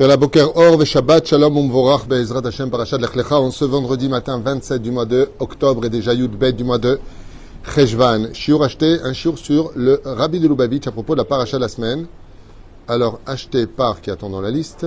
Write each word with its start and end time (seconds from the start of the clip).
Or, 0.00 0.86
Shabbat, 0.86 1.26
ce 1.26 1.34
vendredi 3.64 4.08
matin 4.08 4.38
27 4.38 4.80
du 4.80 4.92
mois 4.92 5.06
de 5.06 5.28
octobre 5.40 5.86
et 5.86 5.90
déjà 5.90 6.14
Yud 6.14 6.38
Bet 6.38 6.52
du 6.52 6.62
mois 6.62 6.78
de 6.78 7.00
Cheshvan. 7.64 8.32
Shiur 8.32 8.62
acheté, 8.62 9.00
un 9.02 9.12
shiur 9.12 9.36
sur 9.36 9.72
le 9.74 10.00
Rabbi 10.04 10.38
de 10.38 10.46
Lubavitch 10.46 10.86
à 10.86 10.92
propos 10.92 11.14
de 11.14 11.18
la 11.18 11.24
Parashat 11.24 11.56
de 11.56 11.62
la 11.62 11.68
semaine. 11.68 12.06
Alors, 12.86 13.18
acheté 13.26 13.66
par, 13.66 14.00
qui 14.00 14.12
attend 14.12 14.30
dans 14.30 14.40
la 14.40 14.52
liste, 14.52 14.86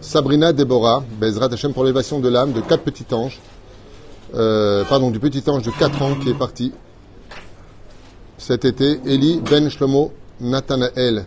Sabrina 0.00 0.54
Deborah, 0.54 1.04
Be'ezrat 1.20 1.52
Hashem 1.52 1.74
pour 1.74 1.84
l'élévation 1.84 2.18
de 2.18 2.30
l'âme 2.30 2.52
de 2.52 2.62
quatre 2.62 2.82
petits 2.82 3.12
anges, 3.12 3.42
euh, 4.34 4.84
pardon, 4.84 5.10
du 5.10 5.20
petit 5.20 5.42
ange 5.50 5.64
de 5.64 5.70
4 5.70 6.00
ans 6.00 6.14
qui 6.14 6.30
est 6.30 6.38
parti 6.38 6.72
cet 8.38 8.64
été, 8.64 9.00
Eli 9.04 9.42
Ben 9.42 9.68
Shlomo 9.68 10.12
Nathanael. 10.40 11.26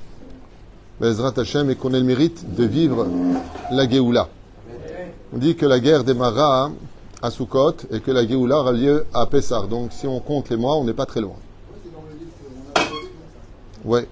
Bezrat 1.01 1.33
Hashem, 1.35 1.71
et 1.71 1.75
qu'on 1.75 1.95
ait 1.95 1.99
le 1.99 2.05
mérite 2.05 2.53
de 2.55 2.63
vivre 2.63 3.07
la 3.71 3.89
Géoula. 3.89 4.29
On 5.33 5.39
dit 5.39 5.55
que 5.55 5.65
la 5.65 5.79
guerre 5.79 6.03
démarra 6.03 6.69
à 7.23 7.31
Sukkot 7.31 7.73
et 7.89 8.01
que 8.01 8.11
la 8.11 8.27
Géoula 8.27 8.59
aura 8.59 8.71
lieu 8.71 9.05
à 9.11 9.25
Pessar. 9.25 9.67
Donc 9.67 9.93
si 9.93 10.05
on 10.05 10.19
compte 10.19 10.51
les 10.51 10.57
mois, 10.57 10.77
on 10.77 10.83
n'est 10.83 10.93
pas 10.93 11.07
très 11.07 11.19
loin. 11.19 11.37
Ouais. 13.83 14.07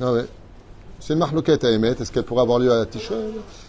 Ah 0.00 0.12
ouais. 0.14 0.24
C'est 0.98 1.12
une 1.12 1.18
marloquette 1.18 1.62
à 1.64 1.70
émettre. 1.70 2.00
Est-ce 2.00 2.10
qu'elle 2.10 2.24
pourrait 2.24 2.42
avoir 2.42 2.58
lieu 2.58 2.72
à 2.72 2.86
Tishrei 2.86 3.16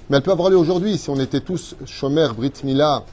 Mais 0.10 0.16
elle 0.16 0.24
peut 0.24 0.32
avoir 0.32 0.50
lieu 0.50 0.58
aujourd'hui. 0.58 0.98
Si 0.98 1.10
on 1.10 1.20
était 1.20 1.42
tous 1.42 1.76
Shomer 1.86 2.30
Brit 2.38 2.54
Mila, 2.64 3.04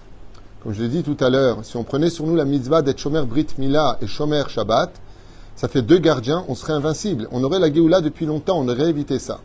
comme 0.63 0.73
je 0.73 0.83
l'ai 0.83 0.89
dit 0.89 1.03
tout 1.03 1.17
à 1.19 1.31
l'heure, 1.31 1.65
si 1.65 1.77
on 1.77 1.83
prenait 1.83 2.11
sur 2.11 2.27
nous 2.27 2.37
la 2.37 2.45
mitzvah 2.45 2.81
d'être 2.81 3.01
Shomer 3.01 3.23
Brit 3.23 3.49
Mila 3.59 3.99
et 4.01 4.07
Shomer 4.07 4.45
Shabbat, 4.49 4.93
ça 5.57 5.69
fait 5.69 5.83
deux 5.83 5.99
gardiens, 5.99 6.45
on 6.49 6.55
serait 6.55 6.73
invincible. 6.73 7.29
On 7.33 7.43
aurait 7.45 7.59
la 7.59 7.73
Géoula 7.73 8.01
depuis 8.01 8.27
longtemps, 8.27 8.59
on 8.59 8.69
aurait 8.69 8.91
évité 8.91 9.19
ça. 9.19 9.41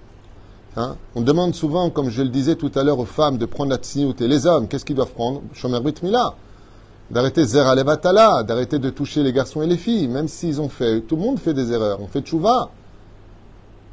Hein? 0.75 0.95
On 1.15 1.21
demande 1.21 1.55
souvent, 1.55 1.89
comme 1.89 2.09
je 2.09 2.21
le 2.21 2.29
disais 2.29 2.55
tout 2.55 2.71
à 2.75 2.83
l'heure, 2.83 2.99
aux 2.99 3.05
femmes 3.05 3.37
de 3.37 3.45
prendre 3.45 3.71
la 3.71 3.77
tsniout. 3.77 4.15
Et 4.21 4.27
les 4.27 4.45
hommes, 4.45 4.67
qu'est-ce 4.67 4.85
qu'ils 4.85 4.95
doivent 4.95 5.13
prendre? 5.13 5.41
Shomer 5.53 5.79
Brit 5.79 5.95
Mila. 6.03 6.33
D'arrêter 7.11 7.43
Zera 7.43 7.73
Levatala, 7.73 8.43
d'arrêter 8.43 8.77
de 8.77 8.89
toucher 8.89 9.23
les 9.23 9.33
garçons 9.33 9.63
et 9.63 9.67
les 9.67 9.77
filles, 9.77 10.07
même 10.07 10.27
s'ils 10.27 10.61
ont 10.61 10.69
fait. 10.69 11.01
Tout 11.01 11.15
le 11.15 11.23
monde 11.23 11.39
fait 11.39 11.53
des 11.53 11.71
erreurs, 11.71 11.99
on 12.01 12.07
fait 12.07 12.21
tchouva. 12.21 12.69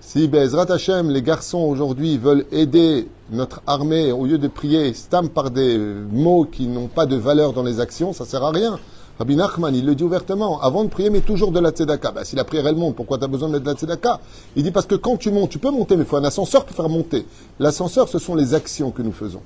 Si 0.00 0.28
Bezrat 0.28 0.70
Hashem, 0.70 1.10
les 1.10 1.22
garçons 1.22 1.58
aujourd'hui 1.58 2.18
veulent 2.18 2.44
aider 2.52 3.08
notre 3.32 3.62
armée 3.66 4.12
au 4.12 4.26
lieu 4.26 4.38
de 4.38 4.46
prier 4.46 4.92
stam 4.92 5.30
par 5.30 5.50
des 5.50 5.78
mots 5.78 6.44
qui 6.44 6.68
n'ont 6.68 6.86
pas 6.86 7.06
de 7.06 7.16
valeur 7.16 7.52
dans 7.52 7.62
les 7.62 7.80
actions, 7.80 8.12
ça 8.12 8.24
sert 8.24 8.44
à 8.44 8.50
rien. 8.50 8.78
Rabbi 9.18 9.34
Nachman, 9.34 9.74
il 9.74 9.86
le 9.86 9.94
dit 9.94 10.04
ouvertement, 10.04 10.60
avant 10.60 10.84
de 10.84 10.90
prier, 10.90 11.08
mais 11.08 11.20
toujours 11.22 11.50
de 11.50 11.58
la 11.58 11.70
tzedaka. 11.70 12.10
Ben, 12.10 12.24
si 12.24 12.36
la 12.36 12.44
prière 12.44 12.66
elle 12.66 12.76
monte, 12.76 12.96
pourquoi 12.96 13.16
tu 13.16 13.24
as 13.24 13.28
besoin 13.28 13.48
de 13.48 13.58
la 13.58 13.72
tzedaka? 13.72 14.20
Il 14.56 14.62
dit 14.62 14.70
parce 14.70 14.84
que 14.84 14.94
quand 14.94 15.16
tu 15.16 15.30
montes, 15.30 15.48
tu 15.48 15.58
peux 15.58 15.70
monter, 15.70 15.96
mais 15.96 16.02
il 16.02 16.06
faut 16.06 16.18
un 16.18 16.24
ascenseur 16.24 16.66
pour 16.66 16.76
faire 16.76 16.88
monter. 16.90 17.26
L'ascenseur, 17.58 18.08
ce 18.08 18.18
sont 18.18 18.34
les 18.34 18.52
actions 18.52 18.90
que 18.90 19.00
nous 19.00 19.12
faisons. 19.12 19.40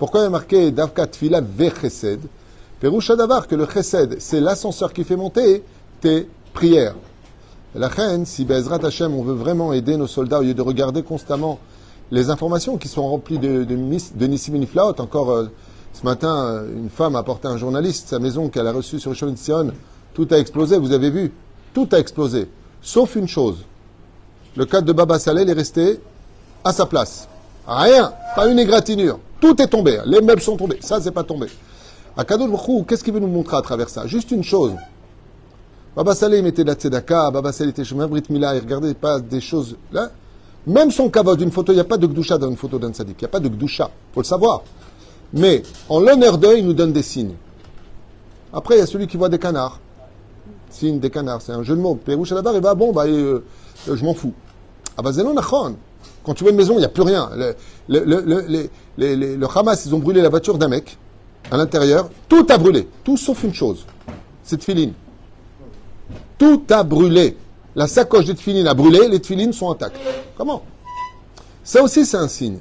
Pourquoi 0.00 0.20
il 0.20 0.22
y 0.24 0.26
a 0.26 0.30
marqué 0.30 0.72
Davkat 0.72 1.06
Tfila 1.06 1.40
ve 1.40 1.70
Chesed? 1.80 2.20
Davar, 2.82 3.46
que 3.46 3.54
le 3.54 3.66
Chesed, 3.66 4.16
c'est 4.18 4.40
l'ascenseur 4.40 4.92
qui 4.92 5.04
fait 5.04 5.16
monter 5.16 5.62
tes 6.00 6.28
prières. 6.52 6.96
La 7.76 7.86
reine, 7.86 8.26
si 8.26 8.44
Bezrat 8.44 8.84
Hashem, 8.84 9.14
on 9.14 9.22
veut 9.22 9.34
vraiment 9.34 9.72
aider 9.72 9.96
nos 9.96 10.08
soldats, 10.08 10.40
au 10.40 10.42
lieu 10.42 10.54
de 10.54 10.62
regarder 10.62 11.04
constamment 11.04 11.60
les 12.10 12.30
informations 12.30 12.78
qui 12.78 12.88
sont 12.88 13.08
remplies 13.08 13.38
de, 13.38 13.62
de, 13.64 13.76
de 13.76 15.00
encore. 15.00 15.30
Euh, 15.30 15.48
ce 15.94 16.04
matin, 16.04 16.64
une 16.74 16.90
femme 16.90 17.14
a 17.14 17.20
apporté 17.20 17.46
un 17.46 17.56
journaliste 17.56 18.08
sa 18.08 18.18
maison 18.18 18.48
qu'elle 18.48 18.66
a 18.66 18.72
reçue 18.72 18.98
sur 18.98 19.12
Rishon 19.12 19.34
Sion. 19.36 19.72
Tout 20.12 20.26
a 20.32 20.38
explosé, 20.38 20.76
vous 20.76 20.92
avez 20.92 21.08
vu 21.08 21.32
Tout 21.72 21.88
a 21.92 21.98
explosé. 21.98 22.48
Sauf 22.82 23.14
une 23.16 23.28
chose. 23.28 23.64
Le 24.56 24.66
cadre 24.66 24.86
de 24.86 24.92
Baba 24.92 25.18
Saleh 25.18 25.48
est 25.48 25.52
resté 25.52 26.00
à 26.64 26.72
sa 26.72 26.86
place. 26.86 27.28
Rien. 27.66 28.12
Pas 28.34 28.48
une 28.48 28.58
égratignure. 28.58 29.20
Tout 29.40 29.60
est 29.62 29.68
tombé. 29.68 30.00
Les 30.04 30.20
meubles 30.20 30.42
sont 30.42 30.56
tombés. 30.56 30.78
Ça, 30.80 31.00
c'est 31.00 31.12
pas 31.12 31.24
tombé. 31.24 31.46
À 32.16 32.24
Kadosh 32.24 32.50
qu'est-ce 32.88 33.02
qu'il 33.02 33.12
veut 33.12 33.20
nous 33.20 33.28
montrer 33.28 33.56
à 33.56 33.62
travers 33.62 33.88
ça? 33.88 34.06
Juste 34.06 34.32
une 34.32 34.44
chose. 34.44 34.72
Baba 35.96 36.14
Saleh 36.14 36.42
mettait 36.42 36.64
de 36.64 36.68
la 36.68 36.74
tzedaka, 36.74 37.30
Baba 37.30 37.52
Saleh 37.52 37.70
était 37.70 37.84
chemin 37.84 38.08
Brit 38.08 38.24
Mila, 38.28 38.56
il 38.56 38.60
regardait 38.60 38.94
pas 38.94 39.20
des 39.20 39.40
choses 39.40 39.76
là. 39.92 40.10
Même 40.66 40.90
son 40.90 41.08
kavod, 41.08 41.40
une 41.40 41.52
photo, 41.52 41.72
il 41.72 41.76
n'y 41.76 41.80
a 41.80 41.84
pas 41.84 41.98
de 41.98 42.06
gdusha 42.06 42.38
dans 42.38 42.48
une 42.48 42.56
photo 42.56 42.78
d'un 42.78 42.92
sadique. 42.92 43.18
Il 43.20 43.24
n'y 43.24 43.26
a 43.26 43.28
pas 43.28 43.38
de 43.38 43.48
gdusha. 43.48 43.90
faut 44.12 44.20
le 44.20 44.24
savoir. 44.24 44.62
Mais 45.32 45.62
en 45.88 46.00
l'honneur 46.00 46.38
d'eux, 46.38 46.58
il 46.58 46.66
nous 46.66 46.72
donne 46.72 46.92
des 46.92 47.02
signes. 47.02 47.34
Après, 48.52 48.76
il 48.76 48.78
y 48.78 48.82
a 48.82 48.86
celui 48.86 49.06
qui 49.06 49.16
voit 49.16 49.28
des 49.28 49.38
canards. 49.38 49.80
Signe 50.70 51.00
des 51.00 51.10
canards, 51.10 51.42
c'est 51.42 51.52
un 51.52 51.62
jeu 51.62 51.74
de 51.76 51.80
mots. 51.80 51.96
Pérouche 51.96 52.32
à 52.32 52.34
la 52.36 52.42
barre, 52.42 52.54
il 52.54 52.62
va, 52.62 52.74
bon, 52.74 52.92
bah, 52.92 53.04
euh, 53.06 53.40
je 53.86 54.04
m'en 54.04 54.14
fous. 54.14 54.32
Ah 54.96 55.02
bah, 55.02 55.12
c'est 55.12 55.24
non, 55.24 55.34
Quand 56.24 56.34
tu 56.34 56.44
vois 56.44 56.50
une 56.50 56.56
maison, 56.56 56.74
il 56.74 56.78
n'y 56.78 56.84
a 56.84 56.88
plus 56.88 57.02
rien. 57.02 57.30
Le, 57.88 59.46
Hamas, 59.56 59.86
ils 59.86 59.94
ont 59.94 59.98
brûlé 59.98 60.20
la 60.20 60.28
voiture 60.28 60.56
d'un 60.56 60.68
mec 60.68 60.98
à 61.50 61.56
l'intérieur. 61.56 62.08
Tout 62.28 62.46
a 62.48 62.58
brûlé. 62.58 62.88
Tout 63.02 63.16
sauf 63.16 63.42
une 63.42 63.54
chose. 63.54 63.84
C'est 64.42 64.62
filine. 64.62 64.92
Tout 66.38 66.62
a 66.70 66.82
brûlé. 66.82 67.36
La 67.76 67.88
sacoche 67.88 68.26
des 68.26 68.34
tefilines 68.34 68.68
a 68.68 68.74
brûlé, 68.74 69.08
les 69.08 69.20
tefilines 69.20 69.52
sont 69.52 69.70
intactes. 69.70 69.96
Comment? 70.36 70.62
Ça 71.64 71.82
aussi, 71.82 72.06
c'est 72.06 72.16
un 72.16 72.28
signe. 72.28 72.58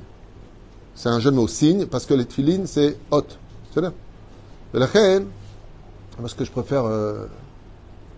C'est 0.96 1.10
un 1.10 1.20
jeu 1.20 1.32
de 1.32 1.36
mots 1.36 1.48
signe 1.48 1.86
parce 1.86 2.06
que 2.06 2.14
les 2.14 2.26
tefilines, 2.26 2.68
c'est 2.68 2.98
hot. 3.12 3.26
C'est 3.74 3.82
là. 3.82 3.92
La 4.74 4.88
parce 6.20 6.34
que 6.34 6.46
je 6.46 6.52
préfère 6.52 6.86
euh, 6.86 7.26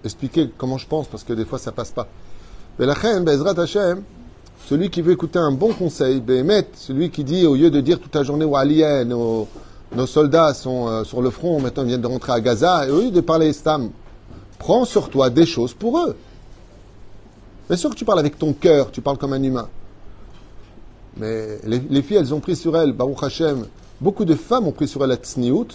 expliquer 0.04 0.50
comment 0.58 0.78
je 0.78 0.88
pense 0.88 1.08
parce 1.08 1.24
que 1.24 1.34
des 1.34 1.46
fois 1.46 1.60
ça 1.60 1.72
passe 1.72 1.92
pas. 1.92 2.08
Mais 2.78 2.86
la 2.86 2.94
reine, 2.94 3.24
Bezrat 3.24 3.60
Hashem, 3.60 4.04
celui 4.66 4.90
qui 4.90 5.02
veut 5.02 5.14
écouter 5.14 5.40
un 5.40 5.52
bon 5.52 5.74
conseil, 5.74 6.20
Behemet, 6.20 6.68
celui 6.76 7.10
qui 7.10 7.24
dit 7.24 7.46
au 7.46 7.56
lieu 7.56 7.70
de 7.70 7.82
dire 7.82 8.00
toute 8.00 8.16
la 8.16 8.24
journée 8.24 8.46
Walien, 8.46 9.06
nos, 9.06 9.48
nos 9.96 10.08
soldats 10.08 10.54
sont 10.54 10.88
euh, 10.88 11.04
sur 11.04 11.22
le 11.22 11.30
front, 11.30 11.60
maintenant 11.60 11.84
ils 11.84 11.90
viennent 11.90 12.02
de 12.02 12.08
rentrer 12.08 12.34
à 12.34 12.42
Gaza, 12.42 12.88
et 12.88 12.92
au 12.92 13.02
lieu 13.02 13.12
de 13.12 13.22
parler 13.22 13.50
Istam, 13.50 13.92
prends 14.60 14.86
sur 14.86 15.10
toi 15.10 15.30
des 15.30 15.46
choses 15.46 15.74
pour 15.74 16.00
eux. 16.00 16.16
Bien 17.68 17.78
sûr 17.78 17.90
que 17.90 17.96
tu 17.96 18.06
parles 18.06 18.20
avec 18.20 18.38
ton 18.38 18.54
cœur, 18.54 18.92
tu 18.92 19.02
parles 19.02 19.18
comme 19.18 19.34
un 19.34 19.44
humain. 19.44 19.68
Mais 21.18 21.60
les, 21.64 22.02
filles, 22.02 22.18
elles 22.18 22.34
ont 22.34 22.40
pris 22.40 22.56
sur 22.56 22.76
elles, 22.78 22.92
Baruch 22.92 23.24
Hashem, 23.24 23.66
beaucoup 24.02 24.26
de 24.26 24.36
femmes 24.36 24.68
ont 24.68 24.72
pris 24.72 24.88
sur 24.88 25.04
elles 25.04 25.10
la 25.10 25.16
tsniout, 25.16 25.68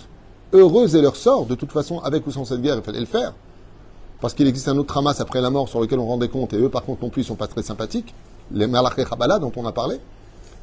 heureuses 0.52 0.94
et 0.94 1.00
leur 1.00 1.16
sort, 1.16 1.46
de 1.46 1.54
toute 1.54 1.72
façon, 1.72 1.98
avec 2.00 2.26
ou 2.26 2.30
sans 2.30 2.44
cette 2.44 2.60
guerre, 2.60 2.76
il 2.76 2.82
fallait 2.82 3.00
le 3.00 3.06
faire. 3.06 3.32
Parce 4.20 4.34
qu'il 4.34 4.46
existe 4.46 4.68
un 4.68 4.76
autre 4.76 4.92
ramas 4.92 5.16
après 5.18 5.40
la 5.40 5.48
mort 5.48 5.68
sur 5.68 5.80
lequel 5.80 5.98
on 5.98 6.06
rendait 6.06 6.28
compte, 6.28 6.52
et 6.52 6.58
eux, 6.58 6.68
par 6.68 6.84
contre, 6.84 7.02
non 7.02 7.08
plus, 7.08 7.22
ils 7.22 7.26
sont 7.26 7.36
pas 7.36 7.46
très 7.46 7.62
sympathiques, 7.62 8.14
les 8.52 8.66
Malaché 8.66 9.04
Chabala 9.08 9.38
dont 9.38 9.52
on 9.56 9.64
a 9.66 9.72
parlé. 9.72 9.98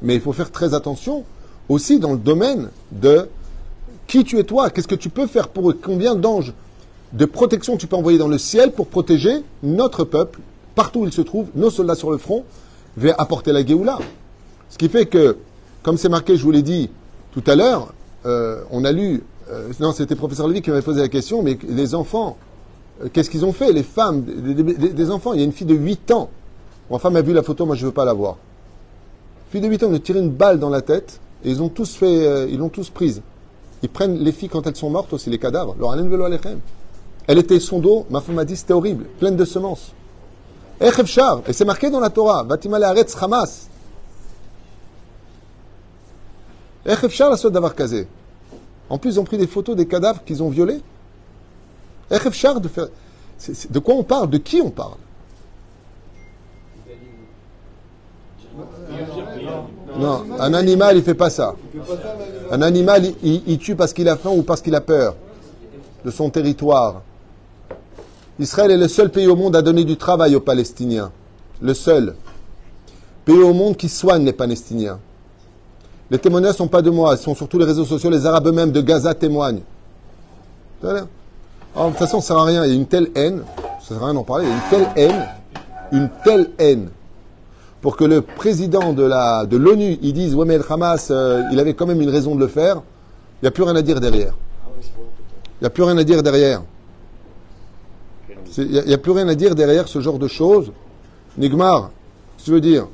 Mais 0.02 0.14
il 0.14 0.20
faut 0.20 0.32
faire 0.32 0.52
très 0.52 0.74
attention 0.74 1.24
aussi 1.68 1.98
dans 1.98 2.12
le 2.12 2.18
domaine 2.18 2.70
de 2.92 3.28
qui 4.06 4.24
tu 4.24 4.38
es 4.38 4.44
toi, 4.44 4.70
qu'est-ce 4.70 4.88
que 4.88 4.94
tu 4.94 5.10
peux 5.10 5.26
faire 5.26 5.48
pour 5.48 5.70
eux, 5.70 5.78
combien 5.80 6.14
d'anges 6.14 6.54
de 7.12 7.24
protection 7.24 7.76
tu 7.76 7.86
peux 7.86 7.96
envoyer 7.96 8.18
dans 8.18 8.28
le 8.28 8.38
ciel 8.38 8.72
pour 8.72 8.86
protéger 8.86 9.42
notre 9.62 10.04
peuple, 10.04 10.40
partout 10.74 11.00
où 11.00 11.06
il 11.06 11.12
se 11.12 11.22
trouve, 11.22 11.48
nos 11.54 11.70
soldats 11.70 11.94
sur 11.94 12.10
le 12.10 12.18
front, 12.18 12.44
vers 12.96 13.20
apporter 13.20 13.52
la 13.52 13.64
Géoula. 13.64 13.98
Ce 14.70 14.78
qui 14.78 14.88
fait 14.88 15.06
que, 15.06 15.36
comme 15.82 15.96
c'est 15.96 16.08
marqué, 16.08 16.36
je 16.36 16.42
vous 16.42 16.50
l'ai 16.50 16.62
dit 16.62 16.90
tout 17.32 17.42
à 17.46 17.54
l'heure, 17.54 17.92
euh, 18.26 18.62
on 18.70 18.84
a 18.84 18.92
lu, 18.92 19.22
euh, 19.50 19.68
non, 19.80 19.92
c'était 19.92 20.16
professeur 20.16 20.48
Lévy 20.48 20.62
qui 20.62 20.70
m'avait 20.70 20.82
posé 20.82 21.00
la 21.00 21.08
question, 21.08 21.42
mais 21.42 21.58
les 21.68 21.94
enfants, 21.94 22.36
euh, 23.02 23.08
qu'est-ce 23.12 23.30
qu'ils 23.30 23.44
ont 23.44 23.52
fait 23.52 23.72
Les 23.72 23.82
femmes, 23.82 24.22
des, 24.22 25.10
enfants, 25.10 25.32
il 25.32 25.40
y 25.40 25.42
a 25.42 25.46
une 25.46 25.52
fille 25.52 25.66
de 25.66 25.74
8 25.74 26.10
ans. 26.10 26.28
Ma 26.90 26.98
femme 26.98 27.16
a 27.16 27.22
vu 27.22 27.32
la 27.32 27.42
photo, 27.42 27.66
moi 27.66 27.76
je 27.76 27.82
ne 27.82 27.86
veux 27.86 27.94
pas 27.94 28.04
la 28.04 28.12
voir. 28.12 28.36
Fille 29.50 29.60
de 29.60 29.68
8 29.68 29.84
ans, 29.84 29.88
on 29.90 29.94
a 29.94 29.98
tiré 29.98 30.18
une 30.18 30.30
balle 30.30 30.58
dans 30.58 30.70
la 30.70 30.82
tête, 30.82 31.20
et 31.44 31.50
ils 31.50 31.62
ont 31.62 31.68
tous 31.68 31.94
fait, 31.94 32.50
ils 32.50 32.58
l'ont 32.58 32.68
tous 32.68 32.90
prise. 32.90 33.22
Ils 33.82 33.88
prennent 33.88 34.18
les 34.18 34.32
filles 34.32 34.48
quand 34.48 34.66
elles 34.66 34.76
sont 34.76 34.90
mortes 34.90 35.12
aussi, 35.12 35.30
les 35.30 35.38
cadavres. 35.38 35.76
Elle 37.26 37.38
était 37.38 37.60
son 37.60 37.78
dos, 37.78 38.06
ma 38.10 38.20
femme 38.20 38.34
m'a 38.34 38.44
dit 38.44 38.56
c'était 38.56 38.72
horrible, 38.72 39.04
pleine 39.20 39.36
de 39.36 39.44
semences. 39.44 39.92
Et 40.80 41.52
c'est 41.52 41.64
marqué 41.64 41.90
dans 41.90 42.00
la 42.00 42.10
Torah, 42.10 42.44
Batimale 42.44 42.84
Aretz 42.84 43.16
Hamas. 43.20 43.68
En 48.90 48.98
plus, 48.98 49.10
ils 49.14 49.20
ont 49.20 49.24
pris 49.24 49.38
des 49.38 49.46
photos 49.46 49.76
des 49.76 49.86
cadavres 49.86 50.24
qu'ils 50.24 50.42
ont 50.42 50.48
violés. 50.48 50.80
de 52.10 52.68
faire. 52.68 52.88
De 53.70 53.78
quoi 53.78 53.94
on 53.94 54.02
parle? 54.02 54.30
De 54.30 54.38
qui 54.38 54.60
on 54.62 54.70
parle? 54.70 54.96
Non, 59.98 60.24
un 60.38 60.54
animal, 60.54 60.96
il 60.96 61.02
fait 61.02 61.14
pas 61.14 61.30
ça. 61.30 61.54
Un 62.50 62.62
animal, 62.62 63.12
il, 63.22 63.42
il 63.46 63.58
tue 63.58 63.76
parce 63.76 63.92
qu'il 63.92 64.08
a 64.08 64.16
faim 64.16 64.30
ou 64.30 64.42
parce 64.42 64.62
qu'il 64.62 64.74
a 64.74 64.80
peur 64.80 65.14
de 66.04 66.10
son 66.10 66.30
territoire. 66.30 67.02
Israël 68.38 68.70
est 68.70 68.76
le 68.76 68.88
seul 68.88 69.10
pays 69.10 69.26
au 69.26 69.36
monde 69.36 69.56
à 69.56 69.62
donner 69.62 69.84
du 69.84 69.96
travail 69.96 70.36
aux 70.36 70.40
Palestiniens. 70.40 71.10
Le 71.60 71.74
seul. 71.74 72.14
Pays 73.24 73.42
au 73.42 73.52
monde 73.52 73.76
qui 73.76 73.88
soigne 73.88 74.24
les 74.24 74.32
Palestiniens. 74.32 75.00
Les 76.10 76.18
témoignages 76.18 76.52
ne 76.52 76.56
sont 76.56 76.68
pas 76.68 76.80
de 76.80 76.90
moi, 76.90 77.14
ils 77.14 77.22
sont 77.22 77.34
sur 77.34 77.48
tous 77.48 77.58
les 77.58 77.66
réseaux 77.66 77.84
sociaux, 77.84 78.08
les 78.08 78.24
Arabes 78.24 78.46
eux-mêmes 78.46 78.72
de 78.72 78.80
Gaza 78.80 79.12
témoignent. 79.14 79.60
Alors, 80.82 81.06
de 81.76 81.88
toute 81.90 81.98
façon, 81.98 82.20
ça 82.20 82.34
ne 82.34 82.38
sert 82.38 82.38
à 82.38 82.44
rien. 82.44 82.64
Il 82.64 82.70
y 82.70 82.72
a 82.72 82.76
une 82.76 82.86
telle 82.86 83.10
haine, 83.14 83.42
ça 83.80 83.94
ne 83.94 83.98
sert 83.98 84.02
à 84.02 84.06
rien 84.06 84.14
d'en 84.14 84.24
parler, 84.24 84.46
il 84.46 84.48
y 84.48 84.52
a 84.52 84.54
une 84.54 84.70
telle 84.70 84.88
haine, 84.96 85.26
une 85.92 86.08
telle 86.24 86.50
haine, 86.58 86.88
pour 87.82 87.96
que 87.96 88.04
le 88.04 88.22
président 88.22 88.94
de 88.94 89.56
l'ONU, 89.56 89.98
il 90.00 90.12
dise, 90.14 90.34
ouais 90.34 90.46
mais 90.46 90.58
Hamas, 90.68 91.08
euh, 91.10 91.42
il 91.52 91.60
avait 91.60 91.74
quand 91.74 91.86
même 91.86 92.00
une 92.00 92.10
raison 92.10 92.34
de 92.34 92.40
le 92.40 92.48
faire, 92.48 92.82
il 93.40 93.44
n'y 93.44 93.48
a 93.48 93.50
plus 93.50 93.64
rien 93.64 93.76
à 93.76 93.82
dire 93.82 94.00
derrière. 94.00 94.34
Il 95.60 95.64
n'y 95.64 95.66
a 95.66 95.70
plus 95.70 95.82
rien 95.82 95.98
à 95.98 96.04
dire 96.04 96.22
derrière. 96.22 96.62
Il 98.56 98.82
n'y 98.86 98.94
a, 98.94 98.98
plus 98.98 99.12
rien 99.12 99.28
à 99.28 99.34
dire 99.34 99.54
derrière 99.54 99.86
ce 99.86 100.00
genre 100.00 100.18
de 100.18 100.26
choses. 100.26 100.72
Nigmar, 101.36 101.90
ce 102.38 102.42
que 102.42 102.44
tu 102.46 102.50
veux 102.52 102.60
dire 102.60 102.88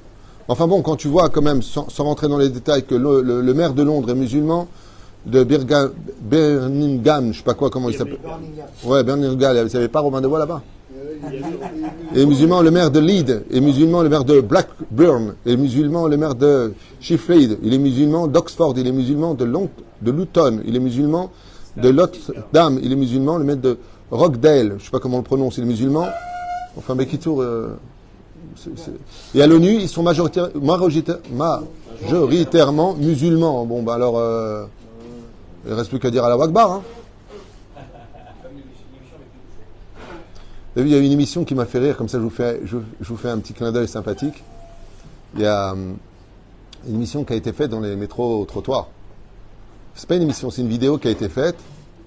Enfin 0.48 0.66
bon, 0.66 0.82
quand 0.82 0.96
tu 0.96 1.08
vois 1.08 1.30
quand 1.30 1.42
même, 1.42 1.62
sans, 1.62 1.86
rentrer 1.98 2.28
dans 2.28 2.38
les 2.38 2.50
détails, 2.50 2.84
que 2.84 2.94
le, 2.94 3.54
maire 3.54 3.72
de 3.72 3.82
Londres 3.82 4.10
est 4.10 4.14
musulman, 4.14 4.68
de 5.24 5.42
Birmingham, 5.42 7.32
je 7.32 7.38
sais 7.38 7.44
pas 7.44 7.54
quoi, 7.54 7.70
comment 7.70 7.88
il 7.88 7.96
s'appelle. 7.96 8.18
Ouais, 8.84 9.02
Birmingham, 9.02 9.62
vous 9.62 9.68
savez 9.70 9.88
pas 9.88 10.00
Romain 10.00 10.20
de 10.20 10.26
Voix 10.26 10.38
là-bas? 10.38 10.62
Et 12.14 12.26
musulman, 12.26 12.60
le 12.60 12.70
maire 12.70 12.90
de 12.90 13.00
Leeds, 13.00 13.44
et 13.50 13.60
musulman, 13.60 14.02
le 14.02 14.10
maire 14.10 14.24
de 14.24 14.42
Blackburn, 14.42 15.34
et 15.46 15.56
musulman, 15.56 16.06
le 16.06 16.18
maire 16.18 16.34
de 16.34 16.74
Sheffield, 17.00 17.58
il 17.62 17.72
est 17.72 17.78
musulman 17.78 18.26
d'Oxford, 18.26 18.74
il 18.76 18.86
est 18.86 18.92
musulman 18.92 19.32
de, 19.32 19.44
Long, 19.44 19.70
de 20.02 20.10
Luton, 20.10 20.60
il 20.66 20.76
est 20.76 20.80
musulman 20.80 21.30
de 21.78 21.88
Lottdam, 21.88 22.78
il 22.82 22.92
est 22.92 22.96
musulman, 22.96 23.38
le 23.38 23.44
maire 23.44 23.56
de 23.56 23.78
Rockdale, 24.10 24.76
je 24.78 24.84
sais 24.84 24.90
pas 24.90 25.00
comment 25.00 25.16
on 25.16 25.20
le 25.20 25.24
prononce, 25.24 25.56
il 25.56 25.64
est 25.64 25.66
musulman. 25.66 26.06
Enfin, 26.76 26.94
Bekitour, 26.94 27.40
euh, 27.40 27.76
et 29.34 29.42
à 29.42 29.46
l'ONU, 29.46 29.74
ils 29.74 29.88
sont 29.88 30.02
majoritairement 30.02 32.94
musulmans. 32.94 33.66
Bon, 33.66 33.82
bah 33.82 33.94
alors, 33.94 34.18
euh, 34.18 34.64
il 35.64 35.70
ne 35.70 35.76
reste 35.76 35.90
plus 35.90 35.98
qu'à 35.98 36.10
dire 36.10 36.24
à 36.24 36.28
la 36.28 36.36
Wakbar. 36.36 36.82
Il 40.76 40.88
y 40.88 40.94
a 40.94 40.98
une 40.98 41.12
émission 41.12 41.44
qui 41.44 41.54
m'a 41.54 41.66
fait 41.66 41.78
rire, 41.78 41.96
comme 41.96 42.08
ça 42.08 42.18
je 42.18 42.24
vous 42.24 42.30
fais, 42.30 42.60
je, 42.64 42.76
vous 43.00 43.16
fais 43.16 43.28
un 43.28 43.38
petit 43.38 43.52
clin 43.52 43.70
d'œil 43.70 43.86
sympathique. 43.86 44.42
Il 45.34 45.42
y 45.42 45.46
a 45.46 45.72
hum, 45.72 45.96
une 46.88 46.94
émission 46.96 47.24
qui 47.24 47.32
a 47.32 47.36
été 47.36 47.52
faite 47.52 47.70
dans 47.70 47.80
les 47.80 47.94
métros 47.94 48.44
trottoirs. 48.44 48.88
C'est 49.94 50.08
pas 50.08 50.16
une 50.16 50.22
émission, 50.22 50.50
c'est 50.50 50.62
une 50.62 50.68
vidéo 50.68 50.98
qui 50.98 51.06
a 51.06 51.12
été 51.12 51.28
faite 51.28 51.56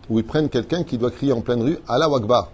où 0.09 0.19
ils 0.19 0.25
prennent 0.25 0.49
quelqu'un 0.49 0.83
qui 0.83 0.97
doit 0.97 1.11
crier 1.11 1.31
en 1.31 1.39
pleine 1.39 1.61
rue 1.61 1.77
à 1.87 1.97
la 1.97 2.09
Wakbar. 2.09 2.51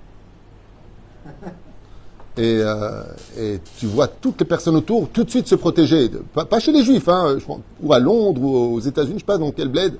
Euh, 2.39 3.03
et, 3.37 3.59
tu 3.77 3.85
vois 3.85 4.07
toutes 4.07 4.39
les 4.39 4.47
personnes 4.47 4.75
autour 4.75 5.07
tout 5.09 5.23
de 5.23 5.29
suite 5.29 5.47
se 5.47 5.55
protéger. 5.55 6.09
pas, 6.33 6.59
chez 6.59 6.71
les 6.71 6.83
juifs, 6.83 7.07
hein, 7.07 7.37
ou 7.81 7.93
à 7.93 7.99
Londres, 7.99 8.41
ou 8.41 8.75
aux 8.75 8.79
États-Unis, 8.79 9.15
je 9.15 9.19
sais 9.19 9.25
pas 9.25 9.37
dans 9.37 9.51
quel 9.51 9.69
bled 9.69 9.93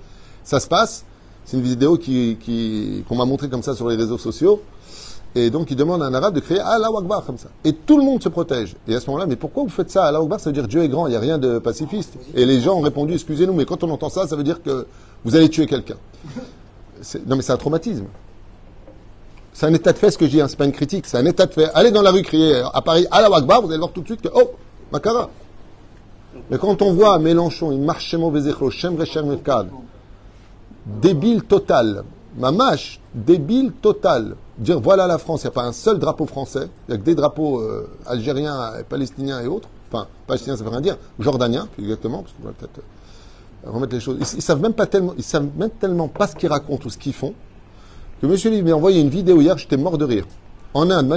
ça 0.44 0.60
se 0.60 0.68
passe. 0.68 1.06
C'est 1.46 1.58
une 1.58 1.64
vidéo 1.64 1.98
qu'on 1.98 3.16
m'a 3.16 3.26
montré 3.26 3.50
comme 3.50 3.64
ça 3.64 3.76
sur 3.76 3.88
les 3.90 3.96
réseaux 3.96 4.18
sociaux. 4.18 4.62
Et 5.36 5.50
donc, 5.50 5.72
il 5.72 5.76
demande 5.76 6.02
à 6.04 6.06
un 6.06 6.14
arabe 6.14 6.36
de 6.36 6.40
crier 6.40 6.60
Allah 6.60 6.90
Akbar 6.96 7.26
comme 7.26 7.40
ça. 7.40 7.50
Et 7.64 7.74
tout 7.74 7.98
le 7.98 8.04
monde 8.04 8.22
se 8.22 8.30
protège. 8.30 8.76
Et 8.88 8.96
à 8.96 9.00
ce 9.00 9.08
moment-là, 9.08 9.26
mais 9.26 9.36
pourquoi 9.36 9.64
vous 9.64 9.70
faites 9.70 9.90
ça 9.90 10.06
Allah 10.06 10.20
Akbar? 10.20 10.40
Ça 10.40 10.50
veut 10.50 10.54
dire 10.54 10.68
Dieu 10.68 10.84
est 10.84 10.90
grand, 10.90 11.08
il 11.08 11.12
n'y 11.12 11.16
a 11.16 11.20
rien 11.20 11.40
de 11.40 11.60
pacifiste. 11.60 12.14
Et 12.36 12.46
les 12.46 12.62
gens 12.62 12.76
ont 12.76 12.82
répondu 12.82 13.14
Excusez-nous, 13.14 13.54
mais 13.54 13.66
quand 13.66 13.84
on 13.84 13.90
entend 13.90 14.10
ça, 14.10 14.28
ça 14.28 14.36
veut 14.36 14.44
dire 14.44 14.62
que 14.62 14.86
vous 15.26 15.36
allez 15.36 15.50
tuer 15.50 15.66
quelqu'un. 15.66 15.98
Non, 17.26 17.36
mais 17.36 17.42
c'est 17.42 17.52
un 17.52 17.58
traumatisme. 17.58 18.06
C'est 19.54 19.68
un 19.68 19.74
état 19.74 19.94
de 19.94 19.98
fait 19.98 20.10
ce 20.10 20.18
que 20.18 20.26
je 20.26 20.32
dis, 20.32 20.42
hein, 20.42 20.48
c'est 20.48 20.58
pas 20.58 20.66
une 20.66 20.72
critique, 20.72 21.06
c'est 21.06 21.18
un 21.18 21.26
état 21.26 21.46
de 21.46 21.54
fait. 21.54 21.70
Allez 21.76 21.92
dans 21.92 22.02
la 22.02 22.12
rue 22.12 22.24
crier 22.24 22.64
à 22.74 22.82
Paris, 22.82 23.06
à 23.12 23.22
la 23.22 23.30
Wakbar, 23.30 23.62
vous 23.62 23.70
allez 23.70 23.78
voir 23.78 23.92
tout 23.92 24.02
de 24.02 24.08
suite 24.08 24.22
que, 24.22 24.30
oh, 24.34 24.52
Makara. 24.92 25.30
Mais 26.50 26.58
quand 26.58 26.82
on 26.82 26.94
voit 26.94 27.20
Mélenchon, 27.20 27.72
il 27.72 27.80
marche 27.82 28.06
chez 28.06 28.18
Shem 28.72 29.00
Rechem 29.00 29.38
débile 30.86 31.44
total, 31.44 32.04
mamache, 32.38 33.00
débile 33.14 33.72
total. 33.74 34.36
Dire 34.58 34.80
voilà 34.80 35.08
la 35.08 35.18
France, 35.18 35.42
il 35.44 35.46
n'y 35.46 35.50
a 35.50 35.52
pas 35.52 35.64
un 35.64 35.72
seul 35.72 35.98
drapeau 35.98 36.26
français, 36.26 36.68
il 36.88 36.92
n'y 36.92 36.96
a 36.96 36.98
que 36.98 37.06
des 37.06 37.16
drapeaux 37.16 37.60
euh, 37.60 37.88
algériens, 38.06 38.74
palestiniens 38.90 39.42
et 39.42 39.48
autres. 39.48 39.70
Enfin, 39.92 40.08
palestiniens, 40.28 40.58
ça 40.58 40.64
veut 40.64 40.70
rien 40.70 40.82
dire, 40.82 40.98
jordaniens, 41.20 41.68
exactement, 41.80 42.24
parce 42.24 42.34
qu'on 42.34 42.48
va 42.48 42.54
peut-être 42.54 42.80
euh, 43.66 43.72
remettre 43.72 43.94
les 43.94 44.00
choses. 44.00 44.18
Ils, 44.20 44.38
ne 44.38 44.42
savent 44.42 44.62
même 44.62 44.74
pas 44.74 44.88
tellement, 44.88 45.14
ils 45.18 45.24
savent 45.24 45.48
même 45.56 45.70
tellement 45.70 46.08
pas 46.08 46.28
ce 46.28 46.36
qu'ils 46.36 46.50
racontent 46.50 46.86
ou 46.86 46.90
ce 46.90 46.98
qu'ils 46.98 47.14
font 47.14 47.34
le 48.24 48.30
monsieur 48.30 48.50
lui 48.50 48.62
m'a 48.62 48.72
envoyé 48.72 49.02
une 49.02 49.10
vidéo 49.10 49.42
hier, 49.42 49.58
j'étais 49.58 49.76
mort 49.76 49.98
de 49.98 50.06
rire. 50.06 50.26
En 50.74 50.90
Inde, 50.90 51.08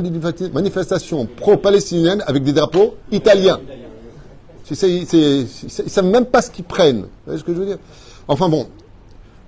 manifestation 0.52 1.24
pro-palestinienne 1.24 2.22
avec 2.26 2.42
des 2.42 2.52
drapeaux 2.52 2.96
italiens. 3.12 3.60
Ils 4.68 5.06
ne 5.12 5.46
savent 5.88 6.04
même 6.04 6.26
pas 6.26 6.42
ce 6.42 6.50
qu'ils 6.50 6.64
prennent. 6.64 7.02
Vous 7.02 7.08
voyez 7.26 7.38
ce 7.38 7.44
que 7.44 7.54
je 7.54 7.60
veux 7.60 7.66
dire? 7.66 7.78
Enfin 8.26 8.48
bon, 8.48 8.66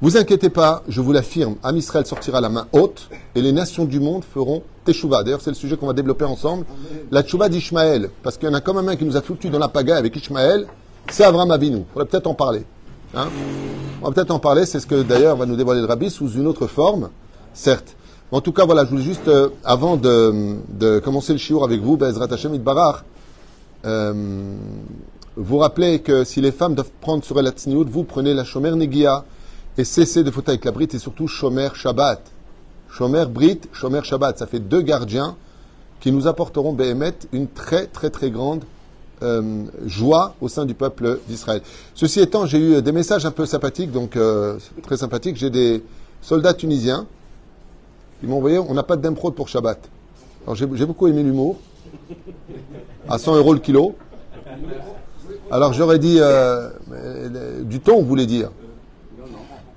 vous 0.01 0.17
inquiétez 0.17 0.51
pas, 0.51 0.85
je 0.87 1.01
vous 1.01 1.13
l'affirme, 1.13 1.57
Am 1.65 1.77
Israël 1.77 2.07
sortira 2.07 2.41
la 2.41 2.49
main 2.49 2.69
haute 2.71 3.09
et 3.35 3.43
les 3.43 3.51
nations 3.51 3.87
du 3.87 3.99
monde 3.99 4.23
feront 4.23 4.63
Teshuvah. 4.85 5.25
D'ailleurs, 5.25 5.41
c'est 5.41 5.51
le 5.51 5.57
sujet 5.57 5.77
qu'on 5.77 5.89
va 5.89 5.95
développer 5.95 6.27
ensemble. 6.27 6.65
La 7.11 7.25
Teshuvah 7.25 7.49
d'Ishmaël. 7.49 8.09
Parce 8.23 8.39
qu'il 8.39 8.49
y 8.49 8.53
en 8.53 8.55
a 8.55 8.61
comme 8.61 8.79
un 8.89 8.95
qui 8.95 9.05
nous 9.05 9.17
a 9.17 9.21
foutu 9.21 9.51
dans 9.51 9.59
la 9.59 9.67
pagaille 9.67 9.99
avec 9.99 10.15
Ishmaël, 10.15 10.69
c'est 11.11 11.25
Avram 11.25 11.51
Avinu. 11.51 11.79
Il 11.79 11.85
faudrait 11.93 12.07
peut-être 12.07 12.29
en 12.29 12.35
parler. 12.35 12.63
Hein? 13.17 13.27
On 14.01 14.07
va 14.07 14.13
peut-être 14.13 14.31
en 14.31 14.39
parler, 14.39 14.65
c'est 14.65 14.79
ce 14.79 14.87
que 14.87 15.03
d'ailleurs 15.03 15.37
va 15.37 15.45
nous 15.45 15.57
dévoiler 15.57 15.81
le 15.81 15.89
Rabbi 15.89 16.09
sous 16.09 16.31
une 16.31 16.47
autre 16.47 16.69
forme 16.69 17.11
certes. 17.55 17.97
En 18.31 18.43
tout 18.43 18.53
cas, 18.53 18.67
voilà, 18.67 18.85
je 18.85 18.91
voulais 18.91 19.03
juste, 19.03 19.29
euh, 19.29 19.49
avant 19.65 19.97
de, 19.97 20.99
commencer 21.03 21.33
le 21.33 21.39
shiur 21.39 21.65
avec 21.65 21.81
vous, 21.81 21.97
Bezrat 21.97 22.31
Hashem 22.31 22.55
Itbarach, 22.55 23.05
euh, 23.87 24.55
vous 25.37 25.59
rappeler 25.59 26.01
que 26.01 26.25
si 26.25 26.43
les 26.43 26.53
femmes 26.53 26.75
doivent 26.75 26.91
prendre 27.01 27.25
sur 27.25 27.41
la 27.41 27.53
vous 27.87 28.05
prenez 28.05 28.35
la 28.35 28.45
shomer 28.45 28.73
negia 28.73 29.25
et 29.79 29.85
cessez 29.85 30.25
de 30.25 30.31
foutre 30.31 30.51
avec 30.51 30.65
la 30.65 30.73
brite 30.73 30.95
et 30.95 30.99
surtout 30.99 31.27
shomer 31.27 31.69
shabbat. 31.75 32.21
Shomer 32.91 33.25
brit, 33.27 33.61
shomer 33.73 34.01
shabbat. 34.03 34.39
Ça 34.39 34.47
fait 34.47 34.59
deux 34.59 34.83
gardiens 34.83 35.37
qui 36.01 36.13
nous 36.13 36.27
apporteront, 36.27 36.73
Behemet, 36.73 37.15
une 37.33 37.49
très 37.49 37.87
très 37.87 38.11
très 38.11 38.31
grande 38.31 38.65
euh, 39.23 39.65
joie 39.87 40.35
au 40.41 40.49
sein 40.49 40.67
du 40.67 40.75
peuple 40.75 41.21
d'Israël. 41.29 41.63
Ceci 41.95 42.21
étant, 42.21 42.45
j'ai 42.45 42.59
eu 42.59 42.83
des 42.83 42.93
messages 42.93 43.25
un 43.25 43.31
peu 43.31 43.47
sympathiques, 43.47 43.93
donc 43.93 44.19
très 44.83 44.97
sympathiques. 44.99 45.37
J'ai 45.37 45.51
des 45.51 45.83
soldats 46.21 46.55
tunisiens 46.55 47.07
ils 48.23 48.29
m'ont 48.29 48.39
envoyé, 48.39 48.59
on 48.59 48.75
n'a 48.75 48.83
pas 48.83 48.97
de 48.97 49.03
d'impro 49.03 49.31
pour 49.31 49.49
Shabbat. 49.49 49.79
Alors 50.45 50.55
j'ai 50.55 50.67
beaucoup 50.67 51.07
aimé 51.07 51.23
l'humour. 51.23 51.57
À 53.09 53.19
100 53.19 53.37
euros 53.37 53.55
le 53.55 53.61
kilo. 53.61 53.95
Alors 55.51 55.73
j'aurais 55.73 55.99
dit, 55.99 56.19
euh, 56.21 56.71
du 57.63 57.81
ton, 57.81 58.01
vous 58.01 58.07
voulez 58.07 58.27
dire. 58.27 58.51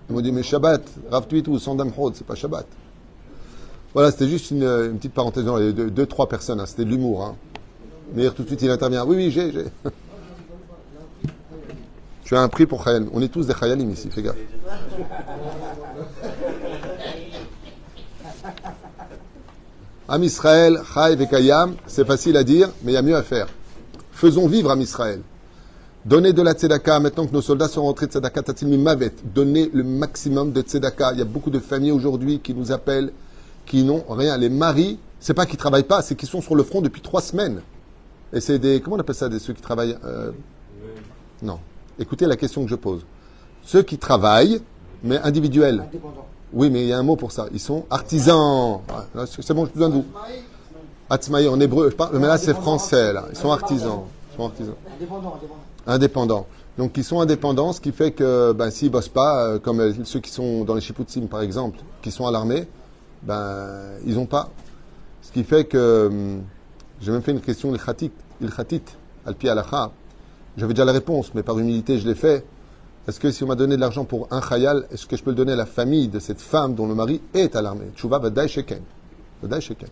Ils 0.09 0.15
m'ont 0.15 0.21
dit, 0.21 0.31
mais 0.31 0.43
Shabbat, 0.43 0.83
Rav 1.09 1.25
ou 1.47 1.59
sans 1.59 1.75
d'improd, 1.75 2.15
c'est 2.15 2.27
pas 2.27 2.35
Shabbat. 2.35 2.65
Voilà, 3.93 4.11
c'était 4.11 4.27
juste 4.27 4.51
une, 4.51 4.97
petite 4.97 5.13
parenthèse. 5.13 5.45
Non, 5.45 5.57
il 5.57 5.65
y 5.65 5.69
a 5.69 5.71
deux, 5.71 6.05
trois 6.05 6.27
personnes, 6.27 6.59
hein, 6.59 6.65
c'était 6.65 6.85
de 6.85 6.89
l'humour. 6.89 7.23
Hein. 7.23 7.35
Mais 8.13 8.29
tout 8.29 8.43
de 8.43 8.47
suite, 8.47 8.61
il 8.61 8.69
intervient. 8.69 9.05
Oui, 9.05 9.15
oui, 9.15 9.31
j'ai, 9.31 9.51
j'ai. 9.51 9.65
Tu 12.31 12.37
as 12.37 12.41
un 12.41 12.47
prix 12.47 12.65
pour 12.65 12.83
Khayal. 12.85 13.07
On 13.13 13.21
est 13.21 13.27
tous 13.27 13.47
des 13.47 13.53
Khayalim 13.53 13.91
ici, 13.91 14.09
fais 14.09 14.21
gaffe. 14.21 14.37
Am 20.13 20.21
Israël, 20.25 20.81
Chai 20.93 21.15
Vekayam, 21.15 21.75
c'est 21.87 22.05
facile 22.05 22.35
à 22.35 22.43
dire, 22.43 22.69
mais 22.83 22.91
il 22.91 22.95
y 22.95 22.97
a 22.97 23.01
mieux 23.01 23.15
à 23.15 23.23
faire. 23.23 23.47
Faisons 24.11 24.45
vivre 24.45 24.69
Am 24.69 24.81
Israël. 24.81 25.21
Donnez 26.03 26.33
de 26.33 26.41
la 26.41 26.51
tzedaka, 26.51 26.99
maintenant 26.99 27.25
que 27.25 27.31
nos 27.31 27.41
soldats 27.41 27.69
sont 27.69 27.83
rentrés 27.83 28.07
de 28.07 28.11
tzedaka, 28.11 28.43
tatil 28.43 28.77
mavet. 28.77 29.13
Donnez 29.23 29.69
le 29.73 29.83
maximum 29.83 30.51
de 30.51 30.63
tzedaka. 30.63 31.13
Il 31.13 31.19
y 31.19 31.21
a 31.21 31.25
beaucoup 31.25 31.49
de 31.49 31.59
familles 31.59 31.93
aujourd'hui 31.93 32.41
qui 32.41 32.53
nous 32.53 32.73
appellent, 32.73 33.13
qui 33.65 33.85
n'ont 33.85 34.03
rien. 34.09 34.37
Les 34.37 34.49
maris, 34.49 34.99
c'est 35.21 35.33
pas 35.33 35.45
qu'ils 35.45 35.55
travaillent 35.55 35.83
pas, 35.83 36.01
c'est 36.01 36.15
qu'ils 36.15 36.27
sont 36.27 36.41
sur 36.41 36.55
le 36.55 36.63
front 36.63 36.81
depuis 36.81 37.01
trois 37.01 37.21
semaines. 37.21 37.61
Et 38.33 38.41
c'est 38.41 38.59
des, 38.59 38.81
comment 38.81 38.97
on 38.97 38.99
appelle 38.99 39.15
ça, 39.15 39.29
des 39.29 39.39
ceux 39.39 39.53
qui 39.53 39.61
travaillent, 39.61 39.95
euh, 40.03 40.31
non. 41.41 41.59
Écoutez 41.99 42.25
la 42.25 42.35
question 42.35 42.65
que 42.65 42.69
je 42.69 42.75
pose. 42.75 43.05
Ceux 43.63 43.83
qui 43.83 43.97
travaillent, 43.97 44.59
mais 45.05 45.19
individuels. 45.19 45.85
Oui, 46.53 46.69
mais 46.69 46.81
il 46.81 46.87
y 46.87 46.93
a 46.93 46.97
un 46.97 47.03
mot 47.03 47.15
pour 47.15 47.31
ça. 47.31 47.47
Ils 47.53 47.59
sont 47.59 47.85
artisans. 47.89 48.79
C'est 49.41 49.53
bon, 49.53 49.65
je 49.65 49.71
besoin 49.71 49.89
de 49.89 49.93
vous. 49.95 50.05
Atzmaï 51.09 51.47
en 51.47 51.59
hébreu. 51.59 51.93
Mais 52.13 52.27
là, 52.27 52.37
c'est 52.37 52.53
français. 52.53 53.13
Là. 53.13 53.25
Ils 53.29 53.37
sont 53.37 53.51
artisans. 53.51 54.01
Ils 54.31 54.37
sont 54.37 54.45
artisans. 54.45 54.75
Indépendants. 54.97 55.39
Indépendants. 55.87 56.45
Donc, 56.77 56.97
ils 56.97 57.03
sont 57.03 57.19
indépendants, 57.19 57.73
ce 57.73 57.81
qui 57.81 57.91
fait 57.91 58.11
que 58.11 58.53
ben, 58.53 58.71
s'ils 58.71 58.87
ne 58.87 58.93
bossent 58.93 59.09
pas, 59.09 59.45
euh, 59.45 59.59
comme 59.59 59.81
euh, 59.81 59.93
ceux 60.05 60.19
qui 60.19 60.31
sont 60.31 60.63
dans 60.63 60.73
les 60.73 60.81
Chipoutsim, 60.81 61.27
par 61.27 61.41
exemple, 61.41 61.79
qui 62.01 62.11
sont 62.11 62.25
à 62.25 62.31
l'armée, 62.31 62.65
ben, 63.23 63.77
ils 64.05 64.15
n'ont 64.15 64.25
pas. 64.25 64.49
Ce 65.21 65.31
qui 65.31 65.43
fait 65.43 65.65
que 65.65 66.07
hum, 66.07 66.41
j'ai 67.01 67.11
même 67.11 67.21
fait 67.21 67.31
une 67.31 67.41
question 67.41 67.73
il 67.73 67.79
khatit, 67.79 68.11
al-pi 69.25 69.47
J'avais 70.57 70.73
déjà 70.73 70.85
la 70.85 70.91
réponse, 70.91 71.31
mais 71.33 71.43
par 71.43 71.59
humilité, 71.59 71.99
je 71.99 72.07
l'ai 72.07 72.15
fait. 72.15 72.45
Est-ce 73.07 73.19
que 73.19 73.31
si 73.31 73.43
on 73.43 73.47
m'a 73.47 73.55
donné 73.55 73.75
de 73.75 73.81
l'argent 73.81 74.05
pour 74.05 74.27
un 74.29 74.41
khayal, 74.41 74.85
est-ce 74.91 75.07
que 75.07 75.17
je 75.17 75.23
peux 75.23 75.31
le 75.31 75.35
donner 75.35 75.53
à 75.53 75.55
la 75.55 75.65
famille 75.65 76.07
de 76.07 76.19
cette 76.19 76.39
femme 76.39 76.75
dont 76.75 76.87
le 76.87 76.93
mari 76.93 77.21
est 77.33 77.55
à 77.55 77.61
l'armée? 77.61 77.87
Tchouva 77.95 78.19
Vadaï 78.19 78.47
Sheken. 78.47 78.81
Sheken. 79.59 79.89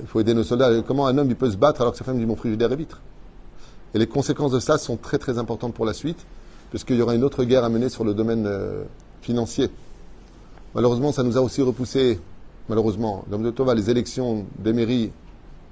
Il 0.00 0.06
faut 0.06 0.20
aider 0.20 0.32
nos 0.32 0.44
soldats. 0.44 0.82
Comment 0.82 1.08
un 1.08 1.18
homme 1.18 1.34
peut 1.34 1.50
se 1.50 1.56
battre 1.56 1.80
alors 1.80 1.92
que 1.92 1.98
sa 1.98 2.04
femme 2.04 2.18
dit 2.18 2.26
mon 2.26 2.36
frigidaire 2.36 2.70
est 2.70 2.76
vitre? 2.76 3.00
Et 3.94 3.98
les 3.98 4.06
conséquences 4.06 4.52
de 4.52 4.60
ça 4.60 4.78
sont 4.78 4.96
très 4.96 5.18
très 5.18 5.38
importantes 5.38 5.74
pour 5.74 5.86
la 5.86 5.92
suite, 5.92 6.24
puisqu'il 6.70 6.96
y 6.96 7.02
aura 7.02 7.14
une 7.14 7.24
autre 7.24 7.42
guerre 7.42 7.64
à 7.64 7.68
mener 7.68 7.88
sur 7.88 8.04
le 8.04 8.14
domaine 8.14 8.46
euh, 8.46 8.84
financier. 9.22 9.70
Malheureusement, 10.74 11.10
ça 11.10 11.24
nous 11.24 11.36
a 11.36 11.40
aussi 11.40 11.62
repoussé, 11.62 12.20
malheureusement, 12.68 13.24
l'homme 13.30 13.42
de 13.42 13.50
Tova, 13.50 13.74
les 13.74 13.90
élections 13.90 14.44
des 14.58 14.72
mairies 14.72 15.10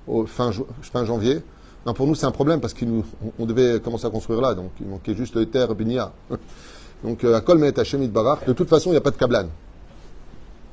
au 0.08 0.26
fin, 0.26 0.50
fin 0.80 1.04
janvier. 1.04 1.42
Pour 1.94 2.06
nous, 2.06 2.14
c'est 2.14 2.26
un 2.26 2.32
problème 2.32 2.60
parce 2.60 2.74
qu'on 2.74 3.04
on 3.38 3.46
devait 3.46 3.80
commencer 3.80 4.06
à 4.06 4.10
construire 4.10 4.40
là, 4.40 4.54
donc 4.54 4.70
il 4.80 4.88
manquait 4.88 5.14
juste 5.14 5.36
le 5.36 5.46
terre 5.46 5.74
Binia. 5.74 6.12
Donc 7.04 7.24
à 7.24 7.42
Kolmet, 7.42 7.78
à 7.78 7.84
Shemit 7.84 8.08
Barak, 8.08 8.46
de 8.46 8.54
toute 8.54 8.70
façon, 8.70 8.88
il 8.88 8.92
n'y 8.92 8.98
a 8.98 9.02
pas 9.02 9.10
de 9.10 9.16
cablan. 9.16 9.48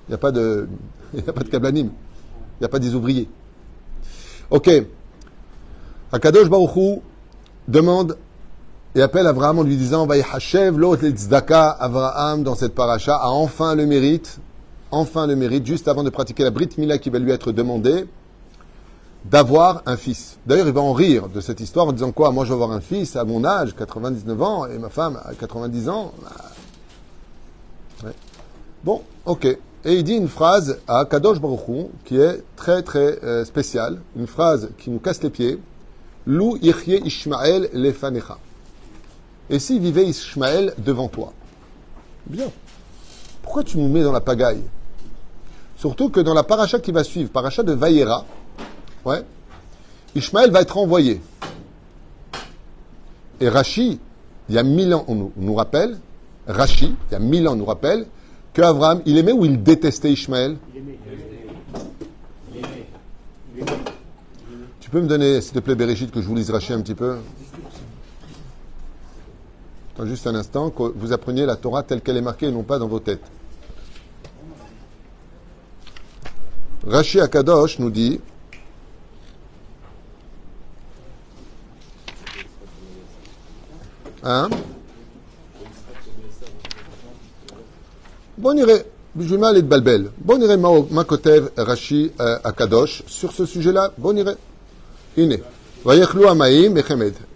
Il 0.07 0.11
n'y 0.11 0.15
a 0.15 0.17
pas 0.17 0.31
de, 0.31 0.67
il 1.13 1.19
a 1.19 1.33
cablanim. 1.33 1.87
Il 1.87 2.61
n'y 2.61 2.65
a 2.65 2.69
pas 2.69 2.79
des 2.79 2.95
ouvriers. 2.95 3.27
Ok. 4.49 4.69
Akadosh 6.11 6.49
Baruchou 6.49 7.01
demande 7.67 8.17
et 8.95 9.01
appelle 9.01 9.25
Abraham 9.27 9.59
en 9.59 9.63
lui 9.63 9.75
disant 9.75 10.07
Hashev 10.07 10.77
l'autre 10.77 11.07
tzedaka 11.07 11.71
Abraham 11.71 12.43
dans 12.43 12.55
cette 12.55 12.75
paracha 12.75 13.15
a 13.15 13.29
enfin 13.29 13.73
le 13.75 13.85
mérite, 13.85 14.39
enfin 14.91 15.25
le 15.25 15.35
mérite, 15.35 15.65
juste 15.65 15.87
avant 15.87 16.03
de 16.03 16.09
pratiquer 16.09 16.43
la 16.43 16.51
Brit 16.51 16.69
Mila 16.77 16.99
qui 16.99 17.09
va 17.09 17.17
lui 17.17 17.31
être 17.31 17.51
demandée, 17.51 18.05
d'avoir 19.25 19.83
un 19.85 19.97
fils. 19.97 20.37
D'ailleurs, 20.45 20.67
il 20.67 20.73
va 20.73 20.81
en 20.81 20.93
rire 20.93 21.29
de 21.29 21.39
cette 21.39 21.59
histoire 21.59 21.87
en 21.87 21.93
disant 21.93 22.11
quoi? 22.11 22.31
Moi, 22.31 22.45
je 22.45 22.49
vais 22.49 22.55
avoir 22.55 22.71
un 22.71 22.81
fils 22.81 23.15
à 23.15 23.23
mon 23.23 23.45
âge, 23.45 23.73
99 23.75 24.41
ans, 24.41 24.65
et 24.65 24.77
ma 24.77 24.89
femme 24.89 25.19
à 25.23 25.33
90 25.33 25.89
ans. 25.89 26.13
Bon, 28.83 29.01
ok. 29.25 29.45
Et 29.45 29.95
il 29.95 30.03
dit 30.03 30.15
une 30.15 30.27
phrase 30.27 30.79
à 30.87 31.05
Kadosh 31.05 31.39
Baruchou 31.39 31.89
qui 32.05 32.17
est 32.17 32.43
très 32.55 32.83
très 32.83 33.23
euh, 33.23 33.43
spéciale, 33.43 34.01
une 34.15 34.27
phrase 34.27 34.69
qui 34.77 34.89
nous 34.89 34.99
casse 34.99 35.21
les 35.23 35.29
pieds. 35.29 35.59
Lou 36.25 36.57
Ishmael 36.61 37.05
Ishmael 37.05 37.69
lefanecha. 37.73 38.37
Et 39.49 39.59
s'il 39.59 39.81
vivait 39.81 40.05
Ishmael 40.05 40.73
devant 40.77 41.09
toi? 41.09 41.33
Bien. 42.27 42.49
Pourquoi 43.41 43.63
tu 43.63 43.77
nous 43.77 43.89
mets 43.89 44.03
dans 44.03 44.13
la 44.13 44.21
pagaille? 44.21 44.63
Surtout 45.75 46.09
que 46.09 46.21
dans 46.21 46.33
la 46.33 46.43
paracha 46.43 46.79
qui 46.79 46.93
va 46.93 47.03
suivre, 47.03 47.29
paracha 47.29 47.61
de 47.61 47.73
Vayera, 47.73 48.25
ouais, 49.05 49.23
Ishmael 50.15 50.51
va 50.51 50.61
être 50.61 50.77
envoyé. 50.77 51.21
Et 53.39 53.49
Rashi, 53.49 53.99
il 54.49 54.55
y 54.55 54.57
a 54.57 54.63
mille 54.63 54.93
ans, 54.93 55.05
on 55.07 55.31
nous, 55.35 55.55
rappelle, 55.55 55.97
Rashi, 56.47 56.95
il 57.09 57.13
y 57.13 57.15
a 57.15 57.19
mille 57.19 57.47
ans, 57.47 57.55
nous 57.55 57.65
rappelle 57.65 58.05
que 58.53 58.61
il 59.05 59.17
aimait 59.17 59.31
ou 59.31 59.45
il 59.45 59.63
détestait 59.63 60.11
Ishmael 60.11 60.57
Tu 64.79 64.89
peux 64.89 65.01
me 65.01 65.07
donner, 65.07 65.41
s'il 65.41 65.53
te 65.53 65.59
plaît, 65.59 65.73
Bereshit, 65.73 66.11
que 66.11 66.21
je 66.21 66.27
vous 66.27 66.35
lise 66.35 66.51
Rashi 66.51 66.71
un 66.71 66.81
petit 66.81 66.93
peu? 66.93 67.17
Attends 69.95 70.05
juste 70.05 70.27
un 70.27 70.35
instant, 70.35 70.69
que 70.69 70.83
vous 70.95 71.13
appreniez 71.13 71.45
la 71.45 71.55
Torah 71.55 71.83
telle 71.83 72.01
qu'elle 72.01 72.17
est 72.17 72.21
marquée 72.21 72.47
et 72.47 72.51
non 72.51 72.63
pas 72.63 72.77
dans 72.77 72.87
vos 72.87 72.99
têtes. 72.99 73.23
Rashi 76.85 77.19
Akadosh 77.19 77.79
nous 77.79 77.89
dit 77.89 78.19
Hein? 84.23 84.49
Bon 88.37 88.57
irait, 88.57 88.85
je 89.19 89.35
vais 89.35 89.61
de 89.61 89.67
Balbel. 89.67 90.11
Bon 90.17 90.41
irait 90.41 90.57
Makotev 90.57 91.51
Rashi 91.57 92.11
euh, 92.19 92.39
Akadosh 92.43 93.03
sur 93.07 93.31
ce 93.33 93.45
sujet-là. 93.45 93.91
Bon 93.97 94.17
irait. 94.17 94.37
Iné. 95.17 95.43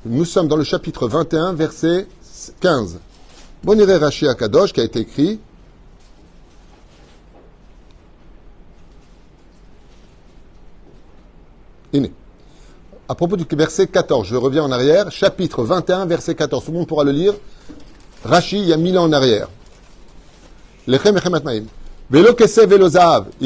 Nous 0.06 0.25
sommes 0.25 0.48
dans 0.48 0.56
le 0.56 0.63
chapitre 0.63 1.08
21, 1.08 1.53
verset 1.53 2.08
15. 2.62 3.00
Boniré 3.63 3.98
Rashi 3.98 4.27
Akadosh 4.27 4.72
qui 4.72 4.79
a 4.79 4.84
été 4.86 5.00
écrit 5.00 5.39
Iné. 11.91 12.13
À 13.10 13.16
propos 13.16 13.38
du 13.38 13.46
verset 13.50 13.88
14, 13.88 14.28
je 14.28 14.36
reviens 14.36 14.66
en 14.66 14.72
arrière, 14.72 15.10
chapitre 15.14 15.64
21, 15.64 16.08
verset 16.08 16.36
14. 16.36 16.66
Tout 16.66 16.72
le 16.72 16.80
monde 16.80 16.88
pourra 16.88 17.06
le 17.06 17.14
lire. 17.14 17.34
Rashi, 18.26 18.60
il 18.60 18.68
y 18.68 18.74
a 18.74 18.78
mille 18.78 18.98
ans 18.98 19.06
en 19.06 19.14
arrière. 19.14 19.48
Il 20.88 21.00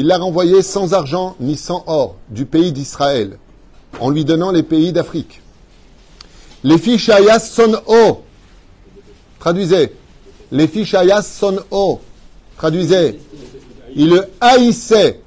l'a 0.06 0.18
renvoyé 0.18 0.62
sans 0.62 0.94
argent 0.94 1.36
ni 1.38 1.56
sans 1.56 1.84
or 1.86 2.16
du 2.28 2.44
pays 2.44 2.72
d'Israël, 2.72 3.38
en 4.00 4.10
lui 4.10 4.24
donnant 4.24 4.50
les 4.50 4.64
pays 4.64 4.92
d'Afrique. 4.92 5.40
Les 6.64 6.78
filles 6.78 6.98
Shayas 6.98 7.38
son 7.38 7.80
o. 7.86 8.22
Traduisez. 9.38 9.94
Les 10.50 10.66
filles 10.66 10.86
Shayas 10.86 11.22
son 11.22 11.60
o. 11.70 12.00
Traduisez. 12.56 13.20
Il 13.94 14.10
le 14.10 14.24
haïssait. 14.40 15.20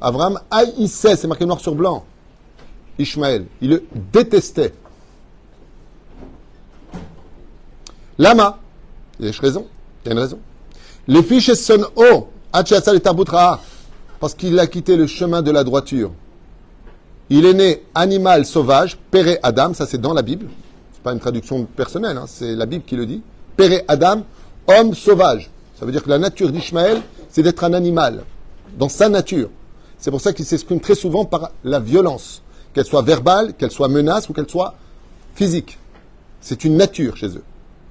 Abraham 0.00 0.40
haïssait, 0.50 1.16
c'est 1.16 1.26
marqué 1.26 1.44
noir 1.44 1.60
sur 1.60 1.74
blanc. 1.74 2.06
Ishmaël. 2.98 3.46
Il 3.60 3.70
le 3.70 3.84
détestait. 4.12 4.72
Lama. 8.18 8.58
Il 9.18 9.26
y 9.26 9.28
a 9.28 9.32
raison. 9.40 9.66
Il 10.04 10.08
y 10.08 10.10
a 10.10 10.12
une 10.12 10.20
raison. 10.20 10.38
Les 11.06 11.22
fiches 11.22 11.54
son 11.54 11.86
o. 11.96 12.28
Parce 14.20 14.34
qu'il 14.34 14.58
a 14.58 14.66
quitté 14.66 14.96
le 14.96 15.06
chemin 15.06 15.42
de 15.42 15.50
la 15.50 15.64
droiture. 15.64 16.12
Il 17.30 17.46
est 17.46 17.54
né 17.54 17.82
animal 17.94 18.44
sauvage, 18.44 18.98
péré 19.10 19.38
Adam, 19.42 19.74
ça 19.74 19.86
c'est 19.86 20.00
dans 20.00 20.12
la 20.12 20.22
Bible. 20.22 20.46
C'est 20.92 21.02
pas 21.02 21.12
une 21.12 21.20
traduction 21.20 21.64
personnelle, 21.64 22.16
hein, 22.16 22.26
c'est 22.28 22.54
la 22.54 22.66
Bible 22.66 22.84
qui 22.84 22.96
le 22.96 23.06
dit. 23.06 23.22
Péré 23.56 23.84
Adam, 23.88 24.22
homme 24.68 24.94
sauvage. 24.94 25.50
Ça 25.74 25.84
veut 25.84 25.92
dire 25.92 26.02
que 26.02 26.10
la 26.10 26.18
nature 26.18 26.52
d'Ishmaël, 26.52 27.00
c'est 27.30 27.42
d'être 27.42 27.64
un 27.64 27.72
animal, 27.72 28.24
dans 28.78 28.88
sa 28.88 29.08
nature. 29.08 29.48
C'est 29.98 30.10
pour 30.10 30.20
ça 30.20 30.32
qu'il 30.32 30.44
s'exprime 30.44 30.80
très 30.80 30.94
souvent 30.94 31.24
par 31.24 31.50
la 31.64 31.80
violence 31.80 32.42
qu'elle 32.74 32.84
soit 32.84 33.02
verbale, 33.02 33.54
qu'elle 33.54 33.70
soit 33.70 33.88
menace 33.88 34.28
ou 34.28 34.32
qu'elle 34.32 34.48
soit 34.48 34.74
physique. 35.34 35.78
C'est 36.40 36.64
une 36.64 36.76
nature 36.76 37.16
chez 37.16 37.28
eux. 37.28 37.42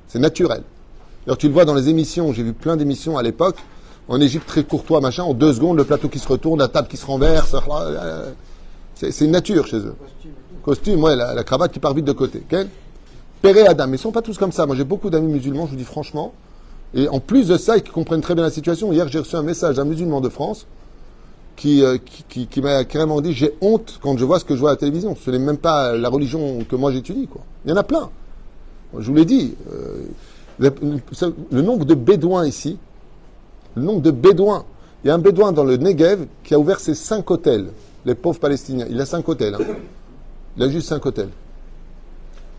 C'est 0.07 0.19
naturel. 0.19 0.63
Alors 1.25 1.37
tu 1.37 1.47
le 1.47 1.53
vois 1.53 1.65
dans 1.65 1.73
les 1.73 1.89
émissions, 1.89 2.33
j'ai 2.33 2.43
vu 2.43 2.53
plein 2.53 2.75
d'émissions 2.75 3.17
à 3.17 3.23
l'époque, 3.23 3.57
en 4.09 4.19
Égypte 4.19 4.45
très 4.45 4.63
courtois, 4.63 4.99
machin, 4.99 5.23
en 5.23 5.33
deux 5.33 5.53
secondes, 5.53 5.77
le 5.77 5.85
plateau 5.85 6.09
qui 6.09 6.19
se 6.19 6.27
retourne, 6.27 6.59
la 6.59 6.67
table 6.67 6.89
qui 6.89 6.97
se 6.97 7.05
renverse. 7.05 7.55
C'est 8.95 9.21
une 9.21 9.31
nature 9.31 9.65
chez 9.65 9.77
eux. 9.77 9.95
Costume, 10.63 11.01
ouais, 11.01 11.15
la, 11.15 11.43
cravate 11.43 11.71
qui 11.71 11.79
part 11.79 11.93
vite 11.93 12.05
de 12.05 12.11
côté. 12.11 12.43
Okay 12.45 12.67
Péré 13.41 13.65
Adam. 13.65 13.87
Mais 13.87 13.97
ils 13.97 13.99
sont 13.99 14.11
pas 14.11 14.21
tous 14.21 14.37
comme 14.37 14.51
ça. 14.51 14.65
Moi 14.65 14.75
j'ai 14.75 14.83
beaucoup 14.83 15.09
d'amis 15.09 15.31
musulmans, 15.31 15.65
je 15.65 15.71
vous 15.71 15.77
dis 15.77 15.83
franchement. 15.83 16.33
Et 16.93 17.07
en 17.07 17.19
plus 17.19 17.47
de 17.47 17.57
ça, 17.57 17.77
ils 17.77 17.83
comprennent 17.83 18.21
très 18.21 18.35
bien 18.35 18.43
la 18.43 18.51
situation. 18.51 18.93
Hier, 18.93 19.07
j'ai 19.07 19.19
reçu 19.19 19.35
un 19.35 19.41
message 19.41 19.77
d'un 19.77 19.85
musulman 19.85 20.21
de 20.21 20.29
France 20.29 20.67
euh, 21.65 21.97
qui, 22.29 22.61
m'a 22.61 22.83
carrément 22.83 23.21
dit 23.21 23.33
j'ai 23.33 23.53
honte 23.61 23.99
quand 24.01 24.17
je 24.17 24.25
vois 24.25 24.39
ce 24.39 24.45
que 24.45 24.55
je 24.55 24.59
vois 24.59 24.71
à 24.71 24.73
la 24.73 24.77
télévision. 24.77 25.15
Ce 25.15 25.31
n'est 25.31 25.39
même 25.39 25.57
pas 25.57 25.95
la 25.95 26.09
religion 26.09 26.59
que 26.67 26.75
moi 26.75 26.91
j'étudie. 26.91 27.27
Quoi. 27.27 27.41
Il 27.65 27.71
y 27.71 27.73
en 27.73 27.77
a 27.77 27.83
plein. 27.83 28.09
Je 28.97 29.07
vous 29.07 29.15
l'ai 29.15 29.25
dit. 29.25 29.55
Euh, 29.71 30.03
le, 30.59 31.61
nombre 31.61 31.85
de 31.85 31.95
bédouins 31.95 32.45
ici, 32.45 32.77
le 33.75 33.83
nombre 33.83 34.01
de 34.01 34.11
bédouins. 34.11 34.65
Il 35.03 35.07
y 35.07 35.11
a 35.11 35.15
un 35.15 35.19
bédouin 35.19 35.51
dans 35.51 35.63
le 35.63 35.77
Negev 35.77 36.27
qui 36.43 36.53
a 36.53 36.59
ouvert 36.59 36.79
ses 36.79 36.95
cinq 36.95 37.29
hôtels. 37.31 37.69
Les 38.05 38.15
pauvres 38.15 38.39
Palestiniens. 38.39 38.85
Il 38.89 38.99
a 39.01 39.05
cinq 39.05 39.27
hôtels. 39.27 39.55
Hein. 39.55 39.65
Il 40.57 40.63
a 40.63 40.69
juste 40.69 40.87
cinq 40.87 41.05
hôtels. 41.05 41.29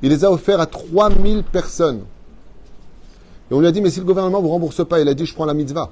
Il 0.02 0.10
les 0.10 0.24
a 0.24 0.30
offerts 0.30 0.60
à 0.60 0.66
3000 0.66 1.44
personnes. 1.44 2.02
Et 3.50 3.54
on 3.54 3.60
lui 3.60 3.66
a 3.66 3.72
dit, 3.72 3.80
mais 3.80 3.90
si 3.90 4.00
le 4.00 4.06
gouvernement 4.06 4.38
ne 4.38 4.42
vous 4.42 4.50
rembourse 4.50 4.86
pas, 4.86 5.00
il 5.00 5.08
a 5.08 5.14
dit, 5.14 5.24
je 5.24 5.34
prends 5.34 5.44
la 5.44 5.54
mitzvah. 5.54 5.90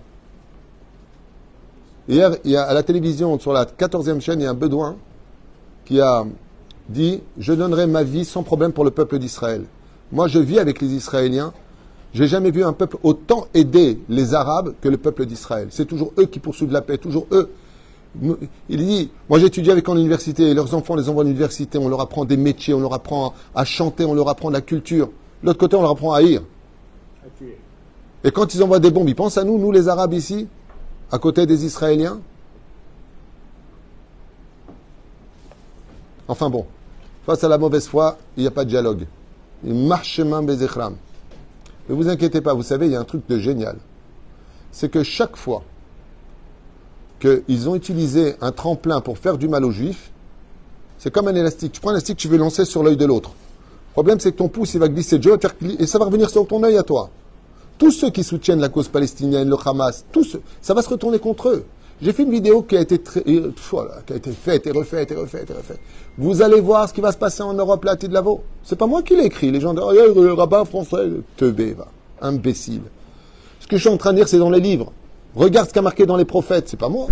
Hier, 2.08 2.36
il 2.44 2.50
y 2.50 2.56
a 2.56 2.64
à 2.64 2.74
la 2.74 2.82
télévision, 2.82 3.38
sur 3.38 3.52
la 3.52 3.64
14e 3.64 4.20
chaîne, 4.20 4.40
il 4.40 4.44
y 4.44 4.46
a 4.46 4.50
un 4.50 4.54
Bedouin 4.54 4.96
qui 5.84 6.00
a 6.00 6.24
dit 6.88 7.20
Je 7.38 7.52
donnerai 7.52 7.86
ma 7.86 8.02
vie 8.02 8.24
sans 8.24 8.42
problème 8.42 8.72
pour 8.72 8.84
le 8.84 8.90
peuple 8.90 9.18
d'Israël. 9.18 9.64
Moi, 10.10 10.26
je 10.26 10.40
vis 10.40 10.58
avec 10.58 10.80
les 10.80 10.94
Israéliens. 10.94 11.52
J'ai 12.12 12.26
jamais 12.26 12.50
vu 12.50 12.64
un 12.64 12.72
peuple 12.72 12.98
autant 13.04 13.46
aider 13.54 13.98
les 14.08 14.34
Arabes 14.34 14.74
que 14.80 14.88
le 14.88 14.98
peuple 14.98 15.26
d'Israël. 15.26 15.68
C'est 15.70 15.86
toujours 15.86 16.12
eux 16.18 16.26
qui 16.26 16.40
poursuivent 16.40 16.72
la 16.72 16.82
paix, 16.82 16.98
toujours 16.98 17.26
eux. 17.30 17.50
Il 18.68 18.84
dit 18.84 19.10
Moi, 19.30 19.38
j'étudie 19.38 19.70
avec 19.70 19.88
en 19.88 19.96
université, 19.96 20.52
leurs 20.54 20.74
enfants 20.74 20.96
les 20.96 21.08
envoient 21.08 21.22
à 21.22 21.26
l'université, 21.26 21.78
on 21.78 21.88
leur 21.88 22.00
apprend 22.00 22.24
des 22.24 22.36
métiers, 22.36 22.74
on 22.74 22.80
leur 22.80 22.94
apprend 22.94 23.32
à 23.54 23.64
chanter, 23.64 24.04
on 24.04 24.14
leur 24.14 24.28
apprend 24.28 24.50
la 24.50 24.60
culture. 24.60 25.06
De 25.42 25.46
l'autre 25.46 25.60
côté, 25.60 25.76
on 25.76 25.82
leur 25.82 25.92
apprend 25.92 26.12
à 26.12 26.18
haïr. 26.18 26.42
Et 28.24 28.30
quand 28.32 28.54
ils 28.54 28.62
envoient 28.62 28.80
des 28.80 28.90
bombes, 28.90 29.08
ils 29.08 29.14
pensent 29.14 29.38
à 29.38 29.44
nous, 29.44 29.56
nous 29.56 29.70
les 29.70 29.88
Arabes 29.88 30.14
ici 30.14 30.48
à 31.12 31.18
côté 31.18 31.46
des 31.46 31.64
Israéliens? 31.66 32.20
Enfin 36.26 36.48
bon, 36.48 36.66
face 37.26 37.44
à 37.44 37.48
la 37.48 37.58
mauvaise 37.58 37.86
foi, 37.86 38.16
il 38.36 38.40
n'y 38.40 38.46
a 38.46 38.50
pas 38.50 38.64
de 38.64 38.70
dialogue. 38.70 39.06
Marchemin 39.62 40.42
Bezechram. 40.42 40.96
Ne 41.88 41.94
vous 41.94 42.08
inquiétez 42.08 42.40
pas, 42.40 42.54
vous 42.54 42.62
savez, 42.62 42.86
il 42.86 42.92
y 42.92 42.96
a 42.96 43.00
un 43.00 43.04
truc 43.04 43.28
de 43.28 43.38
génial. 43.38 43.76
C'est 44.72 44.88
que 44.88 45.02
chaque 45.02 45.36
fois 45.36 45.62
qu'ils 47.20 47.68
ont 47.68 47.74
utilisé 47.76 48.34
un 48.40 48.50
tremplin 48.50 49.00
pour 49.00 49.18
faire 49.18 49.36
du 49.36 49.48
mal 49.48 49.64
aux 49.64 49.70
juifs, 49.70 50.10
c'est 50.98 51.10
comme 51.10 51.28
un 51.28 51.34
élastique. 51.34 51.72
Tu 51.72 51.80
prends 51.80 51.90
un 51.90 51.94
élastique, 51.94 52.16
tu 52.16 52.28
veux 52.28 52.38
lancer 52.38 52.64
sur 52.64 52.82
l'œil 52.82 52.96
de 52.96 53.04
l'autre. 53.04 53.30
Le 53.30 53.92
problème, 53.92 54.18
c'est 54.18 54.32
que 54.32 54.38
ton 54.38 54.48
pouce, 54.48 54.72
il 54.74 54.80
va 54.80 54.88
glisser 54.88 55.20
et 55.78 55.86
ça 55.86 55.98
va 55.98 56.06
revenir 56.06 56.30
sur 56.30 56.46
ton 56.46 56.62
œil 56.62 56.78
à 56.78 56.82
toi. 56.82 57.10
Tous 57.82 57.90
ceux 57.90 58.10
qui 58.10 58.22
soutiennent 58.22 58.60
la 58.60 58.68
cause 58.68 58.86
palestinienne, 58.86 59.48
le 59.48 59.56
Hamas, 59.64 60.04
tous, 60.12 60.36
ça 60.60 60.72
va 60.72 60.82
se 60.82 60.88
retourner 60.88 61.18
contre 61.18 61.48
eux. 61.48 61.64
J'ai 62.00 62.12
fait 62.12 62.22
une 62.22 62.30
vidéo 62.30 62.62
qui 62.62 62.76
a 62.76 62.80
été 62.80 63.02
euh, 63.26 63.50
qui 64.06 64.12
a 64.12 64.16
été 64.16 64.30
faite 64.30 64.68
et 64.68 64.70
refaite 64.70 65.10
et 65.10 65.16
refaite 65.16 65.50
et 65.50 65.52
refaite. 65.52 65.80
Vous 66.16 66.42
allez 66.42 66.60
voir 66.60 66.88
ce 66.88 66.94
qui 66.94 67.00
va 67.00 67.10
se 67.10 67.16
passer 67.16 67.42
en 67.42 67.54
Europe, 67.54 67.84
là, 67.84 67.96
de 67.96 68.06
Lavo. 68.06 68.44
C'est 68.62 68.78
pas 68.78 68.86
moi 68.86 69.02
qui 69.02 69.16
l'ai 69.16 69.24
écrit. 69.24 69.50
Les 69.50 69.60
gens 69.60 69.74
disent, 69.74 69.82
oh, 69.84 70.22
le 70.22 70.32
rabbin 70.32 70.64
français, 70.64 71.08
te 71.36 71.44
va. 71.44 71.88
Imbécile. 72.20 72.82
Ce 73.58 73.66
que 73.66 73.76
je 73.76 73.80
suis 73.80 73.90
en 73.90 73.96
train 73.96 74.12
de 74.12 74.18
dire, 74.18 74.28
c'est 74.28 74.38
dans 74.38 74.50
les 74.50 74.60
livres. 74.60 74.92
Regarde 75.34 75.66
ce 75.66 75.74
qu'a 75.74 75.82
marqué 75.82 76.06
dans 76.06 76.16
les 76.16 76.24
prophètes, 76.24 76.68
c'est 76.68 76.78
pas 76.78 76.88
moi. 76.88 77.08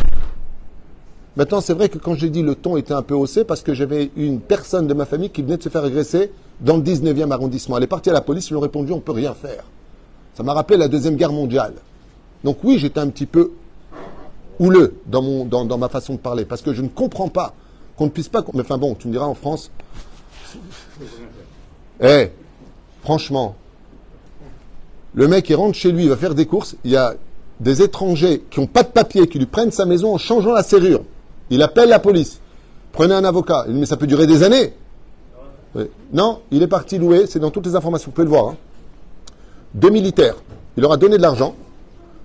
Maintenant, 1.34 1.60
c'est 1.60 1.74
vrai 1.74 1.88
que 1.88 1.98
quand 1.98 2.14
j'ai 2.14 2.30
dit 2.30 2.42
le 2.42 2.54
ton 2.54 2.76
était 2.76 2.94
un 2.94 3.02
peu 3.02 3.14
haussé, 3.14 3.42
parce 3.42 3.64
que 3.64 3.74
j'avais 3.74 4.12
une 4.14 4.38
personne 4.38 4.86
de 4.86 4.94
ma 4.94 5.04
famille 5.04 5.30
qui 5.30 5.42
venait 5.42 5.56
de 5.56 5.64
se 5.64 5.68
faire 5.68 5.82
agresser 5.82 6.30
dans 6.60 6.76
le 6.76 6.84
19e 6.84 7.32
arrondissement. 7.32 7.76
Elle 7.76 7.82
est 7.82 7.88
partie 7.88 8.10
à 8.10 8.12
la 8.12 8.20
police, 8.20 8.50
ils 8.50 8.52
lui 8.52 8.58
ont 8.58 8.60
répondu, 8.60 8.92
on 8.92 9.00
peut 9.00 9.10
rien 9.10 9.34
faire. 9.34 9.64
Ça 10.40 10.44
m'a 10.44 10.54
rappelé 10.54 10.78
la 10.78 10.88
Deuxième 10.88 11.16
Guerre 11.16 11.34
mondiale. 11.34 11.74
Donc 12.44 12.64
oui, 12.64 12.78
j'étais 12.78 12.98
un 12.98 13.10
petit 13.10 13.26
peu 13.26 13.50
houleux 14.58 14.94
dans, 15.04 15.20
mon, 15.20 15.44
dans, 15.44 15.66
dans 15.66 15.76
ma 15.76 15.90
façon 15.90 16.14
de 16.14 16.18
parler, 16.18 16.46
parce 16.46 16.62
que 16.62 16.72
je 16.72 16.80
ne 16.80 16.88
comprends 16.88 17.28
pas 17.28 17.52
qu'on 17.94 18.06
ne 18.06 18.08
puisse 18.08 18.30
pas... 18.30 18.42
Mais 18.54 18.62
enfin 18.62 18.78
bon, 18.78 18.94
tu 18.94 19.08
me 19.08 19.12
diras 19.12 19.26
en 19.26 19.34
France... 19.34 19.70
Eh, 22.00 22.30
franchement, 23.02 23.54
le 25.12 25.28
mec, 25.28 25.50
il 25.50 25.56
rentre 25.56 25.76
chez 25.76 25.92
lui, 25.92 26.04
il 26.04 26.08
va 26.08 26.16
faire 26.16 26.34
des 26.34 26.46
courses, 26.46 26.74
il 26.84 26.92
y 26.92 26.96
a 26.96 27.12
des 27.60 27.82
étrangers 27.82 28.42
qui 28.50 28.60
n'ont 28.60 28.66
pas 28.66 28.82
de 28.82 28.88
papier, 28.88 29.28
qui 29.28 29.38
lui 29.38 29.44
prennent 29.44 29.72
sa 29.72 29.84
maison 29.84 30.14
en 30.14 30.16
changeant 30.16 30.54
la 30.54 30.62
serrure. 30.62 31.02
Il 31.50 31.60
appelle 31.60 31.90
la 31.90 31.98
police. 31.98 32.40
Prenez 32.92 33.12
un 33.12 33.24
avocat. 33.24 33.64
Il 33.68 33.74
dit, 33.74 33.80
mais 33.80 33.84
ça 33.84 33.98
peut 33.98 34.06
durer 34.06 34.26
des 34.26 34.42
années. 34.42 34.72
Non, 36.14 36.40
il 36.50 36.62
est 36.62 36.66
parti 36.66 36.96
louer, 36.96 37.26
c'est 37.26 37.40
dans 37.40 37.50
toutes 37.50 37.66
les 37.66 37.76
informations, 37.76 38.06
vous 38.06 38.12
pouvez 38.14 38.24
le 38.24 38.30
voir. 38.30 38.48
Hein. 38.48 38.56
Deux 39.74 39.90
militaires. 39.90 40.36
Il 40.76 40.82
leur 40.82 40.92
a 40.92 40.96
donné 40.96 41.16
de 41.16 41.22
l'argent 41.22 41.54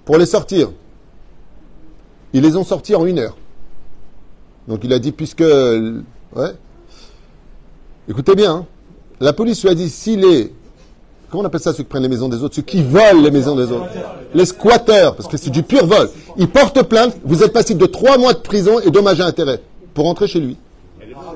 pour 0.04 0.18
les 0.18 0.26
sortir. 0.26 0.70
Ils 2.34 2.42
les 2.42 2.56
ont 2.56 2.64
sortis 2.64 2.96
en 2.96 3.06
une 3.06 3.20
heure. 3.20 3.38
Donc 4.68 4.82
il 4.84 4.92
a 4.94 5.00
dit, 5.00 5.12
puisque... 5.12 5.42
Ouais. 5.42 6.52
Écoutez 8.08 8.36
bien, 8.36 8.52
hein. 8.52 8.66
la 9.20 9.34
police 9.34 9.62
lui 9.64 9.70
a 9.70 9.76
dit, 9.76 9.90
si 9.90 10.16
les 10.16 10.54
Comment 11.30 11.44
on 11.44 11.48
appelle 11.48 11.60
ça 11.60 11.74
ceux 11.74 11.84
qui 11.84 11.90
prennent 11.90 12.04
les 12.04 12.10
maisons 12.10 12.30
des 12.30 12.44
autres 12.44 12.56
Ceux 12.56 12.62
qui 12.62 12.84
volent 12.84 13.22
les 13.22 13.32
maisons 13.32 13.56
des 13.56 13.72
autres? 13.72 13.90
Les 14.34 14.46
squatteurs, 14.46 15.16
parce 15.16 15.28
que 15.28 15.38
c'est 15.38 15.50
du 15.50 15.64
pur 15.64 15.86
vol. 15.86 16.10
Ils 16.38 16.48
portent 16.48 16.84
plainte, 16.84 17.18
vous 17.24 17.44
êtes 17.44 17.52
passible 17.52 17.82
de 17.82 17.88
trois 17.88 18.18
mois 18.18 18.34
de 18.34 18.40
prison 18.40 18.80
et 18.80 18.92
dommages 18.92 19.20
à 19.22 19.26
intérêt 19.26 19.62
pour 19.94 20.06
rentrer 20.06 20.28
chez 20.28 20.40
lui. 20.40 20.58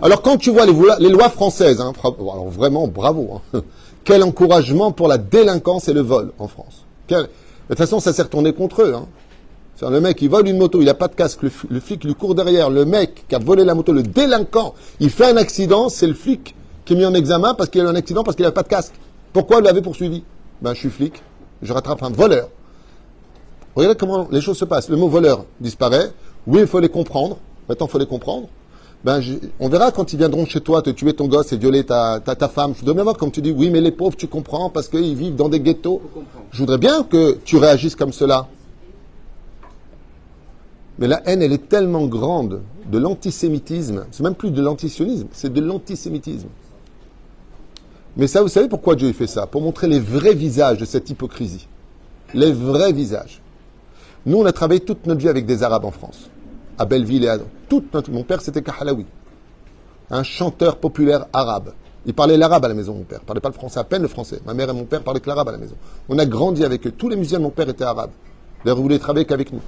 Alors 0.01 0.21
quand 0.21 0.37
tu 0.37 0.49
vois 0.49 0.65
les, 0.65 1.09
lois 1.09 1.29
françaises, 1.29 1.81
hein, 1.81 1.93
alors 2.03 2.49
vraiment 2.49 2.87
bravo, 2.87 3.41
hein. 3.53 3.61
quel 4.03 4.23
encouragement 4.23 4.91
pour 4.91 5.07
la 5.07 5.17
délinquance 5.17 5.87
et 5.87 5.93
le 5.93 6.01
vol 6.01 6.31
en 6.39 6.47
France. 6.47 6.85
De 7.09 7.27
toute 7.69 7.77
façon, 7.77 7.99
ça 7.99 8.13
s'est 8.13 8.21
retourné 8.21 8.53
contre 8.53 8.83
eux. 8.83 8.93
Hein. 8.95 9.07
Le 9.89 10.01
mec, 10.01 10.21
il 10.21 10.29
vole 10.29 10.47
une 10.47 10.57
moto, 10.57 10.81
il 10.81 10.85
n'a 10.85 10.93
pas 10.93 11.07
de 11.07 11.15
casque, 11.15 11.41
le, 11.41 11.79
flic 11.79 12.03
lui 12.03 12.13
court 12.13 12.35
derrière, 12.35 12.69
le 12.69 12.85
mec 12.85 13.25
qui 13.27 13.35
a 13.35 13.39
volé 13.39 13.63
la 13.63 13.75
moto, 13.75 13.93
le 13.93 14.03
délinquant, 14.03 14.73
il 14.99 15.09
fait 15.09 15.25
un 15.25 15.37
accident, 15.37 15.87
c'est 15.87 16.07
le 16.07 16.13
flic 16.13 16.53
qui 16.83 16.93
est 16.93 16.95
mis 16.97 17.05
en 17.05 17.13
examen 17.13 17.53
parce 17.53 17.69
qu'il 17.69 17.81
a 17.81 17.85
eu 17.85 17.87
un 17.87 17.95
accident 17.95 18.23
parce 18.23 18.35
qu'il 18.35 18.45
n'a 18.45 18.51
pas 18.51 18.63
de 18.63 18.67
casque. 18.67 18.93
Pourquoi 19.31 19.57
vous 19.57 19.63
l'avez 19.63 19.81
poursuivi? 19.81 20.23
Ben, 20.61 20.73
je 20.73 20.79
suis 20.79 20.89
flic, 20.89 21.21
je 21.61 21.71
rattrape 21.71 22.03
un 22.03 22.09
voleur. 22.09 22.49
Regardez 23.75 23.97
comment 23.97 24.27
les 24.31 24.41
choses 24.41 24.57
se 24.57 24.65
passent. 24.65 24.89
Le 24.89 24.97
mot 24.97 25.07
voleur 25.07 25.45
disparaît. 25.61 26.11
Oui, 26.47 26.61
il 26.61 26.67
faut 26.67 26.79
les 26.79 26.89
comprendre. 26.89 27.37
Maintenant, 27.69 27.85
il 27.85 27.89
faut 27.89 27.99
les 27.99 28.07
comprendre. 28.07 28.49
Ben, 29.05 29.21
on 29.61 29.69
verra 29.69 29.91
quand 29.91 30.11
ils 30.11 30.17
viendront 30.17 30.45
chez 30.45 30.59
toi 30.59 30.81
te 30.81 30.89
tuer 30.89 31.13
ton 31.13 31.27
gosse 31.27 31.53
et 31.53 31.57
violer 31.57 31.85
ta, 31.85 32.19
ta, 32.19 32.49
femme. 32.49 32.73
Je 32.73 32.79
voudrais 32.79 32.95
bien 32.95 33.03
voir 33.03 33.15
comme 33.15 33.31
tu 33.31 33.41
dis, 33.41 33.51
oui, 33.51 33.69
mais 33.69 33.79
les 33.79 33.91
pauvres, 33.91 34.17
tu 34.17 34.27
comprends, 34.27 34.69
parce 34.69 34.89
qu'ils 34.89 35.15
vivent 35.15 35.35
dans 35.35 35.47
des 35.47 35.61
ghettos. 35.61 36.01
Je 36.51 36.59
voudrais 36.59 36.77
bien 36.77 37.03
que 37.03 37.37
tu 37.45 37.57
réagisses 37.57 37.95
comme 37.95 38.11
cela. 38.11 38.47
Mais 40.97 41.07
la 41.07 41.21
haine, 41.25 41.41
elle 41.41 41.53
est 41.53 41.69
tellement 41.69 42.07
grande 42.07 42.61
de 42.91 42.97
l'antisémitisme. 42.97 44.05
C'est 44.11 44.23
même 44.23 44.35
plus 44.35 44.51
de 44.51 44.61
l'antisionisme, 44.61 45.27
c'est 45.31 45.53
de 45.53 45.61
l'antisémitisme. 45.61 46.49
Mais 48.17 48.27
ça, 48.27 48.41
vous 48.41 48.49
savez 48.49 48.67
pourquoi 48.67 48.95
Dieu 48.95 49.13
fait 49.13 49.27
ça? 49.27 49.47
Pour 49.47 49.61
montrer 49.61 49.87
les 49.87 49.99
vrais 49.99 50.33
visages 50.33 50.77
de 50.77 50.83
cette 50.83 51.09
hypocrisie. 51.09 51.67
Les 52.33 52.51
vrais 52.51 52.91
visages. 52.91 53.41
Nous, 54.25 54.37
on 54.37 54.45
a 54.45 54.51
travaillé 54.51 54.81
toute 54.81 55.05
notre 55.05 55.21
vie 55.21 55.29
avec 55.29 55.45
des 55.45 55.63
Arabes 55.63 55.85
en 55.85 55.91
France, 55.91 56.29
à 56.79 56.85
Belleville 56.85 57.25
et 57.25 57.29
à... 57.29 57.37
Toute 57.67 57.93
notre... 57.93 58.09
Mon 58.09 58.23
père, 58.23 58.41
c'était 58.41 58.63
Kahalawi, 58.63 59.05
un 60.09 60.23
chanteur 60.23 60.77
populaire 60.77 61.25
arabe. 61.33 61.73
Il 62.05 62.13
parlait 62.13 62.37
l'arabe 62.37 62.65
à 62.65 62.69
la 62.69 62.73
maison, 62.73 62.95
mon 62.95 63.03
père. 63.03 63.19
Il 63.21 63.25
parlait 63.25 63.41
pas 63.41 63.49
le 63.49 63.53
français, 63.53 63.79
à 63.79 63.83
peine 63.83 64.01
le 64.01 64.07
français. 64.07 64.39
Ma 64.45 64.53
mère 64.53 64.69
et 64.69 64.73
mon 64.73 64.85
père 64.85 65.03
parlaient 65.03 65.19
que 65.19 65.27
l'arabe 65.27 65.49
à 65.49 65.51
la 65.51 65.57
maison. 65.57 65.75
On 66.07 66.17
a 66.17 66.25
grandi 66.25 66.63
avec 66.63 66.87
eux. 66.87 66.91
Tous 66.91 67.09
les 67.09 67.17
musiciens 67.17 67.39
de 67.39 67.43
mon 67.43 67.49
père 67.49 67.69
étaient 67.69 67.83
arabes. 67.83 68.11
D'ailleurs, 68.63 68.79
ils 68.79 68.81
voulaient 68.81 68.99
travailler 68.99 69.25
qu'avec 69.25 69.51
nous. 69.51 69.61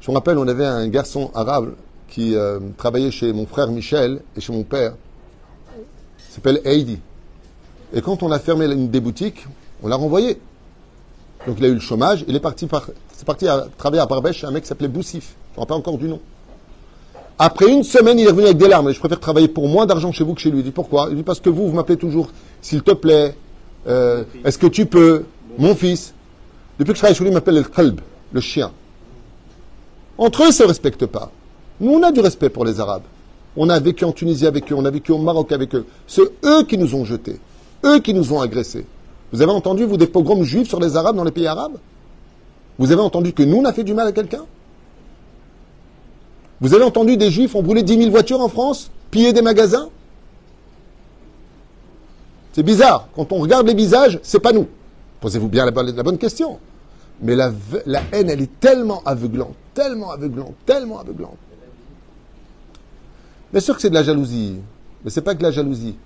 Je 0.00 0.10
me 0.10 0.16
rappelle, 0.16 0.38
on 0.38 0.46
avait 0.46 0.66
un 0.66 0.86
garçon 0.88 1.30
arabe 1.34 1.72
qui 2.08 2.36
euh, 2.36 2.60
travaillait 2.76 3.10
chez 3.10 3.32
mon 3.32 3.46
frère 3.46 3.70
Michel 3.70 4.20
et 4.36 4.40
chez 4.40 4.52
mon 4.52 4.62
père 4.62 4.94
s'appelle 6.30 6.60
Heidi. 6.64 6.98
Et 7.92 8.02
quand 8.02 8.22
on 8.22 8.30
a 8.30 8.38
fermé 8.38 8.66
une 8.66 8.88
des 8.88 9.00
boutiques, 9.00 9.46
on 9.82 9.88
l'a 9.88 9.96
renvoyé. 9.96 10.40
Donc 11.46 11.56
il 11.58 11.64
a 11.64 11.68
eu 11.68 11.74
le 11.74 11.80
chômage, 11.80 12.24
il 12.28 12.36
est 12.36 12.40
parti, 12.40 12.68
travailler 13.78 14.02
à 14.02 14.06
Barbèche 14.06 14.38
chez 14.38 14.46
un 14.46 14.50
mec 14.50 14.62
qui 14.62 14.68
s'appelait 14.68 14.88
Boussif. 14.88 15.34
Je 15.52 15.52
ne 15.52 15.56
me 15.56 15.60
rappelle 15.60 15.76
encore 15.76 15.98
du 15.98 16.08
nom. 16.08 16.20
Après 17.38 17.70
une 17.72 17.82
semaine, 17.82 18.18
il 18.18 18.26
est 18.26 18.30
revenu 18.30 18.44
avec 18.44 18.58
des 18.58 18.68
larmes. 18.68 18.92
Je 18.92 18.98
préfère 18.98 19.18
travailler 19.18 19.48
pour 19.48 19.66
moins 19.66 19.86
d'argent 19.86 20.12
chez 20.12 20.24
vous 20.24 20.34
que 20.34 20.40
chez 20.40 20.50
lui. 20.50 20.58
Il 20.58 20.64
dit 20.64 20.70
pourquoi? 20.72 21.08
Il 21.10 21.16
dit 21.16 21.22
parce 21.22 21.40
que 21.40 21.48
vous, 21.48 21.68
vous 21.68 21.74
m'appelez 21.74 21.96
toujours, 21.96 22.28
s'il 22.60 22.82
te 22.82 22.90
plaît, 22.90 23.34
euh, 23.86 24.24
est-ce 24.44 24.58
que 24.58 24.66
tu 24.66 24.84
peux, 24.84 25.24
mon 25.56 25.74
fils. 25.74 26.12
Depuis 26.78 26.92
que 26.92 26.96
je 26.96 27.00
travaille 27.00 27.14
chez 27.14 27.24
lui, 27.24 27.30
il 27.30 27.34
m'appelle 27.34 27.54
le 27.54 27.62
kalb, 27.62 28.00
le 28.32 28.40
chien. 28.40 28.70
Entre 30.18 30.42
eux, 30.42 30.46
ils 30.46 30.48
ne 30.48 30.54
se 30.54 30.62
respectent 30.64 31.06
pas. 31.06 31.32
Nous, 31.80 31.90
on 31.90 32.02
a 32.02 32.12
du 32.12 32.20
respect 32.20 32.50
pour 32.50 32.66
les 32.66 32.78
Arabes. 32.78 33.04
On 33.56 33.70
a 33.70 33.80
vécu 33.80 34.04
en 34.04 34.12
Tunisie 34.12 34.46
avec 34.46 34.70
eux, 34.70 34.74
on 34.76 34.84
a 34.84 34.90
vécu 34.90 35.10
au 35.12 35.18
Maroc 35.18 35.50
avec 35.52 35.74
eux. 35.74 35.86
C'est 36.06 36.22
eux 36.44 36.62
qui 36.64 36.76
nous 36.76 36.94
ont 36.94 37.06
jetés, 37.06 37.40
eux 37.84 38.00
qui 38.00 38.12
nous 38.12 38.34
ont 38.34 38.40
agressés. 38.40 38.84
Vous 39.32 39.42
avez 39.42 39.52
entendu, 39.52 39.84
vous, 39.84 39.96
des 39.96 40.06
pogroms 40.06 40.42
juifs 40.42 40.68
sur 40.68 40.80
les 40.80 40.96
Arabes 40.96 41.16
dans 41.16 41.24
les 41.24 41.30
pays 41.30 41.46
arabes? 41.46 41.78
Vous 42.78 42.90
avez 42.90 43.00
entendu 43.00 43.32
que 43.32 43.42
nous, 43.42 43.58
on 43.58 43.64
a 43.64 43.72
fait 43.72 43.84
du 43.84 43.94
mal 43.94 44.06
à 44.08 44.12
quelqu'un? 44.12 44.44
Vous 46.60 46.74
avez 46.74 46.84
entendu 46.84 47.16
des 47.16 47.30
juifs 47.30 47.54
ont 47.54 47.62
brûlé 47.62 47.82
10 47.82 47.96
000 47.98 48.10
voitures 48.10 48.40
en 48.40 48.48
France, 48.48 48.90
pillé 49.10 49.32
des 49.32 49.42
magasins? 49.42 49.88
C'est 52.52 52.62
bizarre. 52.62 53.08
Quand 53.14 53.30
on 53.32 53.38
regarde 53.38 53.66
les 53.66 53.74
visages, 53.74 54.18
c'est 54.22 54.40
pas 54.40 54.52
nous. 54.52 54.66
Posez-vous 55.20 55.48
bien 55.48 55.64
la, 55.64 55.82
la 55.82 56.02
bonne 56.02 56.18
question. 56.18 56.58
Mais 57.22 57.36
la, 57.36 57.52
la 57.86 58.02
haine, 58.12 58.30
elle 58.30 58.40
est 58.40 58.60
tellement 58.60 59.02
aveuglante, 59.04 59.54
tellement 59.74 60.10
aveuglante, 60.10 60.54
tellement 60.64 61.00
aveuglante 61.00 61.36
Bien 63.52 63.60
sûr 63.60 63.74
que 63.74 63.82
c'est 63.82 63.90
de 63.90 63.94
la 63.94 64.02
jalousie, 64.02 64.56
mais 65.04 65.10
c'est 65.10 65.20
pas 65.20 65.34
que 65.34 65.40
de 65.40 65.44
la 65.44 65.50
jalousie. 65.50 65.96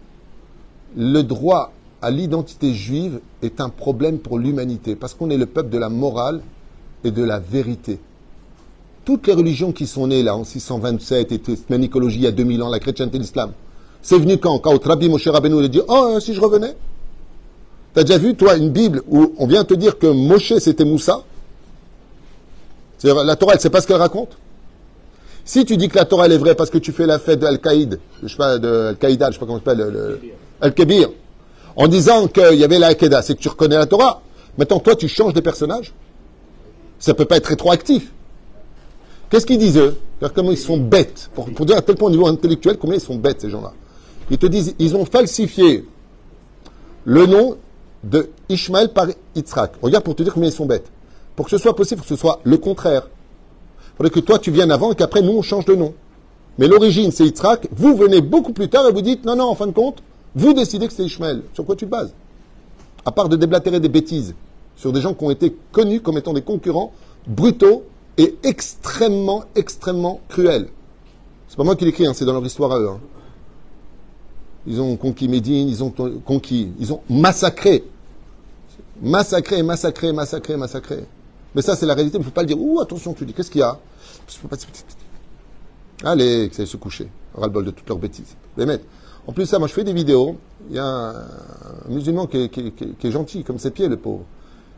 Le 0.97 1.23
droit 1.23 1.73
à 2.05 2.11
l'identité 2.11 2.75
juive 2.75 3.21
est 3.43 3.63
un 3.63 3.71
problème 3.71 4.19
pour 4.19 4.39
l'humanité, 4.39 4.95
parce 4.95 5.15
qu'on 5.15 5.31
est 5.31 5.39
le 5.39 5.47
peuple 5.47 5.71
de 5.71 5.79
la 5.79 5.89
morale 5.89 6.43
et 7.03 7.11
de 7.11 7.23
la 7.23 7.39
vérité. 7.39 7.99
Toutes 9.07 9.27
les 9.27 9.33
religions 9.33 9.73
qui 9.73 9.87
sont 9.87 10.07
nées 10.07 10.23
là 10.23 10.37
en 10.37 10.45
627 10.45 11.33
et 11.33 11.41
la 11.71 11.77
il 11.77 12.21
y 12.21 12.27
a 12.27 12.31
2000 12.31 12.63
ans, 12.63 12.69
la 12.69 12.79
chrétienté 12.79 13.17
et 13.17 13.21
l'islam, 13.21 13.53
c'est 14.03 14.19
venu 14.19 14.37
quand? 14.37 14.59
Quand 14.59 14.83
Rabbi 14.85 15.09
Moshe 15.09 15.27
Rabbeinu 15.27 15.65
a 15.65 15.69
dit 15.69 15.81
Oh, 15.89 16.19
si 16.21 16.35
je 16.35 16.41
revenais? 16.41 16.77
T'as 17.95 18.03
déjà 18.03 18.19
vu, 18.19 18.35
toi, 18.35 18.57
une 18.57 18.71
Bible 18.71 19.03
où 19.09 19.33
on 19.39 19.47
vient 19.47 19.65
te 19.65 19.73
dire 19.73 19.99
que 19.99 20.07
Moshe 20.07 20.53
c'était 20.59 20.85
Moussa? 20.85 21.23
La 23.03 23.37
Torah, 23.37 23.55
elle 23.55 23.61
sait 23.61 23.71
pas 23.71 23.81
ce 23.81 23.87
qu'elle 23.87 23.97
raconte? 23.97 24.37
Si 25.47 25.65
tu 25.65 25.79
dis 25.79 25.89
que 25.89 25.97
la 25.97 26.05
Torah 26.05 26.27
elle 26.27 26.33
est 26.33 26.39
vraie 26.39 26.55
parce 26.55 26.71
que 26.71 26.79
tu 26.79 26.93
fais 26.93 27.07
la 27.07 27.19
fête 27.19 27.39
d'Al-Qaïd, 27.39 27.99
je 28.23 28.29
sais 28.29 28.37
pas, 28.37 28.59
de 28.59 28.89
Al-Qaïda, 28.89 29.29
je 29.29 29.35
sais 29.35 29.39
pas 29.39 29.47
comment 29.47 29.59
s'appelle, 29.59 29.79
le, 29.79 30.21
Al-Kébir, 30.61 31.11
en 31.77 31.89
disant 31.89 32.29
qu'il 32.29 32.55
y 32.55 32.65
avait 32.65 32.79
la 32.79 32.89
Al-Qaïda, 32.89 33.23
c'est 33.23 33.35
que 33.35 33.41
tu 33.41 33.49
reconnais 33.49 33.77
la 33.77 33.87
Torah. 33.87 34.23
Maintenant, 34.57 34.79
toi, 34.79 34.95
tu 34.95 35.09
changes 35.09 35.35
des 35.35 35.43
personnages. 35.43 35.93
Ça 36.99 37.15
peut 37.15 37.25
pas 37.25 37.37
être 37.37 37.47
rétroactif. 37.47 38.13
Qu'est-ce 39.31 39.47
qu'ils 39.47 39.59
disent 39.59 39.79
eux 39.79 39.99
Comment 40.33 40.53
ils 40.53 40.59
sont 40.59 40.79
bêtes 40.79 41.31
pour, 41.35 41.67
dire 41.67 41.77
à 41.77 41.83
tel 41.83 41.97
point 41.97 42.09
au 42.09 42.11
niveau 42.11 42.27
intellectuel 42.27 42.79
combien 42.79 42.97
ils 42.97 43.01
sont 43.01 43.17
bêtes 43.17 43.43
ces 43.43 43.51
gens-là. 43.51 43.73
Ils 44.31 44.39
te 44.39 44.47
disent, 44.47 44.75
ils 44.79 44.97
ont 44.97 45.05
falsifié 45.05 45.85
le 47.05 47.27
nom 47.27 47.59
de 48.05 48.31
Ishmael 48.49 48.93
par 48.93 49.09
Yitzhak. 49.35 49.73
Regarde 49.83 50.05
pour 50.05 50.15
te 50.15 50.23
dire 50.23 50.33
combien 50.33 50.49
ils 50.49 50.53
sont 50.53 50.67
bêtes. 50.67 50.87
Pour 51.37 51.47
que 51.47 51.51
ce 51.51 51.59
soit 51.59 51.77
possible, 51.77 51.99
pour 51.99 52.09
que 52.09 52.15
ce 52.15 52.21
soit 52.21 52.41
le 52.45 52.57
contraire. 52.57 53.09
Il 53.93 53.97
faudrait 53.99 54.11
que 54.11 54.21
toi 54.21 54.39
tu 54.39 54.51
viennes 54.51 54.71
avant 54.71 54.93
et 54.93 54.95
qu'après 54.95 55.21
nous 55.21 55.33
on 55.33 55.43
change 55.43 55.67
de 55.67 55.75
nom. 55.75 55.95
Mais 56.59 56.69
l'origine 56.69 57.11
c'est 57.11 57.25
Yitzhak, 57.25 57.69
vous 57.73 57.97
venez 57.97 58.21
beaucoup 58.21 58.53
plus 58.53 58.69
tard 58.69 58.87
et 58.89 58.93
vous 58.93 59.03
dites 59.03 59.25
non, 59.27 59.37
non, 59.37 59.45
en 59.45 59.55
fin 59.55 59.67
de 59.67 59.73
compte, 59.73 60.03
Vous 60.35 60.53
décidez 60.53 60.87
que 60.87 60.93
c'est 60.93 61.05
Ishmael. 61.05 61.43
Sur 61.53 61.65
quoi 61.65 61.77
tu 61.77 61.85
te 61.87 61.91
bases? 61.91 62.15
À 63.05 63.13
part 63.13 63.29
de 63.29 63.37
déblatérer 63.37 63.81
des 63.81 63.89
bêtises 63.89 64.35
sur 64.77 64.93
des 64.93 65.01
gens 65.01 65.15
qui 65.15 65.25
ont 65.25 65.31
été 65.31 65.57
connus 65.73 66.01
comme 66.01 66.19
étant 66.19 66.33
des 66.33 66.43
concurrents 66.43 66.93
brutaux 67.27 67.85
et 68.19 68.37
extrêmement, 68.43 69.45
extrêmement 69.55 70.21
cruels. 70.29 70.69
C'est 71.49 71.57
pas 71.57 71.65
moi 71.65 71.77
qui 71.77 71.85
l'écris, 71.85 72.07
hein, 72.07 72.13
c'est 72.15 72.25
dans 72.25 72.33
leur 72.33 72.45
histoire 72.45 72.73
à 72.73 72.81
eux. 72.81 72.89
Hein. 72.89 73.01
Ils 74.67 74.81
ont 74.81 74.97
conquis 74.97 75.29
Médine, 75.29 75.69
ils 75.69 75.85
ont 75.85 75.93
conquis, 76.25 76.73
ils 76.79 76.93
ont 76.93 77.03
massacré. 77.09 77.85
Massacré, 79.03 79.63
massacré, 79.63 80.13
massacré, 80.13 80.57
massacré. 80.57 81.05
Mais 81.55 81.63
ça, 81.63 81.77
c'est 81.77 81.87
la 81.87 81.95
réalité. 81.95 82.17
Il 82.17 82.21
ne 82.21 82.25
faut 82.25 82.31
pas 82.31 82.43
le 82.43 82.49
dire. 82.49 82.61
Ouh, 82.61 82.81
attention, 82.81 83.13
tu 83.13 83.25
dis, 83.25 83.33
qu'est-ce 83.33 83.51
qu'il 83.51 83.61
y 83.61 83.65
a? 83.65 83.79
Allez, 86.03 86.49
que 86.49 86.57
ça 86.57 86.67
se 86.67 86.77
coucher. 86.77 87.09
Ras-le-bol 87.35 87.65
de 87.65 87.71
toutes 87.71 87.89
leurs 87.89 87.99
bêtises. 87.99 88.35
Les 88.57 88.67
mecs. 88.67 88.83
En 89.27 89.33
plus, 89.33 89.47
ça, 89.47 89.59
moi, 89.59 89.69
je 89.69 89.73
fais 89.73 89.85
des 89.85 89.93
vidéos. 89.93 90.37
Il 90.71 90.77
y 90.77 90.79
a 90.79 90.87
un, 90.87 91.15
musulman 91.89 92.27
qui 92.27 92.39
est, 92.39 93.11
gentil, 93.11 93.45
comme 93.45 93.59
ses 93.59 93.71
pieds, 93.71 93.89
le 93.89 93.97
pauvre. 93.97 94.25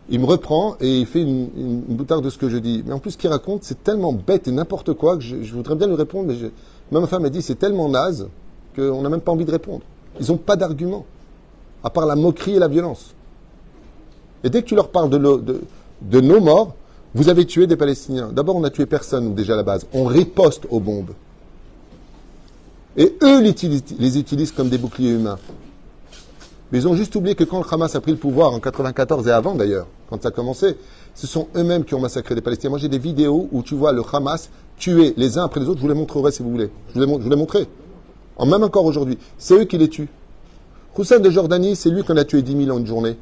Il 0.09 0.21
me 0.21 0.27
reprend 0.27 0.77
et 0.81 1.01
il 1.01 1.07
fait 1.07 1.23
une, 1.23 1.81
boutarde 1.89 2.25
de 2.25 2.31
ce 2.31 2.39
que 2.39 2.49
je 2.49 2.57
dis. 2.59 2.85
Mais 2.87 2.93
en 2.93 2.99
plus, 2.99 3.13
ce 3.13 3.19
qu'il 3.19 3.31
raconte, 3.31 3.65
c'est 3.65 3.83
tellement 3.83 4.13
bête 4.13 4.47
et 4.47 4.53
n'importe 4.53 4.93
quoi 4.95 5.17
que 5.17 5.23
je, 5.23 5.37
voudrais 5.53 5.75
bien 5.75 5.89
lui 5.89 5.97
répondre. 5.97 6.29
Mais 6.29 6.37
même 6.93 7.03
ma 7.03 7.07
femme 7.07 7.23
m'a 7.23 7.29
dit, 7.29 7.43
c'est 7.43 7.57
tellement 7.57 7.89
naze 7.89 8.29
qu'on 8.77 9.03
n'a 9.03 9.09
même 9.09 9.21
pas 9.21 9.33
envie 9.33 9.45
de 9.45 9.51
répondre. 9.51 9.83
Ils 10.21 10.29
n'ont 10.29 10.37
pas 10.37 10.57
d'argument, 10.57 11.05
à 11.83 11.91
part 11.91 12.07
la 12.07 12.15
moquerie 12.15 12.55
et 12.55 12.59
la 12.59 12.69
violence. 12.69 13.15
Et 14.45 14.51
dès 14.51 14.63
que 14.63 14.69
tu 14.69 14.77
leur 14.77 14.91
parles 14.91 15.11
de, 15.11 15.19
de, 15.19 15.61
de 16.03 16.21
nos 16.21 16.41
morts, 16.41 16.75
vous 17.15 17.29
avez 17.29 17.47
tué 17.47 17.67
des 17.67 17.77
Palestiniens. 17.77 18.31
D'abord, 18.33 18.57
on 18.57 18.61
n'a 18.61 18.71
tué 18.71 18.87
personne, 18.87 19.35
déjà 19.35 19.55
à 19.55 19.57
la 19.57 19.63
base. 19.65 19.87
On 19.93 20.05
riposte 20.05 20.67
aux 20.71 20.81
bombes. 20.81 21.13
Et 22.97 23.17
eux 23.23 23.41
les 23.41 24.19
utilisent 24.19 24.53
comme 24.53 24.69
des 24.69 24.79
boucliers 24.79 25.11
humains. 25.11 25.39
Mais 26.73 26.79
ils 26.79 26.89
ont 26.89 26.95
juste 26.95 27.15
oublié 27.15 27.35
que 27.35 27.45
quand 27.45 27.59
le 27.59 27.65
Hamas 27.73 27.95
a 27.95 28.01
pris 28.01 28.11
le 28.11 28.19
pouvoir 28.19 28.53
en 28.53 28.59
94 28.59 29.29
et 29.29 29.31
avant 29.31 29.55
d'ailleurs, 29.55 29.87
quand 30.11 30.21
ça 30.21 30.29
a 30.29 30.31
commencé, 30.33 30.77
ce 31.15 31.27
sont 31.27 31.49
eux-mêmes 31.55 31.85
qui 31.85 31.95
ont 31.95 32.01
massacré 32.01 32.35
des 32.35 32.41
Palestiniens. 32.41 32.71
Moi 32.71 32.79
j'ai 32.79 32.89
des 32.89 32.99
vidéos 32.99 33.49
où 33.53 33.63
tu 33.63 33.75
vois 33.75 33.93
le 33.93 34.03
Hamas 34.13 34.51
tuer 34.77 35.15
les 35.17 35.39
uns 35.39 35.45
après 35.45 35.61
les 35.61 35.69
autres. 35.69 35.79
Je 35.79 35.83
vous 35.83 35.89
les 35.89 35.99
montrerai 35.99 36.33
si 36.33 36.43
vous 36.43 36.51
voulez. 36.51 36.71
Je 36.89 37.01
vous 37.01 37.29
les, 37.29 37.37
montrerai. 37.37 37.69
En 38.37 38.47
même 38.47 38.65
encore 38.65 38.85
aujourd'hui. 38.85 39.19
C'est 39.39 39.55
eux 39.55 39.65
qui 39.65 39.79
les 39.79 39.89
tuent. 39.89 40.09
Hussein 40.99 41.21
de 41.21 41.31
Jordanie, 41.31 41.77
c'est 41.77 41.91
lui 41.91 42.03
qu'on 42.03 42.17
a 42.17 42.25
tué 42.25 42.43
10 42.43 42.65
000 42.65 42.77
en 42.77 42.81
une 42.81 42.87
journée. 42.87 43.17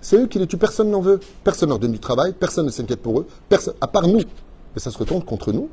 C'est 0.00 0.16
eux 0.16 0.26
qui 0.26 0.38
les 0.38 0.46
tuent. 0.46 0.56
Personne 0.56 0.90
n'en 0.90 1.00
veut. 1.00 1.20
Personne 1.42 1.68
leur 1.68 1.78
donne 1.78 1.92
du 1.92 1.98
travail. 1.98 2.32
Personne 2.32 2.66
ne 2.66 2.70
s'inquiète 2.70 3.02
pour 3.02 3.20
eux. 3.20 3.26
Personne, 3.48 3.74
à 3.80 3.86
part 3.86 4.06
nous. 4.06 4.20
Mais 4.74 4.80
ça 4.80 4.90
se 4.90 4.98
retourne 4.98 5.22
contre 5.22 5.52
nous. 5.52 5.68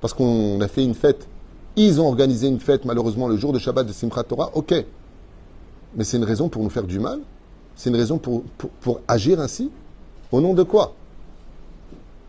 Parce 0.00 0.14
qu'on 0.14 0.60
a 0.60 0.68
fait 0.68 0.84
une 0.84 0.94
fête. 0.94 1.26
Ils 1.76 2.00
ont 2.00 2.06
organisé 2.06 2.48
une 2.48 2.60
fête, 2.60 2.84
malheureusement, 2.84 3.28
le 3.28 3.36
jour 3.36 3.52
de 3.52 3.58
Shabbat 3.58 3.86
de 3.86 3.92
Simchat 3.92 4.24
Torah. 4.24 4.50
Ok. 4.54 4.74
Mais 5.96 6.04
c'est 6.04 6.16
une 6.16 6.24
raison 6.24 6.48
pour 6.48 6.62
nous 6.62 6.70
faire 6.70 6.84
du 6.84 6.98
mal 6.98 7.20
C'est 7.74 7.90
une 7.90 7.96
raison 7.96 8.18
pour, 8.18 8.42
pour, 8.80 9.00
agir 9.08 9.40
ainsi 9.40 9.70
Au 10.30 10.40
nom 10.40 10.54
de 10.54 10.62
quoi? 10.62 10.94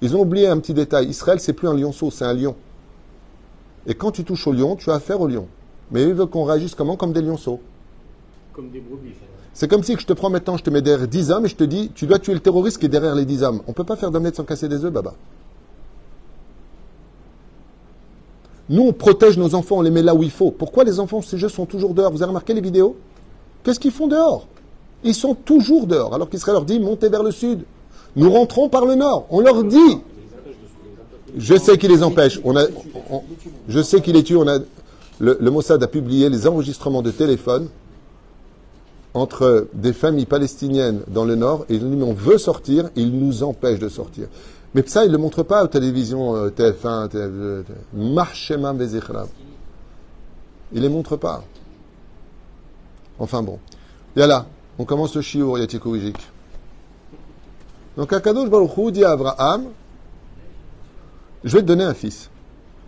Ils 0.01 0.15
ont 0.15 0.21
oublié 0.21 0.47
un 0.47 0.59
petit 0.59 0.73
détail. 0.73 1.07
Israël, 1.07 1.39
c'est 1.39 1.53
plus 1.53 1.67
un 1.67 1.73
lionceau, 1.73 2.11
c'est 2.11 2.25
un 2.25 2.33
lion. 2.33 2.55
Et 3.87 3.95
quand 3.95 4.11
tu 4.11 4.23
touches 4.23 4.47
au 4.47 4.53
lion, 4.53 4.75
tu 4.75 4.91
as 4.91 4.95
affaire 4.95 5.19
au 5.21 5.27
lion. 5.27 5.47
Mais 5.91 6.03
ils 6.03 6.13
veulent 6.13 6.27
qu'on 6.27 6.43
réagisse 6.43 6.75
comment? 6.75 6.97
Comme 6.97 7.13
des 7.13 7.21
lionceaux. 7.21 7.61
Comme 8.53 8.69
des 8.69 8.79
brebis. 8.79 9.13
C'est 9.53 9.67
comme 9.67 9.81
si 9.81 9.95
je 9.97 10.05
te 10.05 10.13
prends 10.13 10.29
maintenant, 10.29 10.55
je 10.55 10.63
te 10.63 10.69
mets 10.69 10.83
derrière 10.83 11.07
10 11.07 11.31
hommes 11.31 11.45
et 11.45 11.49
je 11.49 11.55
te 11.55 11.63
dis, 11.63 11.89
tu 11.95 12.05
dois 12.05 12.19
tuer 12.19 12.35
le 12.35 12.39
terroriste 12.39 12.77
qui 12.77 12.85
est 12.85 12.89
derrière 12.89 13.15
les 13.15 13.25
10 13.25 13.41
hommes. 13.41 13.61
On 13.65 13.71
ne 13.71 13.73
peut 13.73 13.83
pas 13.83 13.95
faire 13.95 14.11
d'omelette 14.11 14.35
sans 14.35 14.43
casser 14.43 14.67
des 14.67 14.85
œufs, 14.85 14.93
baba. 14.93 15.15
Nous, 18.69 18.83
on 18.83 18.93
protège 18.93 19.37
nos 19.37 19.55
enfants, 19.55 19.77
on 19.77 19.81
les 19.81 19.89
met 19.89 20.01
là 20.01 20.13
où 20.13 20.23
il 20.23 20.31
faut. 20.31 20.51
Pourquoi 20.51 20.83
les 20.83 20.99
enfants, 20.99 21.21
ces 21.21 21.37
jeux 21.37 21.49
sont 21.49 21.65
toujours 21.65 21.93
dehors 21.93 22.11
Vous 22.11 22.21
avez 22.21 22.29
remarqué 22.29 22.53
les 22.53 22.61
vidéos 22.61 22.97
Qu'est-ce 23.63 23.79
qu'ils 23.79 23.91
font 23.91 24.07
dehors 24.07 24.47
Ils 25.03 25.15
sont 25.15 25.35
toujours 25.35 25.87
dehors, 25.87 26.13
alors 26.13 26.29
qu'Israël 26.29 26.55
leur 26.55 26.65
dit 26.65 26.79
montez 26.79 27.09
vers 27.09 27.23
le 27.23 27.31
sud. 27.31 27.63
Nous 28.15 28.31
rentrons 28.31 28.67
par 28.67 28.85
le 28.85 28.95
nord. 28.95 29.27
On 29.29 29.39
leur 29.39 29.63
dit. 29.63 29.99
Je 31.37 31.55
sais 31.55 31.77
qui 31.77 31.87
les 31.87 32.03
empêche. 32.03 32.41
Je 33.69 33.81
sais 33.81 34.01
qui 34.01 34.11
les 34.11 34.23
tue. 34.23 34.37
Le, 35.19 35.51
Mossad 35.51 35.81
a 35.83 35.87
publié 35.87 36.29
les 36.29 36.47
enregistrements 36.47 37.01
de 37.01 37.11
téléphone 37.11 37.69
entre 39.13 39.67
des 39.73 39.93
familles 39.93 40.25
palestiniennes 40.25 41.01
dans 41.07 41.25
le 41.25 41.35
nord 41.35 41.65
et 41.69 41.79
nous, 41.79 42.05
on 42.05 42.13
veut 42.13 42.37
sortir, 42.37 42.89
ils 42.95 43.11
nous 43.11 43.43
empêchent 43.43 43.79
de 43.79 43.89
sortir. 43.89 44.27
Mais 44.77 44.83
ça, 44.85 45.05
ils 45.05 45.07
ne 45.07 45.13
le 45.13 45.17
montrent 45.17 45.41
pas 45.41 45.63
aux 45.63 45.67
télévisions 45.67 46.49
TF1, 46.49 47.07
TF2. 47.09 47.63
Marchema 47.95 48.75
Ils 50.71 50.77
ne 50.77 50.81
les 50.81 50.87
montrent 50.87 51.17
pas. 51.17 51.43
Enfin 53.17 53.41
bon. 53.41 53.57
Là, 54.15 54.45
on 54.77 54.85
commence 54.85 55.15
le 55.15 55.23
shiur 55.23 55.57
yatikoujik. 55.57 56.17
Donc 57.97 58.13
Akadosh 58.13 58.51
Baruch 58.51 58.91
dit 58.91 59.03
à 59.03 59.13
Abraham, 59.13 59.63
je 61.43 61.53
vais 61.53 61.63
te 61.63 61.67
donner 61.67 61.83
un 61.83 61.95
fils. 61.95 62.29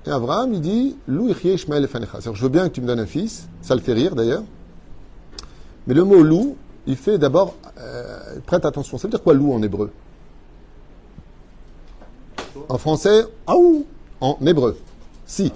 Et 0.06 0.12
Abraham, 0.12 0.54
il 0.54 0.62
dit, 0.62 0.96
Lou 1.08 1.30
Ishmael 1.30 1.88
Je 1.90 2.42
veux 2.44 2.50
bien 2.50 2.70
que 2.70 2.76
tu 2.76 2.82
me 2.82 2.86
donnes 2.86 3.00
un 3.00 3.08
fils. 3.08 3.48
Ça 3.64 3.74
le 3.74 3.82
fait 3.82 3.94
rire 3.94 4.14
d'ailleurs. 4.14 4.44
Mais 5.88 5.96
le 5.96 6.04
mot 6.04 6.22
loup, 6.22 6.56
il 6.86 6.98
fait 6.98 7.18
d'abord, 7.18 7.56
euh, 7.80 8.36
prête 8.46 8.64
attention, 8.64 9.00
ça 9.00 9.08
veut 9.08 9.12
dire 9.12 9.24
quoi 9.24 9.34
loup 9.34 9.52
en 9.52 9.64
hébreu? 9.64 9.90
En 12.68 12.78
français, 12.78 13.26
aou, 13.48 13.86
en 14.22 14.38
hébreu. 14.46 14.78
Si, 15.26 15.52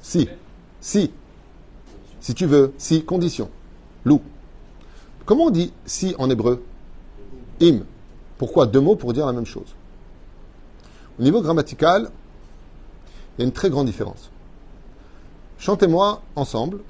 si, 0.00 0.28
si, 0.80 1.10
si 2.20 2.34
tu 2.34 2.46
veux, 2.46 2.72
si, 2.78 3.04
condition. 3.04 3.48
Loup. 4.04 4.22
Comment 5.24 5.44
on 5.44 5.50
dit 5.50 5.72
si 5.86 6.14
en 6.18 6.28
hébreu? 6.30 6.62
Im. 7.60 7.80
Pourquoi 8.38 8.66
deux 8.66 8.80
mots 8.80 8.96
pour 8.96 9.12
dire 9.12 9.26
la 9.26 9.32
même 9.32 9.46
chose? 9.46 9.74
Au 11.18 11.22
niveau 11.22 11.42
grammatical, 11.42 12.10
il 13.36 13.42
y 13.42 13.44
a 13.44 13.46
une 13.46 13.52
très 13.52 13.70
grande 13.70 13.86
différence. 13.86 14.30
Chantez-moi 15.58 16.22
ensemble. 16.36 16.80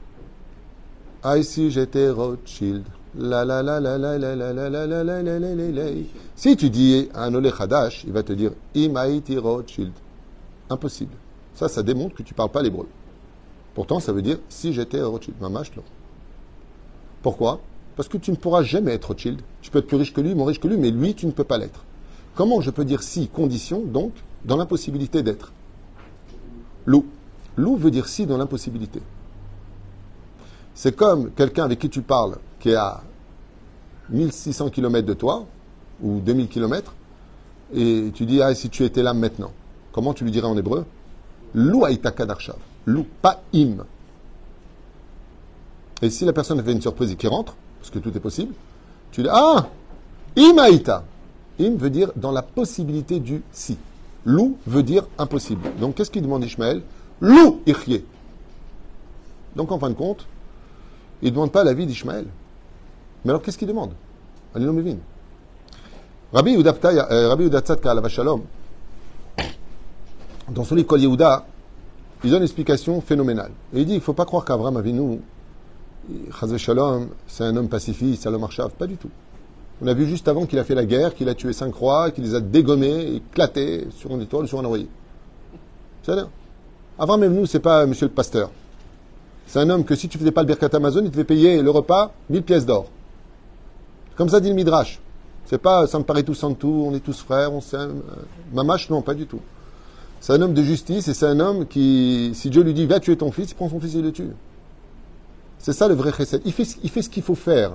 Ah, 1.23 1.43
si 1.43 1.71
j'étais 1.71 2.09
Rothschild. 2.09 2.85
La 3.18 3.44
la 3.44 3.61
la 3.61 3.81
la 3.81 3.99
la 3.99 4.18
la 4.18 4.37
la 4.37 4.53
la 4.53 4.68
la 4.68 4.87
la 4.87 5.03
la 5.03 5.23
la 5.23 5.38
la 5.38 5.70
la 5.73 5.90
Si 6.37 6.57
tu 6.57 6.70
dis 6.70 7.09
un 7.12 7.35
Olé 7.35 7.51
Hadash, 7.59 8.05
il 8.05 8.12
va 8.12 8.23
te 8.23 8.33
dire 8.33 8.53
Imaiti 8.75 9.37
Rothschild. 9.37 9.92
Impossible. 10.68 11.14
Ça, 11.55 11.68
ça 11.68 11.83
démontre 11.83 12.14
que 12.14 12.23
tu 12.23 12.33
ne 12.35 12.37
parles 12.37 12.51
pas 12.51 12.62
l'hébreu. 12.62 12.87
Pourtant, 13.75 13.99
ça 13.99 14.12
veut 14.12 14.23
dire 14.23 14.38
si 14.49 14.73
j'étais 14.73 15.03
Rothschild. 15.03 15.37
Mamash, 15.40 15.73
pourquoi 17.23 17.61
Parce 17.96 18.09
que 18.09 18.16
tu 18.16 18.31
ne 18.31 18.37
pourras 18.37 18.62
jamais 18.62 18.92
être 18.92 19.07
Rothschild. 19.07 19.40
Tu 19.61 19.73
peux 19.73 19.81
être 19.81 19.88
plus 19.88 19.96
riche 19.96 20.12
que 20.12 20.20
lui, 20.20 20.37
moins 20.37 20.46
riche 20.46 20.61
que 20.61 20.68
lui, 20.68 20.77
mais 20.77 20.92
lui, 20.92 21.14
tu 21.14 21.27
ne 21.27 21.33
peux 21.33 21.44
pas 21.44 21.59
l'être. 21.59 21.85
Comment 22.37 22.61
je 22.61 22.70
peux 22.70 22.85
dire 22.85 23.03
si, 23.03 23.27
condition, 23.27 23.83
donc, 23.85 24.12
dans 24.44 24.57
l'impossibilité 24.57 25.25
d'être 25.25 25.53
Loup. 26.87 27.05
Loup 27.57 27.77
veut 27.77 27.90
dire 27.90 28.09
si 28.09 28.25
dans 28.25 28.38
l'impossibilité. 28.38 29.03
C'est 30.75 30.94
comme 30.94 31.33
quelqu'un 31.33 31.64
avec 31.64 31.81
qui 31.81 31.90
tu 31.90 32.03
parles, 32.03 32.37
qui 32.61 32.70
est 32.70 32.77
à 32.77 33.03
1600 34.11 34.70
km 34.70 35.07
de 35.07 35.14
toi, 35.14 35.46
ou 36.03 36.20
2000 36.20 36.49
km, 36.49 36.94
et 37.75 38.11
tu 38.14 38.27
dis, 38.27 38.42
ah, 38.42 38.55
si 38.55 38.68
tu 38.68 38.85
étais 38.85 39.03
là 39.03 39.14
maintenant, 39.14 39.53
comment 39.92 40.14
tu 40.14 40.25
lui 40.25 40.31
dirais 40.31 40.46
en 40.46 40.57
hébreu? 40.57 40.85
Lou 41.55 41.85
aïtaka 41.85 42.27
darshav. 42.27 42.57
Lou, 42.87 43.07
pas 43.20 43.42
im. 43.55 43.85
Et 46.03 46.11
si 46.11 46.25
la 46.25 46.33
personne 46.33 46.62
fait 46.62 46.73
une 46.73 46.81
surprise 46.81 47.12
et 47.12 47.16
qu'il 47.16 47.29
rentre, 47.29 47.57
parce 47.79 47.90
que 47.90 47.99
tout 47.99 48.16
est 48.16 48.20
possible, 48.20 48.55
tu 49.12 49.23
dis 49.23 49.29
Ah 49.31 49.68
Imaïta 50.37 51.05
Im 51.59 51.75
veut 51.77 51.90
dire 51.90 52.11
dans 52.16 52.33
la 52.33 52.42
possibilité 52.42 53.20
du 53.20 53.42
si. 53.53 53.77
Lou 54.25 54.57
veut 54.66 54.83
dire 54.83 55.07
impossible. 55.18 55.62
Donc 55.79 55.94
qu'est-ce 55.94 56.11
qu'il 56.11 56.23
demande 56.23 56.44
Ishmaël? 56.44 56.83
Lou 57.20 57.61
Ichye. 57.66 58.05
Donc 59.57 59.70
en 59.73 59.79
fin 59.79 59.90
de 59.90 59.94
compte, 59.94 60.27
il 61.23 61.29
ne 61.29 61.35
demande 61.35 61.53
pas 61.53 61.64
la 61.64 61.75
vie 61.75 61.87
d'Ishmaël. 61.87 62.27
Mais 63.25 63.31
alors 63.31 63.43
qu'est-ce 63.43 63.59
qu'il 63.59 63.69
demande? 63.69 63.93
Rabbi 66.33 66.53
Yehuda 66.53 67.63
Shalom, 68.09 68.43
dans 70.49 70.65
son 70.65 70.75
livre 70.75 70.99
Yehuda, 70.99 71.45
il 72.25 72.31
donne 72.31 72.39
une 72.39 72.45
explication 72.45 73.01
phénoménale. 73.01 73.53
Et 73.75 73.81
il 73.81 73.87
dit 73.87 73.93
il 73.93 73.97
ne 73.97 74.01
faut 74.03 74.13
pas 74.13 74.25
croire 74.25 74.45
qu'Abraham 74.45 74.77
Avinu 74.77 75.21
Chazve 76.39 76.57
Shalom, 76.57 77.09
c'est 77.27 77.45
un 77.45 77.57
homme 77.57 77.69
pacifiste, 77.69 78.27
un 78.27 78.35
homme 78.35 78.45
archav. 78.45 78.71
Pas 78.71 78.87
du 78.87 78.97
tout. 78.97 79.11
On 79.83 79.87
a 79.87 79.95
vu 79.95 80.07
juste 80.07 80.29
avant 80.29 80.47
qu'il 80.47 80.59
a 80.59 80.65
fait 80.65 80.75
la 80.75 80.85
guerre, 80.85 81.15
qu'il 81.15 81.29
a 81.29 81.35
tué 81.35 81.53
cinq 81.53 81.75
rois, 81.75 82.11
qu'il 82.11 82.25
les 82.25 82.35
a 82.35 82.41
dégommés, 82.41 83.17
éclatés 83.17 83.89
sur 83.91 84.11
une 84.11 84.23
étoile, 84.23 84.47
sur 84.47 84.61
un 84.61 84.65
oreiller. 84.65 84.89
C'est 86.03 86.13
rien. 86.13 86.29
Avant 86.99 87.17
même 87.17 87.35
nous, 87.35 87.47
c'est 87.47 87.61
pas 87.61 87.87
monsieur 87.87 88.07
le 88.07 88.13
pasteur. 88.13 88.51
C'est 89.47 89.59
un 89.59 89.71
homme 89.71 89.85
que 89.85 89.95
si 89.95 90.09
tu 90.09 90.19
faisais 90.19 90.31
pas 90.31 90.43
le 90.43 90.47
Birkat 90.47 90.69
Amazon, 90.75 91.03
il 91.03 91.11
te 91.11 91.17
fait 91.17 91.25
payer 91.25 91.63
le 91.63 91.71
repas 91.71 92.13
1000 92.29 92.43
pièces 92.43 92.67
d'or. 92.67 92.87
Comme 94.21 94.29
ça 94.29 94.39
dit 94.39 94.51
le 94.51 94.55
Midrash. 94.55 95.01
C'est 95.47 95.57
pas 95.57 95.87
ça 95.87 95.99
me 95.99 96.05
paraît 96.05 96.25
tous 96.25 96.45
en 96.45 96.53
tout, 96.53 96.85
on 96.87 96.95
est 96.95 97.01
tous 97.01 97.23
frères, 97.23 97.55
on 97.55 97.63
s'aime. 97.63 98.03
Mamache, 98.53 98.91
non, 98.91 99.01
pas 99.01 99.15
du 99.15 99.25
tout. 99.25 99.41
C'est 100.21 100.35
un 100.35 100.43
homme 100.43 100.53
de 100.53 100.63
justice 100.63 101.09
et 101.09 101.15
c'est 101.15 101.25
un 101.25 101.41
homme 101.41 101.67
qui, 101.67 102.33
si 102.35 102.51
Dieu 102.51 102.63
lui 102.63 102.75
dit 102.75 102.85
va 102.85 103.01
tuer 103.01 103.17
ton 103.17 103.33
fils, 103.33 103.53
il 103.53 103.55
prend 103.55 103.71
son 103.71 103.81
fils 103.81 103.95
et 103.95 104.03
le 104.03 104.13
tue. 104.13 104.29
C'est 105.59 105.73
ça 105.73 105.89
le 105.89 105.95
vrai 105.95 106.13
chesed. 106.13 106.43
Il 106.45 106.53
fait, 106.53 106.67
il 106.83 106.91
fait 106.91 107.01
ce 107.01 107.09
qu'il 107.09 107.23
faut 107.23 107.35
faire. 107.35 107.73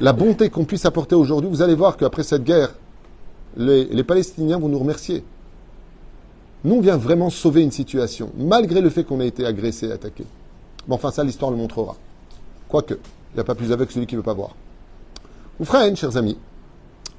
La 0.00 0.14
bonté 0.14 0.48
qu'on 0.48 0.64
puisse 0.64 0.86
apporter 0.86 1.14
aujourd'hui, 1.14 1.50
vous 1.50 1.60
allez 1.60 1.74
voir 1.74 1.98
qu'après 1.98 2.22
cette 2.22 2.44
guerre, 2.44 2.72
les, 3.58 3.84
les 3.84 4.02
Palestiniens 4.02 4.58
vont 4.58 4.70
nous 4.70 4.78
remercier. 4.78 5.24
Nous, 6.64 6.76
on 6.76 6.80
vient 6.80 6.96
vraiment 6.96 7.28
sauver 7.28 7.60
une 7.60 7.70
situation, 7.70 8.30
malgré 8.38 8.80
le 8.80 8.88
fait 8.88 9.04
qu'on 9.04 9.20
ait 9.20 9.28
été 9.28 9.44
agressé 9.44 9.92
attaqué. 9.92 10.24
Bon, 10.88 10.94
enfin, 10.94 11.10
ça, 11.10 11.22
l'histoire 11.22 11.50
le 11.50 11.58
montrera. 11.58 11.96
Quoique, 12.66 12.94
il 13.34 13.38
n'y 13.38 13.40
a 13.40 13.44
pas 13.44 13.56
plus 13.56 13.72
aveugle 13.72 13.86
que 13.86 13.92
celui 13.92 14.06
qui 14.06 14.14
ne 14.14 14.20
veut 14.20 14.24
pas 14.24 14.32
voir. 14.32 14.54
Oufraen, 15.58 15.96
chers 15.96 16.16
amis, 16.16 16.38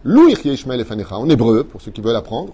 Ishmael 0.05 0.79
et 0.79 1.13
en 1.13 1.29
hébreu, 1.29 1.65
pour 1.65 1.81
ceux 1.81 1.91
qui 1.91 1.99
veulent 1.99 2.15
apprendre, 2.15 2.53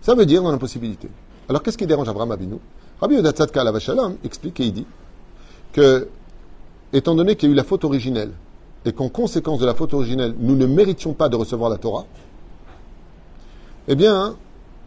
ça 0.00 0.14
veut 0.14 0.24
dire 0.24 0.42
dans 0.42 0.52
l'impossibilité. 0.52 1.08
Alors, 1.48 1.62
qu'est-ce 1.62 1.76
qui 1.76 1.86
dérange 1.86 2.08
Abraham 2.08 2.30
Avinu? 2.30 2.56
Rabbi 3.00 3.16
Yodatzadka 3.16 3.64
Lavashalam 3.64 4.16
explique 4.22 4.60
et 4.60 4.66
il 4.66 4.72
dit 4.72 4.86
que, 5.72 6.08
étant 6.92 7.14
donné 7.16 7.34
qu'il 7.34 7.48
y 7.48 7.52
a 7.52 7.54
eu 7.54 7.56
la 7.56 7.64
faute 7.64 7.84
originelle, 7.84 8.32
et 8.84 8.92
qu'en 8.92 9.08
conséquence 9.08 9.58
de 9.58 9.66
la 9.66 9.74
faute 9.74 9.92
originelle, 9.92 10.34
nous 10.38 10.54
ne 10.54 10.66
méritions 10.66 11.12
pas 11.12 11.28
de 11.28 11.36
recevoir 11.36 11.70
la 11.70 11.76
Torah, 11.76 12.06
eh 13.88 13.94
bien, 13.96 14.36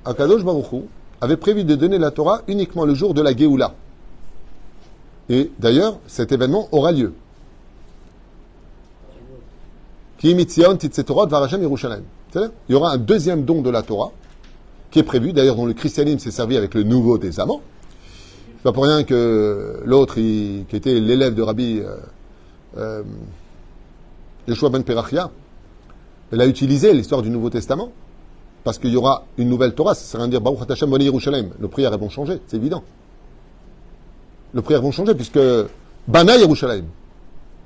Akadosh 0.06 0.44
Baruchou 0.44 0.88
avait 1.22 1.38
prévu 1.38 1.64
de 1.64 1.76
donner 1.76 1.98
la 1.98 2.12
Torah 2.12 2.42
uniquement 2.48 2.86
le 2.86 2.94
jour 2.94 3.14
de 3.14 3.22
la 3.22 3.36
Géoula. 3.36 3.74
Et 5.30 5.52
d'ailleurs, 5.60 6.00
cet 6.08 6.32
événement 6.32 6.70
aura 6.72 6.92
lieu. 6.92 7.14
Il 10.24 10.48
y 12.70 12.76
aura 12.76 12.92
un 12.92 12.98
deuxième 12.98 13.44
don 13.44 13.62
de 13.62 13.70
la 13.70 13.82
Torah 13.82 14.12
qui 14.90 15.00
est 15.00 15.04
prévu, 15.04 15.34
d'ailleurs 15.34 15.56
dont 15.58 15.66
le 15.66 15.74
christianisme 15.74 16.20
s'est 16.20 16.32
servi 16.32 16.56
avec 16.56 16.74
le 16.76 16.84
Nouveau 16.84 17.18
Testament. 17.18 17.62
C'est 18.56 18.64
pas 18.64 18.72
pour 18.72 18.86
rien 18.86 19.04
que 19.04 19.82
l'autre, 19.84 20.16
qui 20.16 20.66
était 20.72 21.00
l'élève 21.00 21.34
de 21.34 21.42
Rabbi 21.42 21.80
euh, 21.80 21.98
euh, 22.78 23.04
Yeshua 24.48 24.70
ben 24.70 24.84
Perachia, 24.84 25.30
elle 26.32 26.40
a 26.40 26.48
utilisé 26.48 26.94
l'histoire 26.94 27.22
du 27.22 27.30
Nouveau 27.30 27.50
Testament 27.50 27.92
parce 28.64 28.78
qu'il 28.78 28.92
y 28.92 28.96
aura 28.96 29.26
une 29.38 29.50
nouvelle 29.50 29.74
Torah. 29.74 29.94
Ça 29.94 30.06
sert 30.06 30.22
à 30.22 30.28
dire 30.28 30.40
Baruch 30.40 30.60
Hashem 30.70 30.90
Yerushalayim. 30.90 31.50
Nos 31.60 31.68
prières 31.68 31.98
vont 31.98 32.10
changer, 32.10 32.40
c'est 32.48 32.56
évident. 32.56 32.84
Nos 34.54 34.62
prières 34.62 34.82
vont 34.82 34.92
changer 34.92 35.16
puisque 35.16 35.40
Bana 36.08 36.38
Yerushalayim. 36.38 36.86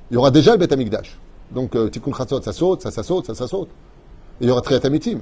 Il 0.10 0.16
y 0.16 0.18
aura 0.18 0.32
déjà 0.32 0.54
le 0.54 0.58
Bet 0.58 0.74
Amikdash. 0.74 1.20
Donc 1.52 1.76
euh, 1.76 1.90
Tikkun 1.90 2.14
Chatzot, 2.14 2.42
ça 2.42 2.54
saute, 2.54 2.82
ça, 2.82 2.92
ça 2.92 3.04
saute, 3.04 3.26
ça, 3.26 3.36
ça 3.36 3.48
saute. 3.48 3.70
Et 4.40 4.46
il 4.46 4.48
y 4.48 4.52
aura 4.52 4.62
Triatamitim. 4.62 5.20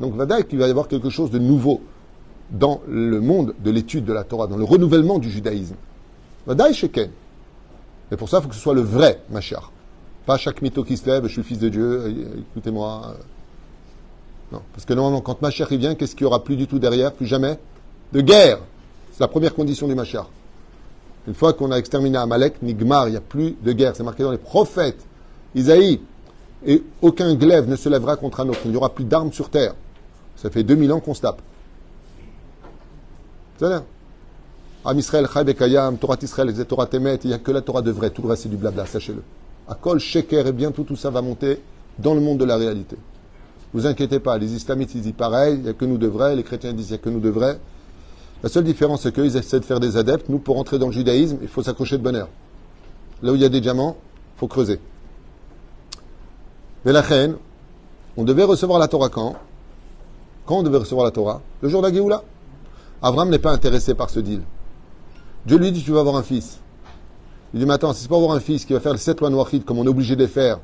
Donc 0.00 0.14
Vadaï, 0.14 0.44
il 0.50 0.58
va 0.58 0.66
y 0.66 0.70
avoir 0.70 0.88
quelque 0.88 1.10
chose 1.10 1.30
de 1.30 1.38
nouveau 1.38 1.80
dans 2.50 2.80
le 2.88 3.20
monde 3.20 3.54
de 3.62 3.70
l'étude 3.70 4.04
de 4.04 4.12
la 4.12 4.24
Torah, 4.24 4.46
dans 4.46 4.56
le 4.56 4.64
renouvellement 4.64 5.18
du 5.18 5.30
judaïsme. 5.30 5.74
Vadaï 6.46 6.72
Sheken. 6.72 7.10
Et 8.10 8.16
pour 8.16 8.28
ça, 8.28 8.38
il 8.38 8.42
faut 8.42 8.48
que 8.48 8.54
ce 8.54 8.60
soit 8.60 8.74
le 8.74 8.80
vrai 8.80 9.20
Mashiach. 9.30 9.70
Pas 10.24 10.38
chaque 10.38 10.62
mytho 10.62 10.84
qui 10.84 10.96
se 10.96 11.06
lève, 11.06 11.26
je 11.26 11.32
suis 11.32 11.42
fils 11.42 11.58
de 11.58 11.68
Dieu, 11.68 11.84
euh, 11.84 12.40
écoutez-moi. 12.50 13.14
Non, 14.52 14.62
parce 14.72 14.86
que 14.86 14.94
normalement, 14.94 15.20
quand 15.20 15.42
Mashiach 15.42 15.70
vient, 15.72 15.94
qu'est-ce 15.94 16.16
qu'il 16.16 16.24
n'y 16.24 16.28
aura 16.28 16.42
plus 16.42 16.56
du 16.56 16.66
tout 16.66 16.78
derrière 16.78 17.12
Plus 17.12 17.26
jamais 17.26 17.58
De 18.12 18.20
guerre. 18.20 18.60
C'est 19.12 19.20
la 19.20 19.28
première 19.28 19.54
condition 19.54 19.88
du 19.88 19.94
Mashiach. 19.94 20.26
Une 21.26 21.34
fois 21.34 21.52
qu'on 21.52 21.70
a 21.70 21.76
exterminé 21.76 22.16
Amalek, 22.16 22.62
Nigmar, 22.62 23.08
il 23.08 23.10
n'y 23.10 23.16
a 23.16 23.20
plus 23.20 23.56
de 23.62 23.72
guerre. 23.72 23.94
C'est 23.94 24.02
marqué 24.02 24.22
dans 24.22 24.30
les 24.30 24.38
prophètes. 24.38 25.04
Isaïe. 25.54 26.00
Et 26.66 26.82
aucun 27.02 27.34
glaive 27.34 27.68
ne 27.68 27.76
se 27.76 27.88
lèvera 27.88 28.16
contre 28.16 28.40
un 28.40 28.48
autre. 28.48 28.60
Il 28.64 28.72
n'y 28.72 28.76
aura 28.76 28.92
plus 28.92 29.04
d'armes 29.04 29.32
sur 29.32 29.48
terre. 29.48 29.74
Ça 30.36 30.50
fait 30.50 30.64
2000 30.64 30.92
ans 30.92 31.00
qu'on 31.00 31.14
se 31.14 31.20
tape. 31.20 31.40
C'est 33.58 33.68
ça 33.68 33.84
Am 34.84 34.98
Israël, 34.98 35.28
Torah 36.00 36.16
Israël, 36.22 36.66
Torah 36.66 36.86
Temet, 36.86 37.16
il 37.24 37.28
n'y 37.28 37.34
a 37.34 37.38
que 37.38 37.50
la 37.50 37.60
Torah 37.60 37.82
de 37.82 37.90
vrai. 37.90 38.10
Tout 38.10 38.22
le 38.22 38.28
reste, 38.28 38.44
c'est 38.44 38.48
du 38.48 38.56
blabla, 38.56 38.86
sachez-le 38.86 39.22
à 39.68 39.74
Kol, 39.74 40.00
Sheker, 40.00 40.46
et 40.46 40.52
bientôt 40.52 40.82
tout 40.82 40.96
ça 40.96 41.10
va 41.10 41.20
monter 41.20 41.60
dans 41.98 42.14
le 42.14 42.20
monde 42.20 42.38
de 42.38 42.44
la 42.44 42.56
réalité. 42.56 42.96
Vous 43.74 43.86
inquiétez 43.86 44.18
pas, 44.18 44.38
les 44.38 44.54
islamites 44.54 44.94
ils 44.94 45.02
disent 45.02 45.12
pareil, 45.12 45.56
il 45.56 45.62
n'y 45.62 45.68
a 45.68 45.74
que 45.74 45.84
nous 45.84 45.98
de 45.98 46.06
vrais, 46.06 46.34
les 46.34 46.42
chrétiens 46.42 46.72
disent 46.72 46.88
il 46.88 46.92
n'y 46.92 46.98
a 46.98 47.02
que 47.02 47.10
nous 47.10 47.20
de 47.20 47.28
vrais. 47.28 47.60
La 48.42 48.48
seule 48.48 48.64
différence, 48.64 49.02
c'est 49.02 49.12
qu'ils 49.12 49.36
essaient 49.36 49.60
de 49.60 49.64
faire 49.64 49.80
des 49.80 49.96
adeptes. 49.96 50.28
Nous, 50.28 50.38
pour 50.38 50.58
entrer 50.58 50.78
dans 50.78 50.86
le 50.86 50.92
judaïsme, 50.92 51.38
il 51.42 51.48
faut 51.48 51.62
s'accrocher 51.62 51.98
de 51.98 52.02
bonheur. 52.02 52.28
Là 53.22 53.32
où 53.32 53.34
il 53.34 53.42
y 53.42 53.44
a 53.44 53.48
des 53.48 53.60
diamants, 53.60 53.96
il 54.36 54.38
faut 54.38 54.46
creuser. 54.46 54.78
Mais 56.84 56.92
la 56.92 57.00
reine, 57.00 57.36
on 58.16 58.24
devait 58.24 58.44
recevoir 58.44 58.78
la 58.78 58.88
Torah 58.88 59.08
quand? 59.08 59.36
Quand 60.46 60.58
on 60.58 60.62
devait 60.62 60.78
recevoir 60.78 61.04
la 61.04 61.10
Torah? 61.10 61.40
Le 61.60 61.68
jour 61.68 61.82
de 61.82 62.08
la. 62.08 62.22
Abraham 63.02 63.30
n'est 63.30 63.38
pas 63.38 63.52
intéressé 63.52 63.94
par 63.94 64.10
ce 64.10 64.20
deal. 64.20 64.42
Dieu 65.46 65.58
lui 65.58 65.72
dit 65.72 65.82
Tu 65.82 65.92
vas 65.92 66.00
avoir 66.00 66.16
un 66.16 66.22
fils. 66.22 66.60
Il 67.54 67.60
dit, 67.60 67.66
mais 67.66 67.74
attends, 67.74 67.92
si 67.92 68.02
c'est 68.02 68.08
pour 68.08 68.18
avoir 68.18 68.36
un 68.36 68.40
fils 68.40 68.64
qui 68.64 68.72
va 68.74 68.80
faire 68.80 68.92
les 68.92 68.98
sept 68.98 69.20
lois 69.20 69.30
noachides 69.30 69.64
comme 69.64 69.78
on 69.78 69.84
est 69.84 69.88
obligé 69.88 70.16
de 70.16 70.20
les 70.20 70.28
faire, 70.28 70.58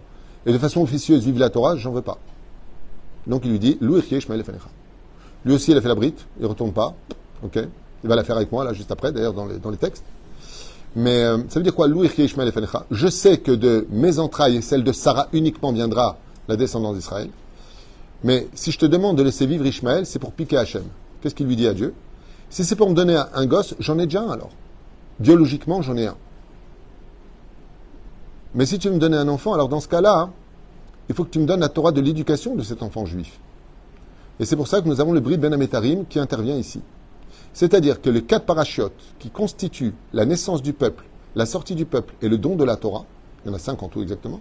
et 0.44 0.52
de 0.52 0.58
façon 0.58 0.82
officieuse 0.82 1.24
vivre 1.24 1.38
la 1.38 1.48
Torah, 1.48 1.76
j'en 1.76 1.92
veux 1.92 2.02
pas. 2.02 2.18
Donc 3.26 3.42
il 3.44 3.52
lui 3.52 3.58
dit, 3.58 3.78
Lui 3.80 3.94
aussi, 3.94 4.14
il 5.70 5.76
a 5.76 5.80
fait 5.80 5.88
la 5.88 5.94
brite, 5.94 6.26
il 6.38 6.42
ne 6.42 6.48
retourne 6.48 6.72
pas. 6.72 6.94
Ok? 7.42 7.58
Il 8.02 8.08
va 8.08 8.16
la 8.16 8.24
faire 8.24 8.36
avec 8.36 8.52
moi, 8.52 8.64
là, 8.64 8.74
juste 8.74 8.90
après, 8.90 9.12
d'ailleurs, 9.12 9.32
dans 9.32 9.46
les, 9.46 9.58
dans 9.58 9.70
les 9.70 9.78
textes. 9.78 10.04
Mais 10.96 11.24
euh, 11.24 11.38
ça 11.48 11.58
veut 11.58 11.64
dire 11.64 11.74
quoi 11.74 11.88
Je 12.90 13.08
sais 13.08 13.38
que 13.38 13.52
de 13.52 13.86
mes 13.90 14.18
entrailles 14.18 14.56
et 14.56 14.62
celles 14.62 14.84
de 14.84 14.92
Sarah 14.92 15.28
uniquement 15.32 15.72
viendra 15.72 16.18
la 16.48 16.56
descendance 16.56 16.96
d'Israël. 16.96 17.30
Mais 18.22 18.48
si 18.54 18.70
je 18.70 18.78
te 18.78 18.86
demande 18.86 19.18
de 19.18 19.22
laisser 19.22 19.46
vivre 19.46 19.66
Ishmaël, 19.66 20.06
c'est 20.06 20.18
pour 20.18 20.32
piquer 20.32 20.56
Hachem. 20.56 20.84
Qu'est-ce 21.20 21.34
qu'il 21.34 21.46
lui 21.46 21.56
dit 21.56 21.66
à 21.66 21.74
Dieu? 21.74 21.94
Si 22.48 22.64
c'est 22.64 22.76
pour 22.76 22.88
me 22.88 22.94
donner 22.94 23.20
un 23.34 23.46
gosse, 23.46 23.74
j'en 23.80 23.98
ai 23.98 24.04
déjà 24.06 24.22
un 24.22 24.30
alors. 24.30 24.50
Biologiquement, 25.18 25.82
j'en 25.82 25.96
ai 25.96 26.06
un. 26.06 26.16
Mais 28.54 28.66
si 28.66 28.78
tu 28.78 28.88
me 28.88 28.98
donnais 28.98 29.16
un 29.16 29.28
enfant, 29.28 29.52
alors 29.52 29.68
dans 29.68 29.80
ce 29.80 29.88
cas-là, 29.88 30.30
il 31.08 31.14
faut 31.14 31.24
que 31.24 31.30
tu 31.30 31.40
me 31.40 31.46
donnes 31.46 31.60
la 31.60 31.68
Torah 31.68 31.92
de 31.92 32.00
l'éducation 32.00 32.54
de 32.54 32.62
cet 32.62 32.82
enfant 32.82 33.04
juif. 33.04 33.40
Et 34.38 34.44
c'est 34.44 34.56
pour 34.56 34.68
ça 34.68 34.80
que 34.80 34.88
nous 34.88 35.00
avons 35.00 35.12
le 35.12 35.20
Brit 35.20 35.38
Ben 35.38 35.52
Ametarim 35.52 36.06
qui 36.06 36.18
intervient 36.18 36.56
ici. 36.56 36.80
C'est-à-dire 37.54 38.02
que 38.02 38.10
les 38.10 38.22
quatre 38.22 38.44
parachutes 38.44 38.92
qui 39.18 39.30
constituent 39.30 39.94
la 40.12 40.26
naissance 40.26 40.60
du 40.62 40.72
peuple, 40.72 41.04
la 41.34 41.46
sortie 41.46 41.74
du 41.74 41.86
peuple 41.86 42.14
et 42.20 42.28
le 42.28 42.36
don 42.36 42.56
de 42.56 42.64
la 42.64 42.76
Torah, 42.76 43.04
il 43.44 43.50
y 43.50 43.52
en 43.52 43.56
a 43.56 43.58
cinq 43.58 43.82
en 43.82 43.88
tout 43.88 44.02
exactement, 44.02 44.40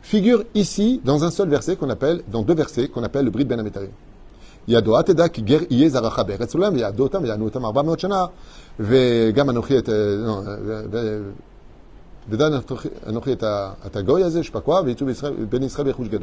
figurent 0.00 0.44
ici 0.54 1.00
dans 1.04 1.24
un 1.24 1.30
seul 1.30 1.48
verset 1.48 1.76
qu'on 1.76 1.90
appelle, 1.90 2.22
dans 2.30 2.42
deux 2.42 2.54
versets 2.54 2.88
qu'on 2.88 3.02
appelle 3.02 3.24
le 3.24 3.30
Brit 3.30 3.44
Ben 3.44 3.58
Ametarim. 3.58 3.90
Il 4.68 4.74
y 4.74 4.76
a 4.76 4.80
Doateda 4.80 5.28
qui 5.28 5.44
ger 5.44 5.66
iye 5.70 5.88
zaracha 5.88 6.22
beretzulam, 6.22 6.74
il 6.74 6.80
y 6.80 6.84
a 6.84 6.92
Dotam, 6.92 7.24
il 7.24 7.28
y 7.28 7.32
a 7.32 7.36
Notam 7.36 7.64
arba 7.64 7.82
meot 7.82 8.00
ve 8.78 9.32
gam 9.32 9.48
anochi 9.48 9.74
et, 9.74 9.82
je 9.84 9.90
ne 12.30 12.38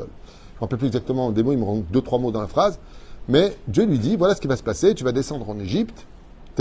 me 0.01 0.61
rappelle 0.61 0.77
plus 0.77 0.87
exactement 0.87 1.31
des 1.31 1.43
mots, 1.43 1.51
il 1.51 1.57
me 1.57 1.63
rend 1.65 1.83
deux, 1.91 2.01
trois 2.01 2.19
mots 2.19 2.31
dans 2.31 2.39
la 2.39 2.47
phrase. 2.47 2.79
Mais 3.27 3.57
Dieu 3.67 3.85
lui 3.85 3.99
dit, 3.99 4.15
voilà 4.15 4.35
ce 4.35 4.41
qui 4.41 4.47
va 4.47 4.55
se 4.55 4.63
passer, 4.63 4.95
tu 4.95 5.03
vas 5.03 5.11
descendre 5.11 5.49
en 5.49 5.59
Égypte, 5.59 6.05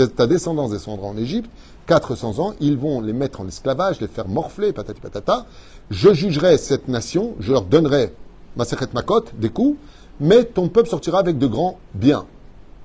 ta 0.05 0.27
descendance 0.27 0.71
descendra 0.71 1.07
en 1.07 1.17
Égypte, 1.17 1.49
400 1.87 2.39
ans, 2.39 2.53
ils 2.59 2.77
vont 2.77 3.01
les 3.01 3.13
mettre 3.13 3.41
en 3.41 3.47
esclavage, 3.47 3.99
les 3.99 4.07
faire 4.07 4.27
morfler, 4.27 4.73
patati 4.73 5.01
patata. 5.01 5.45
Je 5.89 6.13
jugerai 6.13 6.57
cette 6.57 6.87
nation, 6.87 7.35
je 7.39 7.51
leur 7.51 7.63
donnerai 7.63 8.13
ma 8.55 8.65
makot, 8.93 9.25
des 9.37 9.49
coups, 9.49 9.77
mais 10.19 10.43
ton 10.43 10.67
peuple 10.67 10.89
sortira 10.89 11.19
avec 11.19 11.37
de 11.37 11.47
grands 11.47 11.79
biens. 11.93 12.25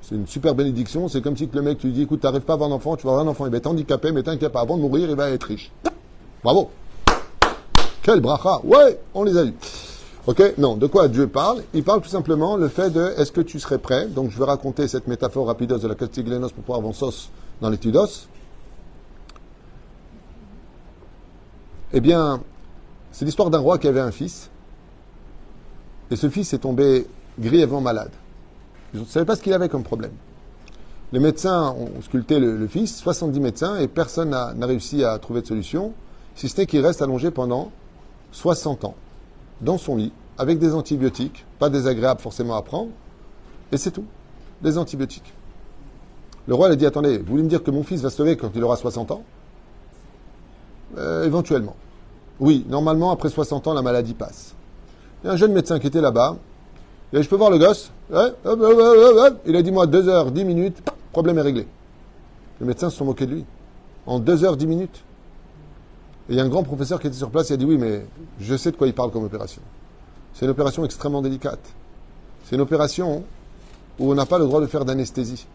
C'est 0.02 0.14
une 0.14 0.26
super 0.26 0.54
bénédiction, 0.54 1.08
c'est 1.08 1.22
comme 1.22 1.36
si 1.36 1.48
le 1.52 1.62
mec, 1.62 1.82
lui 1.82 1.92
dis, 1.92 2.02
écoute, 2.02 2.20
tu 2.20 2.26
n'arrives 2.26 2.42
pas 2.42 2.52
à 2.52 2.56
avoir 2.56 2.70
un 2.70 2.74
enfant, 2.74 2.96
tu 2.96 3.06
vas 3.06 3.12
avoir 3.12 3.26
un 3.26 3.30
enfant, 3.30 3.46
il 3.46 3.50
va 3.50 3.56
être 3.58 3.66
handicapé, 3.66 4.12
mais 4.12 4.22
t'inquiète 4.22 4.52
pas, 4.52 4.60
avant 4.60 4.76
de 4.76 4.82
mourir, 4.82 5.08
il 5.08 5.16
va 5.16 5.30
être 5.30 5.44
riche. 5.44 5.72
Bravo. 6.42 6.70
Quel 8.02 8.20
bracha. 8.20 8.60
Ouais, 8.64 9.00
on 9.14 9.24
les 9.24 9.36
a 9.36 9.44
eus. 9.44 9.54
Ok 10.26 10.54
Non, 10.56 10.76
de 10.76 10.86
quoi 10.86 11.08
Dieu 11.08 11.28
parle? 11.28 11.62
Il 11.74 11.84
parle 11.84 12.00
tout 12.00 12.08
simplement 12.08 12.56
le 12.56 12.68
fait 12.68 12.90
de 12.90 13.12
est-ce 13.18 13.30
que 13.30 13.42
tu 13.42 13.60
serais 13.60 13.76
prêt? 13.78 14.06
Donc 14.06 14.30
je 14.30 14.38
vais 14.38 14.46
raconter 14.46 14.88
cette 14.88 15.06
métaphore 15.06 15.48
rapidos 15.48 15.78
de 15.78 15.86
la 15.86 15.94
Castiglenos 15.94 16.50
pour 16.50 16.64
pouvoir 16.64 16.78
avancer 16.78 17.28
dans 17.60 17.68
l'étudos. 17.68 18.26
Eh 21.92 22.00
bien, 22.00 22.40
c'est 23.12 23.26
l'histoire 23.26 23.50
d'un 23.50 23.58
roi 23.58 23.78
qui 23.78 23.86
avait 23.86 24.00
un 24.00 24.10
fils. 24.10 24.48
Et 26.10 26.16
ce 26.16 26.30
fils 26.30 26.54
est 26.54 26.58
tombé 26.58 27.06
grièvement 27.38 27.82
malade. 27.82 28.10
Je 28.94 29.00
ne 29.00 29.04
savais 29.04 29.26
pas 29.26 29.36
ce 29.36 29.42
qu'il 29.42 29.52
avait 29.52 29.68
comme 29.68 29.84
problème. 29.84 30.12
Les 31.12 31.20
médecins 31.20 31.70
ont 31.78 32.00
sculpté 32.02 32.38
le, 32.38 32.56
le 32.56 32.66
fils, 32.66 32.96
70 32.96 33.40
médecins, 33.40 33.78
et 33.78 33.88
personne 33.88 34.30
n'a 34.30 34.66
réussi 34.66 35.04
à 35.04 35.18
trouver 35.18 35.42
de 35.42 35.46
solution 35.46 35.92
si 36.34 36.48
ce 36.48 36.60
n'est 36.60 36.66
qu'il 36.66 36.80
reste 36.80 37.02
allongé 37.02 37.30
pendant 37.30 37.70
60 38.32 38.84
ans, 38.84 38.94
dans 39.60 39.78
son 39.78 39.96
lit, 39.96 40.12
avec 40.38 40.58
des 40.58 40.74
antibiotiques, 40.74 41.44
pas 41.58 41.70
désagréables 41.70 42.20
forcément 42.20 42.56
à 42.56 42.62
prendre, 42.62 42.90
et 43.72 43.76
c'est 43.76 43.90
tout, 43.90 44.04
des 44.62 44.78
antibiotiques. 44.78 45.32
Le 46.46 46.54
roi 46.54 46.68
lui 46.68 46.76
dit, 46.76 46.86
attendez, 46.86 47.18
vous 47.18 47.24
voulez 47.24 47.42
me 47.42 47.48
dire 47.48 47.62
que 47.62 47.70
mon 47.70 47.82
fils 47.82 48.02
va 48.02 48.10
se 48.10 48.22
lever 48.22 48.36
quand 48.36 48.50
il 48.54 48.62
aura 48.62 48.76
60 48.76 49.10
ans? 49.12 49.22
Euh, 50.98 51.24
Éventuellement. 51.24 51.74
Oui, 52.40 52.66
normalement, 52.68 53.10
après 53.10 53.28
60 53.28 53.66
ans, 53.68 53.74
la 53.74 53.82
maladie 53.82 54.14
passe. 54.14 54.54
Il 55.22 55.28
y 55.28 55.30
a 55.30 55.32
un 55.32 55.36
jeune 55.36 55.52
médecin 55.52 55.78
qui 55.78 55.86
était 55.86 56.00
là-bas. 56.00 56.36
Il 57.12 57.22
je 57.22 57.28
peux 57.28 57.36
voir 57.36 57.50
le 57.50 57.58
gosse? 57.58 57.92
Il 58.10 59.56
a 59.56 59.62
dit, 59.62 59.72
moi, 59.72 59.86
2 59.86 60.08
heures, 60.08 60.30
10 60.32 60.44
minutes, 60.44 60.82
problème 61.12 61.38
est 61.38 61.42
réglé. 61.42 61.66
Les 62.60 62.66
médecins 62.66 62.90
se 62.90 62.96
sont 62.96 63.04
moqués 63.04 63.26
de 63.26 63.32
lui. 63.36 63.44
En 64.06 64.18
2 64.18 64.44
heures, 64.44 64.56
10 64.56 64.66
minutes. 64.66 65.04
Et 66.28 66.32
il 66.32 66.36
y 66.36 66.40
a 66.40 66.44
un 66.44 66.48
grand 66.48 66.62
professeur 66.62 67.00
qui 67.00 67.06
était 67.06 67.16
sur 67.16 67.30
place, 67.30 67.50
il 67.50 67.54
a 67.54 67.56
dit 67.56 67.64
oui, 67.64 67.76
mais 67.76 68.06
je 68.40 68.56
sais 68.56 68.70
de 68.70 68.76
quoi 68.76 68.86
il 68.86 68.94
parle 68.94 69.10
comme 69.10 69.24
opération. 69.24 69.60
C'est 70.32 70.46
une 70.46 70.50
opération 70.50 70.84
extrêmement 70.84 71.22
délicate. 71.22 71.60
C'est 72.44 72.56
une 72.56 72.62
opération 72.62 73.24
où 73.98 74.10
on 74.10 74.14
n'a 74.14 74.26
pas 74.26 74.38
le 74.38 74.44
droit 74.44 74.60
de 74.60 74.66
faire 74.66 74.84
d'anesthésie. 74.84 75.46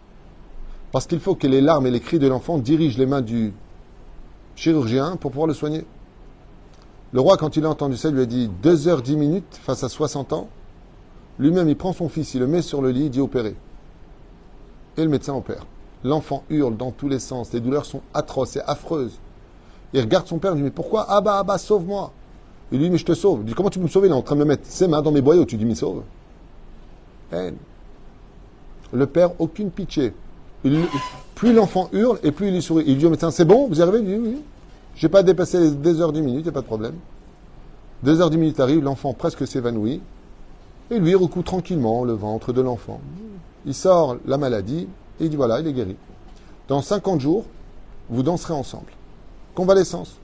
Parce 0.92 1.06
qu'il 1.06 1.20
faut 1.20 1.36
que 1.36 1.48
les 1.48 1.62
larmes 1.62 1.88
et 1.88 1.92
les 1.92 2.00
cris 2.00 2.20
de 2.20 2.28
l'enfant 2.28 2.58
dirigent 2.58 2.98
les 2.98 3.06
mains 3.06 3.22
du 3.22 3.54
chirurgien 4.56 5.16
pour 5.18 5.32
pouvoir 5.32 5.48
le 5.48 5.54
soigner. 5.54 5.86
Le 7.12 7.22
roi, 7.22 7.38
quand 7.38 7.58
il 7.58 7.66
a 7.66 7.70
entendu 7.70 7.98
ça, 7.98 8.12
lui 8.12 8.22
a 8.22 8.26
dit 8.26 8.50
2 8.62 8.88
heures 8.88 9.02
10 9.02 9.18
minutes 9.18 9.60
face 9.64 9.84
à 9.84 9.90
60 9.90 10.34
ans. 10.34 10.50
Lui-même, 11.40 11.70
il 11.70 11.78
prend 11.78 11.94
son 11.94 12.10
fils, 12.10 12.34
il 12.34 12.42
le 12.42 12.48
met 12.48 12.62
sur 12.62 12.82
le 12.82 12.92
lit, 12.92 13.06
il 13.06 13.10
dit 13.10 13.22
opérer. 13.22 13.56
Et 14.98 15.04
le 15.04 15.10
médecin 15.10 15.34
opère. 15.34 15.66
L'enfant 16.04 16.44
hurle 16.50 16.78
dans 16.78 16.92
tous 16.92 17.10
les 17.10 17.20
sens, 17.20 17.52
les 17.54 17.60
douleurs 17.60 17.86
sont 17.86 18.02
atroces 18.14 18.58
et 18.58 18.62
affreuses. 18.62 19.20
Il 19.94 20.02
regarde 20.02 20.28
son 20.28 20.38
père, 20.38 20.54
il 20.54 20.58
dit 20.58 20.64
Mais 20.64 20.72
pourquoi? 20.72 21.06
Ah 21.10 21.22
bah, 21.22 21.38
ah 21.40 21.44
bah, 21.44 21.58
sauve-moi 21.58 22.12
Il 22.72 22.80
lui 22.80 22.86
dit 22.86 22.92
Mais 22.92 22.98
je 22.98 23.06
te 23.06 23.14
sauve. 23.14 23.42
Il 23.42 23.46
dit 23.46 23.54
Comment 23.54 23.70
tu 23.70 23.80
peux 23.80 23.86
me 23.86 23.90
sauver? 23.90 24.08
Il 24.08 24.12
est 24.12 24.16
en 24.16 24.22
train 24.22 24.36
de 24.36 24.42
me 24.42 24.46
mettre 24.46 24.66
ses 24.66 24.88
mains 24.88 25.02
dans 25.02 25.12
mes 25.12 25.22
boyaux. 25.22 25.46
Tu 25.46 25.58
dis 25.58 25.66
Mais 25.66 25.76
sauve. 25.76 26.04
Eh. 27.34 27.52
Le 28.92 29.06
père, 29.06 29.32
aucune 29.40 29.72
pitié. 29.72 30.14
plus 31.36 31.54
l'enfant 31.54 31.90
hurle 31.94 32.20
et 32.24 32.32
plus 32.32 32.48
il 32.48 32.54
lui 32.54 32.62
sourit. 32.62 32.84
Il 32.88 32.98
dit 32.98 33.06
au 33.06 33.10
médecin 33.10 33.32
C'est 33.32 33.46
bon? 33.46 33.68
Vous 33.68 33.80
y 33.80 33.82
arrivez? 33.82 34.00
Il 34.00 34.06
dit 34.06 34.18
Oui. 34.18 34.42
Je 34.96 35.06
n'ai 35.06 35.12
pas 35.12 35.24
dépassé 35.24 35.60
les 35.60 35.72
2 35.72 36.02
heures 36.02 36.12
10 36.12 36.22
minutes, 36.22 36.42
il 36.42 36.44
n'y 36.44 36.50
a 36.50 36.54
pas 36.54 36.62
de 36.62 36.66
problème. 36.66 36.96
2 38.04 38.22
heures 38.22 38.30
10 38.30 38.38
minutes 38.38 38.60
arrivent, 38.60 38.84
l'enfant 38.84 39.14
presque 39.14 39.48
s'évanouit. 39.48 40.02
Et 40.92 41.00
lui 41.00 41.16
recoue 41.16 41.44
tranquillement 41.44 42.04
le 42.04 42.14
ventre 42.14 42.52
de 42.52 42.62
l'enfant. 42.62 43.00
Il 43.66 43.74
sort 43.74 44.18
la 44.26 44.38
maladie 44.38 44.88
et 45.20 45.26
il 45.26 45.30
dit 45.30 45.36
Voilà, 45.36 45.60
il 45.60 45.68
est 45.68 45.74
guéri. 45.74 45.96
Dans 46.68 46.82
50 46.82 47.22
jours, 47.22 47.46
vous 48.10 48.24
danserez 48.24 48.54
ensemble. 48.54 48.92
Convalescence. 49.60 50.16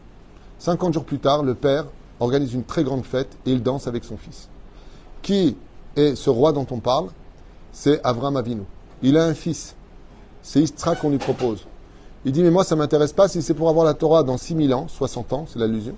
50 0.59 0.93
jours 0.93 1.03
plus 1.03 1.19
tard, 1.19 1.43
le 1.43 1.55
père 1.55 1.87
organise 2.21 2.53
une 2.53 2.63
très 2.63 2.85
grande 2.85 3.03
fête 3.03 3.27
et 3.45 3.51
il 3.51 3.61
danse 3.61 3.85
avec 3.85 4.05
son 4.05 4.15
fils. 4.15 4.47
Qui 5.21 5.57
est 5.97 6.15
ce 6.15 6.29
roi 6.29 6.53
dont 6.53 6.65
on 6.71 6.79
parle? 6.79 7.09
C'est 7.73 7.99
Avram 8.05 8.37
Avinu. 8.37 8.61
Il 9.03 9.17
a 9.17 9.25
un 9.25 9.33
fils. 9.33 9.75
C'est 10.41 10.61
Istra 10.61 10.95
qu'on 10.95 11.09
lui 11.09 11.17
propose. 11.17 11.65
Il 12.23 12.31
dit, 12.31 12.43
mais 12.43 12.49
moi, 12.49 12.63
ça 12.63 12.77
m'intéresse 12.77 13.11
pas 13.11 13.27
si 13.27 13.41
c'est 13.41 13.53
pour 13.53 13.67
avoir 13.67 13.85
la 13.85 13.93
Torah 13.93 14.23
dans 14.23 14.37
6000 14.37 14.73
ans, 14.73 14.87
60 14.87 15.33
ans, 15.33 15.45
c'est 15.51 15.59
l'allusion. 15.59 15.97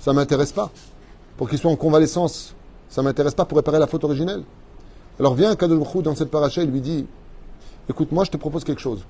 Ça 0.00 0.12
m'intéresse 0.12 0.52
pas. 0.52 0.70
Pour 1.38 1.48
qu'il 1.48 1.58
soit 1.58 1.72
en 1.72 1.76
convalescence, 1.76 2.54
ça 2.88 3.02
m'intéresse 3.02 3.34
pas 3.34 3.46
pour 3.46 3.56
réparer 3.56 3.80
la 3.80 3.88
faute 3.88 4.04
originelle. 4.04 4.44
Alors 5.18 5.34
vient 5.34 5.56
Kadosh 5.56 6.04
dans 6.04 6.14
cette 6.14 6.30
paracha 6.30 6.62
et 6.62 6.66
lui 6.66 6.80
dit, 6.80 7.04
écoute, 7.88 8.12
moi, 8.12 8.22
je 8.22 8.30
te 8.30 8.36
propose 8.36 8.62
quelque 8.62 8.80
chose 8.80 9.00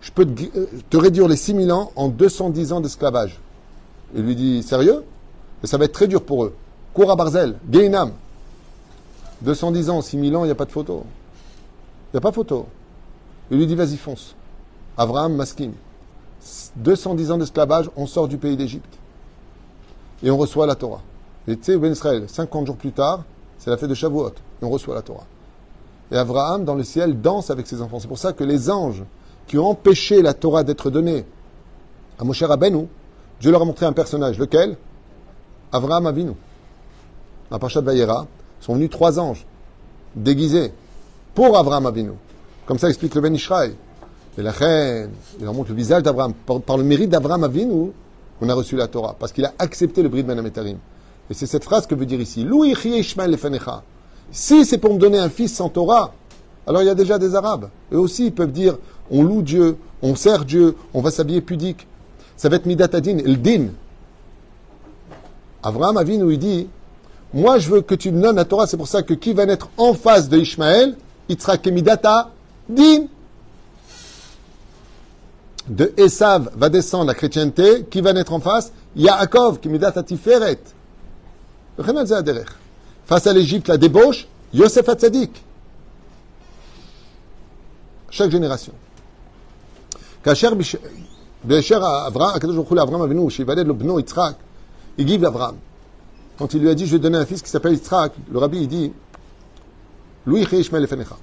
je 0.00 0.10
peux 0.10 0.26
euh, 0.26 0.66
te, 0.90 0.96
réduire 0.96 1.28
les 1.28 1.36
6000 1.36 1.72
ans 1.72 1.92
en 1.96 2.08
210 2.08 2.72
ans 2.72 2.80
d'esclavage. 2.80 3.40
Il 4.14 4.22
lui 4.22 4.36
dit, 4.36 4.62
sérieux? 4.62 5.04
Mais 5.62 5.68
ça 5.68 5.78
va 5.78 5.84
être 5.84 5.92
très 5.92 6.06
dur 6.06 6.22
pour 6.22 6.44
eux. 6.44 6.54
Cours 6.94 7.10
à 7.10 7.16
Barzel, 7.16 7.56
Gainam. 7.68 8.12
210 9.42 9.90
ans, 9.90 10.00
6000 10.00 10.36
ans, 10.36 10.44
il 10.44 10.46
n'y 10.46 10.52
a 10.52 10.56
pas 10.56 10.64
de 10.64 10.70
photo. 10.72 11.04
Il 12.08 12.16
n'y 12.16 12.18
a 12.18 12.20
pas 12.20 12.32
photo. 12.32 12.66
Il 13.50 13.58
lui 13.58 13.66
dit, 13.66 13.74
vas-y, 13.74 13.96
fonce. 13.96 14.34
Abraham 14.96 15.34
Maskim. 15.34 15.72
210 16.76 17.30
ans 17.32 17.38
d'esclavage, 17.38 17.90
on 17.96 18.06
sort 18.06 18.28
du 18.28 18.38
pays 18.38 18.56
d'Égypte. 18.56 18.98
Et 20.22 20.30
on 20.30 20.36
reçoit 20.36 20.66
la 20.66 20.74
Torah. 20.74 21.02
Et 21.48 21.56
tu 21.56 21.64
sais, 21.64 21.76
Ben 21.76 21.92
Israël, 21.92 22.24
50 22.28 22.66
jours 22.66 22.76
plus 22.76 22.92
tard, 22.92 23.24
c'est 23.58 23.70
la 23.70 23.76
fête 23.76 23.90
de 23.90 23.94
Shavuot. 23.94 24.32
Et 24.62 24.64
on 24.64 24.70
reçoit 24.70 24.94
la 24.94 25.02
Torah. 25.02 25.26
Et 26.10 26.16
Abraham, 26.16 26.64
dans 26.64 26.74
le 26.74 26.84
ciel, 26.84 27.20
danse 27.20 27.50
avec 27.50 27.66
ses 27.66 27.82
enfants. 27.82 27.98
C'est 27.98 28.08
pour 28.08 28.18
ça 28.18 28.32
que 28.32 28.44
les 28.44 28.70
anges 28.70 29.02
qui 29.46 29.58
ont 29.58 29.68
empêché 29.70 30.22
la 30.22 30.34
Torah 30.34 30.64
d'être 30.64 30.90
donnée 30.90 31.24
à 32.18 32.24
Moshe 32.24 32.42
Rabbeinu, 32.42 32.86
Dieu 33.40 33.50
leur 33.50 33.62
a 33.62 33.64
montré 33.64 33.86
un 33.86 33.92
personnage. 33.92 34.38
Lequel? 34.38 34.76
Avraham 35.72 36.06
Avinu. 36.06 36.32
À 37.50 37.58
Parashat 37.58 37.80
Vayera, 37.80 38.26
sont 38.60 38.74
venus 38.74 38.90
trois 38.90 39.20
anges, 39.20 39.46
déguisés, 40.14 40.72
pour 41.34 41.56
Avraham 41.56 41.86
Avinu. 41.86 42.12
Comme 42.64 42.78
ça 42.78 42.88
explique 42.88 43.14
le 43.14 43.20
Ben 43.20 43.34
Ishraï. 43.34 43.74
Et 44.38 44.42
la 44.42 44.50
reine, 44.50 45.10
il 45.38 45.44
leur 45.44 45.54
montre 45.54 45.70
le 45.70 45.76
visage 45.76 46.02
d'Avraham. 46.02 46.34
Par, 46.34 46.76
le 46.76 46.84
mérite 46.84 47.10
d'Avraham 47.10 47.44
Avinu, 47.44 47.92
on 48.40 48.48
a 48.48 48.54
reçu 48.54 48.76
la 48.76 48.88
Torah, 48.88 49.14
parce 49.18 49.32
qu'il 49.32 49.44
a 49.44 49.52
accepté 49.58 50.02
le 50.02 50.08
bris 50.08 50.24
de 50.24 50.32
Ben 50.32 50.44
Et 51.30 51.34
c'est 51.34 51.46
cette 51.46 51.64
phrase 51.64 51.86
que 51.86 51.94
veut 51.94 52.06
dire 52.06 52.20
ici. 52.20 52.46
Si 54.32 54.64
c'est 54.64 54.78
pour 54.78 54.94
me 54.94 54.98
donner 54.98 55.18
un 55.18 55.28
fils 55.28 55.54
sans 55.54 55.68
Torah, 55.68 56.12
alors 56.66 56.82
il 56.82 56.86
y 56.86 56.90
a 56.90 56.94
déjà 56.94 57.18
des 57.18 57.34
Arabes. 57.34 57.68
Eux 57.92 57.98
aussi, 57.98 58.26
ils 58.26 58.32
peuvent 58.32 58.50
dire 58.50 58.76
on 59.10 59.22
loue 59.22 59.42
Dieu, 59.42 59.76
on 60.02 60.14
sert 60.14 60.44
Dieu, 60.44 60.76
on 60.94 61.00
va 61.00 61.10
s'habiller 61.10 61.40
pudique. 61.40 61.86
Ça 62.36 62.48
va 62.48 62.56
être 62.56 62.66
Midatadin, 62.66 63.18
el 63.18 63.40
din. 63.40 63.68
Abraham 65.62 65.96
Avinu, 65.96 66.32
il 66.32 66.38
dit 66.38 66.68
Moi, 67.34 67.58
je 67.58 67.70
veux 67.70 67.80
que 67.80 67.94
tu 67.94 68.12
me 68.12 68.22
donnes 68.22 68.36
la 68.36 68.44
Torah, 68.44 68.66
c'est 68.66 68.76
pour 68.76 68.88
ça 68.88 69.02
que 69.02 69.14
qui 69.14 69.32
va 69.32 69.46
naître 69.46 69.68
en 69.76 69.94
face 69.94 70.28
de 70.28 70.38
Ishmaël, 70.38 70.96
il 71.28 71.40
sera 71.40 71.56
Midata 71.66 72.30
din. 72.68 73.06
De 75.68 75.92
Esav 75.96 76.50
va 76.54 76.68
descendre 76.68 77.06
la 77.06 77.14
chrétienté, 77.14 77.86
qui 77.90 78.00
va 78.00 78.12
naître 78.12 78.32
en 78.32 78.38
face? 78.38 78.72
Yaakov, 78.94 79.58
qui 79.58 79.68
Midata 79.68 80.04
Tiferet. 80.04 80.60
Face 83.06 83.26
à 83.26 83.32
l'Égypte, 83.32 83.68
la 83.68 83.76
débauche, 83.76 84.28
Yosef 84.54 84.88
Hatzadik. 84.88 85.44
Chaque 88.10 88.30
génération. 88.30 88.72
כאשר 90.25 90.53
Bécher 91.43 91.81
Abraham, 91.81 92.35
Akadosh 92.35 92.55
Baruch 92.55 92.69
Hu, 92.69 92.79
Abraham 92.79 93.01
Avinu, 93.01 93.29
Shivaled 93.29 93.65
le 93.65 93.73
bno 93.73 93.97
Yitzhak, 93.97 94.35
il 94.97 95.07
give 95.07 95.25
Abraham. 95.25 95.55
Quand 96.37 96.53
il 96.53 96.61
lui 96.61 96.69
a 96.69 96.75
dit, 96.75 96.85
je 96.85 96.91
vais 96.91 96.99
donner 96.99 97.17
un 97.17 97.25
fils 97.25 97.41
qui 97.41 97.49
s'appelle 97.49 97.73
Yitzhak, 97.73 98.13
le 98.31 98.37
rabbi, 98.37 98.59
il 98.61 98.67
dit, 98.67 98.93
Louis 100.25 100.45
Ishmael 100.51 100.83
Efenecha. 100.83 101.17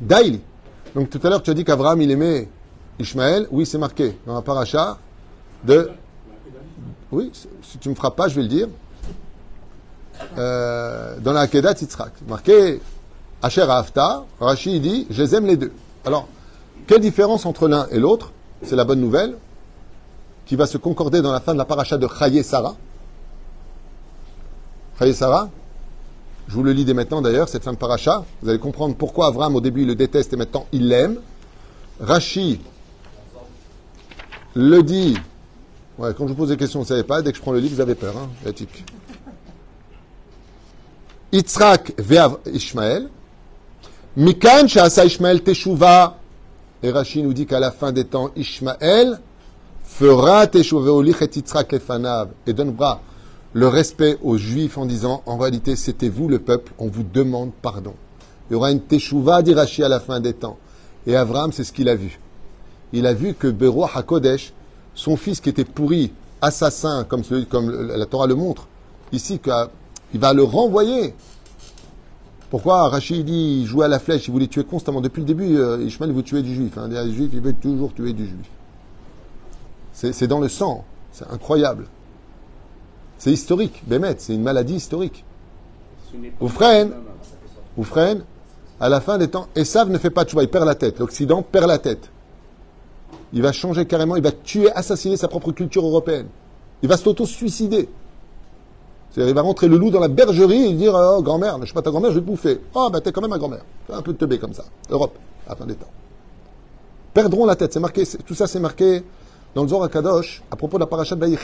Daili. 0.00 0.40
Donc 0.94 1.10
tout 1.10 1.20
à 1.22 1.28
l'heure, 1.28 1.42
tu 1.42 1.50
as 1.50 1.54
dit 1.54 1.64
qu'Abraham, 1.64 2.00
il 2.00 2.10
aimait 2.10 2.48
Ishmael. 2.98 3.46
Oui, 3.50 3.66
c'est 3.66 3.76
marqué 3.76 4.16
dans 4.26 4.34
la 4.34 4.42
paracha 4.42 4.96
de. 5.62 5.90
Oui, 7.12 7.30
si 7.62 7.78
tu 7.78 7.88
ne 7.88 7.94
me 7.94 7.96
frappes 7.96 8.16
pas, 8.16 8.28
je 8.28 8.36
vais 8.36 8.42
le 8.42 8.48
dire. 8.48 8.68
Euh, 10.38 11.18
dans 11.20 11.32
la 11.32 11.46
Kedat 11.46 11.74
Yitzhak. 11.80 12.12
Marqué 12.26 12.80
Asher 13.42 13.66
Hafta, 13.68 14.24
Rashi 14.40 14.80
dit, 14.80 15.06
je 15.10 15.22
les 15.22 15.34
aime 15.34 15.46
les 15.46 15.56
deux. 15.56 15.72
Alors, 16.06 16.28
quelle 16.87 17.01
différence 17.01 17.45
entre 17.45 17.67
l'un 17.67 17.87
et 17.91 17.99
l'autre? 17.99 18.31
C'est 18.63 18.75
la 18.75 18.85
bonne 18.85 18.99
nouvelle 18.99 19.35
qui 20.45 20.55
va 20.55 20.65
se 20.65 20.77
concorder 20.77 21.21
dans 21.21 21.31
la 21.31 21.39
fin 21.39 21.53
de 21.53 21.57
la 21.57 21.65
paracha 21.65 21.97
de 21.97 22.07
Chaye 22.07 22.43
Sarah. 22.43 22.75
Chaye 24.99 25.13
Sarah, 25.13 25.49
je 26.47 26.53
vous 26.53 26.63
le 26.63 26.71
lis 26.71 26.85
dès 26.85 26.93
maintenant 26.93 27.21
d'ailleurs, 27.21 27.49
cette 27.49 27.63
fin 27.63 27.73
de 27.73 27.77
paracha. 27.77 28.25
Vous 28.41 28.49
allez 28.49 28.59
comprendre 28.59 28.95
pourquoi 28.95 29.27
Avram 29.27 29.55
au 29.55 29.61
début 29.61 29.81
il 29.81 29.87
le 29.87 29.95
déteste 29.95 30.33
et 30.33 30.35
maintenant 30.35 30.65
il 30.71 30.87
l'aime. 30.87 31.17
Rashi 31.99 32.59
le 34.55 34.83
dit. 34.83 35.17
Ouais, 35.97 36.13
quand 36.17 36.25
je 36.25 36.29
vous 36.29 36.37
pose 36.37 36.49
des 36.49 36.57
questions, 36.57 36.79
vous 36.79 36.85
ne 36.85 36.89
savez 36.89 37.03
pas. 37.03 37.21
Dès 37.21 37.31
que 37.31 37.37
je 37.37 37.41
prends 37.41 37.51
le 37.51 37.59
livre, 37.59 37.75
vous 37.75 37.81
avez 37.81 37.95
peur. 37.95 38.13
Hein, 38.17 38.29
ve'av 41.97 42.37
Ishmael. 42.51 43.09
Mikan 44.15 44.65
Ishmael 44.65 45.41
teshuva 45.41 46.17
et 46.83 46.91
Rashi 46.91 47.23
nous 47.23 47.33
dit 47.33 47.45
qu'à 47.45 47.61
la 47.61 47.71
fin 47.71 47.93
des 47.93 48.03
temps, 48.03 48.29
Ishmaël 48.35 49.19
fera 49.83 50.45
et 52.45 52.53
donnera 52.53 53.01
le 53.53 53.67
respect 53.67 54.17
aux 54.21 54.37
Juifs 54.37 54.77
en 54.77 54.85
disant 54.85 55.23
en 55.25 55.37
réalité, 55.37 55.77
c'était 55.77 56.09
vous 56.09 56.27
le 56.27 56.39
peuple, 56.39 56.73
on 56.77 56.87
vous 56.87 57.03
demande 57.03 57.51
pardon. 57.61 57.93
Il 58.49 58.53
y 58.53 58.55
aura 58.57 58.71
une 58.71 58.81
teshuva, 58.81 59.41
dit 59.41 59.53
à 59.53 59.87
la 59.87 59.99
fin 60.01 60.19
des 60.19 60.33
temps. 60.33 60.57
Et 61.07 61.15
Abraham, 61.15 61.53
c'est 61.53 61.63
ce 61.63 61.71
qu'il 61.71 61.87
a 61.87 61.95
vu. 61.95 62.19
Il 62.91 63.07
a 63.07 63.13
vu 63.13 63.33
que 63.33 63.47
Beroua 63.47 63.89
HaKodesh, 63.93 64.53
son 64.93 65.15
fils 65.15 65.39
qui 65.39 65.49
était 65.49 65.63
pourri, 65.63 66.11
assassin, 66.41 67.05
comme, 67.07 67.23
comme 67.49 67.71
la 67.95 68.05
Torah 68.05 68.27
le 68.27 68.35
montre, 68.35 68.67
ici, 69.11 69.39
il 70.13 70.19
va 70.19 70.33
le 70.33 70.43
renvoyer 70.43 71.15
pourquoi 72.53 72.87
Rachid 72.87 73.25
dit 73.25 73.65
jouait 73.65 73.85
à 73.85 73.87
la 73.87 73.97
flèche, 73.97 74.27
il 74.27 74.31
voulait 74.31 74.45
tuer 74.45 74.63
constamment. 74.63 75.01
Depuis 75.01 75.21
le 75.21 75.25
début, 75.25 75.57
euh, 75.57 75.83
Ishmael 75.83 76.11
veut 76.11 76.21
tuer 76.21 76.43
du 76.43 76.53
juif. 76.53 76.77
Hein. 76.77 76.87
Les 76.87 77.01
il 77.09 77.41
veut 77.41 77.53
toujours 77.53 77.91
tuer 77.95 78.13
du 78.13 78.27
juif. 78.27 78.47
C'est 79.91 80.27
dans 80.27 80.39
le 80.39 80.47
sang. 80.47 80.85
C'est 81.11 81.25
incroyable. 81.31 81.87
C'est 83.17 83.31
historique. 83.31 83.81
Bémet, 83.87 84.17
c'est 84.19 84.35
une 84.35 84.43
maladie 84.43 84.75
historique. 84.75 85.25
Oufren, 86.39 86.91
Oufren, 87.75 88.21
à 88.79 88.87
la 88.87 89.01
fin 89.01 89.17
des 89.17 89.29
temps, 89.29 89.47
Esav 89.55 89.89
ne 89.89 89.97
fait 89.97 90.11
pas 90.11 90.23
choix, 90.23 90.43
il 90.43 90.49
perd 90.49 90.67
la 90.67 90.75
tête. 90.75 90.99
L'Occident 90.99 91.41
perd 91.41 91.65
la 91.65 91.79
tête. 91.79 92.11
Il 93.33 93.41
va 93.41 93.51
changer 93.51 93.87
carrément, 93.87 94.15
il 94.15 94.21
va 94.21 94.31
tuer, 94.31 94.71
assassiner 94.73 95.17
sa 95.17 95.27
propre 95.27 95.53
culture 95.53 95.83
européenne. 95.83 96.27
Il 96.83 96.89
va 96.89 96.97
s'auto-suicider. 96.97 97.89
C'est-à-dire, 99.13 99.31
il 99.31 99.35
va 99.35 99.41
rentrer 99.41 99.67
le 99.67 99.77
loup 99.77 99.91
dans 99.91 99.99
la 99.99 100.07
bergerie 100.07 100.65
et 100.65 100.73
dire 100.73 100.95
Oh, 100.95 101.21
grand-mère, 101.21 101.57
je 101.61 101.65
suis 101.65 101.73
pas 101.73 101.83
ta 101.83 101.91
grand-mère, 101.91 102.09
je 102.09 102.15
vais 102.15 102.21
te 102.21 102.25
bouffer. 102.25 102.59
Oh, 102.73 102.89
ben, 102.91 102.99
t'es 102.99 103.11
quand 103.11 103.21
même 103.21 103.29
ma 103.29 103.37
grand-mère. 103.37 103.63
Un 103.91 104.01
peu 104.01 104.13
de 104.13 104.17
teubé 104.17 104.39
comme 104.39 104.53
ça. 104.53 104.65
Europe, 104.89 105.15
à 105.45 105.51
la 105.51 105.55
fin 105.55 105.65
des 105.65 105.75
temps. 105.75 105.91
Perdront 107.13 107.45
la 107.45 107.55
tête. 107.55 107.73
C'est 107.73 107.79
marqué, 107.79 108.03
tout 108.25 108.33
ça, 108.33 108.47
c'est 108.47 108.59
marqué 108.59 109.03
dans 109.53 109.61
le 109.61 109.69
Zohar 109.69 109.89
Kadosh 109.89 110.41
à 110.49 110.55
propos 110.55 110.77
de 110.77 110.81
la 110.81 110.87
paracha 110.87 111.15
de 111.15 111.37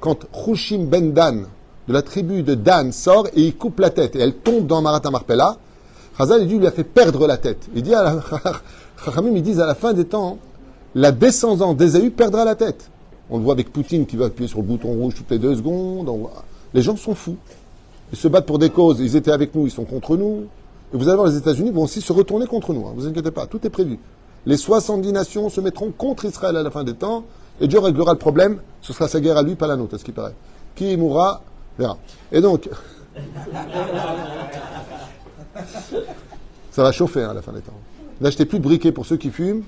quand 0.00 0.26
Hushim 0.46 0.84
ben 0.84 1.12
Dan, 1.12 1.46
de 1.88 1.92
la 1.92 2.02
tribu 2.02 2.42
de 2.42 2.54
Dan, 2.54 2.92
sort 2.92 3.28
et 3.34 3.40
il 3.40 3.56
coupe 3.56 3.78
la 3.80 3.88
tête 3.88 4.16
et 4.16 4.18
elle 4.18 4.34
tombe 4.34 4.66
dans 4.66 4.82
Marat 4.82 5.00
Marpella, 5.10 5.56
Chazal, 6.18 6.46
lui 6.46 6.66
a 6.66 6.70
fait 6.70 6.84
perdre 6.84 7.26
la 7.26 7.38
tête. 7.38 7.68
Il 7.74 7.82
dit 7.82 7.94
à 7.94 8.02
la, 8.02 8.20
ils 9.34 9.42
disent 9.42 9.60
à 9.60 9.66
la 9.66 9.74
fin 9.74 9.94
des 9.94 10.04
temps, 10.04 10.38
la 10.94 11.10
descendance 11.10 11.76
d'Ésaü 11.76 12.10
perdra 12.10 12.44
la 12.44 12.54
tête. 12.54 12.90
On 13.30 13.38
le 13.38 13.44
voit 13.44 13.54
avec 13.54 13.72
Poutine 13.72 14.04
qui 14.04 14.16
va 14.16 14.26
appuyer 14.26 14.48
sur 14.48 14.58
le 14.58 14.64
bouton 14.64 14.88
rouge 14.88 15.14
toutes 15.16 15.30
les 15.30 15.38
deux 15.38 15.54
secondes. 15.54 16.10
Les 16.74 16.82
gens 16.82 16.96
sont 16.96 17.14
fous. 17.14 17.36
Ils 18.12 18.18
se 18.18 18.28
battent 18.28 18.46
pour 18.46 18.58
des 18.58 18.70
causes. 18.70 19.00
Ils 19.00 19.16
étaient 19.16 19.32
avec 19.32 19.54
nous, 19.54 19.66
ils 19.66 19.70
sont 19.70 19.84
contre 19.84 20.16
nous. 20.16 20.46
Et 20.92 20.96
vous 20.96 21.08
allez 21.08 21.16
voir, 21.16 21.28
les 21.28 21.36
États-Unis 21.36 21.70
vont 21.70 21.82
aussi 21.82 22.00
se 22.00 22.12
retourner 22.12 22.46
contre 22.46 22.72
nous. 22.72 22.86
Hein. 22.86 22.92
Vous 22.94 23.06
inquiétez 23.06 23.30
pas, 23.30 23.46
tout 23.46 23.66
est 23.66 23.70
prévu. 23.70 23.98
Les 24.44 24.56
70 24.56 25.12
nations 25.12 25.48
se 25.48 25.60
mettront 25.60 25.90
contre 25.90 26.24
Israël 26.24 26.56
à 26.56 26.62
la 26.62 26.70
fin 26.70 26.84
des 26.84 26.94
temps. 26.94 27.24
Et 27.60 27.68
Dieu 27.68 27.78
réglera 27.78 28.12
le 28.12 28.18
problème. 28.18 28.60
Ce 28.80 28.92
sera 28.92 29.08
sa 29.08 29.20
guerre 29.20 29.36
à 29.36 29.42
lui, 29.42 29.54
pas 29.54 29.66
la 29.66 29.76
nôtre, 29.76 29.94
à 29.94 29.98
ce 29.98 30.04
qui 30.04 30.12
paraît. 30.12 30.34
Qui 30.74 30.96
mourra, 30.96 31.42
verra. 31.78 31.98
Et 32.30 32.40
donc. 32.40 32.68
ça 36.70 36.82
va 36.82 36.92
chauffer 36.92 37.22
hein, 37.22 37.30
à 37.30 37.34
la 37.34 37.42
fin 37.42 37.52
des 37.52 37.60
temps. 37.60 37.78
N'achetez 38.20 38.46
plus 38.46 38.58
de 38.58 38.64
briquets 38.64 38.92
pour 38.92 39.06
ceux 39.06 39.16
qui 39.16 39.30
fument. 39.30 39.62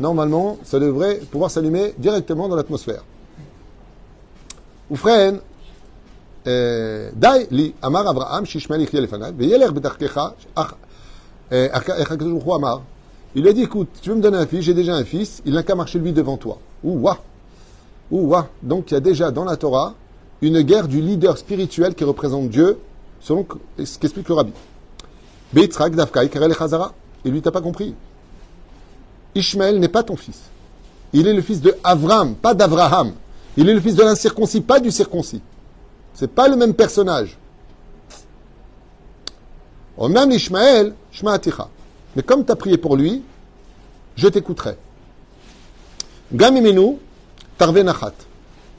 Normalement, 0.00 0.58
ça 0.64 0.78
devrait 0.80 1.16
pouvoir 1.30 1.50
s'allumer 1.50 1.94
directement 1.98 2.48
dans 2.48 2.56
l'atmosphère. 2.56 3.04
Oufren, 4.90 5.40
euh, 6.48 7.10
Dai 7.14 7.46
li 7.50 7.74
amar 7.82 8.06
Abraham 8.08 8.44
shishmael 8.46 8.82
ichya 8.82 9.00
lefanai 9.00 9.32
veyeler 9.32 9.70
bedarkecha 9.70 10.34
euh, 11.52 11.68
amar. 12.54 12.82
Il 13.34 13.42
lui 13.42 13.50
a 13.50 13.52
dit, 13.52 13.62
écoute, 13.62 13.88
tu 14.00 14.08
veux 14.08 14.16
me 14.16 14.22
donner 14.22 14.38
un 14.38 14.46
fils, 14.46 14.62
j'ai 14.62 14.74
déjà 14.74 14.94
un 14.94 15.04
fils, 15.04 15.42
il 15.44 15.52
n'a 15.52 15.62
qu'à 15.62 15.74
marcher 15.74 15.98
lui 15.98 16.12
devant 16.12 16.38
toi. 16.38 16.58
Ouah 16.82 17.18
Ouah 18.10 18.48
Donc 18.62 18.90
il 18.90 18.94
y 18.94 18.96
a 18.96 19.00
déjà 19.00 19.30
dans 19.30 19.44
la 19.44 19.56
Torah 19.56 19.94
une 20.40 20.62
guerre 20.62 20.88
du 20.88 21.00
leader 21.00 21.36
spirituel 21.36 21.94
qui 21.94 22.04
représente 22.04 22.48
Dieu, 22.48 22.78
selon 23.20 23.46
ce 23.78 23.98
qu'explique 23.98 24.28
le 24.28 24.34
rabbi. 24.34 24.52
Beitzrak 25.52 25.94
davkai 25.94 26.28
karel 26.28 26.54
chazara. 26.54 26.94
Et 27.24 27.30
lui, 27.30 27.42
t'as 27.42 27.50
pas 27.50 27.60
compris. 27.60 27.94
Ishmaël 29.34 29.78
n'est 29.78 29.88
pas 29.88 30.02
ton 30.02 30.16
fils. 30.16 30.40
Il 31.12 31.26
est 31.26 31.34
le 31.34 31.42
fils 31.42 31.60
de 31.60 31.74
Avram, 31.82 32.34
pas 32.34 32.54
d'Avraham. 32.54 33.12
Il 33.56 33.68
est 33.68 33.74
le 33.74 33.80
fils 33.80 33.94
de 33.94 34.02
l'incirconcis, 34.02 34.60
pas 34.60 34.78
du 34.78 34.90
circoncis. 34.90 35.42
C'est 36.18 36.34
pas 36.34 36.48
le 36.48 36.56
même 36.56 36.74
personnage. 36.74 37.38
Onam 39.96 40.32
Ishmaël, 40.32 40.92
Shma'aticha. 41.12 41.68
Mais 42.16 42.24
comme 42.24 42.44
tu 42.44 42.50
as 42.50 42.56
prié 42.56 42.76
pour 42.76 42.96
lui, 42.96 43.22
je 44.16 44.26
t'écouterai. 44.26 44.76
Gamimenu, 46.32 46.96
tarve 47.56 47.78
nachat. 47.82 48.14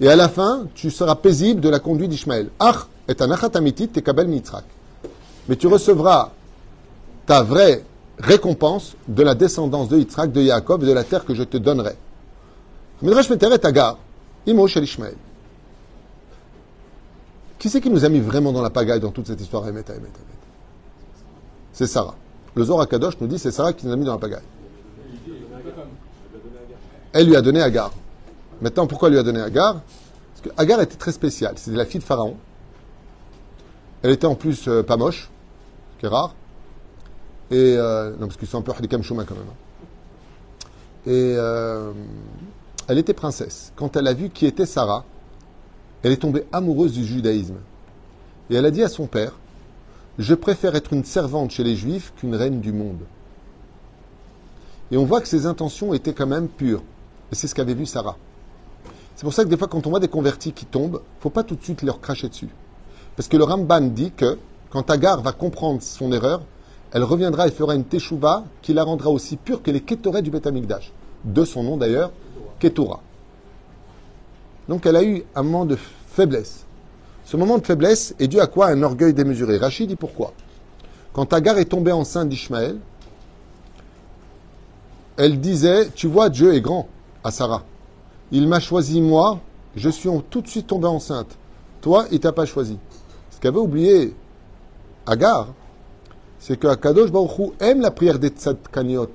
Et 0.01 0.09
à 0.09 0.17
la 0.17 0.27
fin, 0.27 0.67
tu 0.75 0.91
seras 0.91 1.15
paisible 1.15 1.61
de 1.61 1.69
la 1.69 1.79
conduite 1.79 2.09
d'Ishmaël. 2.09 2.49
Ach, 2.59 2.87
et 3.07 3.15
un 3.17 3.31
achat 3.31 3.51
amitit, 3.53 3.87
kabel 3.87 4.27
mitzrak. 4.27 4.65
Mais 5.47 5.55
tu 5.55 5.67
recevras 5.67 6.31
ta 7.25 7.41
vraie 7.41 7.85
récompense 8.17 8.97
de 9.07 9.23
la 9.23 9.33
descendance 9.33 9.87
de 9.87 9.97
Yitzhak, 9.97 10.33
de 10.33 10.41
Yaakov 10.41 10.83
et 10.83 10.87
de 10.87 10.91
la 10.91 11.05
terre 11.05 11.23
que 11.23 11.33
je 11.33 11.43
te 11.43 11.55
donnerai. 11.55 11.95
Agar, 13.63 13.97
Imo 14.45 14.67
Ishmael. 14.67 15.15
Qui 17.59 17.69
c'est 17.69 17.81
qui 17.81 17.89
nous 17.89 18.05
a 18.05 18.09
mis 18.09 18.21
vraiment 18.21 18.53
dans 18.53 18.61
la 18.61 18.69
pagaille 18.69 19.01
dans 19.01 19.11
toute 19.11 19.27
cette 19.27 19.41
histoire 19.41 19.65
C'est 21.73 21.87
Sarah. 21.87 22.15
Le 22.55 22.63
Zohar 22.63 22.87
Kadosh 22.87 23.19
nous 23.19 23.27
dit 23.27 23.37
c'est 23.37 23.51
Sarah 23.51 23.73
qui 23.73 23.85
nous 23.85 23.91
a 23.91 23.97
mis 23.97 24.05
dans 24.05 24.13
la 24.13 24.17
pagaille. 24.17 24.43
Elle 27.11 27.27
lui 27.27 27.35
a 27.35 27.41
donné 27.41 27.61
Agar. 27.61 27.91
Maintenant, 28.61 28.87
pourquoi 28.87 29.09
elle 29.09 29.15
lui 29.15 29.19
a 29.19 29.23
donné 29.23 29.41
Agar? 29.41 29.81
Parce 30.33 30.41
que 30.55 30.61
Agar 30.61 30.81
était 30.81 30.95
très 30.95 31.11
spéciale. 31.11 31.55
C'était 31.57 31.75
la 31.75 31.85
fille 31.85 31.99
de 31.99 32.05
Pharaon. 32.05 32.37
Elle 34.03 34.11
était 34.11 34.27
en 34.27 34.35
plus 34.35 34.67
euh, 34.69 34.81
pas 34.81 34.95
moche, 34.95 35.29
ce 35.95 35.99
qui 35.99 36.05
est 36.05 36.09
rare. 36.09 36.33
Et, 37.51 37.75
euh, 37.77 38.11
non, 38.11 38.27
parce 38.27 38.37
qu'ils 38.37 38.47
sont 38.47 38.59
un 38.59 38.61
peu 38.61 38.71
Hadikam 38.71 39.03
Shuma 39.03 39.25
quand 39.25 39.35
même. 39.35 39.43
Hein. 39.49 40.67
Et 41.07 41.35
euh, 41.35 41.91
elle 42.87 42.97
était 42.99 43.13
princesse. 43.13 43.73
Quand 43.75 43.97
elle 43.97 44.07
a 44.07 44.13
vu 44.13 44.29
qui 44.29 44.45
était 44.45 44.65
Sarah, 44.65 45.03
elle 46.03 46.11
est 46.11 46.17
tombée 46.17 46.45
amoureuse 46.51 46.93
du 46.93 47.05
judaïsme. 47.05 47.57
Et 48.49 48.55
elle 48.55 48.65
a 48.65 48.71
dit 48.71 48.83
à 48.83 48.89
son 48.89 49.07
père 49.07 49.33
Je 50.17 50.33
préfère 50.33 50.75
être 50.75 50.93
une 50.93 51.03
servante 51.03 51.51
chez 51.51 51.63
les 51.63 51.75
juifs 51.75 52.13
qu'une 52.17 52.35
reine 52.35 52.61
du 52.61 52.71
monde. 52.71 53.01
Et 54.91 54.97
on 54.97 55.05
voit 55.05 55.21
que 55.21 55.27
ses 55.27 55.45
intentions 55.45 55.93
étaient 55.93 56.13
quand 56.13 56.27
même 56.27 56.47
pures. 56.47 56.83
Et 57.31 57.35
c'est 57.35 57.47
ce 57.47 57.53
qu'avait 57.53 57.75
vu 57.75 57.85
Sarah. 57.85 58.17
C'est 59.15 59.23
pour 59.23 59.33
ça 59.33 59.43
que 59.43 59.49
des 59.49 59.57
fois, 59.57 59.67
quand 59.67 59.85
on 59.85 59.89
voit 59.89 59.99
des 59.99 60.07
convertis 60.07 60.53
qui 60.53 60.65
tombent, 60.65 61.01
faut 61.19 61.29
pas 61.29 61.43
tout 61.43 61.55
de 61.55 61.63
suite 61.63 61.83
leur 61.83 61.99
cracher 61.99 62.29
dessus. 62.29 62.49
Parce 63.15 63.27
que 63.27 63.37
le 63.37 63.43
Ramban 63.43 63.81
dit 63.81 64.11
que 64.11 64.37
quand 64.69 64.89
Agar 64.89 65.21
va 65.21 65.33
comprendre 65.33 65.81
son 65.81 66.11
erreur, 66.11 66.41
elle 66.91 67.03
reviendra 67.03 67.47
et 67.47 67.51
fera 67.51 67.75
une 67.75 67.83
teshuva 67.83 68.45
qui 68.61 68.73
la 68.73 68.83
rendra 68.83 69.09
aussi 69.09 69.35
pure 69.35 69.61
que 69.61 69.71
les 69.71 69.81
Ketorets 69.81 70.21
du 70.21 70.31
Beth 70.31 70.47
Amikdash. 70.47 70.91
De 71.23 71.43
son 71.43 71.63
nom 71.63 71.77
d'ailleurs, 71.77 72.11
Ketura. 72.59 73.01
Donc 74.69 74.85
elle 74.85 74.95
a 74.95 75.03
eu 75.03 75.23
un 75.35 75.41
moment 75.41 75.65
de 75.65 75.75
faiblesse. 76.07 76.65
Ce 77.25 77.35
moment 77.35 77.57
de 77.57 77.65
faiblesse 77.65 78.13
est 78.19 78.27
dû 78.27 78.39
à 78.39 78.45
quoi? 78.45 78.67
Un 78.67 78.83
orgueil 78.83 79.15
démesuré. 79.15 79.57
Rachid 79.57 79.89
dit 79.89 79.95
pourquoi? 79.95 80.31
Quand 81.11 81.33
Agar 81.33 81.57
est 81.57 81.65
tombée 81.65 81.91
enceinte 81.91 82.29
d'Ishmaël, 82.29 82.77
elle 85.17 85.41
disait 85.41 85.89
Tu 85.95 86.07
vois, 86.07 86.29
Dieu 86.29 86.53
est 86.53 86.61
grand 86.61 86.87
à 87.23 87.31
Sarah. 87.31 87.63
Il 88.31 88.47
m'a 88.47 88.59
choisi 88.59 89.01
moi, 89.01 89.39
je 89.75 89.89
suis 89.89 90.07
tout 90.29 90.41
de 90.41 90.47
suite 90.47 90.67
tombée 90.67 90.87
enceinte. 90.87 91.35
Toi, 91.81 92.05
il 92.11 92.19
t'a 92.19 92.31
pas 92.31 92.45
choisi. 92.45 92.77
Ce 93.31 93.39
qu'avait 93.39 93.57
oublié 93.57 94.13
Agar, 95.07 95.47
c'est 96.37 96.59
que 96.59 96.67
Akadosh 96.67 97.11
Baruch 97.11 97.53
aime 97.59 97.81
la 97.81 97.89
prière 97.89 98.19
des 98.19 98.29
tzadkaniot. 98.29 99.09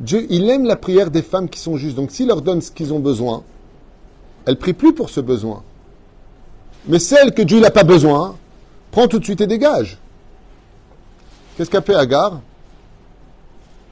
Dieu, 0.00 0.26
il 0.30 0.48
aime 0.48 0.64
la 0.64 0.76
prière 0.76 1.10
des 1.10 1.22
femmes 1.22 1.48
qui 1.48 1.60
sont 1.60 1.76
justes. 1.76 1.96
Donc 1.96 2.10
s'il 2.10 2.28
leur 2.28 2.40
donne 2.40 2.62
ce 2.62 2.70
qu'ils 2.70 2.92
ont 2.92 2.98
besoin, 2.98 3.44
elles 4.46 4.56
prient 4.56 4.72
plus 4.72 4.94
pour 4.94 5.10
ce 5.10 5.20
besoin. 5.20 5.62
Mais 6.88 6.98
celle 6.98 7.34
que 7.34 7.42
Dieu 7.42 7.60
n'a 7.60 7.70
pas 7.70 7.84
besoin, 7.84 8.36
prend 8.90 9.06
tout 9.06 9.18
de 9.18 9.24
suite 9.24 9.42
et 9.42 9.46
dégage. 9.46 9.98
Qu'est-ce 11.56 11.70
qu'a 11.70 11.82
fait 11.82 11.94
Agar? 11.94 12.40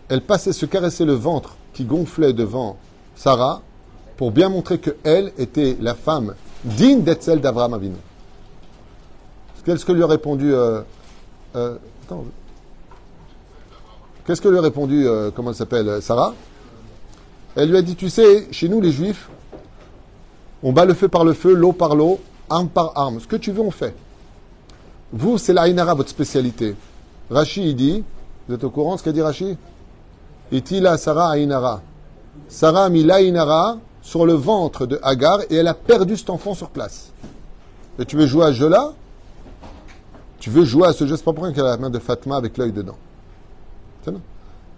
Elle 0.09 0.23
passait 0.23 0.55
se 0.55 0.65
caresser 0.65 1.05
le 1.05 1.13
ventre 1.13 1.57
qui 1.75 1.85
gonflait 1.85 2.33
devant 2.33 2.79
Sarah 3.15 3.61
pour 4.17 4.33
bien 4.33 4.49
montrer 4.49 4.79
que 4.79 4.97
elle 5.05 5.33
était 5.37 5.77
la 5.81 5.95
femme 5.95 6.35
digne 6.65 7.03
d'être 7.03 7.23
celle 7.23 7.43
d'Abraham 7.43 7.75
Avinu. 7.75 7.97
Qu'est-ce 9.65 9.85
que 9.85 9.93
lui 9.93 10.03
a 10.03 10.07
répondu 10.07 10.55
euh, 10.55 10.81
euh, 11.57 11.77
Qu'est-ce 14.29 14.43
que 14.43 14.49
lui 14.49 14.59
a 14.59 14.61
répondu, 14.61 15.09
euh, 15.09 15.31
comment 15.35 15.53
elle 15.53 15.57
s'appelle, 15.57 15.89
euh, 15.89 16.01
Sarah? 16.03 16.35
Elle 17.57 17.71
lui 17.71 17.79
a 17.79 17.81
dit, 17.81 17.97
tu 17.97 18.11
sais, 18.11 18.47
chez 18.51 18.69
nous 18.69 18.79
les 18.79 18.93
juifs, 18.93 19.31
on 20.63 20.71
bat 20.71 20.85
le 20.85 20.93
feu 20.93 21.09
par 21.09 21.25
le 21.25 21.33
feu, 21.33 21.55
l'eau 21.55 21.73
par 21.73 21.97
l'eau, 21.97 22.21
arme 22.51 22.69
par 22.69 22.93
arme. 22.95 23.21
Ce 23.21 23.27
que 23.27 23.37
tu 23.37 23.53
veux, 23.53 23.63
on 23.63 23.71
fait. 23.71 23.95
Vous, 25.15 25.39
c'est 25.39 25.55
la 25.55 25.95
votre 25.95 26.11
spécialité. 26.11 26.77
Rashi, 27.31 27.71
il 27.71 27.75
dit, 27.75 28.05
vous 28.47 28.55
êtes 28.55 28.65
au 28.65 28.69
courant 28.69 28.97
de 28.97 28.99
ce 28.99 29.05
qu'a 29.05 29.13
dit 29.13 29.23
Rashi 29.23 29.57
Itila 30.53 30.99
Sarah 30.99 31.31
Ainara. 31.31 31.81
Sarah 32.49 32.85
a 32.85 32.89
mis 32.91 33.05
l'Ainara 33.05 33.79
sur 34.03 34.27
le 34.27 34.35
ventre 34.35 34.85
de 34.85 35.01
Hagar 35.03 35.41
et 35.49 35.55
elle 35.55 35.69
a 35.69 35.75
perdu 35.75 36.19
cet 36.19 36.29
enfant 36.29 36.53
sur 36.53 36.69
place. 36.69 37.13
Et 37.99 38.05
tu 38.05 38.17
veux 38.17 38.27
jouer 38.27 38.45
à 38.45 38.49
ce 38.49 38.59
jeu-là? 38.59 38.93
Tu 40.39 40.51
veux 40.51 40.67
jouer 40.67 40.87
à 40.87 40.93
ce 40.93 41.07
jeu, 41.07 41.17
c'est 41.17 41.25
pas 41.25 41.33
pour 41.33 41.47
la 41.47 41.77
main 41.79 41.89
de 41.89 41.99
Fatma 41.99 42.37
avec 42.37 42.59
l'œil 42.59 42.73
dedans. 42.73 42.97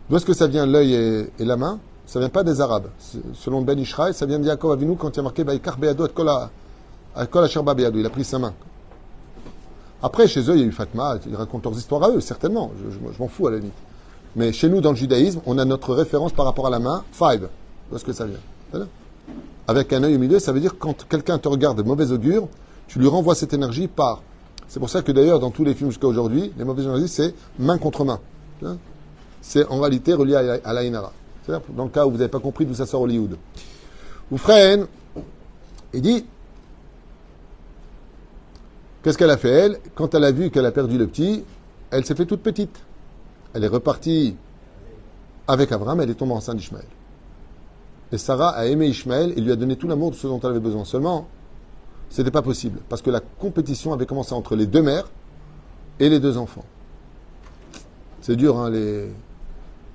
D'où 0.09 0.16
est-ce 0.16 0.26
que 0.26 0.35
ça 0.35 0.47
vient 0.47 0.66
l'œil 0.66 0.95
et, 1.39 1.45
la 1.45 1.57
main? 1.57 1.78
Ça 2.07 2.18
vient 2.18 2.28
pas 2.28 2.43
des 2.43 2.61
Arabes. 2.61 2.89
Selon 3.35 3.62
Ben 3.62 3.78
Ishraï, 3.78 4.12
ça 4.12 4.26
vient 4.26 4.39
de 4.39 4.47
Yaakov 4.47 4.72
Avinu 4.72 4.97
quand 4.97 5.16
il 5.16 5.20
a 5.20 5.22
marqué 5.22 5.45
Baïkar 5.45 5.78
Beado. 5.78 6.09
Il 6.09 6.28
a 8.07 8.11
pris 8.11 8.24
sa 8.24 8.39
main. 8.39 8.53
Après, 10.03 10.26
chez 10.26 10.41
eux, 10.41 10.55
il 10.55 10.61
y 10.61 10.62
a 10.62 10.66
eu 10.66 10.72
Fatma, 10.72 11.18
ils 11.26 11.37
racontent 11.37 11.70
leurs 11.70 11.78
histoires 11.78 12.03
à 12.03 12.11
eux, 12.11 12.20
certainement. 12.20 12.72
Je, 12.91 12.99
m'en 13.22 13.28
fous 13.28 13.47
à 13.47 13.51
la 13.53 13.59
limite. 13.59 13.74
Mais 14.35 14.53
chez 14.53 14.68
nous, 14.68 14.81
dans 14.81 14.91
le 14.91 14.97
judaïsme, 14.97 15.41
on 15.47 15.59
a 15.59 15.64
notre 15.64 15.95
référence 15.95 16.33
par 16.33 16.47
rapport 16.47 16.66
à 16.66 16.70
la 16.70 16.78
main, 16.78 17.05
five. 17.12 17.49
D'où 17.91 17.97
est-ce 17.97 18.05
que 18.05 18.12
ça 18.12 18.26
vient? 18.26 18.87
Avec 19.68 19.93
un 19.93 20.03
œil 20.03 20.16
au 20.16 20.18
milieu, 20.18 20.39
ça 20.39 20.53
veut 20.53 20.61
dire 20.61 20.76
quand 20.78 21.07
quelqu'un 21.09 21.39
te 21.39 21.49
regarde 21.49 21.78
de 21.78 21.83
mauvais 21.83 22.11
augure, 22.11 22.49
tu 22.89 22.99
lui 22.99 23.07
renvoies 23.07 23.35
cette 23.35 23.53
énergie 23.53 23.87
par 23.87 24.22
c'est 24.70 24.78
pour 24.78 24.89
ça 24.89 25.03
que 25.03 25.11
d'ailleurs, 25.11 25.41
dans 25.41 25.51
tous 25.51 25.64
les 25.64 25.74
films 25.74 25.91
jusqu'à 25.91 26.07
aujourd'hui, 26.07 26.53
les 26.57 26.64
mauvais 26.64 26.85
journalistes, 26.85 27.16
c'est 27.16 27.35
main 27.59 27.76
contre 27.76 28.05
main. 28.05 28.20
C'est 29.51 29.67
en 29.67 29.81
réalité 29.81 30.15
relié 30.15 30.37
à, 30.37 30.73
la 30.73 30.85
Inara. 30.85 31.13
Dans 31.71 31.83
le 31.83 31.91
cas 31.91 32.07
où 32.07 32.13
vous 32.13 32.19
n'avez 32.19 32.31
pas 32.31 32.39
compris 32.39 32.65
d'où 32.67 32.75
ça 32.75 32.87
sort 32.87 33.01
Hollywood. 33.01 33.37
Oufren, 34.31 34.87
il 35.93 36.03
dit, 36.03 36.25
qu'est-ce 39.03 39.19
qu'elle 39.19 39.31
a 39.31 39.37
fait 39.37 39.51
elle? 39.51 39.81
Quand 39.97 40.15
elle 40.15 40.23
a 40.23 40.31
vu 40.31 40.53
qu'elle 40.53 40.67
a 40.67 40.71
perdu 40.71 40.97
le 40.97 41.09
petit, 41.09 41.43
elle 41.91 42.05
s'est 42.05 42.15
fait 42.15 42.27
toute 42.27 42.43
petite. 42.43 42.77
Elle 43.53 43.65
est 43.65 43.67
repartie 43.67 44.37
avec 45.49 45.73
Abraham, 45.73 46.01
elle 46.01 46.11
est 46.11 46.15
tombée 46.15 46.35
enceinte 46.35 46.59
d'Ishmaël. 46.59 46.87
et 48.13 48.19
Sarah 48.19 48.51
a 48.51 48.67
aimé 48.67 48.87
Ishmaël 48.87 49.33
et 49.37 49.41
lui 49.41 49.51
a 49.51 49.57
donné 49.57 49.75
tout 49.75 49.89
l'amour 49.89 50.13
de 50.13 50.15
ce 50.15 50.29
dont 50.29 50.39
elle 50.39 50.51
avait 50.51 50.61
besoin. 50.61 50.85
Seulement, 50.85 51.27
ce 52.09 52.21
n'était 52.21 52.31
pas 52.31 52.43
possible 52.43 52.79
parce 52.89 53.03
que 53.03 53.11
la 53.11 53.19
compétition 53.19 53.93
avait 53.93 54.07
commencé 54.07 54.33
entre 54.33 54.55
les 54.55 54.67
deux 54.67 54.83
mères 54.83 55.09
et 55.99 56.09
les 56.09 56.21
deux 56.21 56.37
enfants. 56.37 56.65
C'est 58.21 58.37
dur, 58.37 58.57
hein, 58.57 58.71
les. 58.71 59.09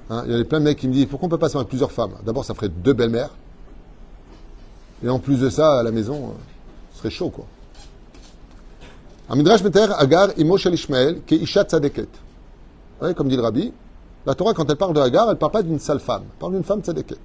Hein, 0.09 0.23
il 0.27 0.37
y 0.37 0.39
a 0.39 0.43
plein 0.45 0.59
de 0.59 0.65
mecs 0.65 0.77
qui 0.77 0.87
me 0.87 0.93
disent 0.93 1.05
pourquoi 1.05 1.27
on 1.27 1.29
peut 1.29 1.37
pas 1.37 1.49
se 1.49 1.57
avec 1.57 1.69
plusieurs 1.69 1.91
femmes? 1.91 2.13
D'abord, 2.25 2.45
ça 2.45 2.53
ferait 2.53 2.69
deux 2.69 2.93
belles-mères. 2.93 3.31
Et 5.03 5.09
en 5.09 5.19
plus 5.19 5.39
de 5.39 5.49
ça, 5.49 5.79
à 5.79 5.83
la 5.83 5.91
maison, 5.91 6.15
euh, 6.15 6.31
ce 6.93 6.99
serait 6.99 7.09
chaud, 7.09 7.29
quoi. 7.29 7.45
Amidrash 9.29 9.63
Meter 9.63 9.87
Agar 9.97 10.29
Imo 10.37 10.57
Ishmael 10.57 11.21
Ke 11.21 11.33
Isha 11.33 11.63
Tzadeket. 11.63 12.09
Comme 13.15 13.27
dit 13.27 13.35
le 13.35 13.41
rabbi, 13.41 13.73
la 14.25 14.35
Torah, 14.35 14.53
quand 14.53 14.69
elle 14.69 14.77
parle 14.77 14.93
de 14.93 15.01
Agar, 15.01 15.25
elle 15.25 15.31
ne 15.31 15.39
parle 15.39 15.51
pas 15.51 15.63
d'une 15.63 15.79
sale 15.79 15.99
femme, 15.99 16.23
elle 16.25 16.39
parle 16.39 16.53
d'une 16.53 16.63
femme 16.63 16.81
Tzadeket. 16.81 17.19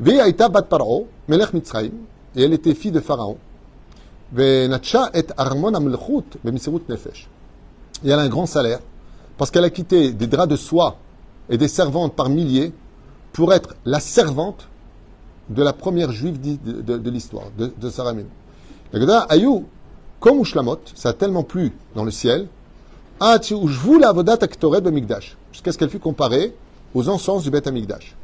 Ve'aita 0.00 0.48
bat 0.48 0.62
Paro, 0.62 1.08
Melech 1.28 1.50
et 2.36 2.42
elle 2.42 2.52
était 2.52 2.74
fille 2.74 2.90
de 2.92 3.00
Pharaon. 3.00 3.38
Et 4.38 4.68
Armon 5.36 5.72
Bemisirut 6.42 6.82
Nefesh. 6.88 7.28
Et 8.04 8.10
elle 8.10 8.18
a 8.18 8.22
un 8.22 8.28
grand 8.28 8.46
salaire, 8.46 8.80
parce 9.38 9.50
qu'elle 9.50 9.64
a 9.64 9.70
quitté 9.70 10.12
des 10.12 10.26
draps 10.26 10.48
de 10.48 10.56
soie 10.56 10.96
et 11.48 11.58
des 11.58 11.68
servantes 11.68 12.14
par 12.14 12.28
milliers 12.28 12.72
pour 13.32 13.52
être 13.52 13.74
la 13.84 14.00
servante 14.00 14.68
de 15.48 15.62
la 15.62 15.72
première 15.72 16.12
juive 16.12 16.40
de, 16.40 16.80
de, 16.80 16.98
de 16.98 17.10
l'histoire, 17.10 17.46
de, 17.58 17.72
de 17.78 17.90
Sarah 17.90 18.14
Gada, 18.92 19.20
Ayou, 19.28 19.64
comme 20.20 20.40
Ushlamot, 20.40 20.78
ça 20.94 21.10
a 21.10 21.12
tellement 21.12 21.42
plu 21.42 21.72
dans 21.94 22.04
le 22.04 22.10
ciel, 22.10 22.48
Ah, 23.20 23.38
jusqu'à 25.52 25.72
ce 25.72 25.78
qu'elle 25.78 25.90
fût 25.90 25.98
comparée 25.98 26.54
aux 26.94 27.08
encens 27.08 27.42
du 27.42 27.50
Bet 27.50 27.68
Amigdash. 27.68 28.16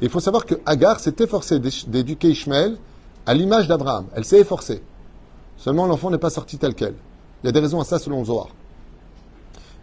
Il 0.00 0.08
faut 0.10 0.20
savoir 0.20 0.44
que 0.46 0.54
Agar 0.66 1.00
s'est 1.00 1.14
efforcée 1.18 1.58
d'éduquer 1.58 2.30
Ishmael 2.30 2.76
à 3.24 3.34
l'image 3.34 3.68
d'Abraham. 3.68 4.06
Elle 4.14 4.24
s'est 4.24 4.40
efforcée. 4.40 4.82
Seulement 5.56 5.86
l'enfant 5.86 6.10
n'est 6.10 6.18
pas 6.18 6.30
sorti 6.30 6.58
tel 6.58 6.74
quel. 6.74 6.94
Il 7.42 7.46
y 7.46 7.48
a 7.48 7.52
des 7.52 7.60
raisons 7.60 7.80
à 7.80 7.84
ça 7.84 7.98
selon 7.98 8.24
Zohar. 8.24 8.48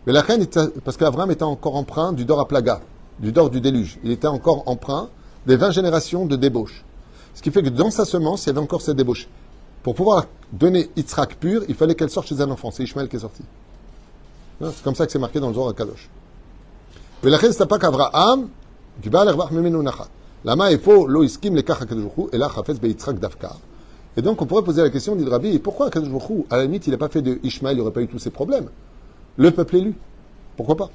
Mais 0.06 0.14
la 0.14 0.22
reine, 0.22 0.46
parce 0.84 0.98
qu'Abraham 0.98 1.32
était 1.32 1.44
encore 1.44 1.76
emprunt 1.76 2.14
du 2.14 2.26
Dor 2.26 2.40
à 2.40 2.48
Plaga, 2.48 2.82
du 3.20 3.32
Dor 3.32 3.50
du 3.50 3.62
déluge. 3.62 4.00
Il 4.04 4.12
était 4.12 4.28
encore 4.28 4.64
emprunt 4.66 5.10
des 5.46 5.56
20 5.56 5.72
générations 5.72 6.26
de 6.26 6.36
débauche. 6.36 6.84
Ce 7.34 7.42
qui 7.42 7.52
fait 7.52 7.64
que 7.64 7.70
dans 7.70 7.92
sa 7.92 8.06
semence, 8.06 8.46
il 8.46 8.48
y 8.48 8.50
avait 8.52 8.60
encore 8.60 8.82
cette 8.82 8.98
débauche. 8.98 9.28
Pour 9.84 9.96
pouvoir 9.96 10.26
donner 10.52 10.90
Yitzhak 10.96 11.36
pur, 11.36 11.64
il 11.68 11.76
fallait 11.76 11.96
qu'elle 11.96 12.10
sorte 12.10 12.28
chez 12.28 12.42
un 12.42 12.50
enfant. 12.50 12.72
C'est 12.72 12.84
Ishmael 12.84 13.08
qui 13.08 13.16
est 13.16 13.20
sorti. 13.20 13.44
C'est 14.62 14.84
comme 14.84 14.96
ça 14.96 15.06
que 15.06 15.12
c'est 15.12 15.20
marqué 15.20 15.40
dans 15.40 15.48
le 15.48 15.54
Zohar 15.54 15.70
à 15.70 15.74
Kadosh. 15.74 16.10
Mais 17.24 17.30
la 17.30 17.38
reine, 17.38 17.54
c'est 17.54 17.66
pas 17.66 17.80
qu'Abraham, 17.80 18.50
qui 19.02 19.10
va 19.10 19.26
Lama, 20.46 20.72
il 20.72 20.80
faut 20.80 21.06
lo 21.06 21.24
iskim 21.24 21.54
le 21.54 21.62
et 22.32 22.38
là, 22.38 22.50
chafetz 22.54 22.80
beyitzhak 22.80 23.20
dafka. 23.20 23.58
Et 24.16 24.22
donc, 24.22 24.42
on 24.42 24.46
pourrait 24.46 24.64
poser 24.64 24.82
la 24.82 24.90
question, 24.90 25.16
dit 25.16 25.24
le 25.24 25.30
rabbi, 25.30 25.60
pourquoi 25.60 25.90
Kadosh 25.90 26.12
à 26.50 26.58
la 26.58 26.64
limite, 26.64 26.88
il 26.88 26.92
n'a 26.92 26.98
pas 26.98 27.10
fait 27.10 27.22
de 27.22 27.40
Ishmael, 27.44 27.76
il 27.76 27.80
n'y 27.80 27.82
aurait 27.82 27.92
pas 27.92 28.02
eu 28.02 28.08
tous 28.08 28.20
ces 28.20 28.30
problèmes? 28.30 28.70
Le 29.38 29.52
peuple 29.52 29.78
élu. 29.78 29.94
Pourquoi 30.58 30.76
pas? 30.76 30.90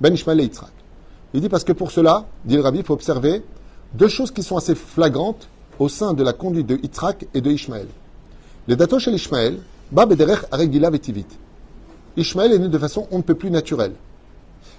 Ben 0.00 0.14
et. 0.14 0.50
Il 1.34 1.40
dit 1.40 1.48
parce 1.48 1.64
que 1.64 1.72
pour 1.72 1.90
cela, 1.90 2.26
dit 2.44 2.56
le 2.56 2.62
rabbi, 2.62 2.78
il 2.78 2.84
faut 2.84 2.94
observer 2.94 3.42
deux 3.94 4.08
choses 4.08 4.30
qui 4.30 4.42
sont 4.42 4.56
assez 4.56 4.74
flagrantes 4.74 5.48
au 5.78 5.88
sein 5.88 6.12
de 6.14 6.22
la 6.22 6.32
conduite 6.32 6.66
de 6.66 6.76
Yitzhak 6.76 7.26
et 7.34 7.40
de 7.40 7.50
Ishmael. 7.50 7.86
Les 8.66 8.76
datos 8.76 8.98
chez 8.98 9.10
l'Ishmael, 9.10 9.58
Bab 9.90 10.14
aregila 10.50 10.90
vetivit. 10.90 11.26
Ishmael 12.16 12.52
est 12.52 12.58
né 12.58 12.68
de 12.68 12.78
façon 12.78 13.06
on 13.10 13.18
ne 13.18 13.22
peut 13.22 13.34
plus 13.34 13.50
naturelle. 13.50 13.94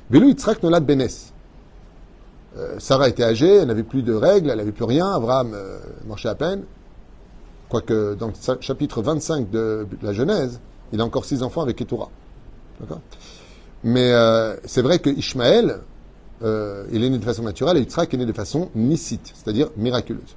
Velu 0.10 0.30
Yitzhak 0.30 0.62
nolad 0.64 0.86
benes. 0.86 1.32
Euh, 2.58 2.80
Sarah 2.80 3.10
était 3.10 3.24
âgée, 3.24 3.58
elle 3.58 3.68
n'avait 3.68 3.84
plus 3.84 4.02
de 4.02 4.14
règles, 4.14 4.50
elle 4.50 4.58
n'avait 4.58 4.72
plus 4.72 4.86
rien. 4.86 5.12
Abraham 5.12 5.54
euh, 5.54 5.80
marchait 6.08 6.30
à 6.30 6.36
peine. 6.36 6.64
Quoique 7.70 8.16
dans 8.16 8.28
le 8.28 8.34
chapitre 8.62 9.02
25 9.02 9.50
de, 9.52 9.88
la 10.02 10.12
Genèse, 10.12 10.60
il 10.92 11.00
a 11.02 11.06
encore 11.06 11.26
six 11.26 11.44
enfants 11.44 11.62
avec 11.62 11.76
Keturah. 11.76 12.10
D'accord? 12.80 13.00
Mais 13.84 14.12
euh, 14.12 14.56
c'est 14.66 14.82
vrai 14.82 15.00
que 15.00 15.10
Ishmael, 15.10 15.80
euh, 16.44 16.86
il 16.92 17.04
est 17.04 17.10
né 17.10 17.18
de 17.18 17.24
façon 17.24 17.44
naturelle 17.44 17.78
et 17.78 17.82
Yitzhak 17.82 18.14
est 18.14 18.18
né 18.18 18.26
de 18.26 18.34
façon 18.34 18.70
nicite, 18.76 19.34
c'est-à-dire 19.36 19.70
miraculeuse. 19.78 20.36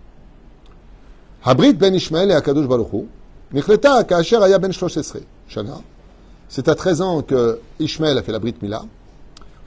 Habrit 1.44 1.72
ben 1.72 1.94
Ishmael 1.94 2.30
et 2.30 2.34
Akadosh 2.34 2.68
Baruch 2.68 3.06
Nichleta 3.52 4.04
Kaasher 4.04 4.42
Aya 4.42 4.58
ben 4.58 4.70
Shana. 4.72 5.80
C'est 6.48 6.68
à 6.68 6.74
13 6.74 7.00
ans 7.00 7.22
que 7.22 7.60
Ishmael 7.80 8.18
a 8.18 8.22
fait 8.22 8.30
la 8.30 8.38
Brit 8.38 8.56
Mila. 8.60 8.84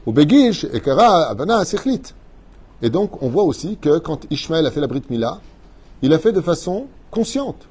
Ou 0.05 0.11
Begish 0.11 0.65
et 0.71 0.79
Kara 0.81 1.29
Abana. 1.29 1.63
Et 2.81 2.89
donc, 2.91 3.23
on 3.23 3.29
voit 3.29 3.43
aussi 3.43 3.77
que 3.77 3.97
quand 3.97 4.27
Ishmael 4.29 4.67
a 4.67 4.71
fait 4.71 4.81
la 4.81 4.87
Brit 4.87 5.01
Mila, 5.09 5.39
il 6.03 6.13
a 6.13 6.19
fait 6.19 6.31
de 6.31 6.41
façon 6.41 6.85
consciente, 7.15 7.67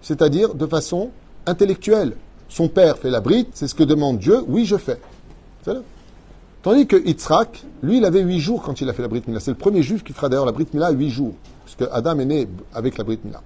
c'est-à-dire 0.00 0.54
de 0.54 0.66
façon 0.66 1.10
intellectuelle. 1.44 2.16
Son 2.48 2.68
père 2.68 2.96
fait 2.96 3.10
la 3.10 3.20
Brit, 3.20 3.46
c'est 3.52 3.68
ce 3.68 3.74
que 3.74 3.84
demande 3.84 4.18
Dieu, 4.18 4.42
oui, 4.48 4.64
je 4.64 4.76
fais. 4.76 4.98
Tandis 6.62 6.86
que 6.86 6.96
Yitzhak, 6.96 7.64
lui, 7.82 7.98
il 7.98 8.04
avait 8.04 8.22
huit 8.22 8.40
jours 8.40 8.62
quand 8.62 8.80
il 8.80 8.88
a 8.88 8.92
fait 8.92 9.02
la 9.02 9.08
Brit 9.08 9.22
Mila. 9.26 9.38
C'est 9.38 9.50
le 9.50 9.56
premier 9.56 9.82
juif 9.82 10.02
qui 10.02 10.12
fera 10.12 10.28
d'ailleurs 10.28 10.46
la 10.46 10.52
Brit 10.52 10.68
Mila 10.72 10.86
à 10.86 10.90
huit 10.92 11.10
jours, 11.10 11.34
puisque 11.64 11.84
Adam 11.92 12.18
est 12.18 12.24
né 12.24 12.48
avec 12.74 12.96
la 12.96 13.04
Brit 13.04 13.20
Mila. 13.22 13.42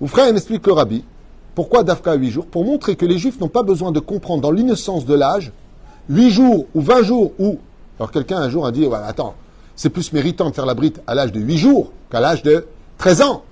Ou 0.00 0.08
frère, 0.08 0.28
il 0.28 0.36
explique 0.36 0.66
le 0.66 0.72
rabbi, 0.72 1.04
pourquoi 1.54 1.84
Dafka 1.84 2.12
à 2.12 2.14
huit 2.16 2.30
jours? 2.30 2.46
Pour 2.46 2.64
montrer 2.64 2.96
que 2.96 3.06
les 3.06 3.18
juifs 3.18 3.40
n'ont 3.40 3.48
pas 3.48 3.62
besoin 3.62 3.92
de 3.92 4.00
comprendre 4.00 4.42
dans 4.42 4.50
l'innocence 4.50 5.06
de 5.06 5.14
l'âge, 5.14 5.52
huit 6.08 6.30
jours 6.30 6.66
ou 6.74 6.80
vingt 6.80 7.02
jours 7.02 7.32
ou... 7.38 7.58
Alors 7.98 8.10
quelqu'un 8.10 8.38
un 8.38 8.48
jour 8.48 8.66
a 8.66 8.72
dit, 8.72 8.84
voilà, 8.86 9.06
attends, 9.06 9.34
c'est 9.76 9.90
plus 9.90 10.12
méritant 10.12 10.50
de 10.50 10.54
faire 10.54 10.66
la 10.66 10.74
Brit 10.74 10.94
à 11.06 11.14
l'âge 11.14 11.32
de 11.32 11.40
huit 11.40 11.58
jours 11.58 11.92
qu'à 12.10 12.20
l'âge 12.20 12.42
de 12.42 12.66
13 12.98 13.22
ans. 13.22 13.42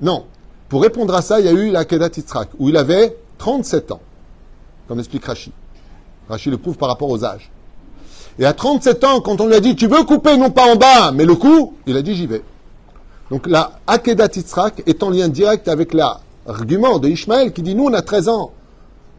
Non. 0.00 0.24
Pour 0.68 0.82
répondre 0.82 1.14
à 1.14 1.22
ça, 1.22 1.40
il 1.40 1.46
y 1.46 1.48
a 1.48 1.52
eu 1.52 1.70
la 1.70 1.84
Kedat 1.84 2.10
où 2.58 2.68
il 2.68 2.76
avait 2.76 3.16
37 3.38 3.92
ans, 3.92 4.00
comme 4.88 4.98
explique 4.98 5.24
Rashi. 5.24 5.52
Rashi 6.28 6.50
le 6.50 6.58
prouve 6.58 6.76
par 6.76 6.88
rapport 6.88 7.10
aux 7.10 7.24
âges. 7.24 7.50
Et 8.38 8.46
à 8.46 8.52
37 8.52 9.04
ans, 9.04 9.20
quand 9.20 9.40
on 9.40 9.46
lui 9.46 9.54
a 9.54 9.60
dit, 9.60 9.76
tu 9.76 9.86
veux 9.86 10.02
couper 10.02 10.36
non 10.36 10.50
pas 10.50 10.72
en 10.72 10.76
bas, 10.76 11.12
mais 11.12 11.24
le 11.24 11.36
cou, 11.36 11.74
il 11.86 11.96
a 11.96 12.02
dit, 12.02 12.14
j'y 12.14 12.26
vais. 12.26 12.42
Donc 13.30 13.46
la 13.46 13.78
Akedat 13.86 14.30
Yitzhak 14.34 14.82
est 14.86 15.02
en 15.02 15.10
lien 15.10 15.28
direct 15.28 15.68
avec 15.68 15.94
l'argument 15.94 16.98
de 16.98 17.08
Ishmael 17.08 17.52
qui 17.52 17.62
dit, 17.62 17.74
nous 17.74 17.84
on 17.84 17.92
a 17.92 18.02
13 18.02 18.28
ans. 18.28 18.52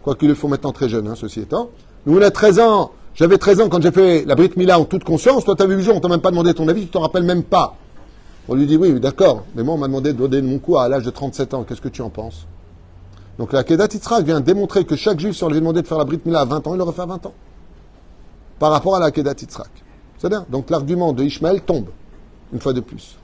Quoi 0.03 0.15
qu'il 0.15 0.27
le 0.27 0.35
faut 0.35 0.47
maintenant 0.47 0.71
très 0.71 0.89
jeune, 0.89 1.07
hein, 1.07 1.15
ceci 1.15 1.39
étant. 1.39 1.69
Nous 2.05 2.17
on 2.17 2.21
a 2.21 2.31
13 2.31 2.59
ans. 2.59 2.91
J'avais 3.15 3.37
13 3.37 3.61
ans 3.61 3.69
quand 3.69 3.81
j'ai 3.81 3.91
fait 3.91 4.25
la 4.25 4.35
Brit 4.35 4.51
Mila 4.57 4.77
en 4.77 4.85
toute 4.85 5.05
conscience. 5.05 5.45
Toi, 5.45 5.55
tu 5.55 5.63
avais 5.63 5.73
8 5.73 5.83
jours, 5.83 5.95
on 5.95 5.99
t'a 6.01 6.09
même 6.09 6.19
pas 6.19 6.31
demandé 6.31 6.53
ton 6.53 6.67
avis, 6.67 6.81
tu 6.81 6.87
t'en 6.89 6.99
rappelles 6.99 7.23
même 7.23 7.43
pas. 7.43 7.75
On 8.47 8.55
lui 8.55 8.67
dit, 8.67 8.77
oui, 8.77 8.99
d'accord. 8.99 9.45
Mais 9.55 9.63
moi, 9.63 9.75
on 9.75 9.77
m'a 9.77 9.87
demandé 9.87 10.13
de 10.13 10.17
donner 10.17 10.41
mon 10.41 10.59
coup 10.59 10.77
à 10.77 10.87
l'âge 10.87 11.03
de 11.03 11.09
37 11.09 11.53
ans. 11.53 11.63
Qu'est-ce 11.63 11.81
que 11.81 11.89
tu 11.89 12.01
en 12.01 12.09
penses? 12.09 12.45
Donc 13.37 13.51
la 13.51 13.63
Kedat 13.63 13.87
Yitzhak 13.91 14.23
vient 14.23 14.39
démontrer 14.39 14.85
que 14.85 14.95
chaque 14.95 15.19
juif, 15.19 15.35
si 15.35 15.43
on 15.43 15.49
lui 15.49 15.59
demandé 15.59 15.81
de 15.81 15.87
faire 15.87 15.97
la 15.97 16.05
Brit 16.05 16.21
Mila 16.25 16.41
à 16.41 16.45
20 16.45 16.67
ans, 16.67 16.75
il 16.75 16.81
aurait 16.81 16.93
fait 16.93 17.01
à 17.01 17.05
20 17.05 17.25
ans 17.25 17.33
par 18.59 18.71
rapport 18.71 18.95
à 18.95 18.99
la 18.99 19.11
Kedat 19.11 19.33
Yitzhak. 19.41 19.69
C'est-à-dire, 20.17 20.45
donc 20.49 20.69
l'argument 20.69 21.11
de 21.11 21.23
Ishmael 21.23 21.61
tombe, 21.61 21.89
une 22.53 22.59
fois 22.59 22.71
de 22.71 22.79
plus. 22.79 23.17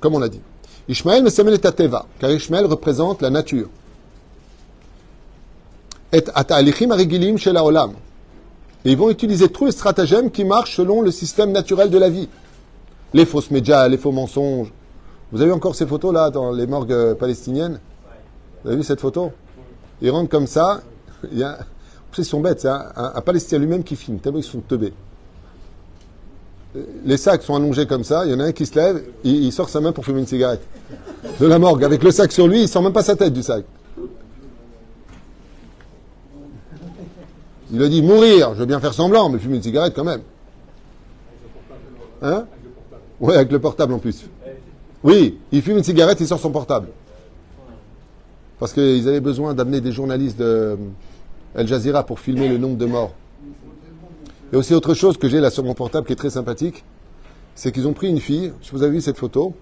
Comme 0.00 0.14
on 0.14 0.18
l'a 0.18 0.28
dit. 0.28 0.40
Ishmael 0.88 1.22
me 1.22 1.56
teva, 1.56 2.06
car 2.18 2.30
Ishmael 2.30 2.66
représente 2.66 3.22
la 3.22 3.30
nature. 3.30 3.68
Et 6.12 6.22
chez 7.38 7.52
la 7.52 7.64
olam. 7.64 7.92
Et 8.84 8.92
ils 8.92 8.98
vont 8.98 9.10
utiliser 9.10 9.48
tous 9.48 9.66
les 9.66 9.72
stratagèmes 9.72 10.30
qui 10.30 10.44
marchent 10.44 10.76
selon 10.76 11.00
le 11.00 11.10
système 11.10 11.52
naturel 11.52 11.90
de 11.90 11.98
la 11.98 12.10
vie. 12.10 12.28
Les 13.12 13.24
fausses 13.24 13.50
médias, 13.50 13.88
les 13.88 13.96
faux 13.96 14.12
mensonges. 14.12 14.72
Vous 15.32 15.40
avez 15.40 15.52
encore 15.52 15.74
ces 15.74 15.86
photos 15.86 16.12
là 16.12 16.30
dans 16.30 16.52
les 16.52 16.66
morgues 16.66 17.14
palestiniennes? 17.14 17.80
Vous 18.62 18.68
avez 18.68 18.78
vu 18.78 18.84
cette 18.84 19.00
photo? 19.00 19.32
Ils 20.02 20.10
rentrent 20.10 20.30
comme 20.30 20.46
ça, 20.46 20.82
il 21.32 21.38
y 21.38 21.42
a, 21.42 21.58
ils 22.18 22.24
sont 22.24 22.40
bêtes, 22.40 22.60
c'est 22.60 22.68
un, 22.68 23.20
Palestinien 23.24 23.60
lui-même 23.60 23.84
qui 23.84 23.96
filme, 23.96 24.18
tellement 24.18 24.38
ils 24.38 24.44
sont 24.44 24.60
teubés. 24.60 24.92
Les 27.04 27.16
sacs 27.16 27.42
sont 27.42 27.54
allongés 27.54 27.86
comme 27.86 28.04
ça, 28.04 28.24
il 28.26 28.32
y 28.32 28.34
en 28.34 28.40
a 28.40 28.44
un 28.44 28.52
qui 28.52 28.66
se 28.66 28.74
lève, 28.74 29.02
il, 29.22 29.52
sort 29.52 29.68
sa 29.68 29.80
main 29.80 29.92
pour 29.92 30.04
fumer 30.04 30.20
une 30.20 30.26
cigarette. 30.26 30.62
De 31.40 31.46
la 31.46 31.58
morgue, 31.58 31.84
avec 31.84 32.02
le 32.02 32.10
sac 32.10 32.32
sur 32.32 32.48
lui, 32.48 32.62
il 32.62 32.68
sort 32.68 32.82
même 32.82 32.92
pas 32.92 33.02
sa 33.02 33.16
tête 33.16 33.32
du 33.32 33.42
sac. 33.42 33.64
Il 37.74 37.82
a 37.82 37.88
dit 37.88 38.02
mourir, 38.02 38.54
je 38.54 38.60
veux 38.60 38.66
bien 38.66 38.78
faire 38.78 38.94
semblant, 38.94 39.28
mais 39.28 39.40
fumer 39.40 39.56
une 39.56 39.62
cigarette 39.62 39.94
quand 39.96 40.04
même. 40.04 40.20
Hein? 42.22 42.46
Oui, 43.18 43.34
avec 43.34 43.50
le 43.50 43.58
portable 43.58 43.94
en 43.94 43.98
plus. 43.98 44.26
Oui, 45.02 45.38
il 45.50 45.60
fume 45.60 45.78
une 45.78 45.82
cigarette, 45.82 46.20
il 46.20 46.26
sort 46.28 46.38
son 46.38 46.52
portable. 46.52 46.86
Parce 48.60 48.72
qu'ils 48.72 49.08
avaient 49.08 49.18
besoin 49.18 49.54
d'amener 49.54 49.80
des 49.80 49.90
journalistes 49.90 50.38
de, 50.38 50.78
Al 51.56 51.66
Jazeera 51.66 52.04
pour 52.04 52.20
filmer 52.20 52.46
le 52.46 52.58
nombre 52.58 52.76
de 52.76 52.86
morts. 52.86 53.12
Et 54.52 54.56
aussi 54.56 54.72
autre 54.72 54.94
chose 54.94 55.16
que 55.16 55.28
j'ai 55.28 55.40
là 55.40 55.50
sur 55.50 55.64
mon 55.64 55.74
portable 55.74 56.06
qui 56.06 56.12
est 56.12 56.16
très 56.16 56.30
sympathique, 56.30 56.84
c'est 57.56 57.72
qu'ils 57.72 57.88
ont 57.88 57.92
pris 57.92 58.08
une 58.08 58.20
fille, 58.20 58.52
si 58.62 58.70
vous 58.70 58.84
avez 58.84 58.92
vu 58.92 59.00
cette 59.00 59.18
photo, 59.18 59.52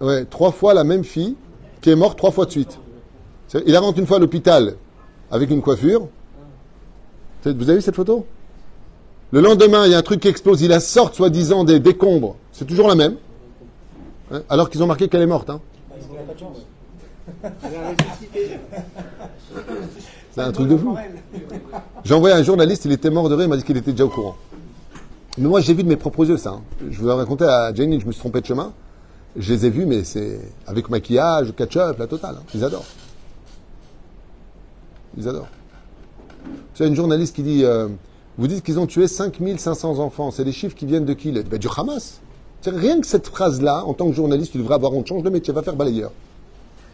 ouais, 0.00 0.24
trois 0.24 0.50
fois 0.50 0.74
la 0.74 0.82
même 0.82 1.04
fille, 1.04 1.36
qui 1.80 1.90
est 1.90 1.96
mort 1.96 2.16
trois 2.16 2.32
fois 2.32 2.44
de 2.44 2.50
suite. 2.50 2.80
Il 3.66 3.76
rentré 3.76 4.00
une 4.00 4.06
fois 4.08 4.16
à 4.16 4.20
l'hôpital 4.20 4.74
avec 5.30 5.50
une 5.50 5.62
coiffure. 5.62 6.08
Vous 7.44 7.68
avez 7.68 7.76
vu 7.76 7.82
cette 7.82 7.94
photo? 7.94 8.26
Le 9.32 9.40
lendemain, 9.40 9.86
il 9.86 9.92
y 9.92 9.94
a 9.94 9.98
un 9.98 10.02
truc 10.02 10.20
qui 10.20 10.28
explose, 10.28 10.62
il 10.62 10.72
a 10.72 10.80
sorte 10.80 11.14
soi-disant 11.14 11.64
des 11.64 11.80
décombres. 11.80 12.36
C'est 12.52 12.64
toujours 12.64 12.88
la 12.88 12.94
même. 12.94 13.16
Hein, 14.32 14.42
alors 14.48 14.70
qu'ils 14.70 14.82
ont 14.82 14.86
marqué 14.86 15.08
qu'elle 15.08 15.22
est 15.22 15.26
morte. 15.26 15.50
Hein. 15.50 15.60
C'est 20.32 20.40
un 20.40 20.52
truc 20.52 20.68
de 20.68 20.76
fou. 20.76 20.96
J'ai 22.04 22.14
envoyé 22.14 22.34
un 22.34 22.42
journaliste, 22.42 22.84
il 22.84 22.92
était 22.92 23.10
mort 23.10 23.28
de 23.28 23.34
rire, 23.34 23.46
il 23.46 23.48
m'a 23.48 23.56
dit 23.56 23.64
qu'il 23.64 23.76
était 23.76 23.92
déjà 23.92 24.04
au 24.04 24.08
courant. 24.08 24.36
Moi, 25.38 25.60
j'ai 25.60 25.74
vu 25.74 25.82
de 25.82 25.88
mes 25.88 25.96
propres 25.96 26.24
yeux 26.24 26.36
ça. 26.36 26.50
Hein. 26.50 26.62
Je 26.90 27.00
vous 27.00 27.08
ai 27.08 27.12
raconté 27.12 27.44
à 27.44 27.74
Jenny, 27.74 28.00
je 28.00 28.06
me 28.06 28.12
suis 28.12 28.20
trompé 28.20 28.40
de 28.40 28.46
chemin. 28.46 28.72
Je 29.36 29.52
les 29.52 29.66
ai 29.66 29.70
vus, 29.70 29.86
mais 29.86 30.02
c'est 30.04 30.40
avec 30.66 30.88
maquillage, 30.88 31.52
ketchup, 31.54 31.98
la 31.98 32.06
totale. 32.06 32.36
Hein. 32.38 32.44
Ils 32.54 32.64
adorent. 32.64 32.86
Ils 35.16 35.28
adorent. 35.28 35.48
C'est 36.74 36.86
une 36.86 36.94
journaliste 36.94 37.34
qui 37.34 37.42
dit 37.42 37.64
euh, 37.64 37.88
Vous 38.38 38.46
dites 38.46 38.64
qu'ils 38.64 38.78
ont 38.78 38.86
tué 38.86 39.08
5500 39.08 39.98
enfants. 39.98 40.30
C'est 40.30 40.44
des 40.44 40.52
chiffres 40.52 40.76
qui 40.76 40.86
viennent 40.86 41.04
de 41.04 41.14
qui 41.14 41.32
ben, 41.32 41.58
Du 41.58 41.68
Hamas. 41.74 42.20
Rien 42.64 43.00
que 43.00 43.06
cette 43.06 43.28
phrase-là, 43.28 43.84
en 43.84 43.94
tant 43.94 44.08
que 44.08 44.12
journaliste, 44.12 44.52
tu 44.52 44.58
devrais 44.58 44.74
avoir 44.74 44.92
honte. 44.92 45.06
Change 45.06 45.22
de 45.22 45.30
métier, 45.30 45.54
va 45.54 45.62
faire 45.62 45.76
balayeur. 45.76 46.10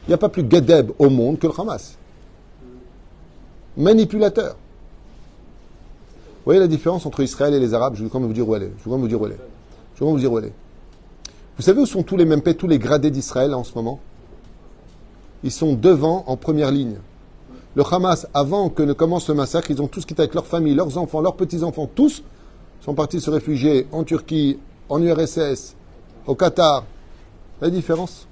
Il 0.07 0.11
n'y 0.11 0.15
a 0.15 0.19
pas 0.19 0.29
plus 0.29 0.45
gadeb 0.45 0.91
au 0.99 1.09
monde 1.09 1.39
que 1.39 1.47
le 1.47 1.53
Hamas. 1.59 1.97
Manipulateur. 3.77 4.57
Vous 6.43 6.47
voyez 6.47 6.61
la 6.61 6.67
différence 6.67 7.07
entre 7.07 7.23
Israël 7.23 7.55
et 7.55 7.61
les 7.61 7.73
Arabes? 7.73 7.95
Je 7.97 8.05
vais 8.05 8.11
quand 8.11 8.21
vous 8.21 8.33
dire 8.33 8.49
où 8.49 8.55
elle 8.55 8.65
est. 8.65 8.73
Je 8.85 8.91
vais 8.91 8.97
vous 8.97 9.09
dire 9.09 9.21
où 9.21 9.27
elle 9.27 9.33
est. 9.33 9.41
Je 9.95 10.05
vais 10.05 10.11
vous 10.11 10.19
dire 10.19 10.33
où 10.33 10.39
elle 10.39 10.47
est. 10.47 10.53
Vous 11.57 11.63
savez 11.63 11.81
où 11.81 11.87
sont 11.87 12.03
tous 12.03 12.17
les 12.17 12.25
mêmes 12.25 12.43
tous 12.43 12.67
les 12.67 12.79
gradés 12.79 13.11
d'Israël 13.11 13.55
en 13.55 13.65
ce 13.65 13.75
moment? 13.75 14.01
Ils 15.45 15.53
sont 15.53 15.75
devant, 15.75 16.25
en 16.27 16.37
première 16.37 16.71
ligne. 16.71 16.97
Le 17.75 17.83
Hamas, 17.91 18.27
avant 18.35 18.69
que 18.69 18.83
ne 18.83 18.93
commence 18.93 19.29
le 19.29 19.35
massacre, 19.35 19.71
ils 19.71 19.81
ont 19.81 19.89
tous 19.89 20.05
quitté 20.05 20.21
avec 20.23 20.35
leurs 20.35 20.47
familles, 20.47 20.75
leurs 20.75 20.99
enfants, 20.99 21.21
leurs 21.21 21.37
petits-enfants, 21.37 21.89
tous 21.93 22.23
sont 22.83 22.95
partis 22.95 23.21
se 23.21 23.31
réfugier 23.31 23.87
en 23.93 24.05
Turquie, 24.05 24.59
en 24.89 25.03
URSS, 25.03 25.75
au 26.27 26.35
Qatar. 26.35 26.85
La 27.61 27.71
différence? 27.71 28.27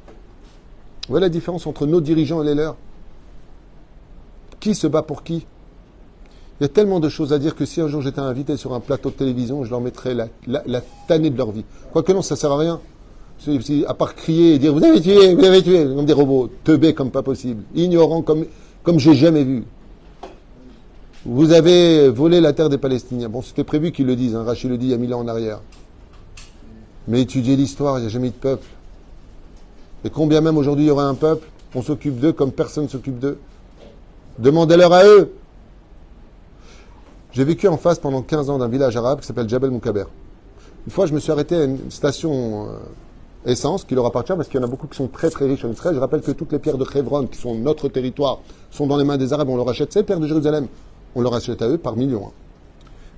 Vous 1.06 1.12
voyez 1.14 1.22
la 1.22 1.28
différence 1.30 1.66
entre 1.66 1.86
nos 1.86 2.00
dirigeants 2.00 2.42
et 2.42 2.46
les 2.46 2.54
leurs? 2.54 2.76
Qui 4.58 4.74
se 4.74 4.86
bat 4.86 5.02
pour 5.02 5.22
qui? 5.22 5.46
Il 6.60 6.64
y 6.64 6.66
a 6.66 6.68
tellement 6.68 7.00
de 7.00 7.08
choses 7.08 7.32
à 7.32 7.38
dire 7.38 7.54
que 7.54 7.64
si 7.64 7.80
un 7.80 7.88
jour 7.88 8.02
j'étais 8.02 8.20
invité 8.20 8.58
sur 8.58 8.74
un 8.74 8.80
plateau 8.80 9.08
de 9.08 9.14
télévision, 9.14 9.64
je 9.64 9.70
leur 9.70 9.80
mettrais 9.80 10.14
la, 10.14 10.28
tannée 11.08 11.30
de 11.30 11.38
leur 11.38 11.52
vie. 11.52 11.64
Quoique 11.92 12.12
non, 12.12 12.20
ça 12.20 12.36
sert 12.36 12.52
à 12.52 12.58
rien. 12.58 12.80
À 13.86 13.94
part 13.94 14.14
crier 14.14 14.54
et 14.54 14.58
dire 14.58 14.74
vous 14.74 14.84
avez 14.84 15.00
tué, 15.00 15.34
vous 15.34 15.42
avez 15.42 15.62
tué, 15.62 15.86
comme 15.86 16.04
des 16.04 16.12
robots, 16.12 16.50
teubés 16.62 16.92
comme 16.92 17.10
pas 17.10 17.22
possible, 17.22 17.62
ignorants 17.74 18.20
comme, 18.20 18.44
comme 18.82 18.98
j'ai 18.98 19.14
jamais 19.14 19.44
vu. 19.44 19.64
Vous 21.26 21.52
avez 21.52 22.08
volé 22.08 22.40
la 22.40 22.52
terre 22.52 22.70
des 22.70 22.78
Palestiniens. 22.78 23.28
Bon, 23.28 23.42
c'était 23.42 23.64
prévu 23.64 23.92
qu'ils 23.92 24.06
le 24.06 24.16
disent, 24.16 24.34
hein. 24.34 24.42
Rachid 24.42 24.70
le 24.70 24.78
dit 24.78 24.86
il 24.86 24.90
y 24.90 24.94
a 24.94 24.96
mille 24.96 25.12
ans 25.12 25.20
en 25.20 25.28
arrière. 25.28 25.60
Mais 27.08 27.20
étudiez 27.20 27.56
l'histoire, 27.56 27.98
il 27.98 28.02
n'y 28.02 28.06
a 28.06 28.10
jamais 28.10 28.28
eu 28.28 28.30
de 28.30 28.36
peuple. 28.36 28.66
Et 30.04 30.10
combien 30.10 30.40
même 30.40 30.56
aujourd'hui 30.56 30.86
il 30.86 30.88
y 30.88 30.90
aurait 30.90 31.04
un 31.04 31.14
peuple, 31.14 31.46
on 31.74 31.82
s'occupe 31.82 32.18
d'eux 32.18 32.32
comme 32.32 32.52
personne 32.52 32.84
ne 32.84 32.88
s'occupe 32.88 33.18
d'eux. 33.18 33.38
Demandez-leur 34.38 34.92
à 34.92 35.04
eux. 35.04 35.32
J'ai 37.32 37.44
vécu 37.44 37.68
en 37.68 37.76
face 37.76 37.98
pendant 37.98 38.22
15 38.22 38.50
ans 38.50 38.58
d'un 38.58 38.68
village 38.68 38.96
arabe 38.96 39.20
qui 39.20 39.26
s'appelle 39.26 39.48
Jabal 39.48 39.70
Moukaber. 39.70 40.04
Une 40.86 40.92
fois, 40.92 41.06
je 41.06 41.12
me 41.12 41.20
suis 41.20 41.30
arrêté 41.30 41.54
à 41.56 41.64
une 41.64 41.90
station 41.90 42.68
euh, 42.68 42.72
essence 43.46 43.84
qui 43.84 43.94
leur 43.94 44.06
appartient 44.06 44.34
parce 44.34 44.48
qu'il 44.48 44.60
y 44.60 44.62
en 44.62 44.66
a 44.66 44.70
beaucoup 44.70 44.86
qui 44.86 44.96
sont 44.96 45.08
très 45.08 45.30
très 45.30 45.46
riches 45.46 45.64
en 45.64 45.70
Israël. 45.70 45.94
Je 45.94 46.00
rappelle 46.00 46.20
que 46.20 46.32
toutes 46.32 46.52
les 46.52 46.58
pierres 46.58 46.78
de 46.78 46.86
Hebron 46.94 47.26
qui 47.26 47.38
sont 47.38 47.54
notre 47.54 47.88
territoire 47.88 48.40
sont 48.70 48.86
dans 48.86 48.96
les 48.96 49.04
mains 49.04 49.16
des 49.16 49.32
Arabes. 49.32 49.48
On 49.48 49.56
leur 49.56 49.68
achète 49.68 49.92
ces 49.92 50.02
pierres 50.02 50.20
de 50.20 50.26
Jérusalem. 50.26 50.66
On 51.14 51.22
leur 51.22 51.34
achète 51.34 51.62
à 51.62 51.68
eux 51.68 51.78
par 51.78 51.96
millions. 51.96 52.26
Hein. 52.26 52.32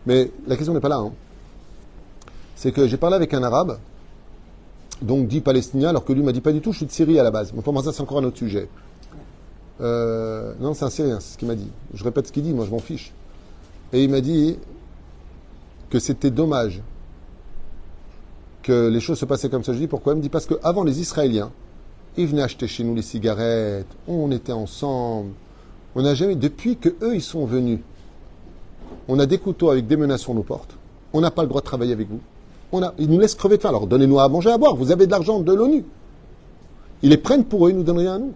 Mais 0.06 0.30
la 0.46 0.56
question 0.56 0.74
n'est 0.74 0.80
pas 0.80 0.88
là. 0.88 0.96
Hein 0.96 1.12
c'est 2.62 2.70
que 2.70 2.86
j'ai 2.86 2.96
parlé 2.96 3.16
avec 3.16 3.34
un 3.34 3.42
arabe, 3.42 3.78
donc 5.00 5.26
dit 5.26 5.40
palestinien, 5.40 5.88
alors 5.88 6.04
que 6.04 6.12
lui 6.12 6.22
m'a 6.22 6.30
dit 6.30 6.40
pas 6.40 6.52
du 6.52 6.60
tout, 6.60 6.70
je 6.70 6.76
suis 6.76 6.86
de 6.86 6.92
Syrie 6.92 7.18
à 7.18 7.24
la 7.24 7.32
base. 7.32 7.52
Mais 7.52 7.72
moi, 7.72 7.82
ça, 7.82 7.92
c'est 7.92 8.02
encore 8.02 8.18
un 8.18 8.24
autre 8.24 8.38
sujet. 8.38 8.68
Euh, 9.80 10.54
non, 10.60 10.72
c'est 10.72 10.84
un 10.84 10.90
Syrien, 10.90 11.18
c'est 11.18 11.32
ce 11.32 11.38
qu'il 11.38 11.48
m'a 11.48 11.56
dit. 11.56 11.72
Je 11.92 12.04
répète 12.04 12.28
ce 12.28 12.32
qu'il 12.32 12.44
dit, 12.44 12.52
moi 12.52 12.64
je 12.64 12.70
m'en 12.70 12.78
fiche. 12.78 13.12
Et 13.92 14.04
il 14.04 14.10
m'a 14.10 14.20
dit 14.20 14.58
que 15.90 15.98
c'était 15.98 16.30
dommage 16.30 16.82
que 18.62 18.88
les 18.88 19.00
choses 19.00 19.18
se 19.18 19.24
passaient 19.24 19.48
comme 19.48 19.64
ça. 19.64 19.72
Je 19.72 19.78
dis 19.78 19.86
pourquoi? 19.86 20.12
Il 20.12 20.16
me 20.16 20.22
dit 20.22 20.28
parce 20.28 20.46
qu'avant 20.46 20.84
les 20.84 21.00
Israéliens, 21.00 21.50
ils 22.16 22.26
venaient 22.26 22.42
acheter 22.42 22.66
chez 22.66 22.84
nous 22.84 22.94
les 22.94 23.02
cigarettes, 23.02 23.86
on 24.06 24.30
était 24.30 24.52
ensemble. 24.52 25.30
On 25.94 26.02
n'a 26.02 26.14
jamais, 26.14 26.36
depuis 26.36 26.76
que 26.76 26.90
eux 27.02 27.14
ils 27.14 27.22
sont 27.22 27.44
venus, 27.44 27.80
on 29.08 29.18
a 29.18 29.26
des 29.26 29.38
couteaux 29.38 29.70
avec 29.70 29.86
des 29.86 29.96
menaces 29.96 30.22
sur 30.22 30.34
nos 30.34 30.42
portes. 30.42 30.76
On 31.12 31.20
n'a 31.20 31.30
pas 31.30 31.42
le 31.42 31.48
droit 31.48 31.60
de 31.60 31.66
travailler 31.66 31.92
avec 31.92 32.08
vous 32.08 32.20
ils 32.98 33.08
nous 33.08 33.18
laissent 33.18 33.34
crever 33.34 33.56
de 33.56 33.62
faim. 33.62 33.68
Alors 33.68 33.86
donnez-nous 33.86 34.18
à 34.18 34.28
manger, 34.28 34.50
à 34.50 34.58
boire. 34.58 34.74
Vous 34.74 34.90
avez 34.90 35.06
de 35.06 35.10
l'argent 35.10 35.40
de 35.40 35.52
l'ONU. 35.52 35.84
Ils 37.02 37.10
les 37.10 37.16
prennent 37.16 37.44
pour 37.44 37.66
eux, 37.66 37.70
ils 37.70 37.76
nous 37.76 37.82
donnent 37.82 37.98
rien 37.98 38.14
à 38.14 38.18
nous. 38.18 38.32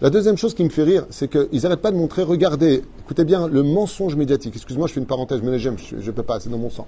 La 0.00 0.10
deuxième 0.10 0.36
chose 0.36 0.54
qui 0.54 0.64
me 0.64 0.70
fait 0.70 0.82
rire, 0.82 1.06
c'est 1.10 1.28
qu'ils 1.28 1.62
n'arrêtent 1.62 1.82
pas 1.82 1.90
de 1.90 1.96
montrer, 1.96 2.22
regardez, 2.22 2.82
écoutez 3.00 3.24
bien, 3.24 3.46
le 3.46 3.62
mensonge 3.62 4.16
médiatique. 4.16 4.56
Excuse-moi, 4.56 4.88
je 4.88 4.94
fais 4.94 5.00
une 5.00 5.06
parenthèse, 5.06 5.42
mais 5.42 5.58
je 5.58 5.68
ne 5.68 6.10
peux 6.10 6.22
pas, 6.22 6.40
c'est 6.40 6.48
dans 6.48 6.58
mon 6.58 6.70
sang. 6.70 6.86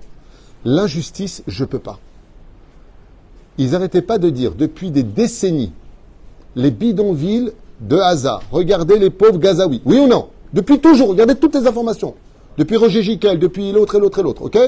L'injustice, 0.65 1.43
je 1.47 1.65
ne 1.65 1.69
peux 1.69 1.79
pas. 1.79 1.99
Ils 3.59 3.71
n'arrêtaient 3.71 4.03
pas 4.03 4.19
de 4.19 4.31
dire, 4.31 4.55
depuis 4.55 4.91
des 4.91 5.03
décennies, 5.03 5.73
les 6.57 6.71
bidonvilles 6.71 7.53
de 7.81 7.97
hasard. 7.97 8.43
Regardez 8.51 8.99
les 8.99 9.11
pauvres 9.11 9.39
Gazaouis. 9.39 9.83
Oui 9.85 9.99
ou 9.99 10.07
non? 10.07 10.29
Depuis 10.53 10.79
toujours, 10.79 11.09
regardez 11.09 11.35
toutes 11.35 11.55
les 11.55 11.67
informations. 11.67 12.15
Depuis 12.59 12.77
Roger 12.77 13.03
Giquel, 13.03 13.39
depuis 13.39 13.73
l'autre 13.73 13.97
et 13.97 14.01
l'autre 14.01 14.19
et 14.19 14.23
l'autre, 14.23 14.43
ok? 14.43 14.59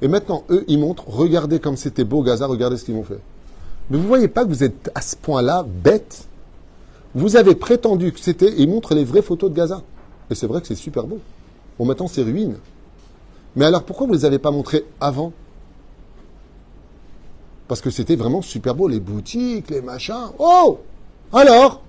Et 0.00 0.08
maintenant, 0.08 0.44
eux, 0.50 0.64
ils 0.68 0.78
montrent, 0.78 1.04
regardez 1.08 1.58
comme 1.58 1.76
c'était 1.76 2.04
beau 2.04 2.22
Gaza, 2.22 2.46
regardez 2.46 2.76
ce 2.76 2.84
qu'ils 2.84 2.94
m'ont 2.94 3.04
fait. 3.04 3.18
Mais 3.90 3.96
vous 3.96 4.04
ne 4.04 4.08
voyez 4.08 4.28
pas 4.28 4.44
que 4.44 4.48
vous 4.48 4.62
êtes 4.62 4.90
à 4.94 5.02
ce 5.02 5.16
point-là 5.16 5.66
bête? 5.66 6.26
Vous 7.14 7.36
avez 7.36 7.54
prétendu 7.54 8.12
que 8.12 8.20
c'était, 8.20 8.54
ils 8.58 8.68
montrent 8.68 8.94
les 8.94 9.04
vraies 9.04 9.22
photos 9.22 9.50
de 9.50 9.56
Gaza. 9.56 9.82
Et 10.30 10.34
c'est 10.34 10.46
vrai 10.46 10.60
que 10.60 10.66
c'est 10.66 10.74
super 10.76 11.04
beau. 11.04 11.18
Bon, 11.78 11.84
maintenant, 11.84 12.06
c'est 12.06 12.22
ruine. 12.22 12.56
Mais 13.58 13.64
alors, 13.64 13.82
pourquoi 13.82 14.06
vous 14.06 14.12
ne 14.12 14.18
les 14.18 14.24
avez 14.24 14.38
pas 14.38 14.52
montrés 14.52 14.84
avant? 15.00 15.32
Parce 17.66 17.80
que 17.80 17.90
c'était 17.90 18.14
vraiment 18.14 18.40
super 18.40 18.72
beau, 18.76 18.86
les 18.86 19.00
boutiques, 19.00 19.68
les 19.68 19.80
machins. 19.80 20.28
Oh 20.38 20.78
Alors? 21.32 21.82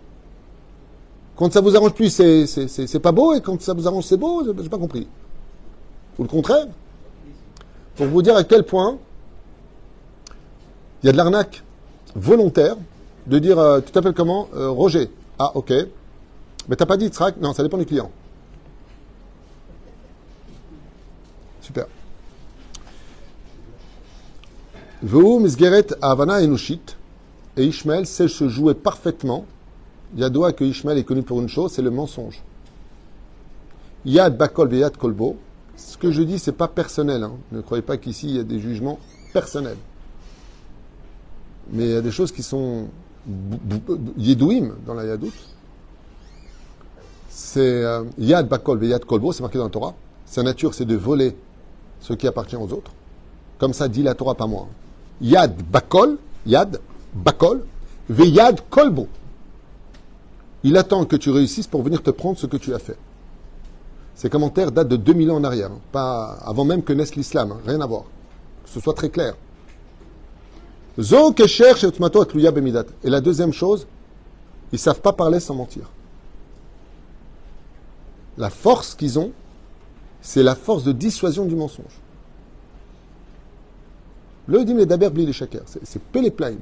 Quand 1.36 1.53
ça 1.53 1.61
vous 1.61 1.78
arrange 1.78 1.93
plus, 1.93 2.09
c'est 2.09 2.99
pas 2.99 3.11
beau, 3.11 3.36
et 3.36 3.41
quand 3.41 3.61
ça 3.61 3.76
vous 3.76 3.88
arrange, 3.88 4.05
c'est 4.05 4.17
beau, 4.17 4.43
j'ai 4.43 4.67
pas 4.67 4.80
compris. 4.80 5.07
Ou 6.17 6.24
le 6.24 6.28
contraire? 6.28 6.65
Pour 7.95 8.07
vous 8.07 8.24
dire 8.24 8.36
à 8.36 8.43
quel 8.43 8.63
point 8.63 8.97
il 11.03 11.05
y 11.05 11.09
a 11.09 11.11
de 11.11 11.17
l'arnaque 11.17 11.63
volontaire 12.15 12.78
de 13.28 13.38
dire 13.38 13.59
euh, 13.59 13.80
tu 13.80 13.91
t'appelles 13.91 14.13
comment? 14.13 14.49
Euh, 14.55 14.72
Roger. 14.72 15.11
Ah 15.38 15.51
ok. 15.53 15.72
Mais 16.67 16.76
t'as 16.76 16.88
pas 16.88 16.97
dit 16.97 17.11
track 17.11 17.36
Non, 17.39 17.53
ça 17.53 17.61
dépend 17.61 17.78
du 17.78 17.86
client. 17.86 18.09
Super. 21.70 21.86
Et 27.57 27.63
Ishmael 27.63 28.07
sait 28.07 28.28
se 28.28 28.49
jouer 28.49 28.74
parfaitement 28.74 29.45
Yadoua 30.17 30.53
que 30.53 30.63
Ishmael 30.63 30.97
est 30.97 31.03
connu 31.03 31.22
pour 31.22 31.39
une 31.39 31.47
chose, 31.47 31.74
c'est 31.74 31.84
le 31.84 31.91
mensonge. 31.91 32.41
Yad 34.03 34.36
Bakol 34.36 34.74
Yad 34.74 34.97
Kolbo. 34.97 35.38
Ce 35.78 35.95
que 35.95 36.11
je 36.11 36.24
dis, 36.24 36.39
c'est 36.39 36.53
pas 36.53 36.67
personnel. 36.67 37.22
Hein. 37.24 37.34
Ne 37.51 37.61
croyez 37.61 37.84
pas 37.84 37.97
qu'ici 37.97 38.30
il 38.30 38.36
y 38.38 38.39
a 38.39 38.43
des 38.43 38.59
jugements 38.59 38.97
personnels. 39.32 39.78
Mais 41.72 41.84
il 41.84 41.91
y 41.91 41.95
a 41.95 42.01
des 42.01 42.11
choses 42.11 42.32
qui 42.32 42.41
sont 42.41 42.88
yedouim 44.17 44.72
dans 44.88 44.95
la 44.95 45.05
yadout. 45.05 45.32
C'est 47.30 47.84
euh, 47.84 48.05
Yad 48.17 48.47
Bakol 48.47 48.84
Yad 48.84 49.05
Kolbo, 49.05 49.32
c'est 49.34 49.43
marqué 49.43 49.59
dans 49.59 49.65
la 49.65 49.70
Torah. 49.70 49.93
Sa 50.26 50.41
nature, 50.41 50.74
c'est 50.74 50.86
de 50.86 50.95
voler 50.95 51.36
ce 52.00 52.14
qui 52.14 52.28
appartient 52.28 52.56
aux 52.56 52.72
autres. 52.72 52.91
Comme 53.58 53.74
ça 53.74 53.88
dit 53.88 54.04
la 54.04 54.16
Torah, 54.16 54.36
pas 54.36 54.47
moi. 54.47 54.68
Yad 55.22 55.62
Bakol, 55.64 56.18
Yad 56.45 56.80
Bakol, 57.14 57.66
Yad 58.10 58.62
Kolbo. 58.70 59.08
Il 60.64 60.78
attend 60.78 61.06
que 61.06 61.16
tu 61.16 61.30
réussisses 61.30 61.68
pour 61.68 61.84
venir 61.84 62.04
te 62.04 62.10
prendre 62.10 62.38
ce 62.38 62.45
que 62.45 62.58
tu 62.58 62.74
as 62.74 62.80
fait. 62.80 62.97
Ces 64.16 64.30
commentaires 64.30 64.72
datent 64.72 64.89
de 64.89 64.97
2000 64.97 65.32
ans 65.32 65.38
en 65.38 65.43
arrière, 65.43 65.72
hein. 65.72 65.80
pas 65.91 66.38
avant 66.45 66.66
même 66.66 66.84
que 66.84 66.91
naisse 66.91 67.16
l'islam, 67.16 67.54
hein. 67.54 67.60
rien 67.66 67.80
à 67.80 67.86
voir. 67.86 68.04
Que 68.64 68.70
ce 68.70 68.82
soit 68.82 68.93
très 68.93 69.10
clair. 69.10 69.36
Et 70.97 73.10
la 73.10 73.22
deuxième 73.22 73.54
chose, 73.54 73.88
ils 74.74 74.80
savent 74.80 75.00
pas 75.00 75.14
parler 75.14 75.39
sans 75.39 75.56
mentir. 75.56 75.84
La 78.38 78.50
force 78.50 78.95
qu'ils 78.95 79.18
ont, 79.18 79.32
c'est 80.20 80.43
la 80.43 80.55
force 80.55 80.85
de 80.85 80.93
dissuasion 80.93 81.45
du 81.45 81.55
mensonge. 81.55 82.01
Le 84.47 84.64
dim 84.64 84.76
les 84.76 84.87
daber 84.87 85.11
bli 85.11 85.26
les 85.26 85.32
c'est 85.32 86.03
péléplaim. 86.03 86.59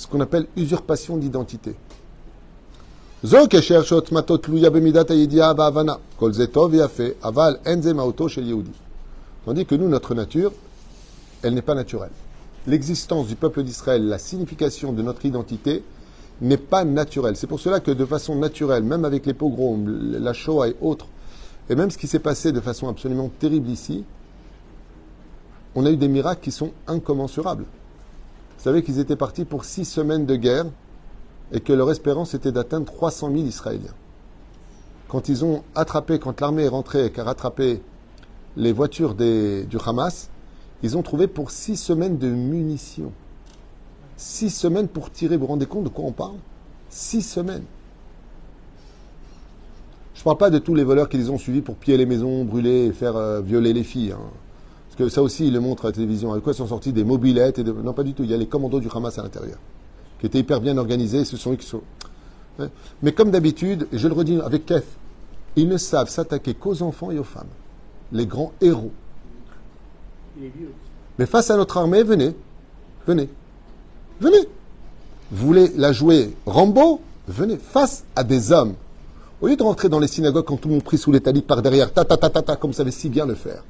ce 0.00 0.06
qu'on 0.06 0.20
appelle 0.20 0.46
usurpation 0.56 1.18
d'identité. 1.18 1.74
Zo 3.22 3.46
kesher 3.48 3.82
שעוצמתו 3.82 4.36
תלויה 4.36 4.70
במידת 4.70 5.10
הידיעה 5.10 5.52
וההבנה. 5.56 5.94
כל 6.16 6.32
זה 6.32 6.46
טוב 6.46 6.72
ויפה, 6.72 7.02
אבל 7.24 7.56
אין 7.66 7.82
זה 7.82 7.94
מהותו 7.94 8.28
של 8.28 8.46
יהודי. 8.46 8.70
Tandis 9.46 9.64
que 9.64 9.74
nous, 9.74 9.88
notre 9.88 10.14
nature, 10.14 10.52
elle 11.42 11.54
n'est 11.54 11.62
pas 11.62 11.74
naturelle. 11.74 12.10
L'existence 12.66 13.26
du 13.26 13.36
peuple 13.36 13.62
d'Israël, 13.62 14.06
la 14.06 14.18
signification 14.18 14.92
de 14.92 15.02
notre 15.02 15.24
identité, 15.24 15.82
n'est 16.41 16.57
pas 16.57 16.83
naturelle. 16.83 17.35
C'est 17.35 17.47
pour 17.47 17.59
cela 17.59 17.79
que 17.79 17.91
de 17.91 18.05
façon 18.05 18.35
naturelle, 18.35 18.83
même 18.83 19.05
avec 19.05 19.25
les 19.25 19.33
pogroms, 19.33 19.85
la 19.85 20.33
Shoah 20.33 20.69
et 20.69 20.75
autres, 20.81 21.07
et 21.69 21.75
même 21.75 21.89
ce 21.89 21.97
qui 21.97 22.07
s'est 22.07 22.19
passé 22.19 22.51
de 22.51 22.59
façon 22.59 22.87
absolument 22.87 23.29
terrible 23.39 23.69
ici, 23.69 24.03
on 25.75 25.85
a 25.85 25.91
eu 25.91 25.97
des 25.97 26.07
miracles 26.07 26.41
qui 26.41 26.51
sont 26.51 26.71
incommensurables. 26.87 27.65
Vous 28.57 28.63
savez 28.63 28.83
qu'ils 28.83 28.99
étaient 28.99 29.15
partis 29.15 29.45
pour 29.45 29.65
six 29.65 29.85
semaines 29.85 30.25
de 30.25 30.35
guerre 30.35 30.65
et 31.51 31.59
que 31.59 31.73
leur 31.73 31.91
espérance 31.91 32.33
était 32.33 32.51
d'atteindre 32.51 32.85
300 32.85 33.31
000 33.31 33.43
Israéliens. 33.43 33.93
Quand 35.07 35.29
ils 35.29 35.45
ont 35.45 35.63
attrapé, 35.75 36.17
quand 36.17 36.39
l'armée 36.41 36.63
est 36.63 36.69
rentrée 36.69 37.05
et 37.05 37.11
qu'a 37.11 37.23
rattrapé 37.23 37.81
les 38.57 38.71
voitures 38.71 39.13
du 39.15 39.77
Hamas, 39.85 40.29
ils 40.81 40.97
ont 40.97 41.03
trouvé 41.03 41.27
pour 41.27 41.51
six 41.51 41.77
semaines 41.77 42.17
de 42.17 42.29
munitions. 42.29 43.11
Six 44.17 44.49
semaines 44.49 44.87
pour 44.87 45.11
tirer, 45.11 45.35
vous 45.35 45.41
vous 45.41 45.47
rendez 45.47 45.65
compte 45.65 45.83
de 45.83 45.89
quoi 45.89 46.05
on 46.05 46.11
parle? 46.11 46.35
Six 46.89 47.21
semaines. 47.21 47.63
Je 50.13 50.21
ne 50.21 50.23
parle 50.23 50.37
pas 50.37 50.49
de 50.49 50.59
tous 50.59 50.73
les 50.75 50.83
voleurs 50.83 51.09
qui 51.09 51.17
les 51.17 51.29
ont 51.29 51.37
suivis 51.37 51.61
pour 51.61 51.75
piller 51.75 51.97
les 51.97 52.05
maisons, 52.05 52.45
brûler 52.45 52.85
et 52.85 52.91
faire 52.93 53.17
euh, 53.17 53.41
violer 53.41 53.73
les 53.73 53.83
filles. 53.83 54.13
hein. 54.13 54.19
Parce 54.87 54.97
que 54.97 55.09
ça 55.09 55.21
aussi, 55.21 55.47
ils 55.47 55.53
le 55.53 55.59
montrent 55.59 55.85
à 55.85 55.89
la 55.89 55.93
télévision. 55.93 56.31
Avec 56.31 56.43
quoi 56.43 56.53
sont 56.53 56.67
sortis 56.67 56.93
des 56.93 57.03
mobilettes 57.03 57.59
et 57.59 57.63
de... 57.65 57.73
Non, 57.73 57.91
pas 57.91 58.03
du 58.03 58.13
tout. 58.13 58.23
Il 58.23 58.31
y 58.31 58.33
a 58.33 58.37
les 58.37 58.47
commandos 58.47 58.79
du 58.79 58.87
Hamas 58.93 59.19
à 59.19 59.23
l'intérieur, 59.23 59.57
qui 60.19 60.25
étaient 60.25 60.39
hyper 60.39 60.61
bien 60.61 60.77
organisés. 60.77 61.25
Ce 61.25 61.35
sont 61.35 61.51
eux 61.51 61.57
qui 61.57 61.67
sont... 61.67 61.81
Ouais. 62.57 62.69
Mais 63.03 63.11
comme 63.11 63.31
d'habitude, 63.31 63.89
je 63.91 64.07
le 64.07 64.13
redis 64.13 64.39
avec 64.39 64.65
Kef, 64.65 64.85
ils 65.57 65.67
ne 65.67 65.75
savent 65.75 66.09
s'attaquer 66.09 66.53
qu'aux 66.53 66.81
enfants 66.81 67.11
et 67.11 67.19
aux 67.19 67.25
femmes. 67.25 67.49
Les 68.13 68.25
grands 68.25 68.53
héros. 68.61 68.91
Mais 71.19 71.25
face 71.25 71.51
à 71.51 71.57
notre 71.57 71.75
armée, 71.77 72.03
venez. 72.03 72.33
Venez. 73.05 73.27
Venez. 74.21 74.47
Vous 75.31 75.47
voulez 75.47 75.71
la 75.75 75.91
jouer 75.91 76.33
Rambo 76.45 77.01
Venez. 77.27 77.57
Face 77.57 78.05
à 78.15 78.23
des 78.23 78.51
hommes. 78.51 78.75
Au 79.41 79.47
lieu 79.47 79.57
de 79.57 79.63
rentrer 79.63 79.89
dans 79.89 79.99
les 79.99 80.07
synagogues 80.07 80.45
quand 80.45 80.57
tout 80.57 80.69
le 80.69 80.75
monde 80.75 80.83
prie 80.83 80.97
sous 80.97 81.11
les 81.11 81.19
talibs 81.19 81.43
par 81.43 81.61
derrière, 81.61 81.91
ta 81.91 82.05
ta 82.05 82.15
ta 82.15 82.29
ta 82.29 82.55
comme 82.55 82.71
vous 82.71 82.77
savez 82.77 82.91
si 82.91 83.09
bien 83.09 83.25
le 83.25 83.35
faire. 83.35 83.63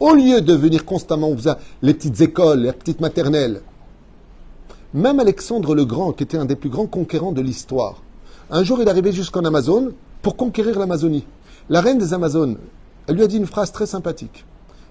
Au 0.00 0.12
lieu 0.12 0.40
de 0.40 0.52
venir 0.52 0.84
constamment, 0.84 1.28
on 1.28 1.36
les 1.82 1.94
petites 1.94 2.20
écoles, 2.20 2.62
les 2.62 2.72
petites 2.72 3.00
maternelles. 3.00 3.62
Même 4.92 5.20
Alexandre 5.20 5.74
le 5.74 5.84
Grand, 5.84 6.12
qui 6.12 6.24
était 6.24 6.36
un 6.36 6.44
des 6.44 6.56
plus 6.56 6.68
grands 6.68 6.86
conquérants 6.86 7.32
de 7.32 7.40
l'histoire, 7.40 8.02
un 8.50 8.64
jour 8.64 8.78
il 8.80 8.86
est 8.86 8.90
arrivé 8.90 9.12
jusqu'en 9.12 9.44
Amazone 9.44 9.92
pour 10.22 10.36
conquérir 10.36 10.78
l'Amazonie. 10.78 11.24
La 11.70 11.80
reine 11.80 11.98
des 11.98 12.12
Amazones, 12.12 12.58
elle 13.06 13.16
lui 13.16 13.22
a 13.22 13.26
dit 13.28 13.36
une 13.36 13.46
phrase 13.46 13.72
très 13.72 13.86
sympathique. 13.86 14.44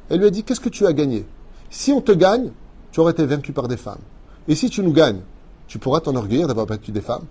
Elle 0.09 0.19
lui 0.19 0.27
a 0.27 0.31
dit 0.31 0.43
Qu'est-ce 0.43 0.59
que 0.61 0.69
tu 0.69 0.87
as 0.87 0.93
gagné? 0.93 1.25
Si 1.69 1.91
on 1.91 2.01
te 2.01 2.13
gagne, 2.13 2.51
tu 2.91 2.99
aurais 3.01 3.11
été 3.11 3.25
vaincu 3.25 3.51
par 3.51 3.67
des 3.67 3.77
femmes. 3.77 4.01
Et 4.47 4.55
si 4.55 4.69
tu 4.69 4.81
nous 4.83 4.93
gagnes, 4.93 5.21
tu 5.67 5.79
pourras 5.79 5.99
t'enorgueillir 6.01 6.47
d'avoir 6.47 6.65
battu 6.65 6.91
des 6.91 7.01
femmes. 7.01 7.25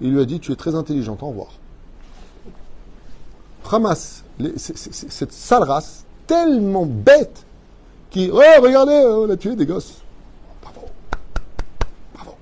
Il 0.00 0.12
lui 0.12 0.20
a 0.20 0.24
dit 0.24 0.40
Tu 0.40 0.52
es 0.52 0.56
très 0.56 0.74
intelligente, 0.74 1.22
au 1.22 1.28
revoir. 1.28 1.48
Hamas, 3.70 4.24
les- 4.38 4.56
cette 4.56 5.32
sale 5.32 5.62
race, 5.64 6.04
tellement 6.26 6.86
bête, 6.86 7.44
qui, 8.10 8.30
oh, 8.32 8.38
regardez, 8.62 8.94
on 9.06 9.28
a 9.28 9.36
tué 9.36 9.54
des 9.56 9.66
gosses. 9.66 10.00
Bravo. 10.62 10.80
Bravo. 12.14 12.34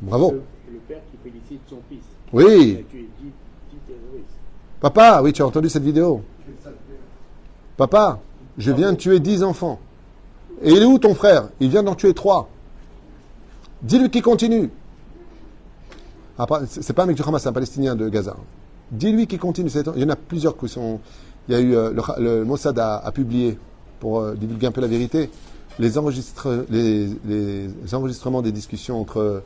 Bravo. 0.00 0.30
Le, 0.32 0.42
le 0.72 0.78
père 0.88 1.00
qui 1.10 1.18
félicite 1.30 1.60
son 1.68 1.76
fils. 1.88 2.02
Oui. 2.32 2.44
Il 2.44 2.78
a 2.78 2.82
tué 2.90 3.08
10, 3.20 3.26
10 3.26 3.76
terroristes. 3.86 4.26
Papa, 4.80 5.20
oui, 5.22 5.32
tu 5.32 5.42
as 5.42 5.46
entendu 5.46 5.68
cette 5.68 5.82
vidéo. 5.84 6.22
Papa, 7.76 8.20
je 8.56 8.72
viens 8.72 8.92
de 8.92 8.96
tuer 8.98 9.20
10 9.20 9.42
enfants. 9.42 9.78
Et 10.62 10.70
il 10.70 10.82
est 10.82 10.86
où 10.86 10.98
ton 10.98 11.14
frère? 11.14 11.48
Il 11.60 11.68
vient 11.68 11.82
d'en 11.82 11.94
tuer 11.94 12.14
3. 12.14 12.48
Dis-lui 13.82 14.10
qu'il 14.10 14.22
continue. 14.22 14.70
C'est 16.66 16.92
pas 16.92 17.02
un 17.04 17.06
mec 17.06 17.16
du 17.16 17.22
Hamas, 17.22 17.42
c'est 17.42 17.48
un 17.48 17.52
Palestinien 17.52 17.94
de 17.94 18.08
Gaza. 18.08 18.36
Dis-lui 18.90 19.26
qu'il 19.26 19.38
continue. 19.38 19.70
Il 19.96 20.02
y 20.02 20.04
en 20.04 20.10
a 20.10 20.16
plusieurs 20.16 20.56
qui 20.56 20.68
sont. 20.68 21.00
Il 21.48 21.54
y 21.54 21.56
a 21.56 21.60
eu 21.60 21.76
euh, 21.76 21.92
le, 22.18 22.44
Mossad 22.44 22.78
a, 22.78 23.10
publié 23.12 23.58
pour 24.00 24.20
euh, 24.20 24.34
divulguer 24.34 24.66
un 24.66 24.72
peu 24.72 24.80
la 24.80 24.86
vérité 24.86 25.30
les, 25.78 25.98
enregistre- 25.98 26.64
les, 26.70 27.64
enregistrements 27.92 28.42
des 28.42 28.52
discussions 28.52 29.00
entre 29.00 29.42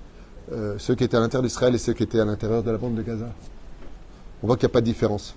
euh, 0.53 0.75
ceux 0.79 0.95
qui 0.95 1.05
étaient 1.05 1.17
à 1.17 1.21
l'intérieur 1.21 1.43
d'Israël 1.43 1.75
et 1.75 1.79
ceux 1.79 1.93
qui 1.93 2.03
étaient 2.03 2.21
à 2.21 2.25
l'intérieur 2.25 2.63
de 2.63 2.71
la 2.71 2.79
bande 2.79 2.95
de 2.95 3.03
Gaza. 3.03 3.29
On 4.43 4.47
voit 4.47 4.57
qu'il 4.57 4.67
n'y 4.67 4.73
a 4.73 4.75
pas 4.75 4.81
de 4.81 4.87
différence. 4.87 5.35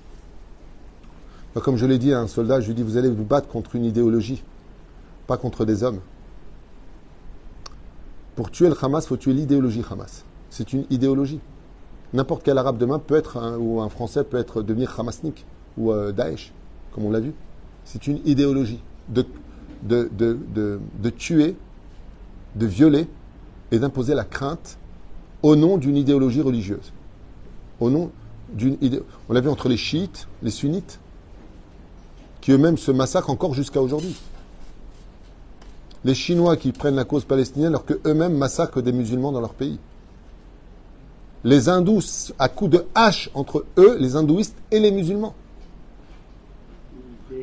Comme 1.55 1.75
je 1.75 1.85
l'ai 1.85 1.97
dit 1.97 2.13
à 2.13 2.19
un 2.19 2.27
soldat, 2.27 2.61
je 2.61 2.67
lui 2.67 2.75
dis 2.75 2.83
vous 2.83 2.97
allez 2.97 3.09
vous 3.09 3.25
battre 3.25 3.47
contre 3.47 3.75
une 3.75 3.83
idéologie, 3.83 4.43
contre 5.37 5.65
des 5.65 5.83
hommes. 5.83 5.99
Pour 8.35 8.49
tuer 8.51 8.69
le 8.69 8.75
Hamas, 8.81 9.05
faut 9.05 9.17
tuer 9.17 9.33
l'idéologie 9.33 9.83
Hamas. 9.89 10.23
C'est 10.49 10.73
une 10.73 10.85
idéologie. 10.89 11.39
N'importe 12.13 12.43
quel 12.43 12.57
arabe 12.57 12.77
demain 12.77 12.99
peut 12.99 13.15
être, 13.15 13.57
ou 13.57 13.81
un 13.81 13.89
français 13.89 14.23
peut 14.23 14.37
être 14.37 14.61
devenir 14.61 14.99
Hamasnik 14.99 15.45
ou 15.77 15.91
euh, 15.91 16.11
Daesh, 16.11 16.51
comme 16.93 17.05
on 17.05 17.11
l'a 17.11 17.21
vu. 17.21 17.33
C'est 17.85 18.07
une 18.07 18.19
idéologie 18.25 18.81
de, 19.09 19.25
tuer, 21.09 21.55
de 22.55 22.65
violer 22.65 23.07
et 23.71 23.79
d'imposer 23.79 24.13
la 24.13 24.25
crainte 24.25 24.77
au 25.41 25.55
nom 25.55 25.77
d'une 25.77 25.95
idéologie 25.95 26.41
religieuse. 26.41 26.91
Au 27.79 27.89
nom 27.89 28.11
d'une. 28.53 28.77
On 29.29 29.33
l'a 29.33 29.41
vu 29.41 29.49
entre 29.49 29.69
les 29.69 29.77
chiites, 29.77 30.27
les 30.43 30.51
sunnites, 30.51 30.99
qui 32.41 32.51
eux-mêmes 32.51 32.77
se 32.77 32.91
massacrent 32.91 33.29
encore 33.29 33.53
jusqu'à 33.53 33.81
aujourd'hui. 33.81 34.15
Les 36.03 36.15
Chinois 36.15 36.57
qui 36.57 36.71
prennent 36.71 36.95
la 36.95 37.03
cause 37.03 37.25
palestinienne 37.25 37.69
alors 37.69 37.85
qu'eux-mêmes 37.85 38.35
massacrent 38.35 38.81
des 38.81 38.91
musulmans 38.91 39.31
dans 39.31 39.41
leur 39.41 39.53
pays. 39.53 39.79
Les 41.43 41.69
hindous 41.69 42.33
à 42.39 42.49
coups 42.49 42.71
de 42.71 42.85
hache 42.95 43.29
entre 43.33 43.65
eux, 43.77 43.97
les 43.99 44.15
hindouistes 44.15 44.57
et 44.71 44.79
les 44.79 44.91
musulmans. 44.91 45.35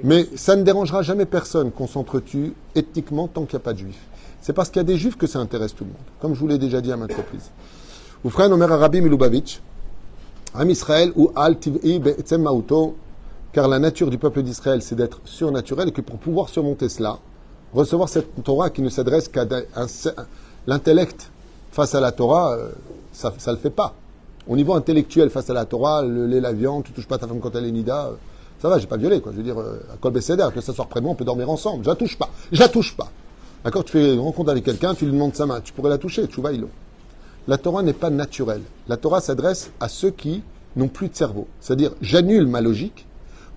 Mais 0.04 0.26
ça 0.36 0.54
ne 0.54 0.62
dérangera 0.62 1.02
jamais 1.02 1.24
personne 1.24 1.70
qu'on 1.70 1.86
s'entretue 1.86 2.54
ethniquement 2.74 3.26
tant 3.26 3.44
qu'il 3.44 3.56
n'y 3.56 3.62
a 3.62 3.64
pas 3.64 3.72
de 3.72 3.78
juifs. 3.78 4.06
C'est 4.40 4.52
parce 4.52 4.68
qu'il 4.70 4.78
y 4.78 4.80
a 4.80 4.84
des 4.84 4.96
juifs 4.96 5.16
que 5.16 5.26
ça 5.26 5.40
intéresse 5.40 5.74
tout 5.74 5.84
le 5.84 5.90
monde, 5.90 5.98
comme 6.20 6.34
je 6.34 6.40
vous 6.40 6.46
l'ai 6.46 6.58
déjà 6.58 6.80
dit 6.80 6.92
à 6.92 6.96
maintes 6.96 7.14
reprises. 7.14 7.50
Am 10.54 10.70
Israël 10.70 11.12
ou 11.14 11.30
Al 11.36 11.58
Tiv'i 11.58 11.98
Be'etzem 11.98 12.42
Ma'uto, 12.42 12.96
car 13.52 13.68
la 13.68 13.78
nature 13.78 14.10
du 14.10 14.18
peuple 14.18 14.42
d'Israël, 14.42 14.82
c'est 14.82 14.94
d'être 14.94 15.20
surnaturel 15.24 15.88
et 15.88 15.92
que 15.92 16.00
pour 16.00 16.18
pouvoir 16.18 16.48
surmonter 16.48 16.88
cela, 16.88 17.18
recevoir 17.74 18.08
cette 18.08 18.42
Torah 18.42 18.70
qui 18.70 18.82
ne 18.82 18.88
s'adresse 18.88 19.28
qu'à 19.28 19.44
l'intellect 20.66 21.30
face 21.72 21.94
à 21.94 22.00
la 22.00 22.12
Torah, 22.12 22.54
euh, 22.54 22.70
ça 23.12 23.32
ne 23.46 23.52
le 23.52 23.58
fait 23.58 23.70
pas. 23.70 23.94
Au 24.48 24.56
niveau 24.56 24.74
intellectuel 24.74 25.30
face 25.30 25.50
à 25.50 25.54
la 25.54 25.64
Torah, 25.64 26.02
le 26.02 26.26
lait, 26.26 26.40
la 26.40 26.52
viande, 26.52 26.84
tu 26.84 26.92
touches 26.92 27.06
pas 27.06 27.18
ta 27.18 27.26
femme 27.26 27.40
quand 27.40 27.54
elle 27.54 27.66
est 27.66 27.70
nida, 27.70 28.06
euh, 28.06 28.12
ça 28.60 28.68
va, 28.68 28.78
j'ai 28.78 28.86
pas 28.86 28.96
violé, 28.96 29.20
quoi. 29.20 29.32
Je 29.32 29.36
veux 29.36 29.42
dire, 29.42 29.60
euh, 29.60 29.78
à 29.92 29.96
Kol 29.98 30.12
Besséder, 30.12 30.48
que 30.52 30.60
ça 30.60 30.72
de 30.72 31.00
moi, 31.00 31.12
on 31.12 31.14
peut 31.14 31.24
dormir 31.24 31.48
ensemble. 31.48 31.84
Je 31.84 31.90
la 31.90 31.96
touche 31.96 32.18
pas. 32.18 32.30
Je 32.50 32.58
la 32.58 32.68
touche 32.68 32.96
pas. 32.96 33.10
D'accord 33.64 33.84
Tu 33.84 33.92
fais 33.92 34.14
une 34.14 34.20
rencontre 34.20 34.50
avec 34.50 34.64
quelqu'un, 34.64 34.94
tu 34.94 35.04
lui 35.04 35.12
demandes 35.12 35.34
sa 35.34 35.46
main, 35.46 35.60
tu 35.60 35.72
pourrais 35.72 35.90
la 35.90 35.98
toucher, 35.98 36.26
tu 36.26 36.40
vas, 36.40 36.52
il 36.52 36.66
La 37.46 37.58
Torah 37.58 37.82
n'est 37.82 37.92
pas 37.92 38.10
naturelle. 38.10 38.62
La 38.88 38.96
Torah 38.96 39.20
s'adresse 39.20 39.70
à 39.80 39.88
ceux 39.88 40.10
qui 40.10 40.42
n'ont 40.76 40.88
plus 40.88 41.08
de 41.08 41.14
cerveau. 41.14 41.46
C'est-à-dire, 41.60 41.92
j'annule 42.00 42.46
ma 42.46 42.60
logique 42.60 43.06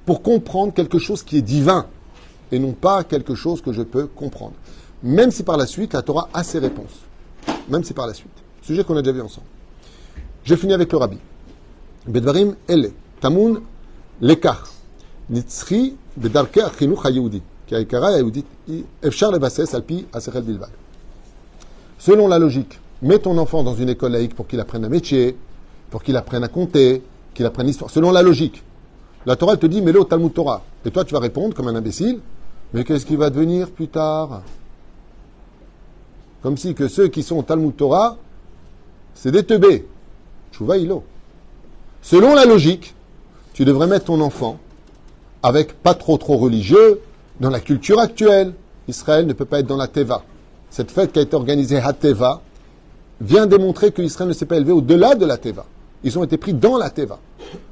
pour 0.05 0.22
comprendre 0.22 0.74
quelque 0.74 0.99
chose 0.99 1.24
qui 1.24 1.38
est 1.38 1.41
divin 1.41 1.88
et 2.52 2.60
non 2.60 2.74
pas 2.74 3.04
quelque 3.04 3.36
chose 3.36 3.62
que 3.62 3.72
je 3.72 3.82
peux 3.82 4.08
comprendre. 4.08 4.54
Même 5.04 5.32
si 5.32 5.43
par 5.43 5.58
la 5.58 5.66
suite, 5.66 5.93
la 5.93 6.02
Torah 6.02 6.30
a 6.34 6.43
ses 6.43 6.60
réponses. 6.60 6.99
Même 7.70 7.84
si 7.84 7.93
par 7.93 8.08
la 8.08 8.14
suite. 8.14 8.32
Sujet 8.62 8.84
qu'on 8.84 8.95
a 8.97 9.02
déjà 9.02 9.14
vu 9.14 9.22
ensemble. 9.22 9.47
Je 10.43 10.56
finis 10.56 10.74
avec 10.74 10.91
le 10.91 10.97
rabbi. 10.97 11.18
Bedvarim 12.08 12.56
Ele, 12.68 12.91
Tamun 13.20 13.62
Lekar, 14.22 14.68
Nitzri 15.30 15.95
Bedarke 16.18 16.60
Kaikara 17.72 18.18
Yehoudit, 18.18 18.45
Efchar 19.02 19.32
Alpi 19.34 20.06
Aserel 20.12 20.43
Bilbal. 20.43 20.70
Selon 21.97 22.28
la 22.28 22.38
logique, 22.38 22.80
mets 23.02 23.20
ton 23.20 23.38
enfant 23.38 23.64
dans 23.64 23.76
une 23.76 23.89
école 23.89 24.12
laïque 24.12 24.36
pour 24.36 24.47
qu'il 24.47 24.60
apprenne 24.60 24.84
un 24.84 24.89
métier, 24.89 25.38
pour 25.89 26.04
qu'il 26.04 26.18
apprenne 26.18 26.43
à 26.43 26.47
compter, 26.47 27.02
qu'il 27.34 27.45
apprenne 27.45 27.68
l'histoire. 27.68 27.89
Selon 27.89 28.12
la 28.12 28.22
logique, 28.22 28.62
la 29.26 29.36
Torah 29.36 29.56
te 29.56 29.68
dit 29.68 29.82
mets-le 29.82 30.02
au 30.02 30.04
Talmud 30.04 30.34
Torah. 30.34 30.64
Et 30.84 30.91
toi, 30.91 31.06
tu 31.06 31.14
vas 31.14 31.20
répondre 31.20 31.56
comme 31.56 31.68
un 31.68 31.76
imbécile 31.76 32.20
mais 32.74 32.84
qu'est-ce 32.84 33.06
qui 33.06 33.16
va 33.16 33.30
devenir 33.30 33.70
plus 33.70 33.88
tard? 33.88 34.42
Comme 36.42 36.58
si 36.58 36.74
que 36.74 36.88
ceux 36.88 37.08
qui 37.08 37.24
sont 37.24 37.44
Talmud 37.44 37.76
Torah, 37.76 38.18
c'est 39.14 39.32
des 39.32 39.44
teubés. 39.44 39.86
Chouva 40.52 40.78
ilo. 40.78 41.04
Selon 42.02 42.34
la 42.34 42.46
logique, 42.46 42.96
tu 43.54 43.66
devrais 43.66 43.88
mettre 43.88 44.06
ton 44.06 44.22
enfant 44.22 44.58
avec 45.44 45.74
pas 45.74 45.94
trop 45.94 46.18
trop 46.18 46.38
religieux 46.38 47.02
dans 47.40 47.50
la 47.50 47.60
culture 47.60 48.00
actuelle. 48.00 48.54
Israël 48.88 49.28
ne 49.28 49.34
peut 49.34 49.46
pas 49.46 49.60
être 49.60 49.68
dans 49.68 49.78
la 49.78 49.88
Teva. 49.88 50.24
cette 50.70 50.90
fête 50.90 51.12
qui 51.12 51.20
a 51.20 51.22
été 51.22 51.36
organisée 51.36 51.78
à 51.78 51.94
Teva, 51.94 52.42
vient 53.20 53.46
démontrer 53.46 53.92
que 53.92 54.02
Israël 54.02 54.30
ne 54.30 54.34
s'est 54.34 54.46
pas 54.46 54.56
élevé 54.58 54.72
au-delà 54.72 55.16
de 55.16 55.26
la 55.26 55.38
Teva. 55.38 55.66
Ils 56.04 56.18
ont 56.18 56.24
été 56.24 56.38
pris 56.38 56.54
dans 56.54 56.78
la 56.78 56.90
Teva. 56.90 57.20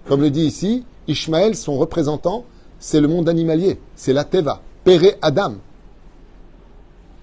Comme 0.07 0.21
le 0.21 0.29
dit 0.29 0.45
ici, 0.45 0.83
Ishmaël, 1.07 1.55
son 1.55 1.77
représentant, 1.77 2.43
c'est 2.79 3.01
le 3.01 3.07
monde 3.07 3.27
animalier, 3.27 3.79
c'est 3.95 4.13
la 4.13 4.25
Teva, 4.25 4.61
Péré 4.89 5.13
Adam. 5.21 5.53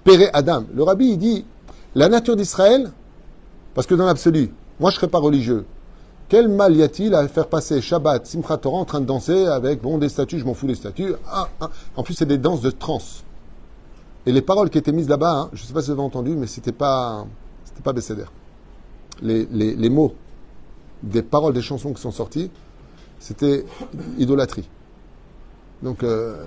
Péré 0.04 0.30
Adam. 0.32 0.66
Le 0.72 0.84
rabbi, 0.84 1.06
il 1.08 1.18
dit, 1.18 1.44
la 1.96 2.08
nature 2.08 2.36
d'Israël, 2.36 2.92
parce 3.74 3.88
que 3.88 3.96
dans 3.96 4.06
l'absolu, 4.06 4.54
moi 4.78 4.90
je 4.90 4.94
ne 4.94 5.00
serais 5.00 5.10
pas 5.10 5.18
religieux, 5.18 5.66
quel 6.28 6.46
mal 6.46 6.76
y 6.76 6.82
a-t-il 6.84 7.12
à 7.12 7.26
faire 7.26 7.48
passer 7.48 7.80
Shabbat, 7.80 8.24
Simchat 8.24 8.58
Torah 8.58 8.78
en 8.78 8.84
train 8.84 9.00
de 9.00 9.04
danser 9.04 9.46
avec, 9.46 9.82
bon, 9.82 9.98
des 9.98 10.08
statues, 10.08 10.38
je 10.38 10.44
m'en 10.44 10.54
fous 10.54 10.68
des 10.68 10.76
statues. 10.76 11.14
Ah, 11.26 11.48
ah. 11.60 11.70
En 11.96 12.04
plus, 12.04 12.14
c'est 12.14 12.24
des 12.24 12.38
danses 12.38 12.60
de 12.60 12.70
trance. 12.70 13.24
Et 14.26 14.30
les 14.30 14.42
paroles 14.42 14.70
qui 14.70 14.78
étaient 14.78 14.92
mises 14.92 15.08
là-bas, 15.08 15.32
hein, 15.32 15.50
je 15.52 15.62
ne 15.64 15.66
sais 15.66 15.72
pas 15.72 15.80
si 15.80 15.86
vous 15.86 15.94
avez 15.94 16.02
entendu, 16.02 16.36
mais 16.36 16.46
c'était 16.46 16.70
pas, 16.70 17.26
c'était 17.64 17.82
pas 17.82 17.92
Besséder. 17.92 18.26
Les, 19.22 19.44
les, 19.50 19.74
les 19.74 19.90
mots 19.90 20.14
des 21.02 21.22
paroles 21.22 21.52
des 21.52 21.62
chansons 21.62 21.92
qui 21.92 22.00
sont 22.00 22.12
sorties, 22.12 22.48
c'était 23.18 23.66
idolâtrie. 24.18 24.68
Donc, 25.82 26.02
euh, 26.02 26.44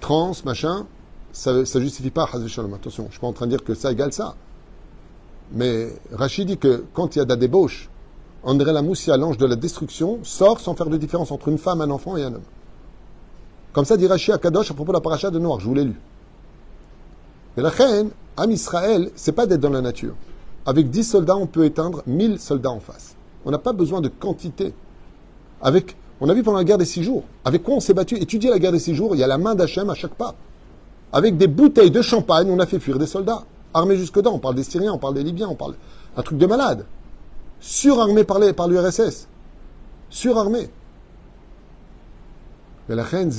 trans, 0.00 0.32
machin, 0.44 0.86
ça 1.32 1.52
ne 1.52 1.64
justifie 1.64 2.10
pas 2.10 2.28
Shalom. 2.46 2.74
Attention, 2.74 3.04
je 3.04 3.08
ne 3.08 3.12
suis 3.12 3.20
pas 3.20 3.26
en 3.26 3.32
train 3.32 3.46
de 3.46 3.50
dire 3.50 3.64
que 3.64 3.74
ça 3.74 3.92
égale 3.92 4.12
ça. 4.12 4.34
Mais 5.52 5.88
Rachid 6.12 6.46
dit 6.46 6.58
que 6.58 6.84
quand 6.94 7.16
il 7.16 7.20
y 7.20 7.22
a 7.22 7.24
de 7.24 7.30
la 7.30 7.36
débauche, 7.36 7.88
André 8.42 8.72
Lamoussia, 8.72 9.16
l'ange 9.16 9.38
de 9.38 9.46
la 9.46 9.56
destruction, 9.56 10.20
sort 10.22 10.60
sans 10.60 10.74
faire 10.74 10.88
de 10.88 10.96
différence 10.96 11.32
entre 11.32 11.48
une 11.48 11.58
femme, 11.58 11.80
un 11.80 11.90
enfant 11.90 12.16
et 12.16 12.22
un 12.22 12.34
homme. 12.34 12.42
Comme 13.72 13.84
ça 13.84 13.96
dit 13.96 14.06
Rachid 14.06 14.34
à 14.34 14.38
Kadosh 14.38 14.70
à 14.70 14.74
propos 14.74 14.92
de 14.92 14.96
la 14.96 15.00
paracha 15.00 15.30
de 15.30 15.38
Noir, 15.38 15.60
je 15.60 15.66
vous 15.66 15.74
l'ai 15.74 15.84
lu. 15.84 16.00
Et 17.56 17.60
la 17.60 17.70
reine, 17.70 18.10
Am 18.36 18.50
Israël, 18.50 19.10
c'est 19.16 19.32
pas 19.32 19.46
d'être 19.46 19.60
dans 19.60 19.70
la 19.70 19.80
nature. 19.80 20.14
Avec 20.64 20.90
10 20.90 21.04
soldats, 21.04 21.36
on 21.36 21.46
peut 21.46 21.64
éteindre 21.64 22.02
1000 22.06 22.38
soldats 22.38 22.70
en 22.70 22.78
face. 22.78 23.16
On 23.44 23.50
n'a 23.50 23.58
pas 23.58 23.72
besoin 23.72 24.00
de 24.00 24.08
quantité. 24.08 24.74
Avec, 25.60 25.96
on 26.20 26.28
a 26.28 26.34
vu 26.34 26.42
pendant 26.42 26.58
la 26.58 26.64
guerre 26.64 26.78
des 26.78 26.84
six 26.84 27.02
jours. 27.02 27.24
Avec 27.44 27.62
quoi 27.62 27.74
on 27.74 27.80
s'est 27.80 27.94
battu? 27.94 28.16
Étudiez 28.16 28.50
la 28.50 28.58
guerre 28.58 28.72
des 28.72 28.78
six 28.78 28.94
jours, 28.94 29.14
il 29.14 29.18
y 29.18 29.24
a 29.24 29.26
la 29.26 29.38
main 29.38 29.54
d'Hachem 29.54 29.88
à 29.90 29.94
chaque 29.94 30.14
pas. 30.14 30.34
Avec 31.12 31.36
des 31.36 31.46
bouteilles 31.46 31.90
de 31.90 32.02
champagne, 32.02 32.50
on 32.50 32.58
a 32.58 32.66
fait 32.66 32.78
fuir 32.78 32.98
des 32.98 33.06
soldats. 33.06 33.44
Armés 33.72 33.96
jusque-dedans. 33.96 34.34
On 34.34 34.38
parle 34.38 34.54
des 34.54 34.64
Syriens, 34.64 34.92
on 34.92 34.98
parle 34.98 35.14
des 35.14 35.22
Libyens, 35.22 35.48
on 35.50 35.54
parle 35.54 35.74
un 36.16 36.22
truc 36.22 36.38
de 36.38 36.46
malade. 36.46 36.86
Surarmés 37.60 38.24
par, 38.24 38.38
par 38.54 38.68
l'URSS. 38.68 39.28
Surarmés. 40.10 40.70
Mais 42.88 42.94
la 42.94 43.04
reine 43.04 43.30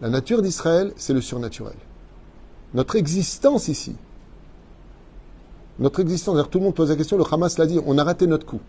La 0.00 0.08
nature 0.08 0.42
d'Israël, 0.42 0.92
c'est 0.96 1.12
le 1.12 1.20
surnaturel. 1.20 1.74
Notre 2.74 2.96
existence 2.96 3.68
ici, 3.68 3.96
notre 5.78 6.00
existence, 6.00 6.36
tout 6.50 6.58
le 6.58 6.64
monde 6.64 6.74
pose 6.74 6.90
la 6.90 6.96
question, 6.96 7.16
le 7.16 7.24
Hamas 7.30 7.56
l'a 7.58 7.66
dit, 7.66 7.80
on 7.86 7.98
a 7.98 8.04
raté 8.04 8.26
notre 8.26 8.46
coup. 8.46 8.60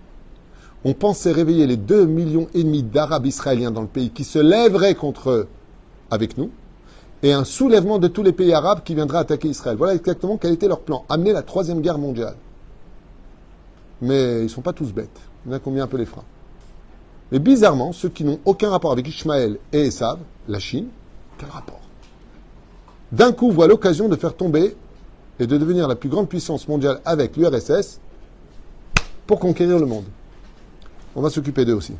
On 0.85 0.93
pensait 0.93 1.31
réveiller 1.31 1.67
les 1.67 1.77
2 1.77 2.05
millions 2.05 2.47
et 2.53 2.63
demi 2.63 2.83
d'Arabes 2.83 3.25
israéliens 3.25 3.71
dans 3.71 3.81
le 3.81 3.87
pays 3.87 4.11
qui 4.11 4.23
se 4.23 4.39
lèveraient 4.39 4.95
contre 4.95 5.29
eux 5.29 5.47
avec 6.09 6.37
nous, 6.37 6.51
et 7.21 7.33
un 7.33 7.43
soulèvement 7.43 7.99
de 7.99 8.07
tous 8.07 8.23
les 8.23 8.31
pays 8.31 8.53
arabes 8.53 8.81
qui 8.85 8.95
viendraient 8.95 9.19
attaquer 9.19 9.49
Israël. 9.49 9.75
Voilà 9.77 9.93
exactement 9.93 10.37
quel 10.37 10.53
était 10.53 10.69
leur 10.69 10.79
plan, 10.79 11.03
amener 11.09 11.33
la 11.33 11.43
troisième 11.43 11.81
guerre 11.81 11.97
mondiale. 11.97 12.35
Mais 14.01 14.39
ils 14.39 14.43
ne 14.43 14.47
sont 14.47 14.61
pas 14.61 14.71
tous 14.71 14.93
bêtes. 14.93 15.19
Il 15.45 15.51
y 15.51 15.53
en 15.53 15.57
a 15.57 15.59
combien 15.59 15.83
un 15.83 15.87
peu 15.87 15.97
les 15.97 16.05
freins? 16.05 16.23
Mais 17.31 17.39
bizarrement, 17.39 17.91
ceux 17.91 18.07
qui 18.07 18.23
n'ont 18.23 18.39
aucun 18.45 18.69
rapport 18.69 18.93
avec 18.93 19.05
Ishmaël 19.07 19.57
et 19.73 19.87
Esav, 19.87 20.19
la 20.47 20.59
Chine, 20.59 20.87
quel 21.37 21.49
rapport? 21.49 21.81
D'un 23.11 23.33
coup, 23.33 23.51
voit 23.51 23.67
l'occasion 23.67 24.07
de 24.07 24.15
faire 24.15 24.35
tomber 24.35 24.77
et 25.39 25.45
de 25.45 25.57
devenir 25.57 25.87
la 25.89 25.95
plus 25.95 26.09
grande 26.09 26.29
puissance 26.29 26.67
mondiale 26.67 27.01
avec 27.03 27.35
l'URSS 27.35 27.99
pour 29.27 29.39
conquérir 29.39 29.77
le 29.77 29.85
monde 29.85 30.05
On 31.14 31.22
va 31.22 31.30
s'occuper 31.30 31.64
d'eux 31.64 31.74
aussi. 31.74 31.94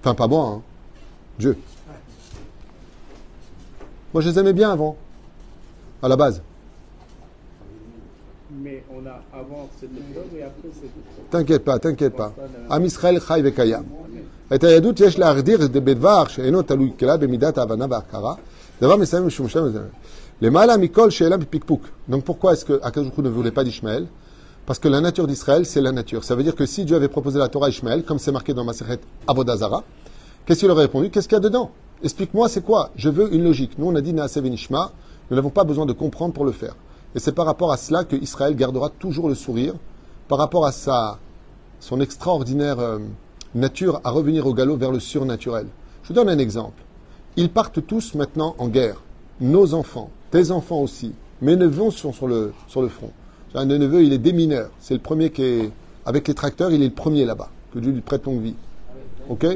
Enfin, 0.00 0.14
pas 0.14 0.26
moi, 0.26 0.46
hein. 0.46 0.62
Dieu. 1.38 1.56
Moi, 4.12 4.22
je 4.22 4.28
les 4.28 4.38
aimais 4.38 4.52
bien 4.52 4.70
avant, 4.70 4.96
à 6.02 6.08
la 6.08 6.16
base. 6.16 6.42
Mais 8.62 8.84
on 8.90 9.06
a 9.06 9.22
avant 9.32 9.68
cette 9.78 9.90
époque 9.90 10.26
et 10.36 10.42
après 10.42 10.68
cette 10.74 10.84
époque. 10.84 11.30
T'inquiète 11.30 11.64
pas, 11.64 11.78
t'inquiète 11.78 12.16
pas. 12.16 12.32
Am 12.68 12.84
Israël 12.84 13.20
chai 13.20 13.42
vekayam. 13.42 13.84
את 14.54 14.64
היהדות 14.64 15.00
יש 15.00 15.18
להגדיר 15.18 15.58
בדבר 15.58 16.24
שאינו 16.28 16.62
תלוי 16.62 16.92
כלל 16.98 17.16
במידת 17.16 17.58
ההבנה 17.58 17.86
וההכרה, 17.90 18.34
דבר 18.82 18.96
מסוים 18.96 19.26
משום 19.26 19.48
שם 19.48 19.60
למעלה 20.42 20.76
מכל 20.76 21.10
שאלה 21.10 21.36
בפקפוק. 21.36 21.82
Donc 22.10 22.24
pourquoi 22.24 22.52
est-ce 22.52 22.64
que 22.64 22.80
Akadosh 22.82 23.18
ne 23.18 23.28
voulait 23.28 23.50
pas 23.52 23.64
d'Ishmaël 23.64 24.06
Parce 24.65 24.79
que 24.79 24.87
la 24.87 24.99
nature 24.99 25.27
d'Israël, 25.27 25.65
c'est 25.65 25.81
la 25.81 25.91
nature. 25.91 26.23
Ça 26.23 26.35
veut 26.35 26.41
dire 26.41 26.55
que 26.55 26.65
si 26.65 26.85
Dieu 26.85 26.95
avait 26.95 27.07
proposé 27.07 27.37
la 27.37 27.49
Torah 27.49 27.67
à 27.67 27.69
Ishmaël, 27.69 28.03
comme 28.03 28.17
c'est 28.17 28.31
marqué 28.31 28.53
dans 28.53 28.63
Maseret 28.63 28.99
Avodazara, 29.27 29.83
qu'est-ce 30.45 30.61
qu'il 30.61 30.71
aurait 30.71 30.83
répondu? 30.83 31.11
Qu'est-ce 31.11 31.27
qu'il 31.27 31.35
y 31.35 31.37
a 31.37 31.41
dedans? 31.41 31.69
Explique-moi, 32.03 32.49
c'est 32.49 32.63
quoi? 32.63 32.89
Je 32.95 33.09
veux 33.09 33.33
une 33.33 33.43
logique. 33.43 33.77
Nous, 33.77 33.87
on 33.87 33.95
a 33.95 34.01
dit 34.01 34.13
Naasevenishma, 34.13 34.91
nous 35.29 35.35
n'avons 35.35 35.51
pas 35.51 35.63
besoin 35.63 35.85
de 35.85 35.93
comprendre 35.93 36.33
pour 36.33 36.45
le 36.45 36.51
faire. 36.51 36.75
Et 37.13 37.19
c'est 37.19 37.31
par 37.31 37.45
rapport 37.45 37.71
à 37.71 37.77
cela 37.77 38.03
que 38.05 38.15
Israël 38.15 38.55
gardera 38.55 38.89
toujours 38.89 39.29
le 39.29 39.35
sourire, 39.35 39.75
par 40.27 40.39
rapport 40.39 40.65
à 40.65 40.71
sa, 40.71 41.19
son 41.79 42.01
extraordinaire 42.01 42.79
euh, 42.79 42.97
nature 43.53 44.01
à 44.03 44.09
revenir 44.09 44.47
au 44.47 44.53
galop 44.53 44.77
vers 44.77 44.91
le 44.91 44.99
surnaturel. 44.99 45.67
Je 46.03 46.07
vous 46.09 46.15
donne 46.15 46.29
un 46.29 46.39
exemple. 46.39 46.83
Ils 47.37 47.49
partent 47.49 47.85
tous 47.85 48.15
maintenant 48.15 48.55
en 48.57 48.67
guerre. 48.67 49.01
Nos 49.39 49.75
enfants, 49.75 50.09
tes 50.31 50.49
enfants 50.49 50.79
aussi, 50.79 51.13
mes 51.41 51.55
neveux 51.55 51.91
sont 51.91 52.13
sur 52.13 52.27
le, 52.27 52.53
sur 52.67 52.81
le 52.81 52.87
front. 52.87 53.11
Un 53.55 53.65
neveu, 53.65 54.03
il 54.03 54.11
est 54.11 54.17
démineur. 54.17 54.69
C'est 54.79 54.93
le 54.93 54.99
premier 54.99 55.31
qui 55.31 55.43
est, 55.43 55.71
avec 56.05 56.27
les 56.27 56.33
tracteurs, 56.33 56.71
il 56.71 56.81
est 56.81 56.89
le 56.89 56.93
premier 56.93 57.23
là-bas. 57.23 57.49
Que 57.73 57.79
Dieu 57.79 57.91
lui 57.91 58.01
prête 58.01 58.25
longue 58.25 58.41
vie. 58.41 58.55
Ok? 59.29 59.47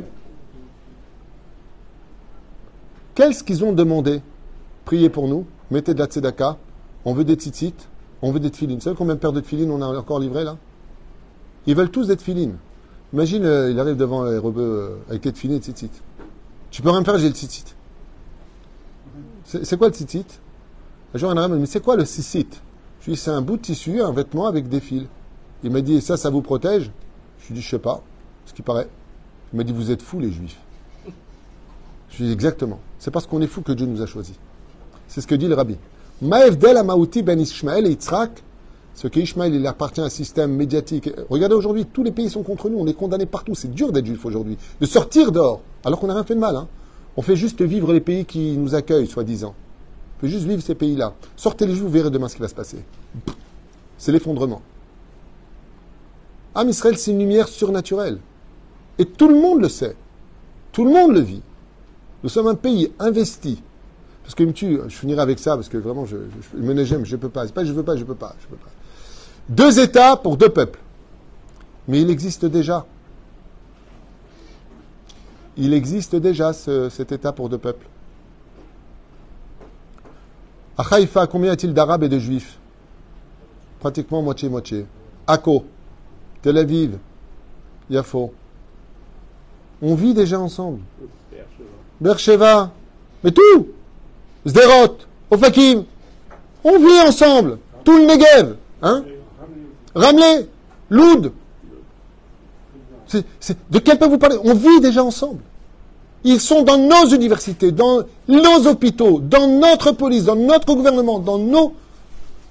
Qu'est-ce 3.13 3.43
qu'ils 3.43 3.65
ont 3.65 3.73
demandé? 3.73 4.21
Priez 4.85 5.09
pour 5.09 5.27
nous, 5.27 5.45
mettez 5.69 5.93
de 5.93 5.99
la 5.99 6.05
tzedaka, 6.05 6.57
on 7.03 7.13
veut 7.13 7.25
des 7.25 7.35
tzitzit, 7.35 7.75
on 8.21 8.31
veut 8.31 8.39
des 8.39 8.49
tfilines. 8.49 8.77
Vous 8.77 8.83
savez 8.83 8.95
combien 8.95 9.15
de 9.15 9.19
paires 9.19 9.33
de 9.33 9.41
tfilines 9.41 9.69
on 9.69 9.81
a 9.81 9.85
encore 9.85 10.19
livré 10.19 10.45
là? 10.45 10.57
Ils 11.67 11.75
veulent 11.75 11.91
tous 11.91 12.07
des 12.07 12.15
tfilines. 12.15 12.55
Imagine, 13.11 13.43
euh, 13.43 13.71
il 13.71 13.79
arrive 13.79 13.97
devant 13.97 14.23
les 14.23 14.37
rebeux 14.37 14.61
euh, 14.61 14.95
avec 15.09 15.23
des 15.23 15.33
tfilines 15.33 15.57
et. 15.57 15.89
Tu 16.71 16.81
peux 16.81 16.89
rien 16.89 17.03
faire, 17.03 17.17
j'ai 17.17 17.27
le 17.27 17.35
tzitzit. 17.35 17.75
C'est 19.43 19.77
quoi 19.77 19.89
le 19.89 19.93
tzitzit? 19.93 20.25
Un 21.13 21.17
jour, 21.17 21.29
un 21.29 21.37
arabe 21.37 21.53
dit, 21.53 21.59
mais 21.59 21.65
c'est 21.65 21.83
quoi 21.83 21.97
le 21.97 22.05
tzitzit? 22.05 22.47
C'est 23.15 23.31
un 23.31 23.41
bout 23.41 23.57
de 23.57 23.61
tissu, 23.61 24.01
un 24.01 24.11
vêtement 24.11 24.47
avec 24.47 24.69
des 24.69 24.79
fils. 24.79 25.03
Il 25.63 25.71
m'a 25.71 25.81
dit, 25.81 26.01
ça, 26.01 26.17
ça 26.17 26.29
vous 26.29 26.41
protège? 26.41 26.91
Je 27.41 27.53
lui 27.53 27.59
ai 27.59 27.61
je 27.61 27.69
sais 27.69 27.79
pas, 27.79 28.01
ce 28.45 28.53
qui 28.53 28.61
paraît. 28.61 28.87
Il 29.53 29.57
m'a 29.57 29.63
dit, 29.63 29.73
vous 29.73 29.91
êtes 29.91 30.01
fous 30.01 30.19
les 30.19 30.31
juifs. 30.31 30.59
Je 32.09 32.23
lui 32.23 32.29
ai 32.29 32.33
exactement. 32.33 32.79
C'est 32.99 33.11
parce 33.11 33.25
qu'on 33.25 33.41
est 33.41 33.47
fou 33.47 33.61
que 33.61 33.71
Dieu 33.71 33.85
nous 33.85 34.01
a 34.01 34.05
choisis. 34.05 34.35
C'est 35.07 35.21
ce 35.21 35.27
que 35.27 35.35
dit 35.35 35.47
le 35.47 35.55
rabbi. 35.55 35.75
Maevdel 36.21 36.77
Amaouti 36.77 37.23
ben 37.23 37.39
Ishmael 37.39 37.87
et 37.87 37.91
Yitzhak, 37.91 38.43
ce 38.93 39.07
qu'Ishmael, 39.07 39.55
il 39.55 39.65
appartient 39.65 40.01
à 40.01 40.05
un 40.05 40.09
système 40.09 40.51
médiatique. 40.51 41.09
Regardez 41.29 41.55
aujourd'hui, 41.55 41.85
tous 41.85 42.03
les 42.03 42.11
pays 42.11 42.29
sont 42.29 42.43
contre 42.43 42.69
nous, 42.69 42.77
on 42.79 42.87
est 42.87 42.93
condamnés 42.93 43.25
partout. 43.25 43.55
C'est 43.55 43.71
dur 43.71 43.93
d'être 43.93 44.05
juif 44.05 44.25
aujourd'hui, 44.25 44.57
de 44.81 44.85
sortir 44.85 45.31
dehors, 45.31 45.61
alors 45.85 45.99
qu'on 45.99 46.07
n'a 46.07 46.13
rien 46.13 46.25
fait 46.25 46.35
de 46.35 46.39
mal. 46.39 46.55
Hein. 46.55 46.67
On 47.15 47.21
fait 47.21 47.37
juste 47.37 47.61
vivre 47.61 47.93
les 47.93 48.01
pays 48.01 48.25
qui 48.25 48.57
nous 48.57 48.75
accueillent, 48.75 49.07
soi-disant. 49.07 49.55
Fait 50.19 50.27
juste 50.27 50.45
vivre 50.45 50.61
ces 50.61 50.75
pays-là. 50.75 51.13
Sortez 51.35 51.65
les 51.65 51.73
juifs, 51.73 51.83
vous 51.83 51.89
verrez 51.89 52.09
demain 52.09 52.27
ce 52.27 52.35
qui 52.35 52.41
va 52.41 52.47
se 52.47 52.55
passer. 52.55 52.83
C'est 53.97 54.11
l'effondrement. 54.11 54.61
Am 56.55 56.67
Israël, 56.67 56.97
c'est 56.97 57.11
une 57.11 57.19
lumière 57.19 57.47
surnaturelle. 57.47 58.19
Et 58.97 59.05
tout 59.05 59.29
le 59.29 59.35
monde 59.35 59.61
le 59.61 59.69
sait. 59.69 59.95
Tout 60.71 60.83
le 60.83 60.91
monde 60.91 61.13
le 61.13 61.21
vit. 61.21 61.41
Nous 62.23 62.29
sommes 62.29 62.47
un 62.47 62.55
pays 62.55 62.91
investi. 62.99 63.61
Parce 64.23 64.35
tue, 64.53 64.79
je 64.87 64.95
finirai 64.95 65.21
avec 65.21 65.39
ça, 65.39 65.55
parce 65.55 65.69
que 65.69 65.77
vraiment, 65.77 66.05
je, 66.05 66.17
je, 66.53 66.57
me 66.61 66.83
je 66.83 66.95
ne 66.95 67.15
peux 67.15 67.29
pas. 67.29 67.47
C'est 67.47 67.53
pas 67.53 67.65
je 67.65 67.71
veux 67.71 67.83
pas, 67.83 67.95
je 67.95 68.03
peux 68.03 68.13
peux 68.13 68.15
pas. 68.15 68.69
Deux 69.47 69.79
États 69.79 70.17
pour 70.17 70.37
deux 70.37 70.49
peuples. 70.49 70.79
Mais 71.87 72.01
il 72.01 72.09
existe 72.11 72.45
déjà. 72.45 72.85
Il 75.57 75.73
existe 75.73 76.15
déjà 76.15 76.53
cet 76.53 77.11
État 77.11 77.31
pour 77.31 77.49
deux 77.49 77.57
peuples. 77.57 77.87
À 80.79 80.95
Haïfa, 80.95 81.27
combien 81.27 81.49
y 81.49 81.53
a-t-il 81.53 81.73
d'Arabes 81.73 82.03
et 82.03 82.07
de 82.07 82.17
Juifs 82.17 82.57
Pratiquement 83.81 84.21
moitié-moitié. 84.21 84.85
Akko, 85.27 85.65
Tel 86.41 86.57
Aviv, 86.57 86.97
Yafo. 87.89 88.31
On 89.81 89.93
vit 89.95 90.13
déjà 90.13 90.39
ensemble. 90.39 90.79
Bercheva, 91.99 92.71
mais 93.25 93.31
tout 93.31 93.67
Sderot, 94.45 94.99
Ofakim, 95.29 95.83
on 96.63 96.79
vit 96.79 97.01
ensemble, 97.05 97.57
tout 97.83 97.97
le 97.97 98.05
Negev, 98.05 98.55
hein 98.81 99.03
Ramleh, 99.93 100.47
Loud. 100.89 101.33
de 103.11 103.79
quel 103.79 103.99
peuple 103.99 104.11
vous 104.11 104.17
parlez? 104.17 104.37
On 104.45 104.53
vit 104.53 104.79
déjà 104.79 105.03
ensemble. 105.03 105.41
Ils 106.23 106.39
sont 106.39 106.63
dans 106.63 106.77
nos 106.77 107.07
universités, 107.13 107.71
dans 107.71 108.03
nos 108.27 108.67
hôpitaux, 108.67 109.19
dans 109.19 109.47
notre 109.47 109.91
police, 109.93 110.25
dans 110.25 110.35
notre 110.35 110.73
gouvernement, 110.73 111.19
dans 111.19 111.37
nos 111.37 111.73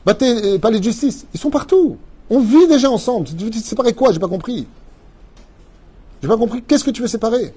euh, 0.09 0.59
palais 0.59 0.79
de 0.79 0.85
justice. 0.85 1.27
Ils 1.35 1.41
sont 1.41 1.51
partout. 1.51 1.97
On 2.31 2.41
vit 2.41 2.67
déjà 2.67 2.91
ensemble. 2.91 3.27
Tu 3.27 3.35
veux 3.35 3.53
séparer 3.53 3.93
quoi? 3.93 4.13
J'ai 4.13 4.19
pas 4.19 4.29
compris. 4.29 4.67
J'ai 6.23 6.29
pas 6.29 6.37
compris. 6.37 6.63
Qu'est-ce 6.63 6.85
que 6.85 6.91
tu 6.91 7.03
veux 7.03 7.09
séparer? 7.09 7.55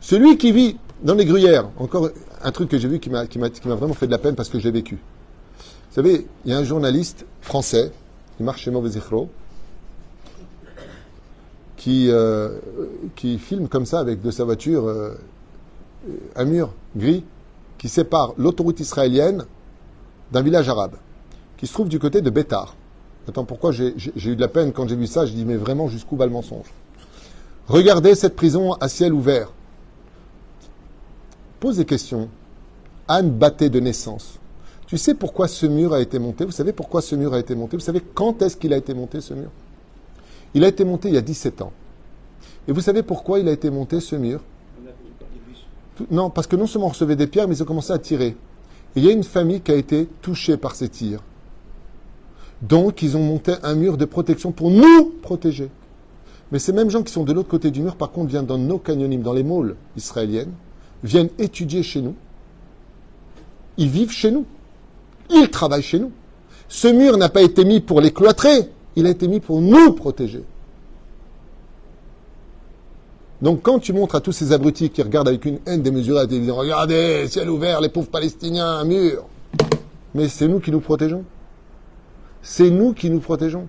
Celui 0.00 0.36
qui 0.38 0.52
vit 0.52 0.76
dans 1.02 1.14
les 1.14 1.24
gruyères, 1.24 1.68
encore 1.78 2.10
un 2.42 2.52
truc 2.52 2.68
que 2.68 2.78
j'ai 2.78 2.88
vu 2.88 2.98
qui 3.00 3.10
m'a, 3.10 3.24
vraiment 3.64 3.94
fait 3.94 4.06
de 4.06 4.10
la 4.10 4.18
peine 4.18 4.34
parce 4.34 4.48
que 4.48 4.58
j'ai 4.58 4.70
vécu. 4.70 4.96
Vous 4.96 5.94
savez, 5.94 6.26
il 6.44 6.50
y 6.50 6.54
a 6.54 6.58
un 6.58 6.64
journaliste 6.64 7.26
français 7.40 7.92
qui 8.36 8.42
marche 8.42 8.62
chez 8.62 8.70
Mauvais 8.70 8.96
qui, 11.80 12.10
euh, 12.10 12.58
qui 13.16 13.38
filme 13.38 13.66
comme 13.66 13.86
ça 13.86 14.00
avec 14.00 14.20
de 14.20 14.30
sa 14.30 14.44
voiture 14.44 14.86
euh, 14.86 15.14
un 16.36 16.44
mur 16.44 16.74
gris 16.94 17.24
qui 17.78 17.88
sépare 17.88 18.34
l'autoroute 18.36 18.80
israélienne 18.80 19.46
d'un 20.30 20.42
village 20.42 20.68
arabe 20.68 20.96
qui 21.56 21.66
se 21.66 21.72
trouve 21.72 21.88
du 21.88 21.98
côté 21.98 22.20
de 22.20 22.28
Bétar. 22.28 22.76
Attends, 23.26 23.46
pourquoi 23.46 23.72
j'ai, 23.72 23.94
eu 24.14 24.36
de 24.36 24.40
la 24.42 24.48
peine 24.48 24.72
quand 24.72 24.88
j'ai 24.88 24.96
vu 24.96 25.06
ça? 25.06 25.24
Je 25.24 25.32
dis, 25.32 25.46
mais 25.46 25.56
vraiment, 25.56 25.88
jusqu'où 25.88 26.16
va 26.16 26.26
le 26.26 26.32
mensonge? 26.32 26.66
Regardez 27.66 28.14
cette 28.14 28.36
prison 28.36 28.74
à 28.74 28.88
ciel 28.90 29.14
ouvert. 29.14 29.50
Pose 31.60 31.78
des 31.78 31.86
questions. 31.86 32.28
Anne 33.08 33.30
Batté 33.30 33.70
de 33.70 33.80
naissance. 33.80 34.38
Tu 34.86 34.98
sais 34.98 35.14
pourquoi 35.14 35.48
ce 35.48 35.64
mur 35.64 35.94
a 35.94 36.00
été 36.02 36.18
monté? 36.18 36.44
Vous 36.44 36.52
savez 36.52 36.74
pourquoi 36.74 37.00
ce 37.00 37.14
mur 37.14 37.32
a 37.32 37.38
été 37.38 37.54
monté? 37.54 37.78
Vous 37.78 37.82
savez 37.82 38.02
quand 38.14 38.42
est-ce 38.42 38.58
qu'il 38.58 38.74
a 38.74 38.76
été 38.76 38.92
monté 38.92 39.22
ce 39.22 39.32
mur? 39.32 39.50
Il 40.54 40.64
a 40.64 40.68
été 40.68 40.84
monté 40.84 41.08
il 41.08 41.14
y 41.14 41.18
a 41.18 41.22
17 41.22 41.62
ans. 41.62 41.72
Et 42.68 42.72
vous 42.72 42.80
savez 42.80 43.02
pourquoi 43.02 43.38
il 43.38 43.48
a 43.48 43.52
été 43.52 43.70
monté 43.70 44.00
ce 44.00 44.16
mur? 44.16 44.40
Non, 46.10 46.30
parce 46.30 46.46
que 46.46 46.56
non 46.56 46.66
seulement 46.66 46.86
on 46.86 46.90
recevait 46.90 47.16
des 47.16 47.26
pierres, 47.26 47.46
mais 47.46 47.56
ils 47.56 47.62
ont 47.62 47.66
commencé 47.66 47.92
à 47.92 47.98
tirer. 47.98 48.36
Et 48.96 49.00
il 49.00 49.04
y 49.04 49.08
a 49.08 49.12
une 49.12 49.24
famille 49.24 49.60
qui 49.60 49.70
a 49.70 49.76
été 49.76 50.08
touchée 50.22 50.56
par 50.56 50.74
ces 50.74 50.88
tirs. 50.88 51.20
Donc, 52.62 53.02
ils 53.02 53.16
ont 53.16 53.22
monté 53.22 53.54
un 53.62 53.74
mur 53.74 53.96
de 53.96 54.04
protection 54.04 54.52
pour 54.52 54.70
nous 54.70 55.12
protéger. 55.22 55.70
Mais 56.52 56.58
ces 56.58 56.72
mêmes 56.72 56.90
gens 56.90 57.02
qui 57.02 57.12
sont 57.12 57.24
de 57.24 57.32
l'autre 57.32 57.48
côté 57.48 57.70
du 57.70 57.80
mur, 57.80 57.96
par 57.96 58.10
contre, 58.10 58.30
viennent 58.30 58.46
dans 58.46 58.58
nos 58.58 58.78
canyonimes, 58.78 59.22
dans 59.22 59.32
les 59.32 59.44
malls 59.44 59.76
israéliennes, 59.96 60.52
viennent 61.04 61.30
étudier 61.38 61.82
chez 61.82 62.02
nous. 62.02 62.14
Ils 63.76 63.88
vivent 63.88 64.10
chez 64.10 64.30
nous. 64.30 64.44
Ils 65.30 65.48
travaillent 65.48 65.82
chez 65.82 65.98
nous. 65.98 66.12
Ce 66.68 66.88
mur 66.88 67.16
n'a 67.16 67.28
pas 67.28 67.42
été 67.42 67.64
mis 67.64 67.80
pour 67.80 68.00
les 68.00 68.12
cloîtrer, 68.12 68.68
il 69.00 69.06
a 69.06 69.10
été 69.10 69.28
mis 69.28 69.40
pour 69.40 69.60
nous 69.60 69.92
protéger. 69.92 70.44
Donc 73.42 73.62
quand 73.62 73.78
tu 73.78 73.92
montres 73.92 74.14
à 74.14 74.20
tous 74.20 74.32
ces 74.32 74.52
abrutis 74.52 74.90
qui 74.90 75.02
regardent 75.02 75.28
avec 75.28 75.44
une 75.46 75.58
haine 75.66 75.82
démesurée 75.82 76.20
à 76.20 76.26
la 76.26 76.52
regardez, 76.52 77.26
ciel 77.28 77.48
ouvert, 77.48 77.80
les 77.80 77.88
pauvres 77.88 78.10
Palestiniens, 78.10 78.66
un 78.66 78.84
mur. 78.84 79.24
Mais 80.14 80.28
c'est 80.28 80.46
nous 80.46 80.60
qui 80.60 80.70
nous 80.70 80.80
protégeons. 80.80 81.24
C'est 82.42 82.70
nous 82.70 82.92
qui 82.92 83.08
nous 83.08 83.20
protégeons. 83.20 83.66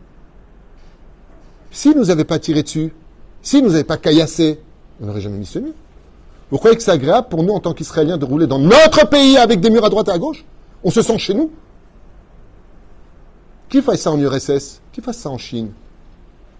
S'ils 1.71 1.95
nous 1.95 2.09
avaient 2.09 2.25
pas 2.25 2.39
tiré 2.39 2.63
dessus, 2.63 2.93
s'ils 3.41 3.63
nous 3.63 3.73
avaient 3.73 3.85
pas 3.85 3.97
caillassé, 3.97 4.59
on 5.01 5.05
n'aurait 5.05 5.21
jamais 5.21 5.37
mis 5.37 5.45
ce 5.45 5.59
mur. 5.59 5.73
Vous 6.51 6.57
croyez 6.57 6.75
que 6.75 6.83
c'est 6.83 6.91
agréable 6.91 7.27
pour 7.29 7.43
nous, 7.43 7.53
en 7.53 7.61
tant 7.61 7.73
qu'Israéliens, 7.73 8.17
de 8.17 8.25
rouler 8.25 8.47
dans 8.47 8.59
notre 8.59 9.07
pays 9.07 9.37
avec 9.37 9.61
des 9.61 9.69
murs 9.69 9.85
à 9.85 9.89
droite 9.89 10.09
et 10.09 10.11
à 10.11 10.19
gauche? 10.19 10.43
On 10.83 10.91
se 10.91 11.01
sent 11.01 11.17
chez 11.17 11.33
nous 11.33 11.51
qui 13.71 13.81
fasse 13.81 14.01
ça 14.01 14.11
en 14.11 14.19
URSS 14.19 14.81
Qui 14.91 14.99
fasse 14.99 15.17
ça 15.17 15.29
en 15.29 15.37
Chine? 15.37 15.71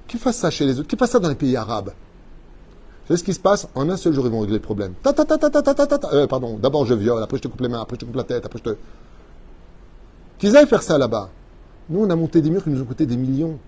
Qui 0.08 0.18
fasse 0.18 0.38
ça 0.38 0.50
chez 0.50 0.66
les 0.66 0.80
autres? 0.80 0.88
Qui 0.88 0.96
fasse 0.96 1.12
ça 1.12 1.20
dans 1.20 1.28
les 1.28 1.36
pays 1.36 1.58
arabes? 1.58 1.90
Vous 1.90 3.08
savez 3.10 3.18
ce 3.18 3.24
qui 3.26 3.34
se 3.34 3.40
passe? 3.40 3.68
En 3.76 3.90
un 3.90 3.98
seul 3.98 4.14
jour, 4.14 4.26
ils 4.26 4.32
vont 4.32 4.40
régler 4.40 4.56
le 4.56 4.62
problème. 4.62 4.94
Ta 5.04 5.14
euh, 6.14 6.28
pardon. 6.28 6.58
D'abord, 6.58 6.86
je 6.86 6.94
viole. 6.94 7.22
Après, 7.22 7.36
je 7.36 7.42
te 7.42 7.48
coupe 7.50 7.60
les 7.60 7.68
mains. 7.68 7.82
Après, 7.82 7.96
je 7.96 8.00
te 8.00 8.06
coupe 8.06 8.16
la 8.16 8.24
tête. 8.24 8.46
Après, 8.46 8.60
je 8.60 8.72
te. 8.72 8.78
Qu'ils 10.40 10.56
aillent 10.56 10.68
faire 10.68 10.82
ça 10.82 10.98
là-bas. 10.98 11.30
Nous, 11.90 12.00
on 12.00 12.10
a 12.10 12.16
monté 12.16 12.42
des 12.42 12.50
murs 12.50 12.64
qui 12.64 12.70
nous 12.70 12.82
ont 12.82 12.86
coûté 12.86 13.06
des 13.06 13.18
millions 13.18 13.60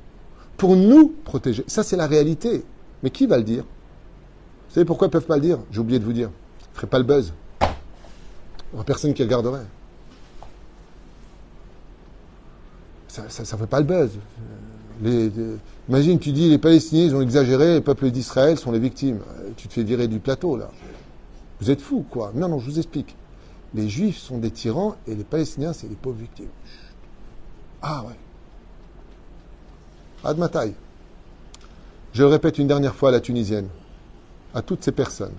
pour 0.55 0.77
nous 0.77 1.13
protéger. 1.25 1.65
Ça, 1.67 1.83
c'est 1.83 1.97
la 1.97 2.07
réalité. 2.07 2.63
Mais 3.03 3.09
qui 3.09 3.27
va 3.27 3.35
le 3.35 3.43
dire? 3.43 3.63
Vous 3.63 4.73
savez 4.75 4.85
pourquoi 4.85 5.07
ils 5.07 5.09
ne 5.09 5.13
peuvent 5.13 5.25
pas 5.25 5.35
le 5.35 5.41
dire? 5.41 5.59
J'ai 5.69 5.81
oublié 5.81 5.99
de 5.99 6.05
vous 6.05 6.13
dire. 6.13 6.29
Ils 6.71 6.75
feraient 6.75 6.87
pas 6.87 6.99
le 6.99 7.03
buzz. 7.03 7.33
Il 7.61 7.67
n'y 7.67 8.75
aurait 8.75 8.85
personne 8.85 9.13
qui 9.13 9.21
regarderait. 9.21 9.65
Ça 13.13 13.21
ne 13.43 13.45
ferait 13.47 13.67
pas 13.67 13.79
le 13.79 13.85
buzz. 13.85 14.09
Les- 15.01 15.29
les- 15.29 15.57
imagine, 15.87 16.17
tu 16.17 16.31
dis 16.31 16.49
les 16.49 16.57
Palestiniens, 16.57 17.13
ont 17.13 17.21
exagéré, 17.21 17.75
le 17.75 17.81
peuple 17.81 18.09
d'Israël 18.09 18.57
sont 18.57 18.71
les 18.71 18.79
victimes. 18.79 19.19
Euh, 19.39 19.49
Tu 19.55 19.67
te 19.67 19.73
fais 19.73 19.83
virer 19.83 20.07
du 20.07 20.17
plateau, 20.19 20.57
là. 20.57 20.71
Vous 21.61 21.69
êtes 21.69 21.79
fous, 21.81 22.03
quoi. 22.09 22.31
Non, 22.33 22.47
non, 22.49 22.57
je 22.57 22.65
vous 22.65 22.79
explique. 22.79 23.15
Les 23.75 23.87
Juifs 23.87 24.17
sont 24.17 24.39
des 24.39 24.49
tyrans 24.49 24.95
et 25.07 25.13
les 25.13 25.23
Palestiniens, 25.23 25.73
c'est 25.73 25.87
les 25.87 25.95
pauvres 25.95 26.17
victimes. 26.19 26.49
Ah 27.83 28.03
ouais. 30.25 30.33
De 30.33 30.39
ma 30.39 30.49
taille. 30.49 30.73
Je 32.13 32.23
le 32.23 32.29
répète 32.29 32.57
une 32.57 32.67
dernière 32.67 32.95
fois 32.95 33.09
à 33.09 33.11
la 33.11 33.19
Tunisienne, 33.19 33.67
à 34.55 34.61
toutes 34.63 34.83
ces 34.83 34.91
personnes 34.91 35.35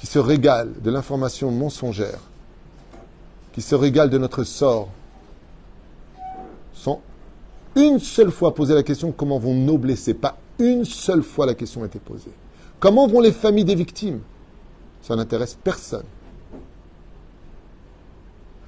qui 0.00 0.06
se 0.08 0.18
régalent 0.18 0.72
de 0.82 0.90
l'information 0.90 1.52
mensongère, 1.52 2.18
qui 3.52 3.62
se 3.62 3.74
régalent 3.76 4.10
de 4.10 4.18
notre 4.18 4.42
sort, 4.42 4.88
sans 6.82 7.00
une 7.76 8.00
seule 8.00 8.30
fois 8.30 8.54
poser 8.54 8.74
la 8.74 8.82
question 8.82 9.12
comment 9.12 9.38
vont 9.38 9.54
nos 9.54 9.78
blessés? 9.78 10.14
Pas 10.14 10.36
une 10.58 10.84
seule 10.84 11.22
fois 11.22 11.46
la 11.46 11.54
question 11.54 11.82
a 11.82 11.86
été 11.86 11.98
posée. 11.98 12.32
Comment 12.80 13.06
vont 13.06 13.20
les 13.20 13.32
familles 13.32 13.64
des 13.64 13.74
victimes? 13.74 14.20
Ça 15.00 15.16
n'intéresse 15.16 15.56
personne. 15.62 16.04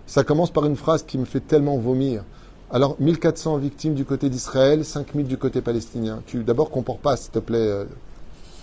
Ça 0.07 0.25
commence 0.25 0.51
par 0.51 0.65
une 0.65 0.77
phrase 0.77 1.03
qui 1.03 1.19
me 1.19 1.25
fait 1.25 1.41
tellement 1.41 1.77
vomir. 1.77 2.25
Alors, 2.71 2.97
1400 2.99 3.59
victimes 3.59 3.95
du 3.95 4.05
côté 4.05 4.31
d'Israël, 4.31 4.85
5000 4.85 5.27
du 5.27 5.37
côté 5.37 5.61
palestinien. 5.61 6.23
Tu 6.27 6.45
d'abord 6.45 6.71
compare 6.71 6.97
pas, 6.97 7.17
s'il 7.17 7.31
te 7.33 7.39
plaît. 7.39 7.59
euh, 7.59 7.85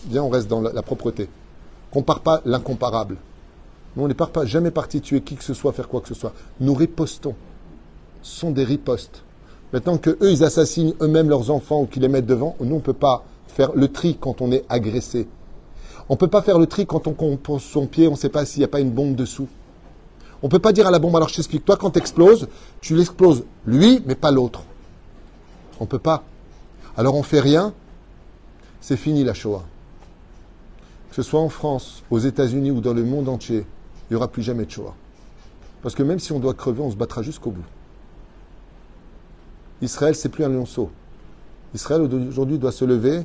Viens, 0.07 0.23
on 0.23 0.29
reste 0.29 0.47
dans 0.47 0.61
la, 0.61 0.71
la 0.73 0.81
propreté. 0.81 1.29
Compare 1.91 2.21
pas 2.21 2.41
l'incomparable. 2.45 3.17
Nous, 3.95 4.03
on 4.03 4.07
n'est 4.07 4.13
pas 4.13 4.29
jamais 4.45 4.71
parti 4.71 5.01
tuer 5.01 5.21
qui 5.21 5.35
que 5.35 5.43
ce 5.43 5.53
soit, 5.53 5.73
faire 5.73 5.87
quoi 5.87 6.01
que 6.01 6.07
ce 6.07 6.13
soit. 6.15 6.33
Nous 6.59 6.73
ripostons. 6.73 7.35
Ce 8.21 8.39
sont 8.39 8.51
des 8.51 8.63
ripostes. 8.63 9.23
Maintenant 9.73 9.97
que 9.97 10.09
eux, 10.09 10.31
ils 10.31 10.43
assassinent 10.43 10.93
eux-mêmes 11.01 11.29
leurs 11.29 11.49
enfants 11.49 11.81
ou 11.81 11.85
qu'ils 11.85 12.01
les 12.01 12.09
mettent 12.09 12.25
devant, 12.25 12.55
nous, 12.59 12.73
on 12.73 12.79
ne 12.79 12.81
peut 12.83 12.93
pas 12.93 13.23
faire 13.47 13.71
le 13.73 13.87
tri 13.87 14.17
quand 14.19 14.41
on 14.41 14.51
est 14.51 14.65
agressé. 14.69 15.27
On 16.09 16.15
ne 16.15 16.17
peut 16.17 16.27
pas 16.27 16.41
faire 16.41 16.59
le 16.59 16.65
tri 16.65 16.85
quand 16.85 17.07
on 17.07 17.13
compose 17.13 17.61
son 17.61 17.87
pied, 17.87 18.07
on 18.07 18.11
ne 18.11 18.17
sait 18.17 18.29
pas 18.29 18.45
s'il 18.45 18.59
n'y 18.59 18.65
a 18.65 18.69
pas 18.69 18.81
une 18.81 18.91
bombe 18.91 19.15
dessous. 19.15 19.47
On 20.43 20.47
ne 20.47 20.51
peut 20.51 20.59
pas 20.59 20.73
dire 20.73 20.87
à 20.87 20.91
la 20.91 20.99
bombe, 20.99 21.15
alors 21.15 21.29
je 21.29 21.35
t'explique, 21.35 21.63
toi 21.63 21.77
quand 21.77 21.91
tu 21.91 21.99
exploses, 21.99 22.47
tu 22.81 22.95
l'exploses 22.95 23.45
lui, 23.65 24.01
mais 24.05 24.15
pas 24.15 24.31
l'autre. 24.31 24.63
On 25.79 25.83
ne 25.83 25.89
peut 25.89 25.99
pas. 25.99 26.23
Alors 26.97 27.15
on 27.15 27.23
fait 27.23 27.39
rien, 27.39 27.73
c'est 28.81 28.97
fini 28.97 29.23
la 29.23 29.33
Shoah. 29.33 29.63
Que 31.09 31.15
ce 31.15 31.23
soit 31.23 31.39
en 31.39 31.49
France, 31.49 32.03
aux 32.09 32.19
États-Unis 32.19 32.71
ou 32.71 32.81
dans 32.81 32.93
le 32.93 33.03
monde 33.03 33.29
entier, 33.29 33.65
il 34.09 34.13
n'y 34.13 34.15
aura 34.15 34.27
plus 34.27 34.41
jamais 34.41 34.65
de 34.65 34.71
Shoah. 34.71 34.95
Parce 35.83 35.95
que 35.95 36.03
même 36.03 36.19
si 36.19 36.31
on 36.31 36.39
doit 36.39 36.53
crever, 36.53 36.81
on 36.81 36.91
se 36.91 36.95
battra 36.95 37.21
jusqu'au 37.21 37.51
bout. 37.51 37.65
Israël, 39.81 40.15
c'est 40.15 40.29
plus 40.29 40.43
un 40.43 40.49
lionceau. 40.49 40.89
Israël 41.73 42.01
aujourd'hui 42.01 42.57
doit 42.57 42.71
se 42.71 42.85
lever 42.85 43.21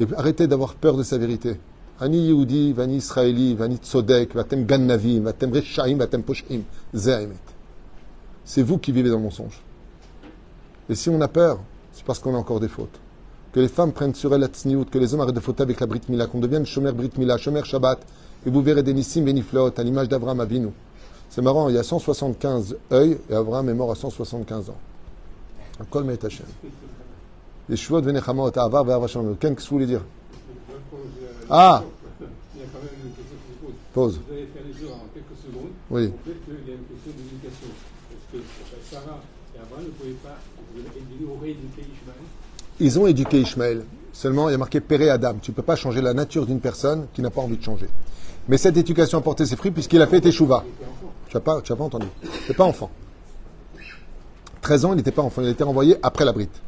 et 0.00 0.06
arrêter 0.16 0.46
d'avoir 0.46 0.74
peur 0.74 0.96
de 0.96 1.02
sa 1.02 1.18
vérité. 1.18 1.58
Ani 2.00 2.26
Yehudi, 2.26 2.72
Vani 2.72 2.96
Israéli, 2.96 3.54
Vani 3.54 3.76
Tzodek, 3.76 4.34
Vatem 4.34 4.64
Gannavim, 4.66 5.22
Vatem 5.22 5.52
Reshaim, 5.52 5.96
Vatem 5.96 6.22
Poshim. 6.22 6.62
Zeh 6.94 7.22
haemet. 7.22 7.34
C'est 8.44 8.62
vous 8.62 8.78
qui 8.78 8.92
vivez 8.92 9.08
dans 9.08 9.16
le 9.16 9.22
mensonge. 9.22 9.60
Et 10.88 10.94
si 10.94 11.08
on 11.08 11.20
a 11.20 11.28
peur, 11.28 11.60
c'est 11.92 12.04
parce 12.04 12.18
qu'on 12.18 12.34
a 12.34 12.38
encore 12.38 12.60
des 12.60 12.68
fautes. 12.68 12.98
Que 13.52 13.60
les 13.60 13.68
femmes 13.68 13.92
prennent 13.92 14.14
sur 14.14 14.34
elles 14.34 14.40
la 14.40 14.48
tsniout, 14.48 14.86
que 14.86 14.98
les 14.98 15.14
hommes 15.14 15.20
arrêtent 15.20 15.34
de 15.34 15.40
fauter 15.40 15.62
avec 15.62 15.78
la 15.78 15.86
Brit 15.86 16.00
Mila, 16.08 16.26
qu'on 16.26 16.40
devienne 16.40 16.66
Shomer 16.66 16.92
Brit 16.92 17.12
Mila, 17.18 17.36
Shomer 17.36 17.64
Shabbat, 17.64 18.00
et 18.46 18.50
vous 18.50 18.62
verrez 18.62 18.82
des 18.82 18.94
Nissim 18.94 19.22
Beniflot 19.22 19.70
à 19.76 19.82
l'image 19.82 20.08
d'Abraham 20.08 20.40
Avinu. 20.40 20.70
C'est 21.28 21.42
marrant, 21.42 21.68
il 21.68 21.76
y 21.76 21.78
a 21.78 21.82
175 21.82 22.76
œils 22.92 23.18
et 23.30 23.34
Abraham 23.34 23.68
est 23.68 23.74
mort 23.74 23.90
à 23.90 23.94
175 23.94 24.70
ans. 24.70 24.76
Kol 25.90 26.04
Me'et 26.04 26.24
Hashem. 26.24 26.46
Les 27.68 27.76
de 27.76 28.00
Venechama 28.00 28.50
Avar 28.56 28.84
Ve'ava 28.84 29.06
Shalom. 29.06 29.36
Qu'est-ce 29.36 29.54
que 29.54 29.60
vous 29.60 29.66
voulez 29.70 29.86
dire? 29.86 30.02
Ah 31.48 31.82
Il 32.54 32.60
y 32.60 32.64
a 32.64 32.66
quand 32.72 32.78
même 32.78 32.90
une 33.04 33.12
question 33.12 33.36
qui 33.46 33.52
se 33.52 33.64
pose. 33.64 33.74
Pause. 33.92 34.20
Vous 34.26 34.32
allez 34.32 34.46
faire 34.46 34.62
les 34.66 34.72
jours 34.72 34.94
en 34.94 35.06
quelques 35.14 35.38
secondes. 35.40 35.70
Oui. 35.90 36.06
En 36.06 36.24
fait, 36.24 36.36
il 36.48 36.68
y 36.68 36.72
a 36.72 36.74
une 36.74 36.84
question 36.84 37.12
d'éducation. 37.16 37.68
Parce 38.08 38.32
que 38.32 38.36
euh, 38.36 38.80
Sarah 38.90 39.20
et 39.54 39.58
Abraham 39.58 39.84
ne 39.84 39.90
pouvaient 39.90 40.10
pas, 40.22 40.38
éduqué 41.46 41.80
Ishmaël. 41.80 42.18
Ils 42.80 42.98
ont 42.98 43.06
éduqué 43.06 43.40
Ishmaël. 43.40 43.84
Seulement, 44.12 44.48
il 44.48 44.52
y 44.52 44.54
a 44.54 44.58
marqué 44.58 44.80
Péré 44.80 45.10
Adam. 45.10 45.36
Tu 45.40 45.50
ne 45.50 45.56
peux 45.56 45.62
pas 45.62 45.76
changer 45.76 46.00
la 46.00 46.14
nature 46.14 46.46
d'une 46.46 46.60
personne 46.60 47.06
qui 47.14 47.22
n'a 47.22 47.30
pas 47.30 47.40
envie 47.40 47.56
de 47.56 47.62
changer. 47.62 47.88
Mais 48.48 48.58
cette 48.58 48.76
éducation 48.76 49.18
a 49.18 49.20
porté 49.20 49.46
ses 49.46 49.56
fruits 49.56 49.70
puisqu'il 49.70 50.02
a 50.02 50.06
fait 50.06 50.20
Teshuvah. 50.20 50.64
Tu 51.28 51.36
n'as 51.36 51.40
pas, 51.40 51.60
tu 51.62 51.72
as 51.72 51.76
pas 51.76 51.84
entendu. 51.84 52.06
Il 52.22 52.48
n'est 52.48 52.54
pas 52.54 52.64
enfant. 52.64 52.90
13 54.62 54.84
ans, 54.84 54.92
il 54.92 54.96
n'était 54.96 55.10
pas 55.10 55.22
enfant. 55.22 55.42
Il 55.42 55.48
a 55.48 55.50
été 55.50 55.64
renvoyé 55.64 55.96
après 56.02 56.24
la 56.24 56.32
brite. 56.32 56.62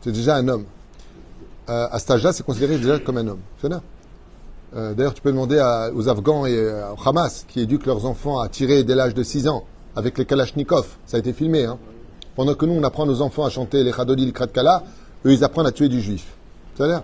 C'est 0.00 0.12
déjà 0.12 0.36
un 0.36 0.48
homme. 0.48 0.64
Euh, 1.68 1.86
à 1.90 1.98
cet 1.98 2.12
âge-là, 2.12 2.32
c'est 2.32 2.44
considéré 2.44 2.78
déjà 2.78 2.98
comme 2.98 3.18
un 3.18 3.26
homme. 3.26 3.40
Euh, 4.74 4.94
D'ailleurs, 4.94 5.14
tu 5.14 5.20
peux 5.20 5.30
demander 5.30 5.60
aux 5.94 6.08
Afghans 6.08 6.46
et 6.46 6.56
euh, 6.56 6.92
au 6.92 7.08
Hamas 7.08 7.44
qui 7.48 7.60
éduquent 7.60 7.86
leurs 7.86 8.06
enfants 8.06 8.40
à 8.40 8.48
tirer 8.48 8.82
dès 8.84 8.94
l'âge 8.94 9.14
de 9.14 9.22
6 9.22 9.48
ans 9.48 9.64
avec 9.96 10.16
les 10.16 10.24
Kalachnikov. 10.24 10.86
Ça 11.06 11.16
a 11.16 11.20
été 11.20 11.32
filmé. 11.32 11.64
Hein. 11.64 11.78
Pendant 12.36 12.54
que 12.54 12.64
nous, 12.64 12.74
on 12.74 12.82
apprend 12.84 13.06
nos 13.06 13.20
enfants 13.22 13.44
à 13.44 13.50
chanter 13.50 13.84
les 13.84 13.92
Khadodi, 13.92 14.24
les 14.24 14.32
Kratkala, 14.32 14.84
eux, 15.26 15.32
ils 15.32 15.44
apprennent 15.44 15.66
à 15.66 15.72
tuer 15.72 15.88
du 15.88 16.00
juif. 16.00 16.26
C'est-à-dire 16.74 17.02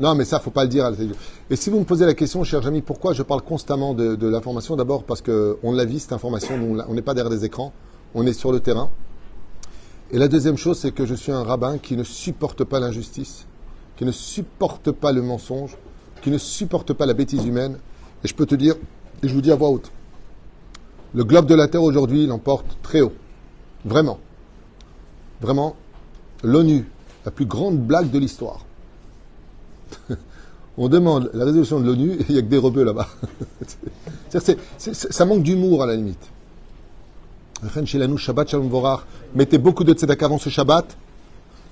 Non, 0.00 0.14
mais 0.14 0.24
ça, 0.24 0.40
faut 0.40 0.50
pas 0.50 0.64
le 0.64 0.68
dire. 0.68 0.90
Et 1.48 1.56
si 1.56 1.70
vous 1.70 1.78
me 1.78 1.84
posez 1.84 2.04
la 2.04 2.14
question, 2.14 2.42
chers 2.44 2.66
amis, 2.66 2.82
pourquoi 2.82 3.12
je 3.12 3.22
parle 3.22 3.42
constamment 3.42 3.94
de, 3.94 4.28
l'information? 4.28 4.76
D'abord 4.76 5.04
parce 5.04 5.22
qu'on 5.22 5.72
l'a 5.72 5.84
vu, 5.84 6.00
cette 6.00 6.12
information, 6.12 6.58
on 6.86 6.94
n'est 6.94 7.02
pas 7.02 7.14
derrière 7.14 7.30
des 7.30 7.44
écrans, 7.44 7.72
on 8.14 8.26
est 8.26 8.32
sur 8.32 8.52
le 8.52 8.60
terrain. 8.60 8.90
Et 10.10 10.18
la 10.18 10.28
deuxième 10.28 10.56
chose, 10.56 10.78
c'est 10.78 10.92
que 10.92 11.06
je 11.06 11.14
suis 11.14 11.32
un 11.32 11.42
rabbin 11.42 11.78
qui 11.78 11.96
ne 11.96 12.04
supporte 12.04 12.64
pas 12.64 12.78
l'injustice, 12.78 13.46
qui 13.96 14.04
ne 14.04 14.12
supporte 14.12 14.92
pas 14.92 15.12
le 15.12 15.22
mensonge, 15.22 15.76
qui 16.22 16.30
ne 16.30 16.38
supporte 16.38 16.92
pas 16.92 17.06
la 17.06 17.14
bêtise 17.14 17.44
humaine. 17.44 17.78
Et 18.22 18.28
je 18.28 18.34
peux 18.34 18.46
te 18.46 18.54
dire, 18.54 18.76
et 19.22 19.28
je 19.28 19.34
vous 19.34 19.40
dis 19.40 19.50
à 19.52 19.56
voix 19.56 19.70
haute, 19.70 19.90
le 21.14 21.24
globe 21.24 21.46
de 21.46 21.54
la 21.54 21.68
Terre 21.68 21.82
aujourd'hui 21.82 22.26
l'emporte 22.26 22.78
très 22.82 23.00
haut. 23.00 23.12
Vraiment. 23.84 24.18
Vraiment, 25.40 25.76
l'ONU, 26.42 26.86
la 27.24 27.30
plus 27.30 27.46
grande 27.46 27.78
blague 27.78 28.10
de 28.10 28.18
l'histoire. 28.18 28.64
On 30.76 30.88
demande 30.88 31.30
la 31.34 31.44
résolution 31.44 31.78
de 31.80 31.86
l'ONU 31.86 32.12
et 32.12 32.24
il 32.28 32.32
n'y 32.32 32.38
a 32.38 32.42
que 32.42 32.46
des 32.46 32.58
rebeux 32.58 32.84
là-bas. 32.84 33.08
Ça 34.88 35.24
manque 35.24 35.42
d'humour 35.42 35.82
à 35.82 35.86
la 35.86 35.96
limite. 35.96 36.30
Shabbat 38.16 38.48
Shalom 38.48 38.68
Vorach. 38.68 39.00
Mettez 39.34 39.58
beaucoup 39.58 39.84
de 39.84 39.92
tzedakah 39.92 40.26
avant 40.26 40.38
ce 40.38 40.48
Shabbat 40.50 40.96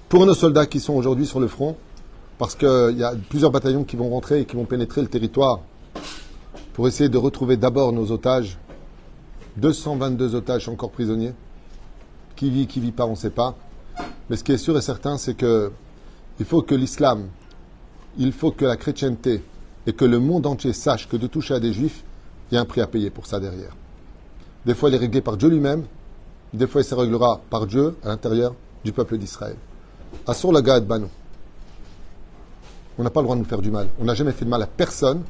pour 0.09 0.27
nos 0.27 0.35
soldats 0.35 0.67
qui 0.67 0.81
sont 0.81 0.95
aujourd'hui 0.95 1.27
sur 1.27 1.41
le 1.41 1.49
front, 1.49 1.77
parce 2.39 2.55
qu'il 2.55 2.97
y 2.97 3.05
a 3.05 3.15
plusieurs 3.29 3.51
bataillons 3.51 3.85
qui 3.85 3.97
vont 3.97 4.11
rentrer 4.11 4.41
et 4.41 4.45
qui 4.45 4.57
vont 4.57 4.65
pénétrer 4.65 5.01
le 5.01 5.09
territoire 5.09 5.61
pour 6.73 6.89
essayer 6.89 7.09
de 7.09 7.19
retrouver 7.19 7.57
d'abord 7.57 7.93
nos 7.93 8.11
otages. 8.11 8.59
222 9.57 10.35
otages 10.35 10.69
encore 10.69 10.91
prisonniers. 10.91 11.35
Qui 12.37 12.51
vit, 12.51 12.67
qui 12.67 12.81
vit 12.81 12.93
pas, 12.93 13.07
on 13.07 13.11
ne 13.11 13.17
sait 13.17 13.31
pas. 13.31 13.55
Mais 14.31 14.37
ce 14.37 14.45
qui 14.45 14.53
est 14.53 14.59
sûr 14.59 14.77
et 14.77 14.83
certain, 14.83 15.19
c'est 15.19 15.35
que 15.35 15.71
il 16.41 16.47
faut 16.47 16.63
que 16.63 16.75
l'islam, 16.75 17.29
il 18.19 18.33
faut 18.33 18.51
que 18.51 18.65
la 18.65 18.77
chrétienté 18.77 19.43
et 19.87 19.93
que 19.93 20.05
le 20.05 20.19
monde 20.19 20.47
entier 20.47 20.73
sache 20.73 21.09
que 21.09 21.17
de 21.17 21.27
toucher 21.27 21.55
à 21.55 21.61
des 21.61 21.73
juifs, 21.73 22.03
il 22.51 22.55
y 22.55 22.59
a 22.59 22.61
un 22.61 22.65
prix 22.65 22.81
à 22.81 22.87
payer 22.87 23.11
pour 23.11 23.27
ça 23.27 23.39
derrière. 23.39 23.77
Des 24.65 24.75
fois, 24.75 24.89
il 24.89 24.95
est 24.95 24.99
réglé 24.99 25.21
par 25.21 25.37
Dieu 25.37 25.49
lui-même. 25.49 25.85
Des 26.53 26.67
fois, 26.67 26.83
il 26.83 26.85
se 26.85 26.95
réglera 26.95 27.41
par 27.51 27.67
Dieu 27.67 27.97
à 28.05 28.09
l'intérieur 28.09 28.55
du 28.85 28.93
peuple 28.93 29.19
d'Israël. 29.19 29.57
Assur 30.27 30.53
la 30.53 30.63
Gaad 30.63 30.87
Banu. 30.87 31.07
On 32.99 33.03
n'a 33.03 33.11
pas 33.11 33.21
le 33.21 33.25
droit 33.25 33.37
de 33.37 33.41
nous 33.41 33.47
faire 33.47 33.63
du 33.63 33.71
mal. 33.71 33.89
On 34.01 34.05
n'a 34.05 34.15
jamais 34.15 34.33
fait 34.33 34.45
de 34.45 34.51
mal 34.51 34.63
à 34.63 34.67
personne. 34.67 35.23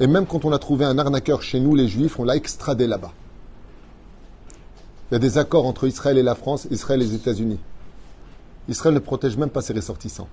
Et 0.00 0.06
même 0.06 0.26
quand 0.26 0.44
on 0.44 0.52
a 0.52 0.58
trouvé 0.58 0.84
un 0.84 0.98
arnaqueur 0.98 1.42
chez 1.42 1.60
nous, 1.60 1.74
les 1.74 1.86
Juifs, 1.86 2.18
on 2.18 2.24
l'a 2.24 2.36
extradé 2.36 2.86
là-bas. 2.86 3.12
Il 5.10 5.14
y 5.14 5.16
a 5.16 5.20
des 5.20 5.38
accords 5.38 5.66
entre 5.66 5.86
Israël 5.86 6.18
et 6.18 6.22
la 6.22 6.34
France, 6.34 6.66
Israël 6.70 7.00
et 7.00 7.04
les 7.04 7.14
États-Unis. 7.14 7.60
Israël 8.68 8.94
ne 8.94 8.98
protège 8.98 9.36
même 9.36 9.50
pas 9.50 9.62
ses 9.62 9.72
ressortissants. 9.72 10.28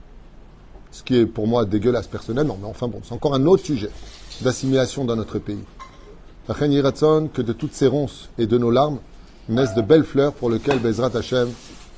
Ce 0.91 1.03
qui 1.03 1.17
est 1.17 1.26
pour 1.26 1.47
moi 1.47 1.65
dégueulasse 1.65 2.07
personnellement, 2.07 2.57
mais 2.59 2.67
enfin 2.67 2.88
bon, 2.88 3.01
c'est 3.03 3.13
encore 3.13 3.36
un 3.36 3.45
autre 3.45 3.63
sujet 3.63 3.91
d'assimilation 4.41 5.05
dans 5.05 5.15
notre 5.15 5.39
pays. 5.39 5.63
Que 6.47 7.41
de 7.41 7.53
toutes 7.53 7.73
ces 7.73 7.87
ronces 7.87 8.29
et 8.37 8.47
de 8.47 8.57
nos 8.57 8.71
larmes 8.71 8.99
naissent 9.47 9.75
de 9.75 9.81
belles 9.81 10.03
fleurs 10.03 10.33
pour 10.33 10.49
lesquelles 10.49 10.79
Bezrat 10.79 11.15
Hashem, 11.15 11.49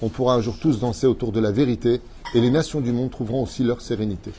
on 0.01 0.09
pourra 0.09 0.35
un 0.35 0.41
jour 0.41 0.55
tous 0.61 0.79
danser 0.79 1.07
autour 1.07 1.31
de 1.31 1.39
la 1.39 1.51
vérité 1.51 2.01
et 2.35 2.41
les 2.41 2.51
nations 2.51 2.81
du 2.81 2.91
monde 2.91 3.09
trouveront 3.09 3.43
aussi 3.43 3.63
leur 3.63 3.81
sérénité. 3.81 4.31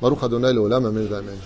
Baruch 0.00 0.22
Adonai 0.22 0.48
Amen. 0.48 1.36